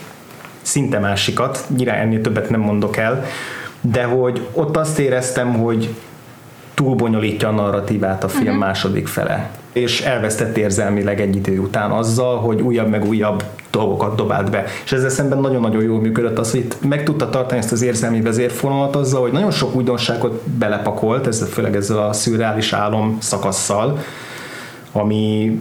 szinte 0.61 0.99
másikat, 0.99 1.65
nyilván 1.77 1.99
ennél 1.99 2.21
többet 2.21 2.49
nem 2.49 2.59
mondok 2.59 2.97
el, 2.97 3.25
de 3.81 4.03
hogy 4.03 4.47
ott 4.53 4.77
azt 4.77 4.99
éreztem, 4.99 5.53
hogy 5.53 5.89
túlbonyolítja 6.79 7.47
a 7.47 7.51
narratívát 7.51 8.23
a 8.23 8.27
film 8.27 8.43
uh-huh. 8.43 8.59
második 8.59 9.07
fele 9.07 9.49
és 9.73 10.01
elvesztett 10.01 10.57
érzelmileg 10.57 11.21
egy 11.21 11.35
idő 11.35 11.59
után 11.59 11.91
azzal, 11.91 12.37
hogy 12.37 12.61
újabb 12.61 12.89
meg 12.89 13.05
újabb 13.05 13.43
dolgokat 13.71 14.15
dobált 14.15 14.51
be. 14.51 14.63
És 14.83 14.91
ezzel 14.91 15.09
szemben 15.09 15.39
nagyon-nagyon 15.39 15.83
jól 15.83 15.99
működött 15.99 16.37
az, 16.37 16.51
hogy 16.51 16.59
itt 16.59 16.77
meg 16.89 17.03
tudta 17.03 17.29
tartani 17.29 17.59
ezt 17.59 17.71
az 17.71 17.81
érzelmi 17.81 18.21
vezérfonalat 18.21 18.95
azzal, 18.95 19.21
hogy 19.21 19.31
nagyon 19.31 19.51
sok 19.51 19.75
újdonságot 19.75 20.41
belepakolt, 20.49 21.27
ez, 21.27 21.47
főleg 21.51 21.75
ezzel 21.75 21.97
a 21.97 22.13
szürreális 22.13 22.73
álom 22.73 23.17
szakasszal, 23.21 23.97
ami 24.91 25.57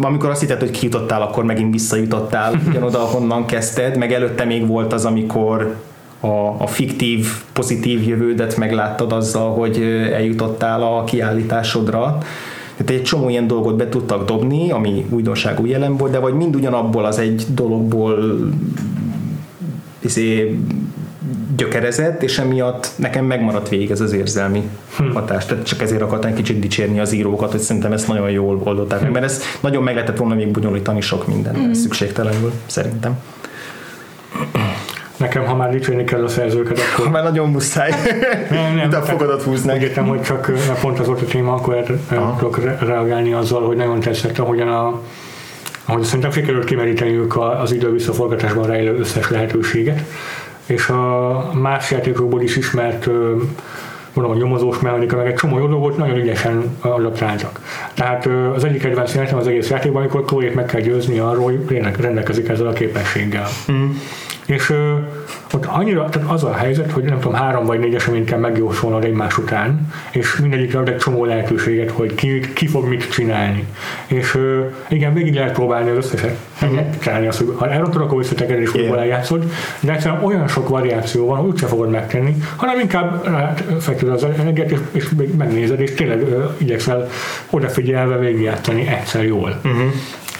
amikor 0.00 0.30
azt 0.30 0.40
hitted, 0.40 0.60
hogy 0.60 0.70
kijutottál, 0.70 1.22
akkor 1.22 1.44
megint 1.44 1.72
visszajutottál 1.72 2.60
ugyanoda, 2.68 3.02
ahonnan 3.02 3.46
kezdted, 3.46 3.96
meg 3.96 4.12
előtte 4.12 4.44
még 4.44 4.66
volt 4.66 4.92
az, 4.92 5.04
amikor 5.04 5.74
a, 6.26 6.56
a 6.58 6.66
fiktív, 6.66 7.26
pozitív 7.52 8.08
jövődet 8.08 8.56
megláttad 8.56 9.12
azzal, 9.12 9.54
hogy 9.54 9.80
eljutottál 10.12 10.82
a 10.82 11.04
kiállításodra. 11.04 12.18
Tehát 12.76 12.92
egy 12.92 13.02
csomó 13.02 13.28
ilyen 13.28 13.46
dolgot 13.46 13.76
be 13.76 13.88
tudtak 13.88 14.24
dobni, 14.24 14.70
ami 14.70 15.06
újdonságú 15.10 15.66
jelen 15.66 15.96
volt, 15.96 16.12
de 16.12 16.18
vagy 16.18 16.34
mind 16.34 16.54
ugyanabból 16.54 17.04
az 17.04 17.18
egy 17.18 17.44
dologból 17.54 18.36
izé, 20.00 20.58
gyökerezett, 21.56 22.22
és 22.22 22.38
emiatt 22.38 22.90
nekem 22.96 23.24
megmaradt 23.24 23.68
végig 23.68 23.90
ez 23.90 24.00
az 24.00 24.12
érzelmi 24.12 24.62
hm. 24.96 25.12
hatás. 25.12 25.46
Tehát 25.46 25.66
csak 25.66 25.82
ezért 25.82 26.02
akartam 26.02 26.30
egy 26.30 26.36
kicsit 26.36 26.58
dicsérni 26.58 27.00
az 27.00 27.12
írókat, 27.12 27.50
hogy 27.50 27.60
szerintem 27.60 27.92
ezt 27.92 28.08
nagyon 28.08 28.30
jól 28.30 28.60
oldották 28.64 29.00
hm. 29.00 29.10
mert 29.10 29.24
ezt 29.24 29.42
nagyon 29.60 29.82
meg 29.82 29.94
lehetett 29.94 30.16
volna 30.16 30.34
még 30.34 30.50
bonyolítani 30.50 31.00
sok 31.00 31.26
minden 31.26 31.54
hm. 31.54 31.72
szükségtelenül, 31.72 32.52
szerintem. 32.66 33.18
Nekem, 35.26 35.44
ha 35.44 35.54
már 35.54 35.70
dicsérni 35.70 36.04
kell 36.04 36.24
a 36.24 36.28
szerzőket, 36.28 36.78
akkor... 36.92 37.10
Már 37.10 37.22
nagyon 37.22 37.50
muszáj. 37.50 37.90
nem, 38.50 38.74
nem. 38.74 38.90
De 38.94 39.00
fogadat 39.00 39.42
húzni. 39.42 39.72
Úgy 39.72 39.82
értem, 39.82 40.06
hogy 40.06 40.22
csak 40.22 40.52
pont 40.80 40.98
az 40.98 41.06
volt 41.06 41.20
a 41.20 41.24
téma, 41.24 41.54
akkor 41.54 41.74
erre 41.74 41.94
tudok 42.38 42.78
reagálni 42.80 43.32
azzal, 43.32 43.66
hogy 43.66 43.76
nagyon 43.76 44.00
tetszett, 44.00 44.38
ahogyan 44.38 44.68
a 44.68 45.00
ahogy 45.84 46.02
szerintem 46.02 46.30
sikerült 46.30 46.64
kimeríteniük 46.64 47.36
az 47.36 47.72
idő 47.72 47.90
visszaforgatásban 47.92 48.66
rejlő 48.66 48.98
összes 48.98 49.30
lehetőséget, 49.30 50.02
és 50.66 50.88
a 50.88 51.50
más 51.54 51.90
játékokból 51.90 52.42
is 52.42 52.56
ismert 52.56 53.08
mondom, 54.16 54.36
a 54.36 54.38
nyomozós 54.38 54.78
mechanika, 54.78 55.16
meg 55.16 55.26
egy 55.26 55.34
csomó 55.34 55.58
jó 55.58 55.66
dolgot 55.66 55.96
nagyon 55.96 56.16
ügyesen 56.16 56.76
adaptáltak. 56.80 57.60
Tehát 57.94 58.28
az 58.54 58.64
egyik 58.64 58.80
kedvenc 58.80 59.12
jelentem 59.12 59.38
az 59.38 59.46
egész 59.46 59.70
játékban, 59.70 60.02
amikor 60.02 60.24
Chloe-t 60.24 60.54
meg 60.54 60.64
kell 60.66 60.80
győzni 60.80 61.18
arról, 61.18 61.44
hogy 61.44 61.82
rendelkezik 62.00 62.48
ezzel 62.48 62.66
a 62.66 62.72
képességgel. 62.72 63.46
Mm. 63.72 63.90
És 64.46 64.72
ott 65.52 65.64
annyira, 65.64 66.08
tehát 66.08 66.30
az 66.30 66.44
a 66.44 66.54
helyzet, 66.54 66.90
hogy 66.90 67.04
nem 67.04 67.18
tudom, 67.20 67.34
három 67.34 67.64
vagy 67.64 67.78
négy 67.78 67.94
eseményt 67.94 68.28
kell 68.28 68.38
megjósolnod 68.38 69.04
egymás 69.04 69.38
után, 69.38 69.92
és 70.10 70.36
mindegyikre 70.36 70.78
ad 70.78 70.88
egy 70.88 70.96
csomó 70.96 71.24
lehetőséget, 71.24 71.90
hogy 71.90 72.14
ki, 72.14 72.40
ki 72.52 72.66
fog 72.66 72.88
mit 72.88 73.10
csinálni. 73.10 73.66
És 74.06 74.38
igen, 74.88 75.14
végig 75.14 75.34
lehet 75.34 75.52
próbálni 75.52 75.90
az 75.90 75.96
összeset. 75.96 76.36
Uh-huh. 76.62 76.80
Csinálni 76.98 77.26
azt, 77.26 77.38
hogy 77.38 77.54
ha 77.56 77.70
elrontod, 77.70 78.02
akkor 78.02 78.18
visszatekered 78.18 78.62
és 78.62 78.74
újból 78.74 78.98
eljátszod, 78.98 79.44
de 79.80 79.92
egyszerűen 79.92 80.24
olyan 80.24 80.48
sok 80.48 80.68
variáció 80.68 81.26
van, 81.26 81.36
hogy 81.38 81.48
úgyse 81.48 81.66
fogod 81.66 81.90
megtenni, 81.90 82.36
hanem 82.56 82.80
inkább 82.80 83.28
fekted 83.80 84.08
az 84.08 84.24
energiát, 84.24 84.70
és, 84.70 84.78
és 84.92 85.08
megnézed, 85.36 85.80
és 85.80 85.94
tényleg 85.94 86.24
igyekszel 86.56 87.08
odafigyelve 87.50 88.18
végigjátszani 88.18 88.86
egyszer 88.86 89.24
jól. 89.24 89.60
Uh-huh. 89.64 89.92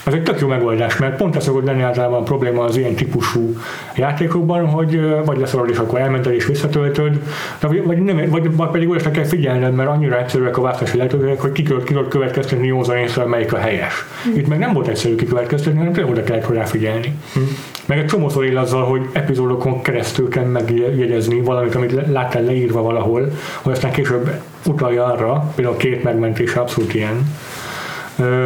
Ez 0.07 0.13
egy 0.13 0.23
tök 0.23 0.39
jó 0.39 0.47
megoldás, 0.47 0.97
mert 0.97 1.15
pont 1.15 1.35
ez 1.35 1.43
szokott 1.43 1.65
lenni 1.65 1.81
általában 1.81 2.19
a 2.19 2.23
probléma 2.23 2.63
az 2.63 2.77
ilyen 2.77 2.95
típusú 2.95 3.55
játékokban, 3.95 4.65
hogy 4.67 5.01
vagy 5.25 5.37
leszorod 5.37 5.69
és 5.69 5.77
akkor 5.77 5.99
elmented 5.99 6.33
és 6.33 6.45
visszatöltöd, 6.45 7.21
vagy, 7.61 8.03
nem, 8.03 8.29
vagy, 8.29 8.55
vagy 8.55 8.69
pedig 8.69 8.89
olyasra 8.89 9.11
kell 9.11 9.23
figyelned, 9.23 9.73
mert 9.73 9.89
annyira 9.89 10.19
egyszerűek 10.19 10.57
a 10.57 10.61
választási 10.61 10.97
lehetőségek, 10.97 11.41
hogy 11.41 11.51
ki 11.51 11.63
tudod 11.63 12.07
következtetni 12.07 12.67
józan 12.67 12.97
észre, 12.97 13.25
melyik 13.25 13.53
a 13.53 13.57
helyes. 13.57 14.05
Mm. 14.29 14.37
Itt 14.37 14.47
meg 14.47 14.59
nem 14.59 14.73
volt 14.73 14.87
egyszerű 14.87 15.15
kikövetkeztetni, 15.15 15.77
hanem 15.77 15.93
tényleg 15.93 16.11
oda 16.11 16.23
kellett 16.23 16.45
hozzá 16.45 16.63
figyelni. 16.63 17.15
Mm. 17.39 17.43
Meg 17.85 17.97
egy 17.97 18.05
csomószor 18.05 18.45
él 18.45 18.57
azzal, 18.57 18.83
hogy 18.83 19.01
epizódokon 19.11 19.81
keresztül 19.81 20.29
kell 20.29 20.45
megjegyezni 20.45 21.41
valamit, 21.41 21.75
amit 21.75 22.07
láttál 22.07 22.43
leírva 22.43 22.81
valahol, 22.81 23.31
hogy 23.61 23.73
aztán 23.73 23.91
később 23.91 24.31
utalja 24.65 25.05
arra, 25.05 25.51
például 25.55 25.75
a 25.75 25.79
két 25.79 26.03
megmentés 26.03 26.55
abszolút 26.55 26.93
ilyen 26.93 27.25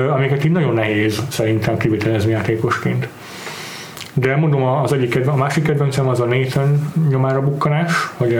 amiket 0.09 0.45
így 0.45 0.51
nagyon 0.51 0.74
nehéz 0.74 1.22
szerintem 1.30 1.78
kivitelezni 1.78 2.32
játékosként. 2.32 3.07
De 4.13 4.36
mondom, 4.36 4.63
az 4.63 4.93
egyik 4.93 5.09
kedven, 5.09 5.34
a 5.34 5.38
másik 5.38 5.63
kedvencem 5.63 6.07
az 6.07 6.19
a 6.19 6.26
Nathan 6.26 6.93
nyomára 7.09 7.41
bukkanás, 7.41 7.91
hogy 8.17 8.34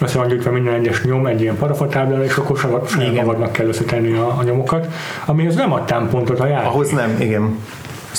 össze 0.00 0.18
van 0.18 0.28
gyűjtve 0.28 0.50
minden 0.50 0.74
egyes 0.74 1.02
nyom 1.02 1.26
egy 1.26 1.40
ilyen 1.40 1.56
parafatáblára, 1.56 2.24
és 2.24 2.36
akkor 2.36 2.58
saját 2.58 3.14
magadnak 3.14 3.52
kell 3.52 3.66
összetenni 3.66 4.12
a, 4.12 4.38
a 4.38 4.42
nyomokat, 4.42 4.86
amihez 5.24 5.54
nem 5.54 5.72
adtam 5.72 6.08
pontot 6.08 6.40
a 6.40 6.46
játék. 6.46 6.68
Ahhoz 6.68 6.90
nem, 6.90 7.16
igen. 7.20 7.58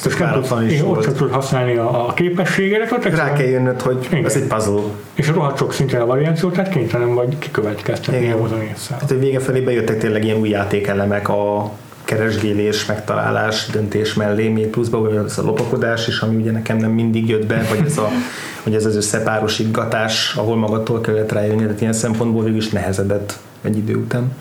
Ezt 0.06 0.20
a 0.20 0.24
váratlan 0.24 0.70
is 0.70 0.82
volt. 0.82 1.08
Ott 1.08 1.18
csak 1.18 1.34
használni 1.34 1.76
a, 1.76 2.08
a 2.08 2.14
képességedet. 2.14 2.92
Ott 2.92 3.04
Rá 3.04 3.34
kell 3.34 3.48
jönnöd, 3.48 3.82
hogy 3.82 4.08
igen. 4.12 4.26
ez 4.26 4.36
egy 4.36 4.48
puzzle. 4.48 4.82
És 5.14 5.28
rohadt 5.28 5.58
sok 5.58 5.74
szinten 5.74 6.02
a 6.02 6.06
variáció, 6.06 6.50
tehát 6.50 6.70
kénytelen 6.70 7.14
vagy 7.14 7.38
kikövetkeztetni 7.40 8.32
ahhoz 8.32 8.52
a 8.52 8.56
nézszel. 8.56 8.98
Hát, 9.00 9.10
hogy 9.10 9.20
vége 9.20 9.40
felé 9.40 9.60
bejöttek 9.60 9.98
tényleg 9.98 10.24
ilyen 10.24 10.38
új 10.38 10.50
játékelemek 10.50 11.30
a 11.30 11.72
keresgélés, 12.04 12.86
megtalálás, 12.86 13.68
döntés 13.72 14.14
mellé, 14.14 14.48
még 14.48 14.68
pluszba 14.68 15.24
ez 15.26 15.38
a 15.38 15.42
lopakodás 15.42 16.08
is, 16.08 16.20
ami 16.20 16.36
ugye 16.36 16.52
nekem 16.52 16.78
nem 16.78 16.92
mindig 16.92 17.30
jött 17.30 17.46
be, 17.46 17.66
vagy 17.70 17.86
ez, 17.86 17.98
a, 17.98 18.10
hogy 18.64 18.76
ez 18.76 18.86
az 18.86 18.96
összepárosítgatás, 18.96 20.36
ahol 20.36 20.56
magadtól 20.56 21.02
kellett 21.02 21.32
rájönni, 21.32 21.62
tehát 21.62 21.82
ilyen 21.82 21.94
szempontból 21.94 22.44
végül 22.44 22.58
is 22.58 22.70
nehezedett 22.70 23.38
egy 23.62 23.78
idő 23.78 23.96
után. 23.96 24.32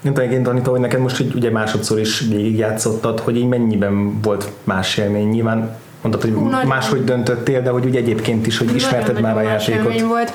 Nem 0.00 0.14
tudom, 0.14 0.30
én 0.30 0.46
Anita, 0.46 0.70
hogy 0.70 0.80
neked 0.80 1.00
most 1.00 1.20
így, 1.20 1.34
ugye 1.34 1.50
másodszor 1.50 1.98
is 1.98 2.20
végigjátszottad, 2.20 3.20
hogy 3.20 3.36
így 3.36 3.48
mennyiben 3.48 4.20
volt 4.20 4.50
más 4.64 4.96
élmény. 4.96 5.28
Nyilván 5.28 5.76
mondtad, 6.02 6.22
hogy 6.22 6.32
Hú, 6.32 6.68
máshogy 6.68 7.04
döntöttél, 7.04 7.62
de 7.62 7.70
hogy 7.70 7.86
úgy 7.86 7.96
egyébként 7.96 8.46
is, 8.46 8.58
hogy 8.58 8.74
ismerted 8.74 9.20
már 9.20 9.36
a 9.36 9.42
játékot. 9.42 10.00
volt. 10.00 10.32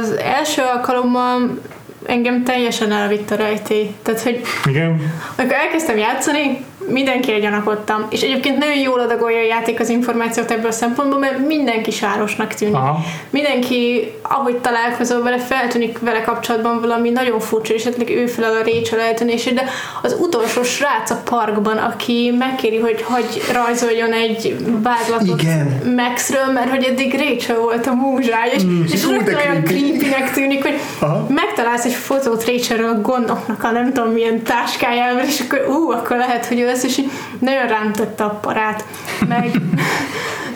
Az 0.00 0.10
első 0.18 0.62
alkalommal 0.74 1.58
engem 2.06 2.44
teljesen 2.44 2.92
elvitt 2.92 3.30
a 3.30 3.34
rejtély. 3.34 3.94
Tehát, 4.02 4.20
hogy 4.20 4.40
Igen. 4.64 5.12
amikor 5.36 5.54
elkezdtem 5.54 5.96
játszani, 5.96 6.64
mindenkire 6.90 7.38
gyanakodtam. 7.38 8.06
És 8.10 8.20
egyébként 8.20 8.58
nagyon 8.58 8.78
jól 8.78 9.00
adagolja 9.00 9.38
a 9.38 9.46
játék 9.46 9.80
az 9.80 9.88
információt 9.88 10.50
ebből 10.50 10.66
a 10.66 10.72
szempontból, 10.72 11.18
mert 11.18 11.46
mindenki 11.46 11.90
sárosnak 11.90 12.54
tűnik. 12.54 12.74
Aha. 12.74 12.98
Mindenki, 13.30 14.12
ahogy 14.22 14.56
találkozol 14.56 15.22
vele, 15.22 15.38
feltűnik 15.38 15.98
vele 15.98 16.20
kapcsolatban 16.20 16.80
valami 16.80 17.10
nagyon 17.10 17.40
furcsa, 17.40 17.74
és 17.74 17.84
esetleg 17.84 18.10
ő 18.10 18.26
felel 18.26 18.52
a 18.52 18.62
Rachel 18.64 19.00
eltűnését, 19.00 19.54
de 19.54 19.64
az 20.02 20.16
utolsó 20.20 20.62
srác 20.62 21.10
a 21.10 21.20
parkban, 21.24 21.76
aki 21.76 22.34
megkéri, 22.38 22.78
hogy 22.78 23.02
hagy 23.02 23.42
rajzoljon 23.52 24.12
egy 24.12 24.56
vázlatot 24.82 25.42
Igen. 25.42 25.94
Maxről, 25.96 26.52
mert 26.52 26.70
hogy 26.70 26.84
eddig 26.84 27.14
Rachel 27.18 27.58
volt 27.58 27.86
a 27.86 27.94
múzsája, 27.94 28.52
és, 28.52 28.62
mm, 28.62 28.82
és 28.92 29.06
rögtön 29.06 29.34
olyan 29.34 29.64
creepy 29.64 30.08
tűnik, 30.34 30.62
hogy 30.62 30.80
Aha. 30.98 31.26
megtalálsz 31.28 31.84
egy 31.84 31.92
fotót 31.92 32.44
Rachelről 32.44 32.88
a 32.88 33.00
gondoknak 33.00 33.64
a 33.64 33.70
nem 33.70 33.92
tudom 33.92 34.12
milyen 34.12 34.42
táskájával, 34.42 35.22
és 35.22 35.40
akkor 35.40 35.66
ú, 35.68 35.90
akkor 35.90 36.16
lehet, 36.16 36.46
hogy 36.46 36.60
ő 36.60 36.68
lesz, 36.82 36.96
és 36.96 36.98
így 36.98 37.10
nagyon 37.38 37.66
rám 37.66 37.92
tette 37.92 38.24
a 38.24 38.30
parát, 38.30 38.84
meg, 39.28 39.60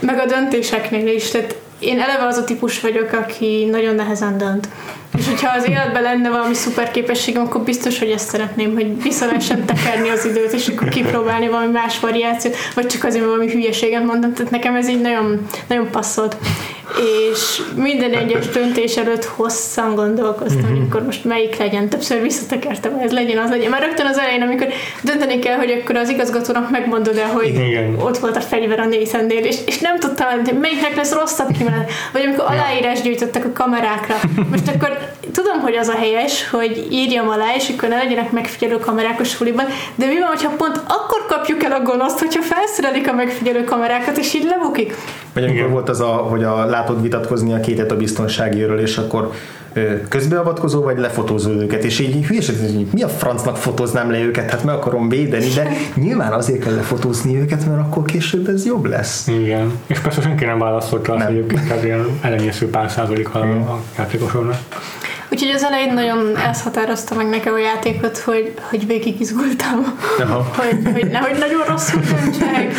meg 0.00 0.18
a 0.18 0.26
döntéseknél 0.26 1.06
is, 1.14 1.30
tehát 1.30 1.56
én 1.78 2.00
eleve 2.00 2.26
az 2.26 2.36
a 2.36 2.44
típus 2.44 2.80
vagyok, 2.80 3.12
aki 3.12 3.64
nagyon 3.70 3.94
nehezen 3.94 4.38
dönt. 4.38 4.68
És 5.18 5.26
hogyha 5.26 5.56
az 5.56 5.68
életben 5.68 6.02
lenne 6.02 6.30
valami 6.30 6.54
szuper 6.54 6.90
képességem, 6.90 7.42
akkor 7.42 7.60
biztos, 7.60 7.98
hogy 7.98 8.10
ezt 8.10 8.28
szeretném, 8.28 8.74
hogy 8.74 9.02
vissza 9.02 9.26
lehessen 9.26 9.64
tekerni 9.64 10.08
az 10.08 10.24
időt, 10.24 10.52
és 10.52 10.68
akkor 10.68 10.88
kipróbálni 10.88 11.48
valami 11.48 11.72
más 11.72 12.00
variációt, 12.00 12.56
vagy 12.74 12.86
csak 12.86 13.04
azért 13.04 13.24
valami 13.24 13.50
hülyeséget 13.50 14.04
mondom, 14.04 14.32
tehát 14.32 14.50
nekem 14.50 14.74
ez 14.74 14.88
így 14.88 15.00
nagyon, 15.00 15.46
nagyon 15.68 15.90
passzolt. 15.90 16.36
és 17.32 17.62
minden 17.74 18.12
egyes 18.12 18.48
döntés 18.48 18.96
előtt 18.96 19.24
hosszan 19.24 19.94
gondolkoztam, 19.94 20.68
hogy 20.68 20.80
akkor 20.88 21.02
most 21.02 21.24
melyik 21.24 21.56
legyen. 21.56 21.88
Többször 21.88 22.22
visszatekertem, 22.22 22.92
hogy 22.92 23.04
ez 23.04 23.12
legyen, 23.12 23.38
az 23.38 23.50
legyen. 23.50 23.70
Már 23.70 23.82
rögtön 23.82 24.06
az 24.06 24.18
elején, 24.18 24.42
amikor 24.42 24.66
dönteni 25.02 25.38
kell, 25.38 25.56
hogy 25.56 25.70
akkor 25.82 25.96
az 25.96 26.08
igazgatónak 26.08 26.70
megmondod 26.70 27.16
el, 27.16 27.28
hogy 27.28 27.48
Igen. 27.48 27.96
ott 27.98 28.18
volt 28.18 28.36
a 28.36 28.40
fegyver 28.40 28.80
a 28.80 28.84
Nathannél, 28.84 29.44
és, 29.44 29.56
és 29.66 29.78
nem 29.78 29.98
tudtam, 29.98 30.28
hogy 30.28 30.58
melyiknek 30.60 30.96
lesz 30.96 31.12
rosszabb 31.12 31.52
kimenet. 31.58 31.90
Vagy 32.12 32.22
amikor 32.24 32.44
aláírás 32.44 33.00
gyűjtöttek 33.02 33.44
a 33.44 33.52
kamerákra. 33.52 34.14
Most 34.50 34.68
akkor 34.68 35.01
tudom, 35.32 35.60
hogy 35.60 35.74
az 35.74 35.88
a 35.88 35.94
helyes, 35.94 36.50
hogy 36.50 36.86
írjam 36.90 37.28
alá, 37.28 37.54
és 37.56 37.68
akkor 37.68 37.88
ne 37.88 37.96
legyenek 37.96 38.30
megfigyelő 38.30 38.78
kamerák 38.78 39.20
a 39.20 39.24
suliban, 39.24 39.64
de 39.94 40.06
mi 40.06 40.18
van, 40.18 40.28
hogyha 40.28 40.50
pont 40.56 40.76
akkor 40.76 41.26
kapjuk 41.28 41.62
el 41.62 41.72
a 41.72 41.82
gonoszt, 41.82 42.18
hogyha 42.18 42.42
felszerelik 42.42 43.08
a 43.08 43.12
megfigyelő 43.12 43.64
kamerákat, 43.64 44.16
és 44.16 44.34
így 44.34 44.44
lebukik? 44.44 44.94
Vagy 45.34 45.44
amikor 45.44 45.70
volt 45.70 45.88
az, 45.88 46.00
a, 46.00 46.06
hogy 46.06 46.44
a, 46.44 46.64
látod 46.66 47.02
vitatkozni 47.02 47.52
a 47.52 47.60
kétet 47.60 47.90
a 47.90 47.96
biztonsági 47.96 48.62
őről, 48.62 48.80
és 48.80 48.96
akkor 48.96 49.32
közbeavatkozó, 50.08 50.82
vagy 50.82 50.98
lefotózol 50.98 51.54
őket, 51.54 51.84
és 51.84 51.98
így 51.98 52.26
hülyeség, 52.26 52.58
hogy 52.58 52.86
mi 52.92 53.02
a 53.02 53.08
francnak 53.08 53.56
fotóznám 53.56 54.10
le 54.10 54.18
őket, 54.18 54.50
hát 54.50 54.64
meg 54.64 54.74
akarom 54.74 55.08
védeni, 55.08 55.48
de 55.48 55.68
nyilván 55.94 56.32
azért 56.32 56.62
kell 56.62 56.74
lefotózni 56.74 57.36
őket, 57.36 57.66
mert 57.66 57.80
akkor 57.80 58.04
később 58.04 58.48
ez 58.48 58.66
jobb 58.66 58.84
lesz. 58.84 59.28
Igen. 59.28 59.72
És 59.86 59.98
persze 59.98 60.20
senki 60.20 60.44
nem 60.44 60.58
választotta 60.58 61.12
azt, 61.12 61.24
Nem. 61.24 61.26
hogy 61.26 61.36
egyébként 61.36 61.70
ez 61.70 61.84
ilyen 61.84 62.06
elenyésző 62.20 62.70
pár 62.70 62.90
százalék 62.90 63.34
a, 63.34 63.40
a 63.40 63.80
játékosoknak. 63.98 64.56
Úgyhogy 65.32 65.50
az 65.54 65.64
elején 65.64 65.92
nagyon 65.92 66.36
ez 66.36 66.62
határozta 66.62 67.14
meg 67.14 67.28
nekem 67.28 67.54
a 67.54 67.58
játékot, 67.58 68.18
hogy, 68.18 68.52
hogy 68.70 68.86
végig 68.86 69.20
izgultam, 69.20 69.98
hogy, 70.58 70.92
hogy 70.92 71.06
nehogy 71.10 71.38
nagyon 71.38 71.62
rosszul 71.68 72.00
döntsek, 72.00 72.72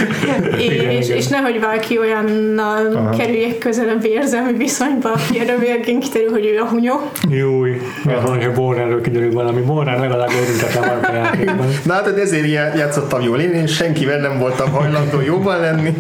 és, 0.58 0.64
Igen, 0.64 0.90
és, 0.90 1.06
igen. 1.06 1.18
és 1.18 1.28
nehogy 1.28 1.60
valaki 1.60 2.00
olyannal 2.00 2.96
Aha. 2.96 3.10
kerüljek 3.10 3.58
közelebb 3.58 4.06
érzelmi 4.06 4.58
viszonyba, 4.58 5.12
aki 5.12 5.40
erre 5.40 5.58
végén 5.58 6.00
kiderül, 6.00 6.30
hogy 6.30 6.46
ő 6.46 6.60
a 6.60 6.66
hunyó. 6.66 7.12
Júj, 7.30 7.82
mert 8.06 8.22
van, 8.22 8.44
hogy 8.44 8.54
Borrenről 8.54 9.02
kiderül 9.02 9.32
valami. 9.32 9.62
Borren 9.62 10.00
legalább 10.00 10.32
érintetlen 10.32 10.88
van 10.88 11.04
a 11.04 11.14
játékban. 11.14 11.68
Na 11.86 11.94
hát 11.94 12.08
ezért 12.08 12.48
játszottam 12.76 13.22
jól, 13.22 13.40
én, 13.40 13.52
én 13.52 13.68
senkivel 13.68 14.20
nem 14.20 14.40
voltam 14.40 14.72
hajlandó 14.72 15.22
jobban 15.22 15.60
lenni. 15.60 15.94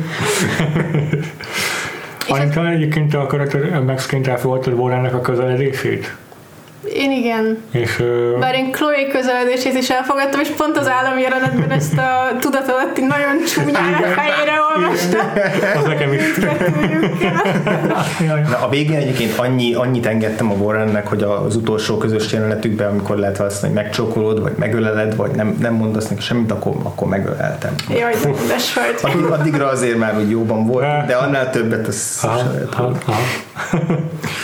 Anita 2.27 2.69
egyébként 2.69 3.13
a 3.13 3.25
karakter 3.25 3.84
Maxként 3.84 4.27
elfogadtad 4.27 4.73
Borrennek 4.73 5.13
a 5.13 5.21
közeledését? 5.21 6.15
Én 6.93 7.11
igen. 7.11 7.57
És 7.72 8.03
Bár 8.39 8.55
én 8.55 8.72
Chloe 8.72 9.07
közeledését 9.11 9.73
is 9.73 9.89
elfogadtam, 9.89 10.39
és 10.39 10.47
pont 10.47 10.77
az 10.77 10.88
állami 10.88 11.22
jelenetben 11.22 11.72
ezt 11.72 11.97
a 11.97 12.38
tudatalatti 12.39 13.01
nagyon 13.01 13.43
csúnyán 13.47 13.93
a 13.93 14.19
fejére 14.19 14.53
olvastam. 14.76 15.31
az 15.81 15.85
nekem 15.88 16.14
is. 16.14 16.22
Na, 18.49 18.57
a 18.65 18.69
végén 18.69 18.97
egyébként 18.97 19.38
annyi, 19.38 19.73
annyit 19.73 20.05
engedtem 20.05 20.51
a 20.51 20.53
Warrennek, 20.53 21.07
hogy 21.07 21.23
az 21.23 21.55
utolsó 21.55 21.97
közös 21.97 22.31
jelenetükben, 22.31 22.89
amikor 22.89 23.18
lehet 23.18 23.38
választani, 23.38 23.73
hogy 23.73 23.84
megcsókolod, 23.84 24.41
vagy 24.41 24.53
megöleled, 24.55 25.15
vagy 25.15 25.31
nem, 25.31 25.57
nem 25.60 25.73
mondasz 25.73 26.07
neki 26.07 26.22
semmit, 26.22 26.51
akkor, 26.51 26.73
akkor 26.84 27.07
megöleltem. 27.07 27.76
Jaj, 27.89 28.14
de. 28.22 28.55
Addig, 29.01 29.26
addigra 29.26 29.68
azért 29.68 29.97
már 29.97 30.18
úgy 30.18 30.30
jóban 30.30 30.68
volt, 30.68 31.05
de 31.05 31.15
annál 31.15 31.49
többet 31.49 31.88
az 31.88 32.19
lehet. 32.23 32.73
aha, 32.73 32.91
aha. 33.05 33.22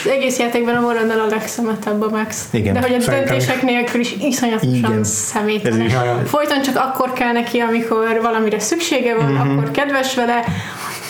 Az 0.06 0.12
egész 0.12 0.40
játékban 0.40 0.76
a 0.76 0.80
Warrennel 0.80 1.20
a 1.20 1.26
legszemetebb 1.30 2.02
a 2.02 2.10
Max. 2.30 2.48
Igen, 2.52 2.74
De 2.74 2.80
hogy 2.82 2.94
a 2.94 3.00
szerintem 3.00 3.26
döntések 3.38 3.62
nélkül 3.62 4.00
is 4.00 4.16
iszonyatosan 4.22 5.04
személytelen. 5.04 6.26
Folyton 6.26 6.62
csak 6.62 6.76
akkor 6.76 7.14
kell 7.14 7.32
neki, 7.32 7.60
amikor 7.60 8.20
valamire 8.22 8.60
szüksége 8.60 9.16
van, 9.16 9.32
Mhm. 9.32 9.58
akkor 9.58 9.72
kedves 9.72 10.16
vele. 10.16 10.44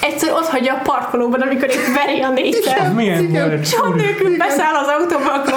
Egyszer 0.01 0.31
ott 0.31 0.45
hagyja 0.47 0.73
a 0.73 0.81
parkolóban, 0.84 1.41
amikor 1.41 1.67
itt 1.69 1.93
veri 1.95 2.21
a 2.21 2.27
Ez 2.27 2.34
négyet. 2.34 2.93
milyen? 2.95 3.61
Csont 3.61 3.95
nélkül 3.95 4.38
beszáll 4.38 4.73
az 4.73 4.88
autóba, 4.99 5.34
akkor 5.34 5.53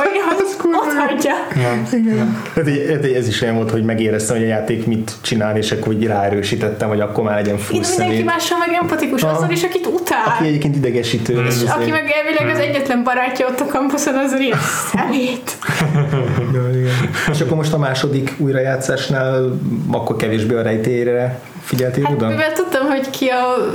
ott 0.83 0.93
hagyja. 0.93 1.35
Ja, 1.55 1.73
ja. 2.15 2.27
Így- 2.69 2.91
hát 2.91 3.07
így 3.07 3.15
ez 3.15 3.29
is 3.29 3.41
olyan 3.43 3.55
volt, 3.55 3.71
hogy 3.71 3.85
megéreztem, 3.85 4.37
hogy 4.37 4.45
a 4.45 4.49
játék 4.49 4.87
mit 4.87 5.13
csinál, 5.21 5.57
és 5.57 5.73
akkor 5.73 5.89
úgy 5.95 6.07
ráerősítettem, 6.07 6.89
hogy 6.89 7.01
akkor 7.01 7.25
már 7.25 7.35
legyen 7.35 7.59
full 7.59 7.77
Itt 7.77 7.89
mindenki 7.89 8.23
mással 8.23 8.59
meg 8.59 8.69
empatikus, 8.81 9.23
azzal 9.23 9.51
is, 9.51 9.63
akit 9.63 9.87
utál. 9.87 10.23
Aki 10.27 10.47
egyébként 10.47 10.77
idegesítő. 10.77 11.45
ez 11.47 11.63
És 11.63 11.71
aki 11.71 11.91
meg 11.91 12.15
elvileg 12.17 12.55
az 12.55 12.59
egyetlen 12.59 13.03
barátja 13.03 13.47
ott 13.47 13.61
a 13.61 13.67
kampuszon, 13.67 14.15
az 14.15 14.41
ilyen 14.41 14.59
szemét. 14.93 15.57
Igen. 16.75 17.11
És 17.33 17.41
akkor 17.41 17.57
most 17.57 17.73
a 17.73 17.79
második 17.79 18.35
újrajátszásnál 18.39 19.59
akkor 19.91 20.17
kevésbé 20.17 20.55
a 20.55 20.63
rejtélyre 20.63 21.41
figyeltél 21.63 22.05
Hát 22.05 22.13
oda? 22.15 22.29
mivel 22.29 22.53
tudtam, 22.53 22.87
hogy 22.87 23.11
ki 23.11 23.27
a 23.29 23.71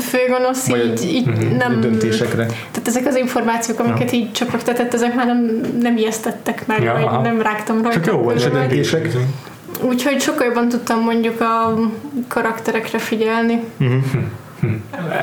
főgonosz, 0.00 0.68
Vagy 0.68 1.02
így, 1.02 1.14
így 1.14 1.26
Mhm. 1.26 1.56
nem... 1.56 1.80
döntésekre. 1.80 2.46
Tehát 2.46 2.82
ezek 2.86 3.06
az 3.06 3.16
információk, 3.16 3.78
amiket 3.78 4.12
így 4.12 4.32
csapogtatett, 4.32 4.94
ezek 4.94 5.14
már 5.14 5.26
nem, 5.26 5.60
nem 5.80 5.96
ijesztettek 5.96 6.66
meg, 6.66 6.82
Ja, 6.82 6.92
vagy 6.92 7.02
aha. 7.02 7.20
nem 7.20 7.42
rágtam 7.42 7.82
rajta. 7.82 8.00
Csak 8.00 8.06
jó 8.06 8.18
volt, 8.18 8.38
és 8.38 8.44
a 8.44 8.48
döntések? 8.48 9.08
Úgyhogy 9.80 10.20
sokkal 10.20 10.46
jobban 10.46 10.68
tudtam 10.68 11.00
mondjuk 11.00 11.40
a 11.40 11.78
karakterekre 12.28 12.98
figyelni. 12.98 13.60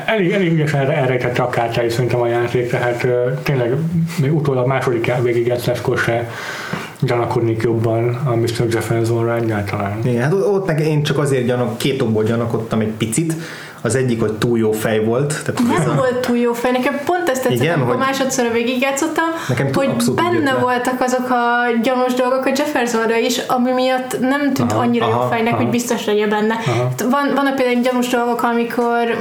Elég, 0.04 0.30
elég 0.32 0.52
ügyesen 0.52 0.90
elrejtette 0.90 1.42
a 1.42 1.48
kártyái 1.48 1.88
szerintem 1.88 2.20
a 2.20 2.26
játék, 2.26 2.70
tehát 2.70 3.06
tényleg 3.42 3.74
még 4.20 4.34
utólag 4.34 4.66
második 4.66 5.06
já- 5.06 5.22
végigjátszáskor 5.22 5.98
se 5.98 6.30
gyanakodnék 7.00 7.62
jobban 7.62 8.14
a 8.24 8.34
Mr. 8.34 8.66
Jeffersonra 8.70 9.34
egyáltalán. 9.34 9.98
Igen, 10.04 10.22
hát 10.22 10.32
ott 10.32 10.66
meg 10.66 10.80
én 10.80 11.02
csak 11.02 11.18
azért 11.18 11.46
gyanak, 11.46 11.78
két 11.78 12.02
okból 12.02 12.22
gyanakodtam 12.24 12.80
egy 12.80 12.92
picit. 12.98 13.34
Az 13.82 13.94
egyik, 13.94 14.20
hogy 14.20 14.32
túl 14.32 14.58
jó 14.58 14.72
fej 14.72 15.04
volt. 15.04 15.26
Tehát 15.44 15.78
Nem 15.78 15.90
a- 15.90 15.94
volt 15.96 16.18
túl 16.26 16.36
jó 16.36 16.52
fej. 16.52 16.70
Nekem 16.70 16.94
pont 17.04 17.28
ezt 17.28 17.42
tetszett, 17.42 17.60
Igen, 17.60 17.74
amikor 17.74 17.94
hogy- 17.94 18.04
másodzszor 18.06 18.52
végigjátszottam, 18.52 19.24
Nekem 19.48 19.68
hogy 19.74 19.90
benne 20.14 20.54
voltak 20.54 21.00
azok 21.00 21.30
a 21.30 21.44
gyanús 21.82 22.14
dolgok 22.14 22.44
a 22.46 22.48
Jeffersonra 22.56 23.16
is, 23.16 23.38
ami 23.38 23.70
miatt 23.72 24.20
nem 24.20 24.52
tűnt 24.52 24.72
Aha, 24.72 24.80
annyira 24.80 25.06
jó 25.06 25.12
aha, 25.12 25.28
fejnek, 25.28 25.52
aha. 25.52 25.62
hogy 25.62 25.70
biztos 25.70 26.04
legyen 26.06 26.28
benne. 26.28 26.54
Aha. 26.66 26.82
Hát 26.82 27.00
Van, 27.10 27.30
vannak 27.34 27.54
például 27.54 27.80
gyanús 27.82 28.08
dolgok, 28.08 28.42
amikor 28.42 29.16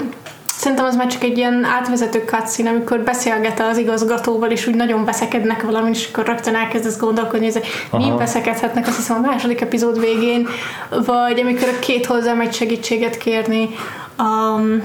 Szerintem 0.60 0.86
az 0.86 0.96
már 0.96 1.08
csak 1.08 1.24
egy 1.24 1.38
ilyen 1.38 1.64
átvezető 1.64 2.24
cutscene, 2.26 2.70
amikor 2.70 3.00
beszélget 3.00 3.60
az 3.60 3.78
igazgatóval, 3.78 4.52
és 4.52 4.68
úgy 4.68 4.76
nagyon 4.76 5.06
veszekednek 5.06 5.64
valamin, 5.64 5.94
és 5.94 6.10
akkor 6.12 6.26
rögtön 6.26 6.56
elkezdesz 6.56 6.98
gondolkodni, 6.98 7.52
hogy 7.52 7.64
mi 7.92 8.12
veszekedhetnek, 8.18 8.88
azt 8.88 8.96
hiszem 8.96 9.18
a 9.24 9.28
második 9.28 9.62
epizód 9.62 10.00
végén, 10.00 10.48
vagy 10.90 11.40
amikor 11.40 11.68
a 11.68 11.80
két 11.80 12.06
hozzá 12.06 12.34
megy 12.34 12.54
segítséget 12.54 13.18
kérni, 13.18 13.70
um, 14.18 14.82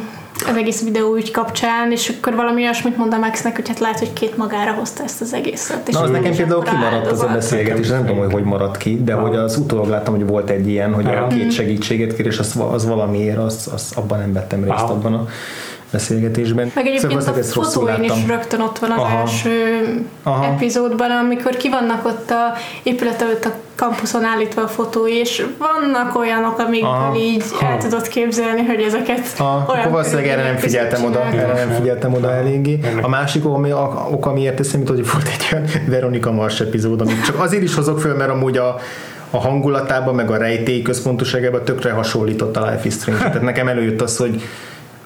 az 0.49 0.57
egész 0.57 0.83
videó 0.83 1.15
ügy 1.17 1.31
kapcsán, 1.31 1.93
és 1.93 2.13
akkor 2.19 2.35
valami 2.35 2.63
olyasmit 2.63 2.97
mond 2.97 3.13
a 3.13 3.19
Maxnek, 3.19 3.57
hogy 3.57 3.69
hát 3.69 3.79
lehet, 3.79 3.99
hogy 3.99 4.13
két 4.13 4.37
magára 4.37 4.73
hozta 4.73 5.03
ezt 5.03 5.21
az 5.21 5.35
egészet. 5.35 5.89
És 5.89 5.95
Na, 5.95 6.01
az 6.01 6.11
nekem 6.11 6.35
például 6.35 6.63
kimaradt 6.63 7.07
az 7.07 7.23
a 7.23 7.27
beszélgetés, 7.27 7.89
nem 7.89 8.07
tudom, 8.07 8.19
hogy 8.19 8.33
hogy 8.33 8.43
maradt 8.45 8.77
ki, 8.77 9.03
de 9.05 9.13
hogy 9.13 9.37
az 9.37 9.57
utólag 9.57 9.89
láttam, 9.89 10.15
hogy 10.15 10.27
volt 10.27 10.51
egy 10.51 10.69
ilyen, 10.69 10.95
hogy 10.95 11.07
a 11.07 11.27
két 11.27 11.53
segítséget 11.53 12.17
kér, 12.17 12.27
és 12.27 12.39
az, 12.39 12.59
az 12.73 12.87
valamiért, 12.87 13.39
az, 13.39 13.71
az 13.73 13.93
abban 13.97 14.19
nem 14.19 14.33
vettem 14.33 14.65
részt 14.65 14.83
abban 14.83 15.15
a 15.15 15.27
beszélgetésben. 15.95 16.71
Meg 16.75 16.87
egyébként 16.87 17.21
Szóval 17.23 17.41
a 17.41 17.43
fotóin 17.43 18.03
is 18.03 18.27
rögtön 18.27 18.61
ott 18.61 18.79
van 18.79 18.91
az 18.91 18.99
Aha. 18.99 19.19
első 19.21 19.51
Aha. 20.23 20.45
epizódban, 20.45 21.11
amikor 21.11 21.57
ki 21.57 21.69
vannak 21.71 22.07
ott 22.07 22.31
a 22.31 22.53
épület 22.83 23.23
előtt 23.23 23.45
a 23.45 23.51
kampuszon 23.75 24.25
állítva 24.25 24.63
a 24.63 24.69
fotói, 24.69 25.13
és 25.13 25.47
vannak 25.59 26.19
olyanok, 26.19 26.59
amikből 26.59 26.91
Aha. 26.91 27.17
így 27.17 27.45
el 27.61 27.71
Ha. 27.71 27.77
tudod 27.79 28.09
képzelni, 28.09 28.63
hogy 28.63 28.81
ezeket 28.81 29.21
Ah, 29.39 29.69
olyan 29.69 29.91
valószínűleg 29.91 30.27
erre 30.29 30.43
nem 30.43 30.57
figyeltem 30.57 31.05
oda, 31.05 31.25
erre 31.25 31.65
nem 31.65 31.71
figyeltem 31.71 32.15
oda 32.15 32.33
eléggé. 32.33 32.79
A 33.03 33.09
másik 33.09 33.45
ami, 33.45 33.71
a- 33.71 34.09
ok, 34.11 34.27
amiért 34.27 34.61
eszembe 34.61 34.91
hogy 34.91 35.11
volt 35.13 35.27
egy 35.29 35.49
olyan 35.53 35.67
Veronika 35.95 36.33
Mars 36.33 36.61
epizód, 36.61 37.01
amit 37.01 37.25
csak 37.25 37.41
azért 37.41 37.63
is 37.63 37.75
hozok 37.75 38.01
föl, 38.01 38.15
mert 38.15 38.31
amúgy 38.31 38.57
a, 38.57 38.77
a 39.31 39.39
hangulatában, 39.41 40.15
meg 40.15 40.31
a 40.31 40.37
rejtély 40.37 40.83
központoságában 40.83 41.65
tökre 41.65 41.91
hasonlított 41.93 42.57
a 42.57 42.71
Life 42.71 42.81
is 42.85 42.93
Strange. 42.95 43.21
Tehát 43.25 43.43
nekem 43.43 43.69
előjött 43.69 44.01
az, 44.01 44.17
hogy 44.17 44.43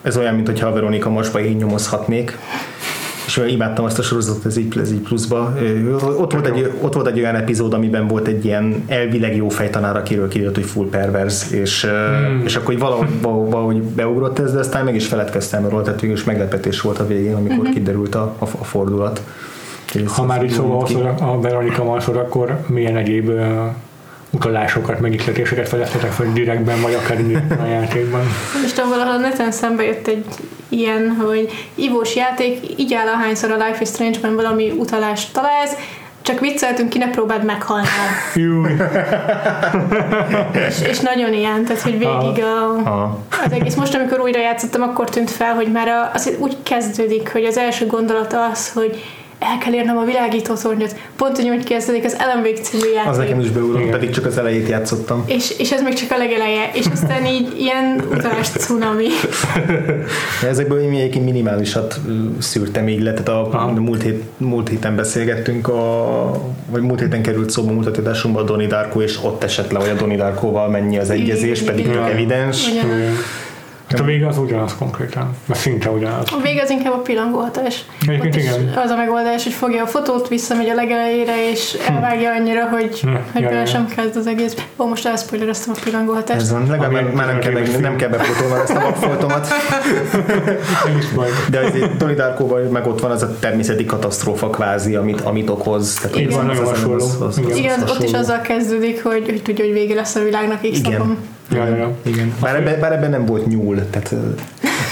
ez 0.02 0.16
olyan, 0.16 0.34
mintha 0.34 0.66
a 0.66 0.72
Veronika 0.72 1.10
Marsba 1.10 1.40
én 1.40 1.56
nyomozhatnék. 1.56 2.38
És 3.26 3.36
olyan 3.36 3.50
imádtam 3.50 3.84
azt 3.84 3.98
a 3.98 4.02
sorozatot, 4.02 4.44
ez 4.44 4.56
így, 4.56 4.78
ez 4.78 4.92
így 4.92 5.00
pluszba. 5.00 5.54
Ott 6.18 6.32
volt, 6.32 6.46
egy, 6.46 6.72
ott 6.80 6.94
volt 6.94 7.06
egy 7.06 7.18
olyan 7.18 7.34
epizód, 7.34 7.72
amiben 7.72 8.06
volt 8.06 8.26
egy 8.26 8.44
ilyen 8.44 8.84
elvileg 8.86 9.36
jó 9.36 9.48
fejtanár, 9.48 9.96
akiről 9.96 10.28
kiderült, 10.28 10.54
hogy 10.54 10.64
full 10.64 10.88
perverz, 10.88 11.52
és, 11.52 11.84
hmm. 11.84 12.42
és 12.44 12.56
akkor 12.56 12.78
valahogy, 12.78 13.08
valahogy, 13.22 13.50
valahogy 13.50 13.82
beugrott 13.82 14.38
ez, 14.38 14.52
de 14.52 14.58
aztán 14.58 14.84
meg 14.84 14.94
is 14.94 15.06
feledkeztem 15.06 15.68
róla, 15.68 15.82
tehát 15.82 16.00
végül 16.00 16.16
is 16.16 16.24
meglepetés 16.24 16.80
volt 16.80 16.98
a 16.98 17.06
végén, 17.06 17.34
amikor 17.34 17.58
uh-huh. 17.58 17.74
kiderült 17.74 18.14
a, 18.14 18.34
a, 18.38 18.44
a 18.44 18.64
fordulat. 18.64 19.22
Ha 20.06 20.24
már 20.24 20.44
így 20.44 20.50
szóval 20.50 21.16
a 21.20 21.40
Veronika 21.40 21.84
Marsod, 21.84 22.16
akkor 22.16 22.58
milyen 22.66 22.96
egyéb 22.96 23.30
utalásokat, 24.30 25.00
megihletéseket 25.00 25.68
fedeztetek 25.68 26.10
fel 26.10 26.32
direktben, 26.32 26.80
vagy 26.80 26.94
akár 26.94 27.18
a 27.60 27.64
játékban? 27.80 28.22
És 28.64 28.72
tudom, 28.72 28.90
valahol 28.90 29.14
a 29.14 29.18
neten 29.18 29.52
szembe 29.52 29.84
jött 29.84 30.06
egy 30.06 30.24
ilyen, 30.68 31.16
hogy 31.26 31.68
ivós 31.74 32.16
játék, 32.16 32.60
így 32.76 32.94
áll 32.94 33.06
ahányszor 33.06 33.50
a 33.50 33.66
Life 33.66 33.78
is 33.80 33.88
Strange-ben 33.88 34.34
valami 34.34 34.70
utalást 34.70 35.32
találsz, 35.32 35.76
csak 36.22 36.40
vicceltünk, 36.40 36.88
ki 36.88 36.98
ne 36.98 37.10
próbáld 37.10 37.44
meghalni. 37.44 37.86
És, 40.68 40.80
és, 40.88 41.00
nagyon 41.00 41.32
ilyen, 41.32 41.64
tehát 41.64 41.82
hogy 41.82 41.98
végig 41.98 42.44
a, 42.44 42.72
az 43.44 43.52
egész. 43.52 43.74
Most, 43.74 43.94
amikor 43.94 44.20
újra 44.20 44.40
játszottam, 44.40 44.82
akkor 44.82 45.08
tűnt 45.08 45.30
fel, 45.30 45.54
hogy 45.54 45.72
már 45.72 45.88
a, 45.88 46.10
az 46.14 46.32
úgy 46.38 46.56
kezdődik, 46.62 47.32
hogy 47.32 47.44
az 47.44 47.56
első 47.56 47.86
gondolat 47.86 48.36
az, 48.52 48.72
hogy 48.72 49.02
el 49.38 49.58
kell 49.58 49.72
érnem 49.72 49.96
a 49.96 50.04
világító 50.04 50.54
tornyot. 50.54 50.96
Pont 51.16 51.38
úgy, 51.38 51.48
hogy 51.48 51.64
kezdődik 51.64 52.04
az 52.04 52.16
Alan 52.18 52.44
Wake 52.44 52.60
című 52.60 52.92
játék. 52.94 53.10
Az 53.10 53.16
nekem 53.16 53.40
is 53.40 53.50
beugrott, 53.50 53.90
pedig 53.90 54.10
csak 54.10 54.26
az 54.26 54.38
elejét 54.38 54.68
játszottam. 54.68 55.24
És, 55.26 55.58
és 55.58 55.72
ez 55.72 55.82
még 55.82 55.92
csak 55.92 56.10
a 56.10 56.16
legeleje, 56.16 56.70
és 56.72 56.86
aztán 56.92 57.26
így 57.26 57.60
ilyen 57.60 58.02
utalás 58.10 58.48
cunami. 58.48 59.06
Ezekből 60.48 60.80
én 60.80 60.90
egyébként 60.90 61.24
minimálisat 61.24 62.00
szűrtem 62.38 62.88
így 62.88 63.02
le, 63.02 63.12
tehát 63.12 63.28
a, 63.28 63.66
a 63.66 63.72
múlt, 63.80 64.02
hét, 64.02 64.22
múlt 64.36 64.68
héten 64.68 64.96
beszélgettünk, 64.96 65.68
a, 65.68 66.30
vagy 66.70 66.82
múlt 66.82 67.00
héten 67.00 67.22
került 67.22 67.50
szóba 67.50 67.72
mutatásunkba 67.72 68.40
a 68.40 68.44
Donnie 68.44 68.66
Darko, 68.66 69.02
és 69.02 69.18
ott 69.22 69.42
esett 69.42 69.70
le, 69.70 69.78
hogy 69.78 69.88
a 69.88 69.94
Donnie 69.94 70.16
Darkoval 70.16 70.68
mennyi 70.68 70.98
az 70.98 71.10
egyezés, 71.10 71.62
pedig 71.62 71.90
tök 71.90 72.08
evidens. 72.08 72.68
Ugyan. 72.68 72.86
Hát 73.90 74.00
a 74.00 74.04
vége 74.04 74.26
az 74.26 74.38
ugyanaz 74.38 74.74
konkrétan, 74.78 75.36
mert 75.46 75.60
szinte 75.60 75.90
ugyanaz. 75.90 76.26
A 76.32 76.40
vége 76.42 76.62
az 76.62 76.70
inkább 76.70 76.92
a 76.92 76.96
pillangó 76.98 77.38
hatás. 77.38 77.84
Egyébként 78.06 78.36
igen. 78.36 78.72
Az 78.84 78.90
a 78.90 78.96
megoldás, 78.96 79.42
hogy 79.44 79.52
fogja 79.52 79.82
a 79.82 79.86
fotót, 79.86 80.28
visszamegy 80.28 80.68
a 80.68 80.74
legelejére, 80.74 81.50
és 81.50 81.76
elvágja 81.88 82.30
annyira, 82.32 82.64
hogy, 82.68 83.00
Hm. 83.00 83.08
hogy 83.32 83.42
Ja, 83.42 83.48
bele 83.48 83.60
ja. 83.60 83.66
sem 83.66 83.86
kezd 83.96 84.16
az 84.16 84.26
egész. 84.26 84.54
Ó, 84.76 84.86
most 84.86 85.06
elspoilereztem 85.06 85.74
a 85.76 85.80
pillangó 85.84 86.12
hatást. 86.12 86.40
Ez 86.40 86.50
van, 86.52 86.66
legalább 86.70 86.92
már, 86.92 87.02
már 87.12 87.26
nem, 87.26 87.38
kell, 87.38 87.56
egy 87.56 87.70
meg, 87.72 87.80
nem 87.80 87.96
kell 87.96 88.08
befotolnom 88.08 88.58
ezt 88.60 88.72
a 88.72 89.26
baj. 91.14 91.28
De 91.50 91.58
azért 91.58 91.96
Donnie 91.96 92.14
Darkoval 92.14 92.62
meg 92.62 92.86
ott 92.86 93.00
van 93.00 93.10
az 93.10 93.22
a 93.22 93.38
természeti 93.38 93.84
katasztrófa 93.84 94.50
kvázi, 94.50 94.94
amit, 94.94 95.20
amit 95.20 95.48
okoz. 95.50 95.94
Tehát 95.94 96.16
Igen. 96.16 96.36
Nagyon 96.46 96.50
az- 96.50 96.58
az- 96.58 96.68
hasonló. 96.68 96.94
az- 96.94 97.20
az- 97.20 97.38
Igen. 97.38 97.50
az 97.50 97.56
Igen, 97.56 97.82
ott 97.82 98.02
is 98.02 98.12
azzal 98.12 98.40
kezdődik, 98.40 99.02
hogy, 99.02 99.22
hogy 99.28 99.42
tudja, 99.42 99.64
hogy 99.64 99.72
vége 99.74 99.94
lesz 99.94 100.14
a 100.14 100.22
világnak 100.22 100.60
X 100.60 100.78
Igen. 100.78 100.92
napon. 100.92 101.16
Ja, 101.50 101.66
ja, 101.66 101.76
ja. 101.76 101.96
Igen. 102.02 102.34
Bár 102.40 102.56
ebben, 102.56 102.80
bár 102.80 102.92
ebben 102.92 103.10
nem 103.10 103.26
volt 103.26 103.46
nyúl, 103.46 103.76
tehát 103.90 104.14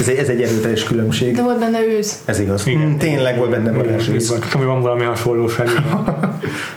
ez 0.00 0.08
egy, 0.08 0.16
ez 0.16 0.28
egy 0.28 0.42
erőteljes 0.42 0.84
különbség. 0.84 1.34
De 1.34 1.42
volt 1.42 1.58
benne 1.58 1.78
őz. 1.86 2.18
Ez 2.24 2.40
igaz. 2.40 2.66
Igen. 2.66 2.88
Mm, 2.88 2.96
tényleg 2.96 3.36
volt 3.36 3.50
benne. 3.50 3.70
Igen, 3.70 3.98
Tudom, 3.98 4.40
hogy 4.52 4.64
van 4.64 4.80
valami 4.80 5.04
hasonlóság. 5.04 5.68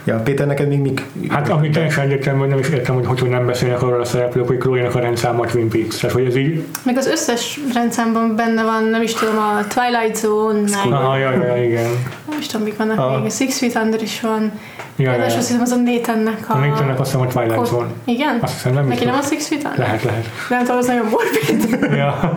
Ja, 0.04 0.16
Péter, 0.16 0.48
neked 0.48 0.68
még 0.68 0.80
mik? 0.80 1.06
Hát 1.30 1.50
ami 1.50 1.70
teljesen 1.70 2.04
egyértelmű, 2.04 2.40
hogy 2.40 2.50
nem 2.50 2.60
is 2.60 2.70
értem, 2.70 2.96
hogy 2.96 3.06
hogy, 3.06 3.20
hogy 3.20 3.30
nem 3.30 3.46
beszélnek 3.46 3.82
arról 3.82 4.02
a 4.02 4.06
szereplők, 4.06 4.48
hogy 4.48 4.58
Chloe-nak 4.58 4.96
a 4.96 5.00
rendszáma 5.00 5.44
a 5.44 5.46
Twin 5.46 5.70
Peaks. 5.70 5.98
Tehát, 5.98 6.16
hogy 6.16 6.26
ez 6.26 6.36
így, 6.36 6.64
Meg 6.84 6.98
az 6.98 7.08
összes 7.08 7.60
rendszámban 7.74 8.36
benne 8.36 8.64
van, 8.64 8.84
nem 8.84 9.02
is 9.02 9.14
tudom, 9.14 9.38
a 9.38 9.68
Twilight 9.68 10.16
Zone, 10.16 10.60
meg 10.60 10.94
aha, 10.94 11.18
ja, 11.18 11.32
ja, 11.32 11.64
igen. 11.64 11.90
nem 12.30 12.40
is 12.40 12.46
tudom, 12.48 12.66
mik 12.66 12.78
vannak 12.78 13.00
Ah. 13.00 13.22
még. 13.22 13.32
Six 13.32 13.58
Feet 13.58 13.76
Under 13.84 14.02
is 14.02 14.22
van. 14.22 14.52
Ja, 14.96 15.12
ja, 15.12 15.18
ja. 15.18 15.26
azt 15.26 15.36
hiszem 15.36 15.62
az 15.62 15.72
a 15.72 15.76
Nathannek 15.76 16.50
a... 16.50 16.54
A 16.54 16.58
Nathannek 16.58 17.00
azt 17.00 17.12
hiszem, 17.12 17.26
hogy 17.26 17.34
Twilight 17.34 17.66
Zone. 17.66 17.88
Igen? 18.06 18.38
Azt 18.42 18.54
hiszem, 18.54 18.74
nem 18.74 18.84
is 18.84 18.90
Neki 18.90 19.06
nem 19.06 19.16
a 19.16 19.22
Six 19.22 19.48
Feet 19.48 19.64
Under? 19.70 19.86
Lehet, 19.86 20.04
lehet. 20.04 20.26
Nem 20.50 20.60
tudom, 20.64 20.78
az 20.78 20.88
nagyon 20.88 21.06
morbid. 21.06 21.80
Ja. 21.96 22.34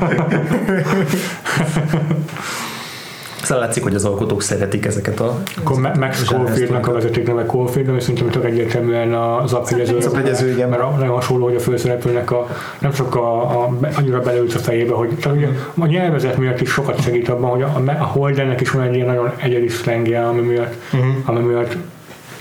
Szóval 3.42 3.64
látszik, 3.64 3.82
hogy 3.82 3.94
az 3.94 4.04
alkotók 4.04 4.42
szeretik 4.42 4.86
ezeket 4.86 5.20
a... 5.20 5.42
Akkor 5.62 5.80
Ma- 5.80 5.92
Max 5.98 6.24
Caulfieldnak 6.24 6.86
a 6.88 6.92
vezeték 6.92 7.26
neve 7.26 7.44
Caulfield, 7.44 7.88
ami 7.88 8.00
szerintem 8.00 8.28
tök 8.30 8.44
egyértelműen 8.44 9.14
a 9.14 9.46
zaphegyező. 9.46 10.00
Zaphegyező, 10.00 10.50
igen. 10.50 10.68
Mert 10.68 10.82
a- 10.82 10.94
nagyon 10.98 11.14
hasonló, 11.14 11.44
hogy 11.44 11.54
a 11.54 11.60
főszereplőnek 11.60 12.30
a, 12.30 12.46
nem 12.78 12.92
csak 12.92 13.14
a, 13.14 13.40
a, 13.62 13.70
annyira 13.96 14.20
beleült 14.20 14.54
a 14.54 14.58
fejébe, 14.58 14.94
hogy 14.94 15.08
tehát 15.08 15.38
ugye 15.38 15.48
a 15.78 15.86
nyelvezet 15.86 16.36
miatt 16.38 16.60
is 16.60 16.70
sokat 16.70 17.02
segít 17.02 17.28
abban, 17.28 17.50
hogy 17.50 17.62
a, 17.62 17.82
a 18.00 18.04
Holdennek 18.04 18.60
is 18.60 18.70
van 18.70 18.82
egy 18.82 18.94
ilyen 18.94 19.06
nagyon 19.06 19.32
egyedi 19.36 19.68
szlengje, 19.68 20.26
ami 20.26 20.40
miatt, 20.40 20.74
Uh-huh. 20.92 21.14
ami 21.24 21.40
miatt 21.40 21.76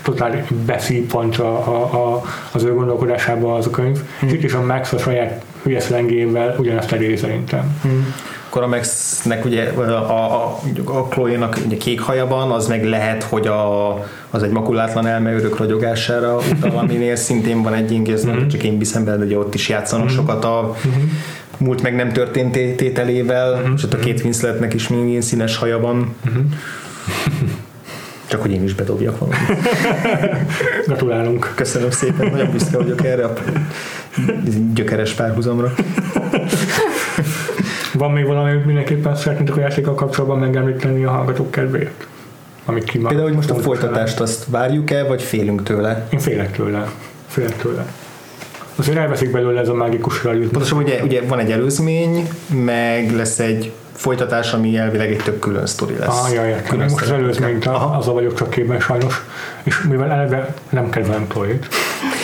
totál 0.02 0.46
beszippant 0.66 1.36
a, 1.36 1.66
a, 1.66 2.14
a, 2.14 2.22
az 2.52 2.62
ő 2.62 2.74
gondolkodásába 2.74 3.54
az 3.54 3.66
a 3.66 3.70
könyv. 3.70 3.98
Mhm. 4.20 4.26
És 4.26 4.32
itt 4.32 4.42
is 4.42 4.52
a 4.52 4.62
Max 4.62 4.92
a 4.92 4.98
saját 4.98 5.44
hülye 5.62 5.80
szlengével 5.80 6.54
ugyanezt 6.58 6.92
eléri 6.92 7.16
szerintem. 7.16 7.78
Akkor 8.48 8.62
a 8.62 8.66
Maxnek 8.66 9.44
ugye 9.44 9.68
a, 9.68 9.80
a, 9.82 10.46
a, 10.84 11.06
Chloe-nak 11.08 11.58
ugye 11.66 11.76
kék 11.76 12.00
haja 12.00 12.26
van, 12.26 12.50
az 12.50 12.66
meg 12.66 12.84
lehet, 12.84 13.22
hogy 13.22 13.46
a, 13.46 13.92
az 14.30 14.42
egy 14.42 14.50
makulátlan 14.50 15.06
elme 15.06 15.32
örök 15.32 15.56
ragyogására 15.58 16.36
utal, 16.36 16.78
aminél 16.78 17.16
szintén 17.16 17.62
van 17.62 17.74
egy 17.74 17.90
ingéz, 17.90 18.24
nem 18.24 18.48
csak 18.48 18.62
én 18.62 18.78
viszem 18.78 19.04
bele, 19.04 19.24
ugye 19.24 19.38
ott 19.38 19.54
is 19.54 19.68
játszanak 19.68 20.08
sokat 20.08 20.44
a 20.44 20.76
múlt 21.58 21.82
meg 21.82 21.94
nem 21.94 22.12
történt 22.12 22.52
té- 22.52 22.76
tételével, 22.76 23.72
és 23.76 23.82
ott 23.82 23.94
a 23.94 23.98
két 23.98 24.22
Winsletnek 24.22 24.74
is 24.74 24.88
mindig 24.88 25.22
színes 25.22 25.56
haja 25.56 25.78
van. 25.80 26.14
Csak 28.32 28.40
hogy 28.40 28.50
én 28.50 28.62
is 28.62 28.74
bedobjak 28.74 29.18
valamit. 29.18 29.38
Gratulálunk. 30.86 31.52
Köszönöm 31.54 31.90
szépen, 31.90 32.30
nagyon 32.30 32.50
büszke 32.50 32.76
vagyok 32.76 33.04
erre 33.04 33.24
a 33.24 33.32
gyökeres 34.74 35.12
párhuzamra. 35.12 35.74
Van 37.94 38.10
még 38.10 38.26
valami, 38.26 38.50
amit 38.50 38.64
mindenképpen 38.64 39.16
szeretnétek 39.16 39.56
a 39.56 39.60
játékkal 39.60 39.94
kapcsolatban 39.94 40.38
megemlíteni 40.38 41.04
a 41.04 41.10
hallgatók 41.10 41.50
kedvéért? 41.50 42.06
Amit 42.64 42.84
ki 42.84 42.98
Például, 42.98 43.22
hogy 43.22 43.34
most 43.34 43.50
a 43.50 43.54
folytatást 43.54 44.20
azt 44.20 44.44
várjuk-e, 44.48 45.04
vagy 45.04 45.22
félünk 45.22 45.62
tőle? 45.62 46.06
Én 46.10 46.18
félek 46.18 46.52
tőle. 46.52 46.90
Félek 47.26 47.56
tőle. 47.56 47.86
Azért 48.76 48.96
elveszik 48.96 49.30
belőle 49.30 49.60
ez 49.60 49.68
a 49.68 49.74
mágikus 49.74 50.24
realizmus. 50.24 50.52
Pontosan 50.52 50.78
ugye, 50.78 51.02
ugye 51.02 51.22
van 51.22 51.38
egy 51.38 51.50
előzmény, 51.50 52.28
meg 52.64 53.14
lesz 53.14 53.38
egy 53.38 53.72
folytatás, 53.92 54.52
ami 54.52 54.76
elvileg 54.76 55.10
egy 55.10 55.22
tök 55.22 55.38
külön 55.38 55.66
sztori 55.66 55.96
lesz. 55.98 56.24
Ah, 56.24 56.32
jaj, 56.32 56.48
jaj. 56.48 56.62
Külön 56.62 56.88
Most 56.90 57.04
az 57.04 57.10
előzményt, 57.10 57.66
azzal 57.66 58.14
vagyok 58.14 58.34
csak 58.34 58.50
képben 58.50 58.80
sajnos. 58.80 59.22
És 59.62 59.82
mivel 59.82 60.10
eleve 60.10 60.54
nem 60.70 60.90
kedvelem 60.90 61.26
Chloe-t, 61.28 61.68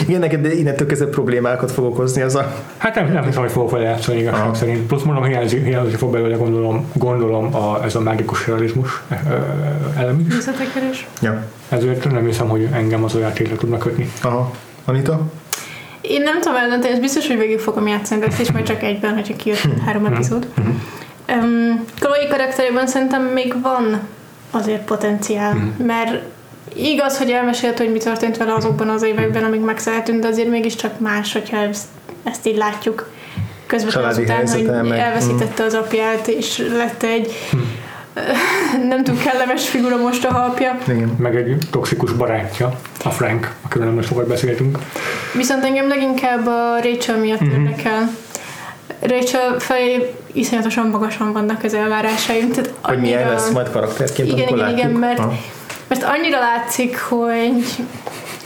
Igen, 0.07 0.21
neked 0.21 0.41
de 0.41 0.53
innentől 0.53 0.87
kezdve 0.87 1.07
problémákat 1.07 1.71
fog 1.71 1.85
okozni 1.85 2.23
az 2.23 2.35
a... 2.35 2.55
hát 2.77 2.95
nem, 2.95 3.13
nem 3.13 3.25
hiszem, 3.25 3.43
hogy 3.43 3.51
fogok 3.51 3.71
vele 3.71 3.85
játszani 3.85 4.19
igazság 4.19 4.41
Aha. 4.41 4.55
szerint. 4.55 4.87
Plusz 4.87 5.03
mondom, 5.03 5.25
hiányzik, 5.25 5.65
hiányzik 5.65 5.99
fog 5.99 6.13
belőle 6.13 6.37
gondolom, 6.37 6.91
gondolom 6.93 7.55
a, 7.55 7.85
ez 7.85 7.95
a 7.95 8.01
mágikus 8.01 8.47
realizmus 8.47 9.03
elem 9.97 10.25
is. 10.29 10.35
Visszatekerés. 10.35 11.07
Ja. 11.21 11.45
Ezért 11.69 12.11
nem 12.11 12.27
hiszem, 12.27 12.49
hogy 12.49 12.69
engem 12.73 13.05
az 13.05 13.15
a 13.15 13.19
játékra 13.19 13.57
tudnak 13.57 13.79
kötni. 13.79 14.11
Aha. 14.23 14.51
Anita? 14.85 15.21
Én 16.01 16.23
nem 16.23 16.41
tudom 16.41 16.57
eldönteni, 16.57 16.93
ez 16.93 17.01
biztos, 17.01 17.27
hogy 17.27 17.39
végig 17.39 17.59
fogom 17.59 17.87
játszani, 17.87 18.21
de 18.21 18.27
ezt 18.27 18.41
is 18.41 18.53
majd 18.53 18.65
csak 18.65 18.83
egyben, 18.83 19.15
hogyha 19.15 19.37
kijött 19.37 19.81
három 19.85 20.05
epizód. 20.05 20.47
Um, 21.35 21.85
Chloe 21.99 22.27
karakterében 22.29 22.87
szerintem 22.87 23.23
még 23.23 23.55
van 23.63 24.01
azért 24.51 24.85
potenciál, 24.85 25.73
mert 25.87 26.23
igaz, 26.75 27.19
hogy 27.19 27.31
elmesélt, 27.31 27.79
hogy 27.79 27.93
mi 27.93 27.99
történt 27.99 28.37
vele 28.37 28.55
azokban 28.55 28.89
az 28.89 29.03
években, 29.03 29.45
amíg 29.45 29.61
megszeretünk, 29.61 30.21
de 30.23 30.29
azért 30.29 30.49
mégiscsak 30.49 31.01
más, 31.01 31.33
hogyha 31.33 31.57
ezt, 31.57 31.85
ezt 32.25 32.47
így 32.47 32.57
látjuk 32.57 33.11
közvetlenül 33.67 34.11
Családi 34.11 34.33
azután, 34.43 34.79
hogy 34.81 34.89
meg- 34.89 34.99
elveszítette 34.99 35.65
az 35.65 35.75
apját, 35.75 36.27
és 36.29 36.59
lett 36.77 37.03
egy 37.03 37.33
nem 38.89 39.05
túl 39.05 39.17
kellemes 39.25 39.69
figura 39.69 39.97
most 39.97 40.25
a 40.25 40.33
halpja. 40.33 40.79
Igen. 40.89 41.15
Meg 41.19 41.37
egy 41.37 41.57
toxikus 41.71 42.13
barátja, 42.13 42.79
a 43.05 43.11
Frank, 43.11 43.55
akiről 43.65 43.87
nem 43.87 43.95
most 43.95 44.09
sokat 44.09 44.27
beszéltünk. 44.27 44.79
Viszont 45.37 45.65
engem 45.65 45.89
leginkább 45.89 46.47
a 46.47 46.81
Rachel 46.83 47.17
miatt 47.19 47.41
Mhm. 47.41 47.51
érdekel. 47.51 48.11
Rachel 49.01 49.59
felé 49.59 50.15
iszonyatosan 50.33 50.87
magasan 50.87 51.33
vannak 51.33 51.65
az 51.65 51.75
elvárásaim. 51.75 52.51
Tehát 52.51 52.71
Hogy 52.81 53.01
milyen 53.01 53.19
annyira- 53.19 53.35
lesz 53.35 53.51
majd 53.51 53.71
karakterként, 53.71 54.29
Igen, 54.29 54.49
igen, 54.49 54.69
igen, 54.71 54.91
mert, 54.91 55.23
mert 55.89 56.03
annyira 56.03 56.39
látszik, 56.39 56.99
hogy, 57.01 57.65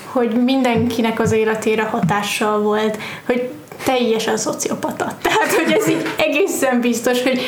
hogy 0.06 0.42
mindenkinek 0.44 1.20
az 1.20 1.32
életére 1.32 1.82
hatással 1.82 2.60
volt, 2.60 2.98
hogy 3.26 3.48
teljesen 3.84 4.36
szociopata. 4.36 5.12
Tehát, 5.22 5.52
hogy 5.52 5.72
ez 5.72 5.88
így 5.88 6.06
egészen 6.16 6.80
biztos, 6.80 7.22
hogy 7.22 7.40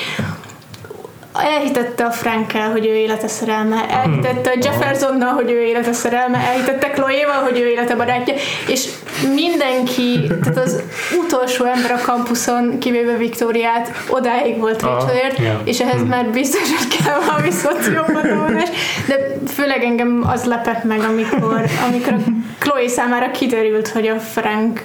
elhitette 1.43 2.05
a 2.05 2.11
Frankel, 2.11 2.71
hogy 2.71 2.87
ő 2.87 2.95
élete 2.95 3.29
szerelme, 3.29 3.89
elhitette 3.91 4.51
a 4.51 4.59
Jeffersonnal, 4.63 5.29
hogy 5.33 5.51
ő 5.51 5.61
élete 5.61 5.93
szerelme, 5.93 6.39
elhitette 6.39 6.91
Chloe-val, 6.91 7.43
hogy 7.43 7.59
ő 7.59 7.67
élete 7.69 7.95
barátja, 7.95 8.35
és 8.69 8.89
mindenki, 9.35 10.21
tehát 10.43 10.59
az 10.59 10.83
utolsó 11.25 11.65
ember 11.65 11.91
a 11.91 12.01
kampuszon, 12.05 12.79
kivéve 12.79 13.17
Viktóriát, 13.17 13.91
odáig 14.09 14.59
volt. 14.59 14.83
Rachelért, 14.83 15.39
Ja. 15.39 15.61
és 15.65 15.81
ehhez 15.81 16.03
már 16.09 16.27
biztos, 16.31 16.61
hogy 16.79 17.05
kell 17.05 17.19
valami 17.27 17.51
szociopatolás, 17.51 18.69
de 19.07 19.17
főleg 19.55 19.83
engem 19.85 20.25
az 20.33 20.45
lepett 20.45 20.85
meg, 20.85 21.01
amikor, 21.01 21.65
amikor 21.89 22.13
a 22.13 22.17
Chloe 22.59 22.89
számára 22.89 23.31
kiderült, 23.31 23.89
hogy 23.89 24.07
a 24.07 24.19
Frank 24.19 24.85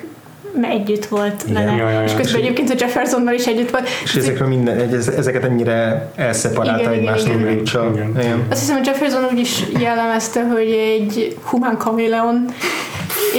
együtt 0.62 1.06
volt 1.06 1.44
Igen. 1.48 1.66
vele, 1.66 1.78
Ja, 1.78 1.90
ja, 1.90 2.00
ja. 2.00 2.04
és 2.04 2.14
közben 2.14 2.42
egyébként 2.42 2.70
a 2.70 2.74
Jeffersonnal 2.78 3.34
is 3.34 3.46
együtt 3.46 3.70
volt. 3.70 3.88
És 4.04 4.16
ezekről 4.16 4.48
minden, 4.48 4.94
ez- 4.94 5.08
ezeket 5.08 5.44
ennyire 5.44 6.12
elszeparálta 6.16 6.80
Igen, 6.82 6.94
igen, 6.94 7.04
egymástól 7.04 7.36
igen. 7.40 7.56
Rachel. 7.58 7.92
Igen. 7.94 8.10
Igen. 8.20 8.46
Azt 8.50 8.60
hiszem, 8.60 8.76
hogy 8.78 8.86
Jefferson 8.86 9.24
úgy 9.32 9.40
is 9.40 9.64
jellemezte, 9.80 10.44
hogy 10.44 10.72
egy 10.72 11.38
humán 11.44 11.78
kaméleon, 11.78 12.46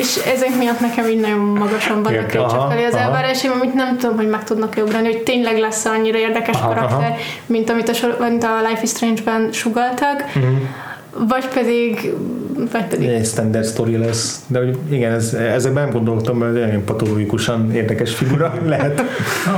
és 0.00 0.16
ezek 0.34 0.56
miatt 0.58 0.80
nekem 0.80 1.08
így 1.08 1.20
nagyon 1.20 1.38
magasan 1.38 2.02
vannak 2.02 2.30
felé 2.70 2.84
az 2.84 2.94
elvárásaim, 2.94 3.52
amit 3.60 3.74
nem 3.74 3.96
tudom, 3.98 4.16
hogy 4.16 4.28
meg 4.28 4.44
tudnak 4.44 4.74
ugrani, 4.84 5.06
hogy 5.06 5.22
tényleg 5.22 5.58
lesz 5.58 5.84
annyira 5.84 6.18
érdekes 6.18 6.56
Aha, 6.56 6.68
karakter, 6.68 6.96
aha. 6.98 7.16
mint 7.46 7.70
amit 7.70 7.88
a, 7.88 7.92
mint 8.28 8.44
a 8.44 8.60
Life 8.68 8.80
is 8.82 8.90
Strange-ben 8.90 9.48
sugaltak. 9.52 10.24
Mhm. 10.34 10.44
Vagy 11.28 11.48
pedig, 11.48 12.14
vagy 12.72 12.84
pedig 12.84 13.08
Egy 13.08 13.26
standard 13.26 13.66
story 13.66 13.96
lesz. 13.96 14.44
De 14.46 14.58
hogy 14.58 14.78
igen, 14.88 15.12
ez, 15.12 15.34
ezekben 15.34 15.82
nem 15.82 15.92
gondoltam, 15.92 16.38
mert 16.38 16.72
egy 16.72 16.78
patológikusan 16.78 17.72
érdekes 17.72 18.14
figura 18.14 18.54
lehet. 18.66 19.02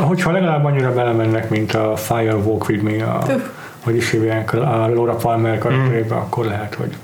Hogyha 0.00 0.32
legalább 0.32 0.64
annyira 0.64 0.92
belemennek, 0.92 1.50
mint 1.50 1.72
a 1.72 1.96
Firewalk 1.96 2.68
with 2.68 2.82
Me, 2.82 3.04
a, 3.04 3.22
Öh. 3.28 3.42
hogy 3.80 3.96
is 3.96 4.10
hívják 4.10 4.54
a 4.54 4.88
Laura 4.94 5.14
Palmer 5.14 5.58
karakterébe, 5.58 6.14
akkor 6.14 6.44
lehet, 6.44 6.74
hogy 6.74 6.96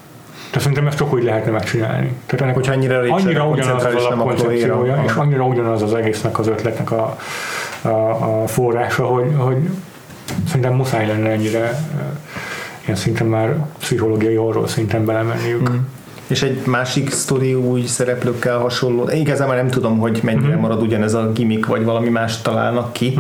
de 0.53 0.59
szerintem 0.59 0.87
ezt 0.87 0.97
csak 0.97 1.13
úgy 1.13 1.23
lehetne 1.23 1.51
megcsinálni. 1.51 2.13
Tehát 2.27 2.45
ennek 2.45 2.55
Hogyha 2.55 2.73
annyira 2.73 3.01
annyira 3.01 3.49
ugyanaz 3.49 3.85
az 3.85 4.05
alapkoncepciója, 4.05 5.03
és 5.07 5.13
annyira 5.13 5.45
ugyanaz 5.45 5.83
az 5.83 5.95
egésznek 5.95 6.39
az 6.39 6.47
ötletnek 6.47 6.91
a, 6.91 7.17
a, 7.83 7.89
a 7.89 8.47
forrása, 8.47 9.07
hogy, 9.07 9.33
hogy 9.37 9.57
szerintem 10.47 10.75
muszáj 10.75 11.07
lenne 11.07 11.31
ennyire 11.31 11.79
ilyen 12.89 13.01
szinten 13.01 13.27
már 13.27 13.57
pszichológiai 13.79 14.35
horror 14.35 14.69
szinten 14.69 15.05
belemenniük. 15.05 15.71
Mm. 15.71 15.75
És 16.27 16.43
egy 16.43 16.67
másik 16.67 17.11
sztori 17.11 17.55
új 17.55 17.83
szereplőkkel 17.87 18.59
hasonló. 18.59 19.09
Igazán 19.11 19.49
már 19.49 19.57
nem 19.57 19.69
tudom, 19.69 19.99
hogy 19.99 20.21
mennyire 20.23 20.53
Mhm. 20.53 20.61
marad 20.61 20.83
ugyanez 20.83 21.15
a 21.15 21.33
gimmick, 21.33 21.67
vagy 21.67 21.85
valami 21.85 22.09
más 22.09 22.43
találnak 22.43 22.93
ki. 22.93 23.19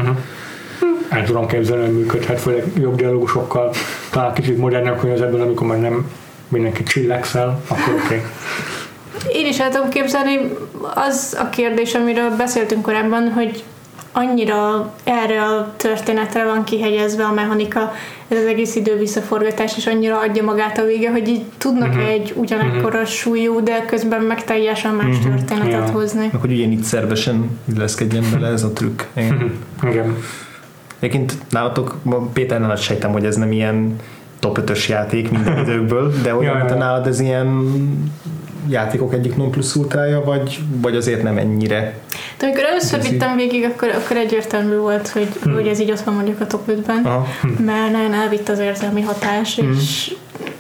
El 1.09 1.25
tudom 1.25 1.47
képzelni, 1.47 1.85
hogy 1.85 1.95
működhet, 1.95 2.41
főleg 2.41 2.65
jobb 2.81 2.97
dialógusokkal, 2.97 3.73
talán 4.11 4.35
kicsit 4.35 4.63
az 4.63 5.21
ebből, 5.21 5.41
amikor 5.41 5.67
már 5.67 5.81
nem 5.81 6.11
mindenki 6.49 6.83
chillaxel, 6.83 7.61
akkor 7.69 7.95
oké. 7.95 8.05
Okay. 8.05 8.21
Én 9.33 9.47
is 9.47 9.61
el 9.61 9.71
tudom 9.71 9.89
képzelni, 9.89 10.39
az 10.95 11.37
a 11.41 11.49
kérdés, 11.49 11.95
amiről 11.95 12.37
beszéltünk 12.37 12.83
korábban, 12.83 13.33
hogy 13.33 13.65
annyira 14.19 14.93
erre 15.05 15.43
a 15.43 15.73
történetre 15.77 16.45
van 16.45 16.65
kihegyezve 16.65 17.25
a 17.25 17.33
mechanika, 17.33 17.93
ez 18.29 18.39
az 18.39 18.45
egész 18.47 18.75
idő 18.77 18.97
visszaforgatás, 18.99 19.77
és 19.77 19.87
annyira 19.87 20.19
adja 20.21 20.43
magát 20.45 20.79
a 20.79 20.85
vége, 20.85 21.11
hogy 21.11 21.29
így 21.29 21.43
tudnak 21.59 21.89
Mhm. 21.89 21.97
uh-huh. 21.99 22.13
egy 22.13 22.33
ugyanekkora 22.37 23.05
súlyú, 23.05 23.63
de 23.63 23.85
közben 23.87 24.23
meg 24.23 24.45
teljesen 24.45 24.95
más 24.95 25.17
Mhm. 25.19 25.29
történetet 25.29 25.89
Ja. 25.89 25.93
hozni. 25.93 26.29
Meg 26.33 26.41
hogy 26.41 26.53
ugyanígy 26.53 26.83
szervesen 26.83 27.59
illeszkedjen 27.75 28.25
bele 28.33 28.49
ez 28.49 28.63
a 28.63 28.73
trükk. 28.73 29.03
Igen. 29.17 29.59
Igen. 29.83 30.17
Egyébként 30.99 31.35
nálatok, 31.51 31.97
ma 32.03 32.17
Péter 32.33 32.61
nálad 32.61 32.79
sejtem, 32.79 33.11
hogy 33.13 33.25
ez 33.25 33.37
nem 33.37 33.53
ilyen 33.53 33.97
top 34.39 34.59
5-ös 34.61 34.89
játék 34.89 35.31
minden 35.31 35.59
időkből, 35.65 36.13
de 36.23 36.31
hogy 36.31 36.45
Ja, 36.45 36.65
ja. 36.69 36.75
nálad 36.75 37.07
ez 37.07 37.21
ilyen 37.21 37.47
játékok 38.69 39.13
egyik 39.15 39.37
non 39.37 39.51
plus 39.51 39.75
ultrája, 39.75 40.25
vagy, 40.25 40.59
vagy 40.81 40.97
azért 40.97 41.23
nem 41.23 41.39
ennyire? 41.39 41.99
De 42.39 42.47
amikor 42.47 42.65
először 42.65 42.95
Igazi. 42.99 43.11
vittem 43.11 43.37
végig, 43.37 43.65
akkor, 43.65 43.89
akkor 43.89 44.17
egyértelmű 44.17 44.77
volt, 44.77 45.09
hogy, 45.09 45.29
Hmm. 45.43 45.55
hogy 45.55 45.67
ez 45.67 45.81
így 45.81 45.91
ott 45.91 46.01
van 46.01 46.15
mondjuk 46.15 46.41
a 46.41 46.47
top 46.47 46.69
5-ben, 46.71 47.05
Aha. 47.05 47.27
mert 47.65 47.93
nagyon 47.93 48.15
elvitt 48.15 48.49
az 48.49 48.59
érzelmi 48.59 49.01
hatás, 49.01 49.55
Hmm. 49.57 49.73
és, 49.73 50.15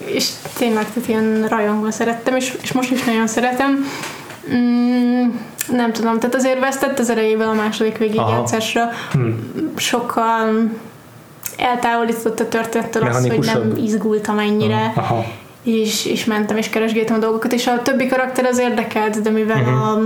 és 0.04 0.28
tényleg 0.58 0.86
tehát 0.92 1.08
ilyen 1.08 1.46
rajongva 1.48 1.90
szerettem, 1.90 2.36
és, 2.36 2.56
és 2.62 2.72
most 2.72 2.90
is 2.90 3.04
nagyon 3.04 3.26
szeretem. 3.26 3.86
Mm, 4.54 5.28
nem 5.72 5.92
tudom, 5.92 6.18
tehát 6.18 6.34
azért 6.34 6.60
vesztett 6.60 6.98
az 6.98 7.10
erejével 7.10 7.48
a 7.48 7.52
második 7.52 7.98
végigjátszásra. 7.98 8.82
Hm. 9.12 9.20
Sokkal 9.76 10.70
eltávolított 11.56 12.40
a 12.40 12.48
történettől 12.48 13.02
az, 13.02 13.26
hogy 13.26 13.38
nem 13.38 13.72
izgultam 13.76 14.38
ennyire, 14.38 14.92
Aha. 14.96 15.24
És, 15.68 16.06
és 16.06 16.24
mentem 16.24 16.56
és 16.56 16.68
keresgéltem 16.68 17.16
a 17.16 17.18
dolgokat, 17.18 17.52
és 17.52 17.66
a 17.66 17.82
többi 17.82 18.06
karakter 18.06 18.44
az 18.44 18.58
érdekelt, 18.58 19.22
de 19.22 19.30
mivel 19.30 19.60
uh-huh. 19.60 19.88
a, 19.88 20.02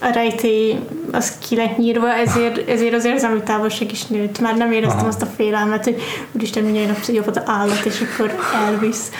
a 0.00 0.12
rejtély 0.12 0.78
az 1.12 1.38
ki 1.38 1.56
lett 1.56 1.76
nyírva, 1.76 2.14
ezért, 2.14 2.68
ezért 2.68 2.94
az 2.94 3.04
érzelmi 3.04 3.42
távolság 3.42 3.92
is 3.92 4.06
nőtt. 4.06 4.40
Már 4.40 4.56
nem 4.56 4.72
éreztem 4.72 4.98
Aha. 4.98 5.08
azt 5.08 5.22
a 5.22 5.26
félelmet, 5.36 5.84
hogy 5.84 6.02
úristen, 6.32 6.64
mindjárt 6.64 6.90
a 6.90 7.00
pszichopata 7.00 7.42
állat, 7.46 7.84
és 7.84 8.00
akkor 8.00 8.34
elvisz. 8.66 9.10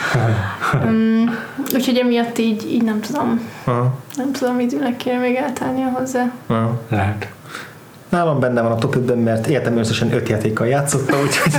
um, 0.84 1.38
úgyhogy 1.74 1.96
emiatt 1.96 2.38
így, 2.38 2.72
így 2.72 2.82
nem 2.82 3.00
tudom, 3.00 3.48
Aha. 3.64 3.98
nem 4.16 4.32
tudom, 4.32 4.60
időnek 4.60 4.96
kéne 4.96 5.18
még 5.18 5.34
eltálnia 5.34 5.88
hozzá. 5.88 6.32
Aha. 6.46 6.80
Lehet. 6.90 7.28
Nálam 8.08 8.40
benne 8.40 8.62
van 8.62 8.72
a 8.72 8.74
top 8.74 8.96
5-ben, 8.98 9.18
mert 9.18 9.46
életem 9.46 9.76
összesen 9.78 10.12
5 10.14 10.28
játékkal 10.28 10.66
játszottam, 10.66 11.18
úgyhogy 11.20 11.52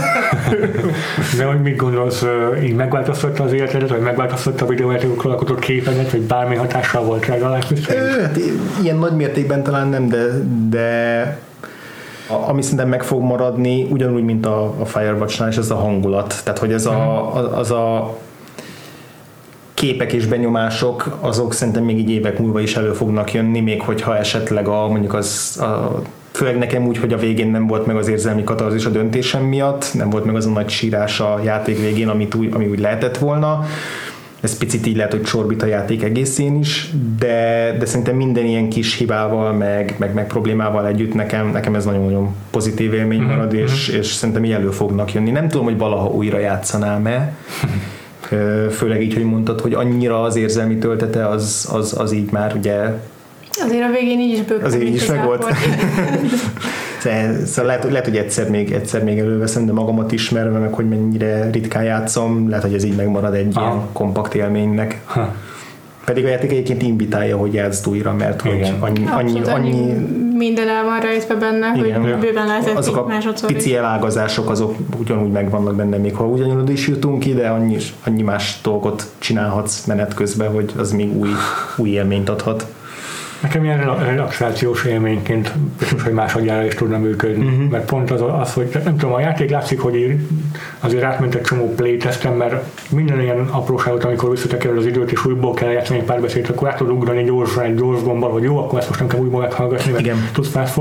De 1.37 1.45
hogy 1.45 1.61
mit 1.61 1.75
gondolsz, 1.75 2.25
így 2.63 2.75
megváltoztatta 2.75 3.43
az 3.43 3.53
életedet, 3.53 3.89
vagy 3.89 4.01
megváltoztatta 4.01 4.65
a 4.65 4.67
videójátékokról 4.67 5.31
alkotott 5.31 5.59
képedet, 5.59 6.11
vagy 6.11 6.21
bármi 6.21 6.55
hatással 6.55 7.03
volt 7.03 7.25
rá? 7.25 7.35
Ö, 7.89 8.21
hát 8.21 8.37
ilyen 8.83 8.97
nagy 8.97 9.15
mértékben 9.15 9.63
talán 9.63 9.87
nem, 9.87 10.07
de, 10.07 10.25
de 10.69 11.21
a- 12.27 12.49
ami 12.49 12.61
szerintem 12.61 12.87
meg 12.87 13.03
fog 13.03 13.21
maradni, 13.21 13.87
ugyanúgy, 13.89 14.23
mint 14.23 14.45
a, 14.45 14.63
a 14.79 14.85
Firewatch-nál, 14.85 15.49
és 15.49 15.57
ez 15.57 15.69
a 15.71 15.75
hangulat. 15.75 16.35
Tehát, 16.43 16.59
hogy 16.59 16.71
ez 16.73 16.85
a, 16.85 17.35
a- 17.35 17.57
az 17.57 17.71
a 17.71 18.17
képek 19.73 20.13
és 20.13 20.25
benyomások, 20.25 21.17
azok 21.19 21.53
szerintem 21.53 21.83
még 21.83 21.97
így 21.97 22.09
évek 22.09 22.39
múlva 22.39 22.59
is 22.59 22.75
elő 22.75 22.93
fognak 22.93 23.33
jönni, 23.33 23.59
még 23.61 23.81
hogyha 23.81 24.17
esetleg 24.17 24.67
a, 24.67 24.87
mondjuk 24.87 25.13
az 25.13 25.57
a, 25.61 26.01
főleg 26.38 26.57
nekem 26.57 26.88
úgy, 26.88 26.97
hogy 26.97 27.14
a 27.14 27.18
végén 27.18 27.51
nem 27.51 27.68
volt 27.68 27.85
meg 27.85 27.95
az 27.95 28.07
érzelmi 28.07 28.43
katarzis 28.43 28.85
a 28.85 28.89
döntésem 28.89 29.43
miatt, 29.43 29.93
nem 29.93 30.09
volt 30.09 30.26
meg 30.26 30.35
az 30.35 30.45
a 30.45 30.49
nagy 30.49 30.69
sírás 30.69 31.19
a 31.19 31.39
játék 31.43 31.80
végén, 31.80 32.07
amit 32.07 32.35
úgy, 32.35 32.53
ami 32.53 32.68
úgy 32.68 32.80
lehetett 32.80 33.18
volna. 33.18 33.65
Ez 34.41 34.57
picit 34.57 34.85
így 34.85 34.95
lehet, 34.95 35.11
hogy 35.11 35.22
csorbít 35.22 35.64
a 35.64 35.65
játék 35.65 36.03
egészén 36.03 36.59
is, 36.59 36.89
de, 37.19 37.76
de 37.80 37.85
szerintem 37.85 38.15
minden 38.15 38.45
ilyen 38.45 38.69
kis 38.69 38.97
hibával, 38.97 39.53
meg, 39.53 39.95
meg, 39.97 40.14
meg 40.14 40.27
problémával 40.27 40.88
együtt 40.88 41.14
nekem, 41.14 41.51
nekem 41.51 41.76
ez 41.76 41.85
nagyon-nagyon 41.85 42.35
pozitív 42.51 42.93
élmény 42.93 43.22
Mhm, 43.22 43.30
marad, 43.30 43.53
és, 43.53 43.88
és 43.88 44.05
szerintem 44.05 44.45
így 44.45 44.51
elő 44.51 44.69
fognak 44.69 45.14
jönni. 45.14 45.31
Nem 45.31 45.47
tudom, 45.47 45.65
hogy 45.65 45.77
valaha 45.77 46.07
újra 46.07 46.39
játszanám-e, 46.39 47.35
főleg 48.77 49.01
így, 49.01 49.14
hogy 49.14 49.23
mondtad, 49.23 49.61
hogy 49.61 49.73
annyira 49.73 50.22
az 50.22 50.35
érzelmi 50.35 50.77
töltete 50.77 51.27
az, 51.27 51.69
az, 51.72 51.99
az 51.99 52.11
így 52.11 52.31
már 52.31 52.55
ugye 52.55 52.93
Azért 53.65 53.84
a 53.84 53.91
végén 53.91 54.19
így 54.19 54.34
is 54.34 54.41
bőgtem, 54.41 54.65
Azért 54.65 54.84
így 54.84 54.95
is 54.95 55.01
az 55.01 55.09
megvolt. 55.15 55.43
ápor. 55.43 55.55
Szóval 57.01 57.45
szóval 57.45 57.65
lehet, 57.65 57.84
lehet, 57.84 58.05
hogy 58.05 58.17
egyszer 58.17 58.49
még, 58.49 58.71
egyszer 58.71 59.03
még 59.03 59.19
előveszem, 59.19 59.65
de 59.65 59.71
magamat 59.71 60.11
ismerve, 60.11 60.59
meg 60.59 60.73
hogy 60.73 60.88
mennyire 60.89 61.49
ritkán 61.51 61.84
játszom, 61.84 62.49
lehet, 62.49 62.63
hogy 62.63 62.73
ez 62.73 62.84
így 62.84 62.95
megmarad 62.95 63.34
egy 63.34 63.51
Aha. 63.53 63.65
ilyen 63.71 63.81
kompakt 63.93 64.35
élménynek. 64.35 65.01
Ha. 65.05 65.34
Pedig 66.05 66.25
a 66.25 66.27
játék 66.27 66.51
egyébként 66.51 66.81
invitálja, 66.81 67.38
hogy 67.38 67.53
játszd 67.53 67.88
újra, 67.88 68.13
mert 68.13 68.41
hogy 68.41 68.53
Igen. 68.55 68.75
annyi, 68.79 69.05
annyi, 69.09 69.29
Abszolút, 69.39 69.47
annyi, 69.47 69.71
annyi 69.71 69.93
minden 70.38 70.67
el 70.67 70.84
van 70.84 70.99
rejtve 70.99 71.35
benne, 71.35 71.73
Igen. 71.75 72.01
hogy 72.01 72.15
bőven 72.17 72.47
lehetett 72.47 72.77
azok 72.77 72.97
a 72.97 73.13
is. 73.34 73.39
pici 73.45 73.75
elágazások 73.75 74.49
azok 74.49 74.75
ugyanúgy 74.99 75.31
megvannak 75.31 75.75
benne, 75.75 75.97
még 75.97 76.15
ha 76.15 76.25
ugyanúgy 76.25 76.69
is 76.69 76.88
jutunk 76.88 77.19
ki, 77.19 77.34
de 77.34 77.47
annyi, 77.47 77.77
annyi 78.03 78.21
más 78.21 78.59
dolgot 78.63 79.05
csinálhatsz 79.17 79.85
menet 79.85 80.13
közben, 80.13 80.51
hogy 80.51 80.71
az 80.77 80.91
még 80.91 81.15
új, 81.17 81.29
új 81.77 81.89
élményt 81.89 82.29
adhat. 82.29 82.65
Nekem 83.41 83.64
ilyen 83.64 83.77
rela- 83.77 84.05
relaxációs 84.05 84.85
élményként 84.85 85.51
biztos, 85.80 86.03
hogy 86.03 86.14
másodjára 86.14 86.65
is 86.65 86.73
tudna 86.73 86.97
működni. 86.97 87.45
Uh-huh. 87.45 87.69
Mert 87.69 87.85
pont 87.85 88.11
az, 88.11 88.23
az, 88.41 88.53
hogy 88.53 88.69
nem 88.84 88.97
tudom, 88.97 89.14
a 89.14 89.19
játék 89.19 89.49
látszik, 89.49 89.80
hogy 89.80 90.15
azért 90.80 91.03
átment 91.03 91.35
egy 91.35 91.41
csomó 91.41 91.73
playtestem, 91.76 92.34
mert 92.34 92.64
minden 92.89 93.22
ilyen 93.22 93.47
apróságot, 93.51 94.03
amikor 94.03 94.30
visszatekered 94.30 94.77
az 94.77 94.85
időt, 94.85 95.11
és 95.11 95.26
újból 95.26 95.53
kell 95.53 95.69
játszani 95.69 95.99
egy 95.99 96.05
párbeszédet, 96.05 96.49
akkor 96.49 96.68
át 96.68 96.77
tudod 96.77 96.95
ugrani 96.95 97.23
gyorsan 97.23 97.64
egy 97.64 97.76
gyors 97.76 98.03
gombbal, 98.03 98.31
hogy 98.31 98.43
jó, 98.43 98.57
akkor 98.57 98.80
ezt 98.80 98.88
most 98.88 98.99
nem 98.99 99.09
kell 99.09 99.19
újból 99.19 99.41
meghallgatni, 99.41 99.91
mert 99.91 100.03
Igen. 100.03 100.30
tudsz 100.34 100.49
fast 100.49 100.76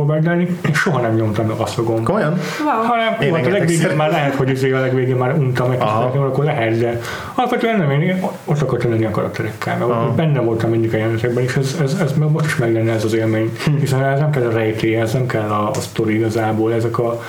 és 0.70 0.78
soha 0.78 1.00
nem 1.00 1.14
nyomtam 1.14 1.46
meg 1.46 1.56
azt 1.56 1.78
a 1.78 1.82
gombot. 1.82 2.04
Komolyan? 2.04 2.38
Wow. 2.64 2.86
Hanem 2.86 3.16
Én 3.20 3.30
volt 3.30 3.46
a 3.46 3.50
legvégén 3.50 3.96
már 3.96 4.10
lehet, 4.10 4.34
hogy 4.34 4.50
izé 4.50 4.72
a 4.72 4.80
legvégén 4.80 5.16
már 5.16 5.32
untam 5.32 5.68
meg, 5.68 5.80
akkor 5.80 6.44
lehet, 6.44 6.78
de 6.78 7.00
alapvetően 7.34 7.78
nem, 7.78 7.90
én 7.90 8.22
ott 8.44 8.60
akartam 8.60 8.90
lenni 8.90 9.04
a 9.04 9.10
karakterekkel, 9.10 9.76
mert 9.78 9.90
Aha. 9.90 10.12
benne 10.14 10.40
voltam 10.40 10.70
mindig 10.70 10.94
a 10.94 10.96
jelenetekben, 10.96 11.42
és 11.42 11.56
ez, 11.56 11.76
ez, 11.82 11.96
ez 12.00 12.12
most 12.12 12.45
is 12.46 12.56
meg 12.56 12.72
lenne 12.72 12.92
ez 12.92 13.04
az 13.04 13.12
élmény, 13.12 13.52
Hm. 13.64 13.76
hiszen 13.76 14.04
ez 14.04 14.18
nem 14.18 14.30
kell 14.30 14.46
a 14.46 14.52
rejtély, 14.52 14.96
ez 14.96 15.12
nem 15.12 15.26
kell 15.26 15.48
a, 15.48 15.70
a 15.70 15.80
sztori 15.80 16.14
igazából, 16.14 16.72
ezek 16.72 16.98
a 16.98 17.22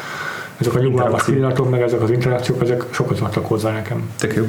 ezek 0.60 0.73
a 0.73 0.80
nyugalmas 0.80 1.23
pillanatok, 1.23 1.69
meg 1.69 1.81
ezek 1.81 2.02
az 2.02 2.11
interakciók, 2.11 2.61
ezek 2.61 2.84
sokat 2.91 3.19
adtak 3.19 3.45
hozzá 3.45 3.72
nekem. 3.72 4.10
Tök 4.19 4.34
jó. 4.35 4.45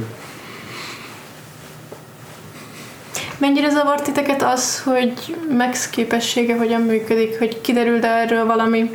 Mennyire 3.39 3.69
zavart 3.71 4.05
titeket 4.05 4.43
az, 4.43 4.83
hogy 4.83 5.37
Max 5.59 5.91
képessége 5.91 6.57
hogyan 6.57 6.81
működik, 6.81 7.39
hogy 7.39 7.61
kiderült 7.61 8.05
erről 8.05 8.47
valami? 8.47 8.91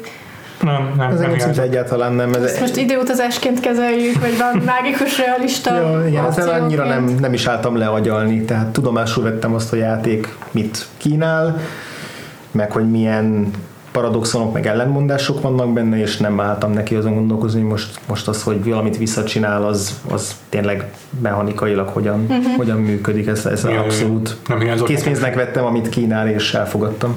Nem, 0.64 0.94
nem, 0.98 1.11
Ez 1.11 1.19
nem 1.19 1.40
szinte 1.40 1.61
egyáltalán 1.61 2.14
nem. 2.14 2.34
Ez 2.34 2.44
Ezt 2.44 2.60
most 2.60 2.76
időutazásként 2.76 3.60
kezeljük, 3.60 4.19
vagy 4.19 4.38
van 4.38 4.61
mágikus 4.65 5.18
realista 5.18 5.76
Ja, 5.76 6.07
igen, 6.07 6.26
ezzel 6.26 6.61
annyira 6.61 6.85
nem, 6.85 7.03
nem 7.19 7.34
is 7.34 7.45
álltam 7.45 7.77
le 7.77 7.88
agyalni, 7.88 8.41
tehát 8.41 8.68
tudomásul 8.68 9.23
vettem 9.23 9.53
azt, 9.53 9.69
hogy 9.69 9.80
a 9.80 9.84
játék 9.84 10.35
mit 10.52 10.85
kínál, 10.98 11.60
meg 12.52 12.72
hogy 12.72 12.91
milyen 12.91 13.52
paradoxonok, 13.94 14.53
meg 14.53 14.68
ellentmondások 14.68 15.41
vannak 15.41 15.73
benne, 15.73 15.98
és 15.98 16.18
nem 16.18 16.40
álltam 16.40 16.72
neki 16.72 16.95
azon 16.95 17.14
gondolkozni, 17.14 17.61
hogy 17.61 17.69
most, 17.69 17.99
most 18.07 18.27
az, 18.27 18.44
hogy 18.44 18.64
valamit 18.64 18.98
visszacsinál, 18.98 19.65
az, 19.65 19.99
az 20.11 20.35
tényleg 20.49 20.91
mechanikailag 21.22 21.88
hogyan, 21.88 22.26
uh-huh. 22.30 22.56
hogyan 22.56 22.77
működik, 22.77 23.27
ez, 23.27 23.45
ez 23.45 23.64
abszolút. 23.64 24.38
Nem 24.48 24.60
hiányzott. 24.60 24.88
Készpénznek 24.88 25.35
vettem, 25.35 25.65
amit 25.65 25.90
kínál, 25.90 26.27
és 26.27 26.53
elfogadtam. 26.53 27.15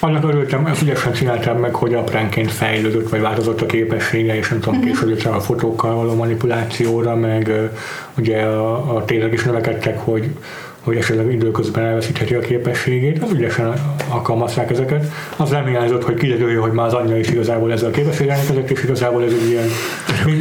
Annak 0.00 0.24
örültem, 0.24 0.66
ezt 0.66 0.82
ügyesen 0.82 1.12
csináltam 1.12 1.58
meg, 1.58 1.74
hogy 1.74 1.94
apránként 1.94 2.50
fejlődött, 2.52 3.08
vagy 3.08 3.20
változott 3.20 3.60
a 3.60 3.66
képessége, 3.66 4.36
és 4.36 4.48
nem 4.48 4.60
tudom, 4.60 4.78
Mhm. 4.78 4.86
később 4.86 5.34
a 5.34 5.40
fotókkal 5.40 5.94
való 5.94 6.14
manipulációra, 6.14 7.14
meg 7.14 7.50
ugye 8.18 8.42
a, 8.42 8.96
a 8.96 9.04
tényleg 9.04 9.32
is 9.32 9.42
növekedtek, 9.42 9.98
hogy 9.98 10.28
hogy 10.80 10.96
esetleg 10.96 11.32
időközben 11.32 11.84
elveszítheti 11.84 12.34
a 12.34 12.40
képességét, 12.40 13.22
az 13.22 13.30
ügyesen 13.32 13.72
alkalmazták 14.08 14.70
ezeket. 14.70 15.12
Az 15.36 15.50
nem 15.50 15.66
hiányzott, 15.66 16.04
hogy 16.04 16.14
kiderülje, 16.14 16.58
hogy 16.58 16.72
már 16.72 16.86
az 16.86 16.92
anyja 16.92 17.18
is 17.18 17.28
igazából 17.28 17.72
ezzel 17.72 17.88
a 17.88 17.92
képességgel 17.92 18.36
rendelkezett, 18.36 18.70
és 18.78 18.84
igazából 18.84 19.24
ez 19.24 19.32
egy 19.32 19.48
ilyen, 19.48 19.66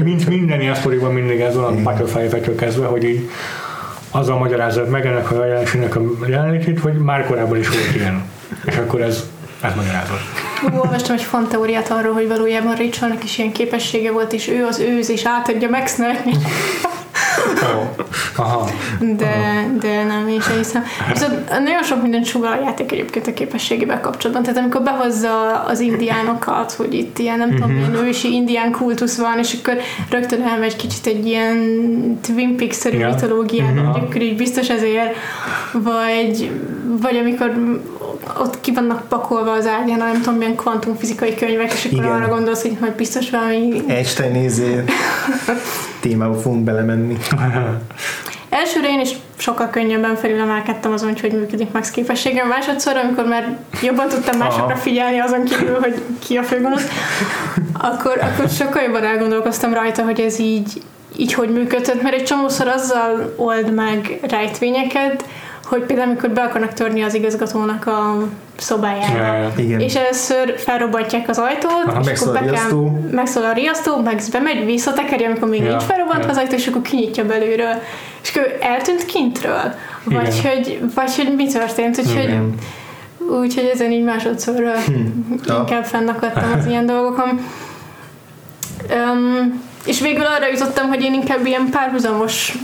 mint, 0.04 0.30
minden 0.30 0.62
ilyen 0.62 0.76
sztoriban 0.76 1.14
mindig 1.14 1.40
ez 1.40 1.56
van, 1.56 1.64
a 1.64 1.82
Butterfly 1.82 2.56
kezdve, 2.56 2.86
hogy 2.86 3.04
így 3.04 3.30
azzal 4.12 4.38
magyarázza 4.38 4.86
meg 4.90 5.06
ennek 5.06 5.32
a 5.32 5.46
jelenségnek 5.46 5.96
a 5.96 6.02
jelenlétét, 6.28 6.80
hogy 6.80 6.94
már 6.94 7.26
korábban 7.26 7.58
is 7.58 7.68
volt 7.70 7.96
ilyen. 7.96 8.24
És 8.66 8.76
akkor 8.78 9.02
ez, 9.02 9.30
Ú, 10.64 10.78
Olvastam 10.78 11.16
egy 11.16 11.24
fan 11.24 11.48
teóriát 11.48 11.90
arról, 11.92 12.14
hogy 12.14 12.28
valójában 12.28 12.76
Rachelnek 12.76 13.24
is 13.24 13.38
ilyen 13.38 13.52
képessége 13.52 14.12
volt, 14.12 14.34
és 14.34 14.48
ő 14.48 14.66
az 14.66 14.80
őz, 14.80 15.10
és 15.10 15.26
átadja 15.26 15.70
Maxnek, 15.70 16.24
Aha. 18.36 18.70
de, 19.00 19.68
de 19.80 20.04
nem, 20.04 20.28
én 20.28 20.42
sem 20.42 20.58
hiszem. 20.58 20.84
Viszont 21.14 21.50
nagyon 21.50 21.84
sok 21.84 22.02
mindent 22.02 22.26
sugal 22.26 22.52
a 22.52 22.62
játék 22.64 22.92
egyébként 22.92 23.28
a 23.28 23.34
képességével 23.34 24.00
kapcsolatban. 24.02 24.44
Tehát 24.46 24.60
amikor 24.60 24.82
behozza 24.82 25.64
az 25.68 25.80
indiánokat, 25.80 26.72
hogy 26.72 26.94
itt 26.94 27.20
ilyen, 27.20 27.38
nem 27.38 27.52
tudom, 27.56 27.76
ilyen 27.78 27.94
ősi 28.08 28.34
indián 28.34 28.72
kultusz 28.72 29.18
van, 29.18 29.38
és 29.40 29.56
akkor 29.62 29.78
rögtön 30.10 30.42
elmegy 30.42 30.76
kicsit 30.76 31.06
egy 31.06 31.26
ilyen 31.26 31.58
Twin 32.22 32.56
Peaks-szerű 32.58 32.98
Ja. 32.98 33.10
mitológiába, 33.10 33.82
Mhm. 33.82 33.86
akkor 33.90 34.22
így 34.22 34.36
biztos 34.36 34.70
ezért, 34.70 35.16
vagy, 35.72 36.52
vagy 37.02 37.16
amikor 37.18 37.52
ott 38.40 38.62
ki 38.62 38.72
vannak 38.74 39.08
pakolva 39.08 39.52
az 39.52 39.68
ágyán, 39.68 39.98
nem 39.98 40.22
tudom, 40.22 40.36
milyen 40.38 40.56
kvantumfizikai 40.56 41.36
könyvek, 41.36 41.74
és 41.74 41.86
akkor 41.86 41.98
Igen. 42.06 42.12
arra 42.12 42.28
gondolsz, 42.28 42.62
hogy 42.62 42.78
majd 42.80 42.94
biztos 42.94 43.30
valami 43.30 43.84
Einstein 43.88 44.32
nézé 44.32 44.84
témába 46.00 46.34
fogunk 46.40 46.64
belemenni. 46.64 47.05
Elsőre 48.50 48.88
én 48.88 49.00
is 49.00 49.10
sokkal 49.38 49.70
könnyebben 49.70 50.16
felülemelkedtem 50.16 50.92
azon, 50.92 51.10
hogy 51.10 51.22
hogy 51.22 51.32
működik 51.32 51.72
Max 51.72 51.92
képességem. 51.92 52.48
Másodszor, 52.48 52.98
amikor 52.98 53.26
már 53.26 53.58
jobban 53.82 54.08
tudtam 54.08 54.38
másokra 54.38 54.76
figyelni 54.76 55.20
azon 55.20 55.44
kívül, 55.44 55.80
hogy 55.80 56.02
ki 56.26 56.38
a 56.38 56.44
főgonosz, 56.44 56.88
akkor, 57.74 58.20
akkor 58.22 58.50
sokkal 58.50 58.82
jobban 58.82 59.04
elgondolkoztam 59.04 59.74
rajta, 59.74 60.04
hogy 60.04 60.20
ez 60.20 60.40
így, 60.40 60.82
így 61.18 61.34
hogy 61.34 61.50
működhet, 61.50 62.02
mert 62.02 62.16
egy 62.16 62.24
csomószor 62.24 62.68
azzal 62.68 63.34
old 63.38 63.74
meg 63.74 64.20
rejtvényeket, 64.22 65.26
hogy 65.66 65.82
például 65.84 66.10
amikor 66.10 66.30
be 66.30 66.42
akarnak 66.42 66.74
törni 66.74 67.02
az 67.02 67.14
igazgatónak 67.14 67.88
a 67.88 68.28
szobájába. 68.58 69.18
Ja. 69.18 69.54
Igen. 69.58 69.80
És 69.80 69.96
először 69.96 70.60
felrobbantják 70.60 71.30
az 71.30 71.38
ajtót, 71.38 71.84
Aha, 71.86 72.10
és 72.12 72.22
akkor 72.22 72.34
be 72.34 72.40
kell, 72.40 72.50
riasztó. 72.50 73.00
megszól 73.12 73.44
a 73.44 73.54
riasztó, 73.54 74.02
Max 74.02 74.28
bemegy, 74.30 74.66
visszatekeri, 74.66 75.24
amikor 75.24 75.50
még 75.50 75.62
Ja, 75.62 75.70
nincs 75.70 75.84
felrobbantva 75.84 76.24
ja. 76.26 76.30
az 76.30 76.38
ajtó, 76.38 76.56
és 76.56 76.68
akkor 76.68 76.82
kinyitja 76.82 77.26
belülről. 77.26 77.82
És 78.24 78.36
akkor 78.36 78.58
eltűnt 78.60 79.06
kintről. 79.06 79.74
Vagy 80.04 80.36
Igen. 80.40 80.56
hogy, 80.56 80.80
vagy 80.96 81.16
hogy 81.16 81.34
mi 81.36 81.48
történt, 81.48 81.98
úgyhogy, 81.98 82.24
Igen. 82.24 82.54
úgyhogy 83.42 83.70
ezen 83.74 83.92
így 83.92 84.04
másodszorra 84.04 84.74
Ja. 85.48 85.56
inkább 85.60 85.86
fennakadtam 85.86 86.52
az 86.60 86.66
ilyen 86.66 86.86
dolgokon. 86.86 87.40
Um, 88.92 89.62
és 89.86 90.02
végül 90.02 90.26
arra 90.26 90.48
jutottam, 90.52 90.88
hogy 90.88 91.02
én 91.02 91.14
inkább 91.14 91.46
ilyen 91.46 91.70
párhuzamos 91.72 92.58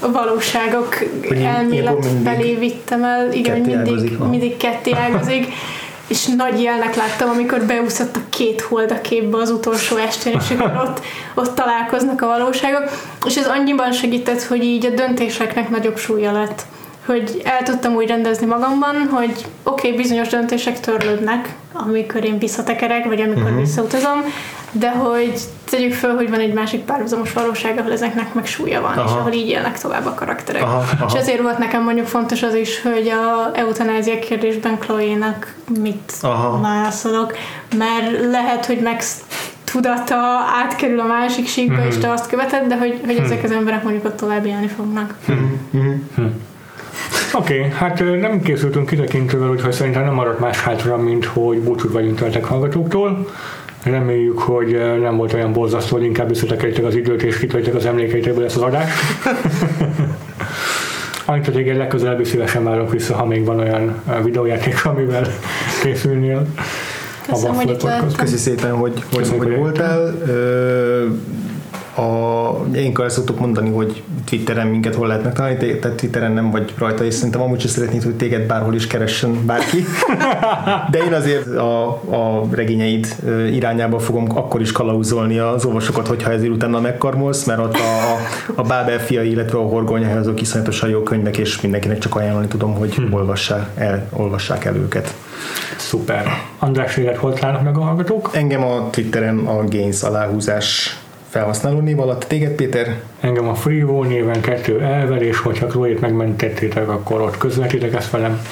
valóságok 0.00 0.94
Hogy 1.28 1.36
én- 1.38 1.46
elmélet 1.46 2.04
én 2.04 2.10
mindig 2.12 2.32
felé 2.32 2.54
vittem 2.54 3.04
el. 3.04 3.32
Igen, 3.32 3.60
mindig, 3.60 3.76
ágazik, 3.76 4.18
mindig 4.18 4.56
ketté 4.56 4.92
ágazik. 4.92 5.46
És 6.06 6.26
nagy 6.26 6.62
jelnek 6.62 6.94
láttam, 6.96 7.28
amikor 7.28 7.62
beúszott 7.62 8.16
a 8.16 8.20
két 8.28 8.60
hold 8.60 8.90
a 8.90 9.00
képbe 9.00 9.36
az 9.36 9.50
utolsó 9.50 9.96
estén, 9.96 10.32
és 10.40 10.50
akkor 10.58 10.82
ott, 10.88 11.00
ott 11.34 11.54
találkoznak 11.54 12.22
a 12.22 12.26
valóságok. 12.26 12.90
És 13.26 13.36
ez 13.36 13.46
annyiban 13.46 13.92
segített, 13.92 14.42
hogy 14.42 14.64
így 14.64 14.86
a 14.86 14.90
döntéseknek 14.90 15.68
nagyobb 15.70 15.96
súlya 15.98 16.32
lett. 16.32 16.66
Hogy 17.06 17.42
el 17.44 17.62
tudtam 17.62 17.94
úgy 17.94 18.06
rendezni 18.06 18.46
magamban, 18.46 19.08
hogy 19.10 19.44
oké, 19.62 19.88
okay, 19.88 20.02
bizonyos 20.02 20.28
döntések 20.28 20.80
törlődnek, 20.80 21.54
amikor 21.72 22.24
én 22.24 22.38
visszatekerek, 22.38 23.04
vagy 23.04 23.20
amikor 23.20 23.42
uh-huh. 23.42 23.58
visszautazom, 23.58 24.22
de 24.72 24.90
hogy 24.90 25.40
tegyük 25.70 25.92
föl, 25.92 26.14
hogy 26.14 26.30
van 26.30 26.40
egy 26.40 26.52
másik 26.52 26.80
párhuzamos 26.80 27.32
valóság, 27.32 27.78
ahol 27.78 27.92
ezeknek 27.92 28.34
meg 28.34 28.46
súlya 28.46 28.80
van, 28.80 28.92
Aha. 28.98 29.04
és 29.04 29.10
ahol 29.10 29.32
így 29.32 29.48
élnek 29.48 29.78
tovább 29.80 30.06
a 30.06 30.14
karakterek. 30.14 30.62
Aha, 30.62 30.76
aha. 30.76 31.06
És 31.06 31.12
ezért 31.12 31.42
volt 31.42 31.58
nekem 31.58 31.82
mondjuk 31.82 32.06
fontos 32.06 32.42
az 32.42 32.54
is, 32.54 32.82
hogy 32.82 33.08
a 33.08 33.50
eutanázia 33.58 34.18
kérdésben 34.18 34.78
Chloe-nak 34.78 35.54
mit 35.80 36.12
Aha. 36.22 36.60
válaszolok, 36.60 37.36
mert 37.76 38.30
lehet, 38.30 38.66
hogy 38.66 38.80
meg 38.80 39.02
tudata 39.64 40.16
átkerül 40.62 41.00
a 41.00 41.06
másik 41.06 41.48
síkba, 41.48 41.74
Mhm. 41.76 41.86
és 41.86 41.98
te 41.98 42.10
azt 42.10 42.28
követed, 42.28 42.66
de 42.66 42.76
hogy, 42.76 43.00
hogy 43.06 43.16
ezek 43.16 43.44
az 43.44 43.50
emberek 43.50 43.82
mondjuk 43.82 44.04
ott 44.04 44.16
tovább 44.16 44.46
élni 44.46 44.68
fognak. 44.68 45.14
Oké, 47.36 47.58
okay, 47.58 47.70
hát 47.70 48.02
nem 48.20 48.40
készültünk 48.40 48.86
kitekintővel, 48.86 49.50
úgyhogy 49.50 49.72
szerintem 49.72 50.04
nem 50.04 50.14
maradt 50.14 50.40
más 50.40 50.60
hátra, 50.60 50.96
mint 50.96 51.24
hogy 51.24 51.58
búcsút 51.58 51.92
vagyunk 51.92 52.18
töltek 52.18 52.44
hallgatóktól. 52.44 53.26
Reméljük, 53.82 54.38
hogy 54.38 54.80
nem 55.00 55.16
volt 55.16 55.32
olyan 55.32 55.52
borzasztó, 55.52 55.96
hogy 55.96 56.04
inkább 56.04 56.28
visszatekeritek 56.28 56.84
az 56.84 56.94
időt 56.94 57.22
és 57.22 57.38
kitöltek 57.38 57.74
az 57.74 57.86
emlékeitéből 57.86 58.44
ezt 58.44 58.56
az 58.56 58.62
adást. 58.62 58.92
Annyit, 61.26 61.44
hogy 61.44 61.58
igen, 61.58 61.76
legközelebb 61.76 62.20
is 62.20 62.28
szívesen 62.28 62.64
várok 62.64 62.90
vissza, 62.90 63.14
ha 63.14 63.26
még 63.26 63.44
van 63.44 63.58
olyan 63.58 64.02
videójáték, 64.22 64.84
amivel 64.84 65.26
készülnél. 65.82 66.46
Köszönöm, 67.28 67.54
hogy 67.54 67.70
itt. 67.70 68.16
Köszi 68.16 68.36
szépen, 68.36 68.72
hogy, 68.72 69.02
hogy 69.12 69.28
hogy 69.38 69.56
voltál. 69.56 70.14
Ö, 70.26 71.06
a, 71.96 72.76
én 72.76 72.92
el 73.02 73.08
szoktuk 73.08 73.40
mondani, 73.40 73.70
hogy 73.70 74.02
Twitteren 74.24 74.66
minket 74.66 74.94
hol 74.94 75.06
lehet 75.06 75.24
megtalálni, 75.24 75.56
te, 75.56 75.78
te 75.78 75.94
Twitteren 75.94 76.32
nem 76.32 76.50
vagy 76.50 76.74
rajta, 76.78 77.04
és 77.04 77.14
szerintem 77.14 77.40
amúgy 77.40 77.64
is 77.64 77.70
szeretnéd, 77.70 78.02
hogy 78.02 78.14
téged 78.14 78.46
bárhol 78.46 78.74
is 78.74 78.86
keressen 78.86 79.46
bárki. 79.46 79.84
De 80.90 80.98
én 80.98 81.12
azért 81.12 81.46
a, 81.46 81.88
a 81.90 82.46
regényeid 82.50 83.16
irányába 83.52 83.98
fogom 83.98 84.26
akkor 84.34 84.60
is 84.60 84.72
kalauzolni 84.72 85.38
az 85.38 85.64
olvasókat, 85.64 86.06
hogyha 86.06 86.30
ezért 86.30 86.52
utána 86.52 86.80
megkarmolsz, 86.80 87.44
mert 87.44 87.60
ott 87.60 87.74
a, 87.74 88.16
a 88.54 88.62
Bábel 88.62 88.98
fiai, 88.98 89.30
illetve 89.30 89.58
a 89.58 89.62
Horgonya, 89.62 90.18
azok 90.18 90.40
iszonyatosan 90.40 90.88
jó 90.88 91.02
könyvek, 91.02 91.36
és 91.36 91.60
mindenkinek 91.60 91.98
csak 91.98 92.16
ajánlani 92.16 92.46
tudom, 92.46 92.74
hogy 92.74 93.08
olvassák 93.10 93.70
el, 93.74 94.08
olvassák 94.12 94.64
el 94.64 94.76
őket. 94.76 95.14
Szuper. 95.76 96.26
András, 96.58 96.96
élet 96.96 97.16
hol 97.16 97.32
találnak 97.32 97.62
meg 97.62 97.76
a 97.76 97.80
hallgatók? 97.80 98.30
Engem 98.32 98.64
a 98.64 98.90
Twitteren 98.90 99.38
a 99.38 99.64
Gains 99.64 100.02
aláhúzás 100.02 100.98
felhasználó 101.34 101.80
név 101.80 102.00
alatt. 102.00 102.24
Téged, 102.24 102.52
Péter? 102.52 103.00
Engem 103.20 103.48
a 103.48 103.54
Freevo 103.54 104.02
néven 104.02 104.40
kettő 104.40 104.80
elvel, 104.80 105.22
és 105.22 105.38
hogyha 105.38 105.66
Chloe-t 105.66 106.00
megmentettétek, 106.00 106.88
akkor 106.88 107.20
ott 107.20 107.38
közvetítek 107.38 107.94
ezt 107.94 108.10
velem. 108.10 108.46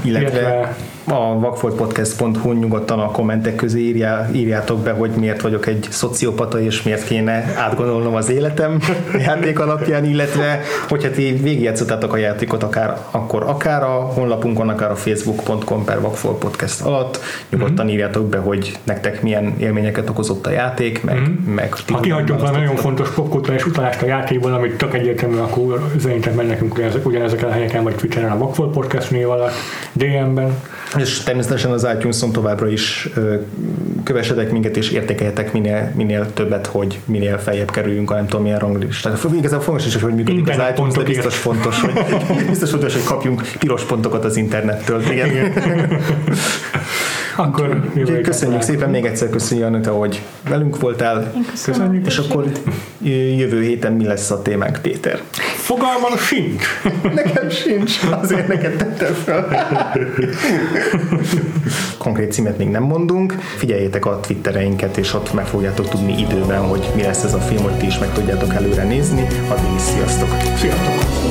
Illetve, 0.00 0.28
Illetve- 0.28 0.76
a 1.04 1.38
vakfoltpodcast.hu 1.38 2.52
nyugodtan 2.52 3.00
a 3.00 3.10
kommentek 3.10 3.54
közé 3.54 3.80
írjá, 3.80 4.28
írjátok 4.32 4.78
be, 4.78 4.90
hogy 4.92 5.10
miért 5.10 5.40
vagyok 5.40 5.66
egy 5.66 5.86
szociopata, 5.90 6.60
és 6.60 6.82
miért 6.82 7.04
kéne 7.04 7.54
átgondolnom 7.56 8.14
az 8.14 8.30
életem 8.30 8.80
játék 9.26 9.58
alapján, 9.58 10.04
illetve 10.04 10.60
hogyha 10.88 11.10
ti 11.10 11.32
végigjátszottátok 11.42 12.12
a 12.12 12.16
játékot, 12.16 12.62
akár, 12.62 12.96
akkor 13.10 13.42
akár 13.42 13.82
a 13.82 13.94
honlapunkon, 14.14 14.68
akár 14.68 14.90
a 14.90 14.96
facebook.com 14.96 15.84
per 15.84 16.00
vakfolt 16.00 16.38
podcast 16.38 16.80
alatt, 16.80 17.20
nyugodtan 17.48 17.88
írjátok 17.88 18.26
be, 18.26 18.38
hogy 18.38 18.78
nektek 18.82 19.22
milyen 19.22 19.54
élményeket 19.58 20.08
okozott 20.08 20.46
a 20.46 20.50
játék, 20.50 21.02
meg, 21.02 21.30
meg 21.46 21.74
Ha 21.92 22.00
kihagytunk 22.00 22.40
valami 22.40 22.58
nagyon 22.58 22.76
fontos 22.76 23.10
popkulturális 23.10 23.66
utalást 23.66 24.02
a 24.02 24.06
játékból, 24.06 24.52
amit 24.52 24.76
csak 24.76 24.94
egyértelmű, 24.94 25.36
akkor 25.36 25.90
üzenetet 25.96 26.36
meg 26.36 26.46
nekünk 26.46 26.74
ugyanezek, 26.74 27.06
ugyanezeken 27.06 27.48
a 27.48 27.52
helyeken, 27.52 27.82
vagy 27.82 27.94
Twitteren 27.94 28.30
a 28.30 28.38
Vagfolt 28.38 28.72
Podcast 28.72 29.10
név 29.10 29.30
alatt, 29.30 29.52
DM-ben. 29.92 30.56
És 30.96 31.18
természetesen 31.18 31.70
az 31.70 31.86
iTunes-on 31.96 32.32
továbbra 32.32 32.68
is 32.68 33.08
kövessetek 34.04 34.50
minket, 34.50 34.76
és 34.76 34.90
értékeljetek 34.90 35.52
minél, 35.52 35.92
minél 35.94 36.32
többet, 36.32 36.66
hogy 36.66 37.00
minél 37.04 37.38
feljebb 37.38 37.70
kerüljünk 37.70 38.10
a 38.10 38.14
nem 38.14 38.26
tudom 38.26 38.42
milyen 38.42 38.58
ranglistát. 38.58 39.26
Igazából 39.36 39.64
fontos 39.64 39.86
is, 39.86 39.94
hogy 39.94 40.14
működik 40.14 40.42
az 40.42 40.48
Internet 40.48 40.78
iTunes, 40.78 40.94
de 40.94 41.02
biztos 41.02 41.36
fontos, 41.36 41.80
hogy, 41.80 41.92
biztos 42.48 42.70
fontos, 42.70 42.92
hogy 42.92 43.04
kapjunk 43.04 43.42
piros 43.58 43.82
pontokat 43.82 44.24
az 44.24 44.36
internettől. 44.36 45.02
Igen. 45.10 45.26
Igen. 45.26 46.00
Akkor 47.36 47.90
köszönjük 48.22 48.62
szépen, 48.62 48.90
még 48.90 49.04
egyszer 49.04 49.30
köszönjük 49.30 49.66
Anita, 49.66 49.92
hogy 49.92 50.22
velünk 50.48 50.80
voltál. 50.80 51.32
Én 51.34 51.44
köszönöm. 51.50 51.80
Köszönjük. 51.80 52.06
És 52.06 52.18
akkor 52.18 52.44
jövő 53.36 53.62
héten 53.62 53.92
mi 53.92 54.04
lesz 54.04 54.30
a 54.30 54.42
témánk, 54.42 54.78
Péter? 54.82 55.20
Fogalmam 55.56 56.16
sincs! 56.16 56.64
Nekem 57.14 57.50
sincs, 57.50 58.00
azért 58.20 58.48
neked 58.48 58.76
tettem 58.76 59.14
fel. 59.14 59.48
Konkrét 61.98 62.32
címet 62.32 62.58
még 62.58 62.68
nem 62.68 62.82
mondunk. 62.82 63.32
Figyeljétek 63.32 64.06
a 64.06 64.20
twittereinket, 64.20 64.96
és 64.96 65.14
ott 65.14 65.32
meg 65.32 65.46
fogjátok 65.46 65.88
tudni 65.88 66.18
időben, 66.18 66.60
hogy 66.60 66.90
mi 66.94 67.02
lesz 67.02 67.24
ez 67.24 67.34
a 67.34 67.40
film, 67.40 67.62
hogy 67.62 67.78
ti 67.78 67.86
is 67.86 67.98
meg 67.98 68.12
tudjátok 68.12 68.54
előre 68.54 68.84
nézni. 68.84 69.26
Addig 69.48 69.74
is 69.76 69.82
sziasztok! 69.82 70.28
Sziasztok! 70.56 71.21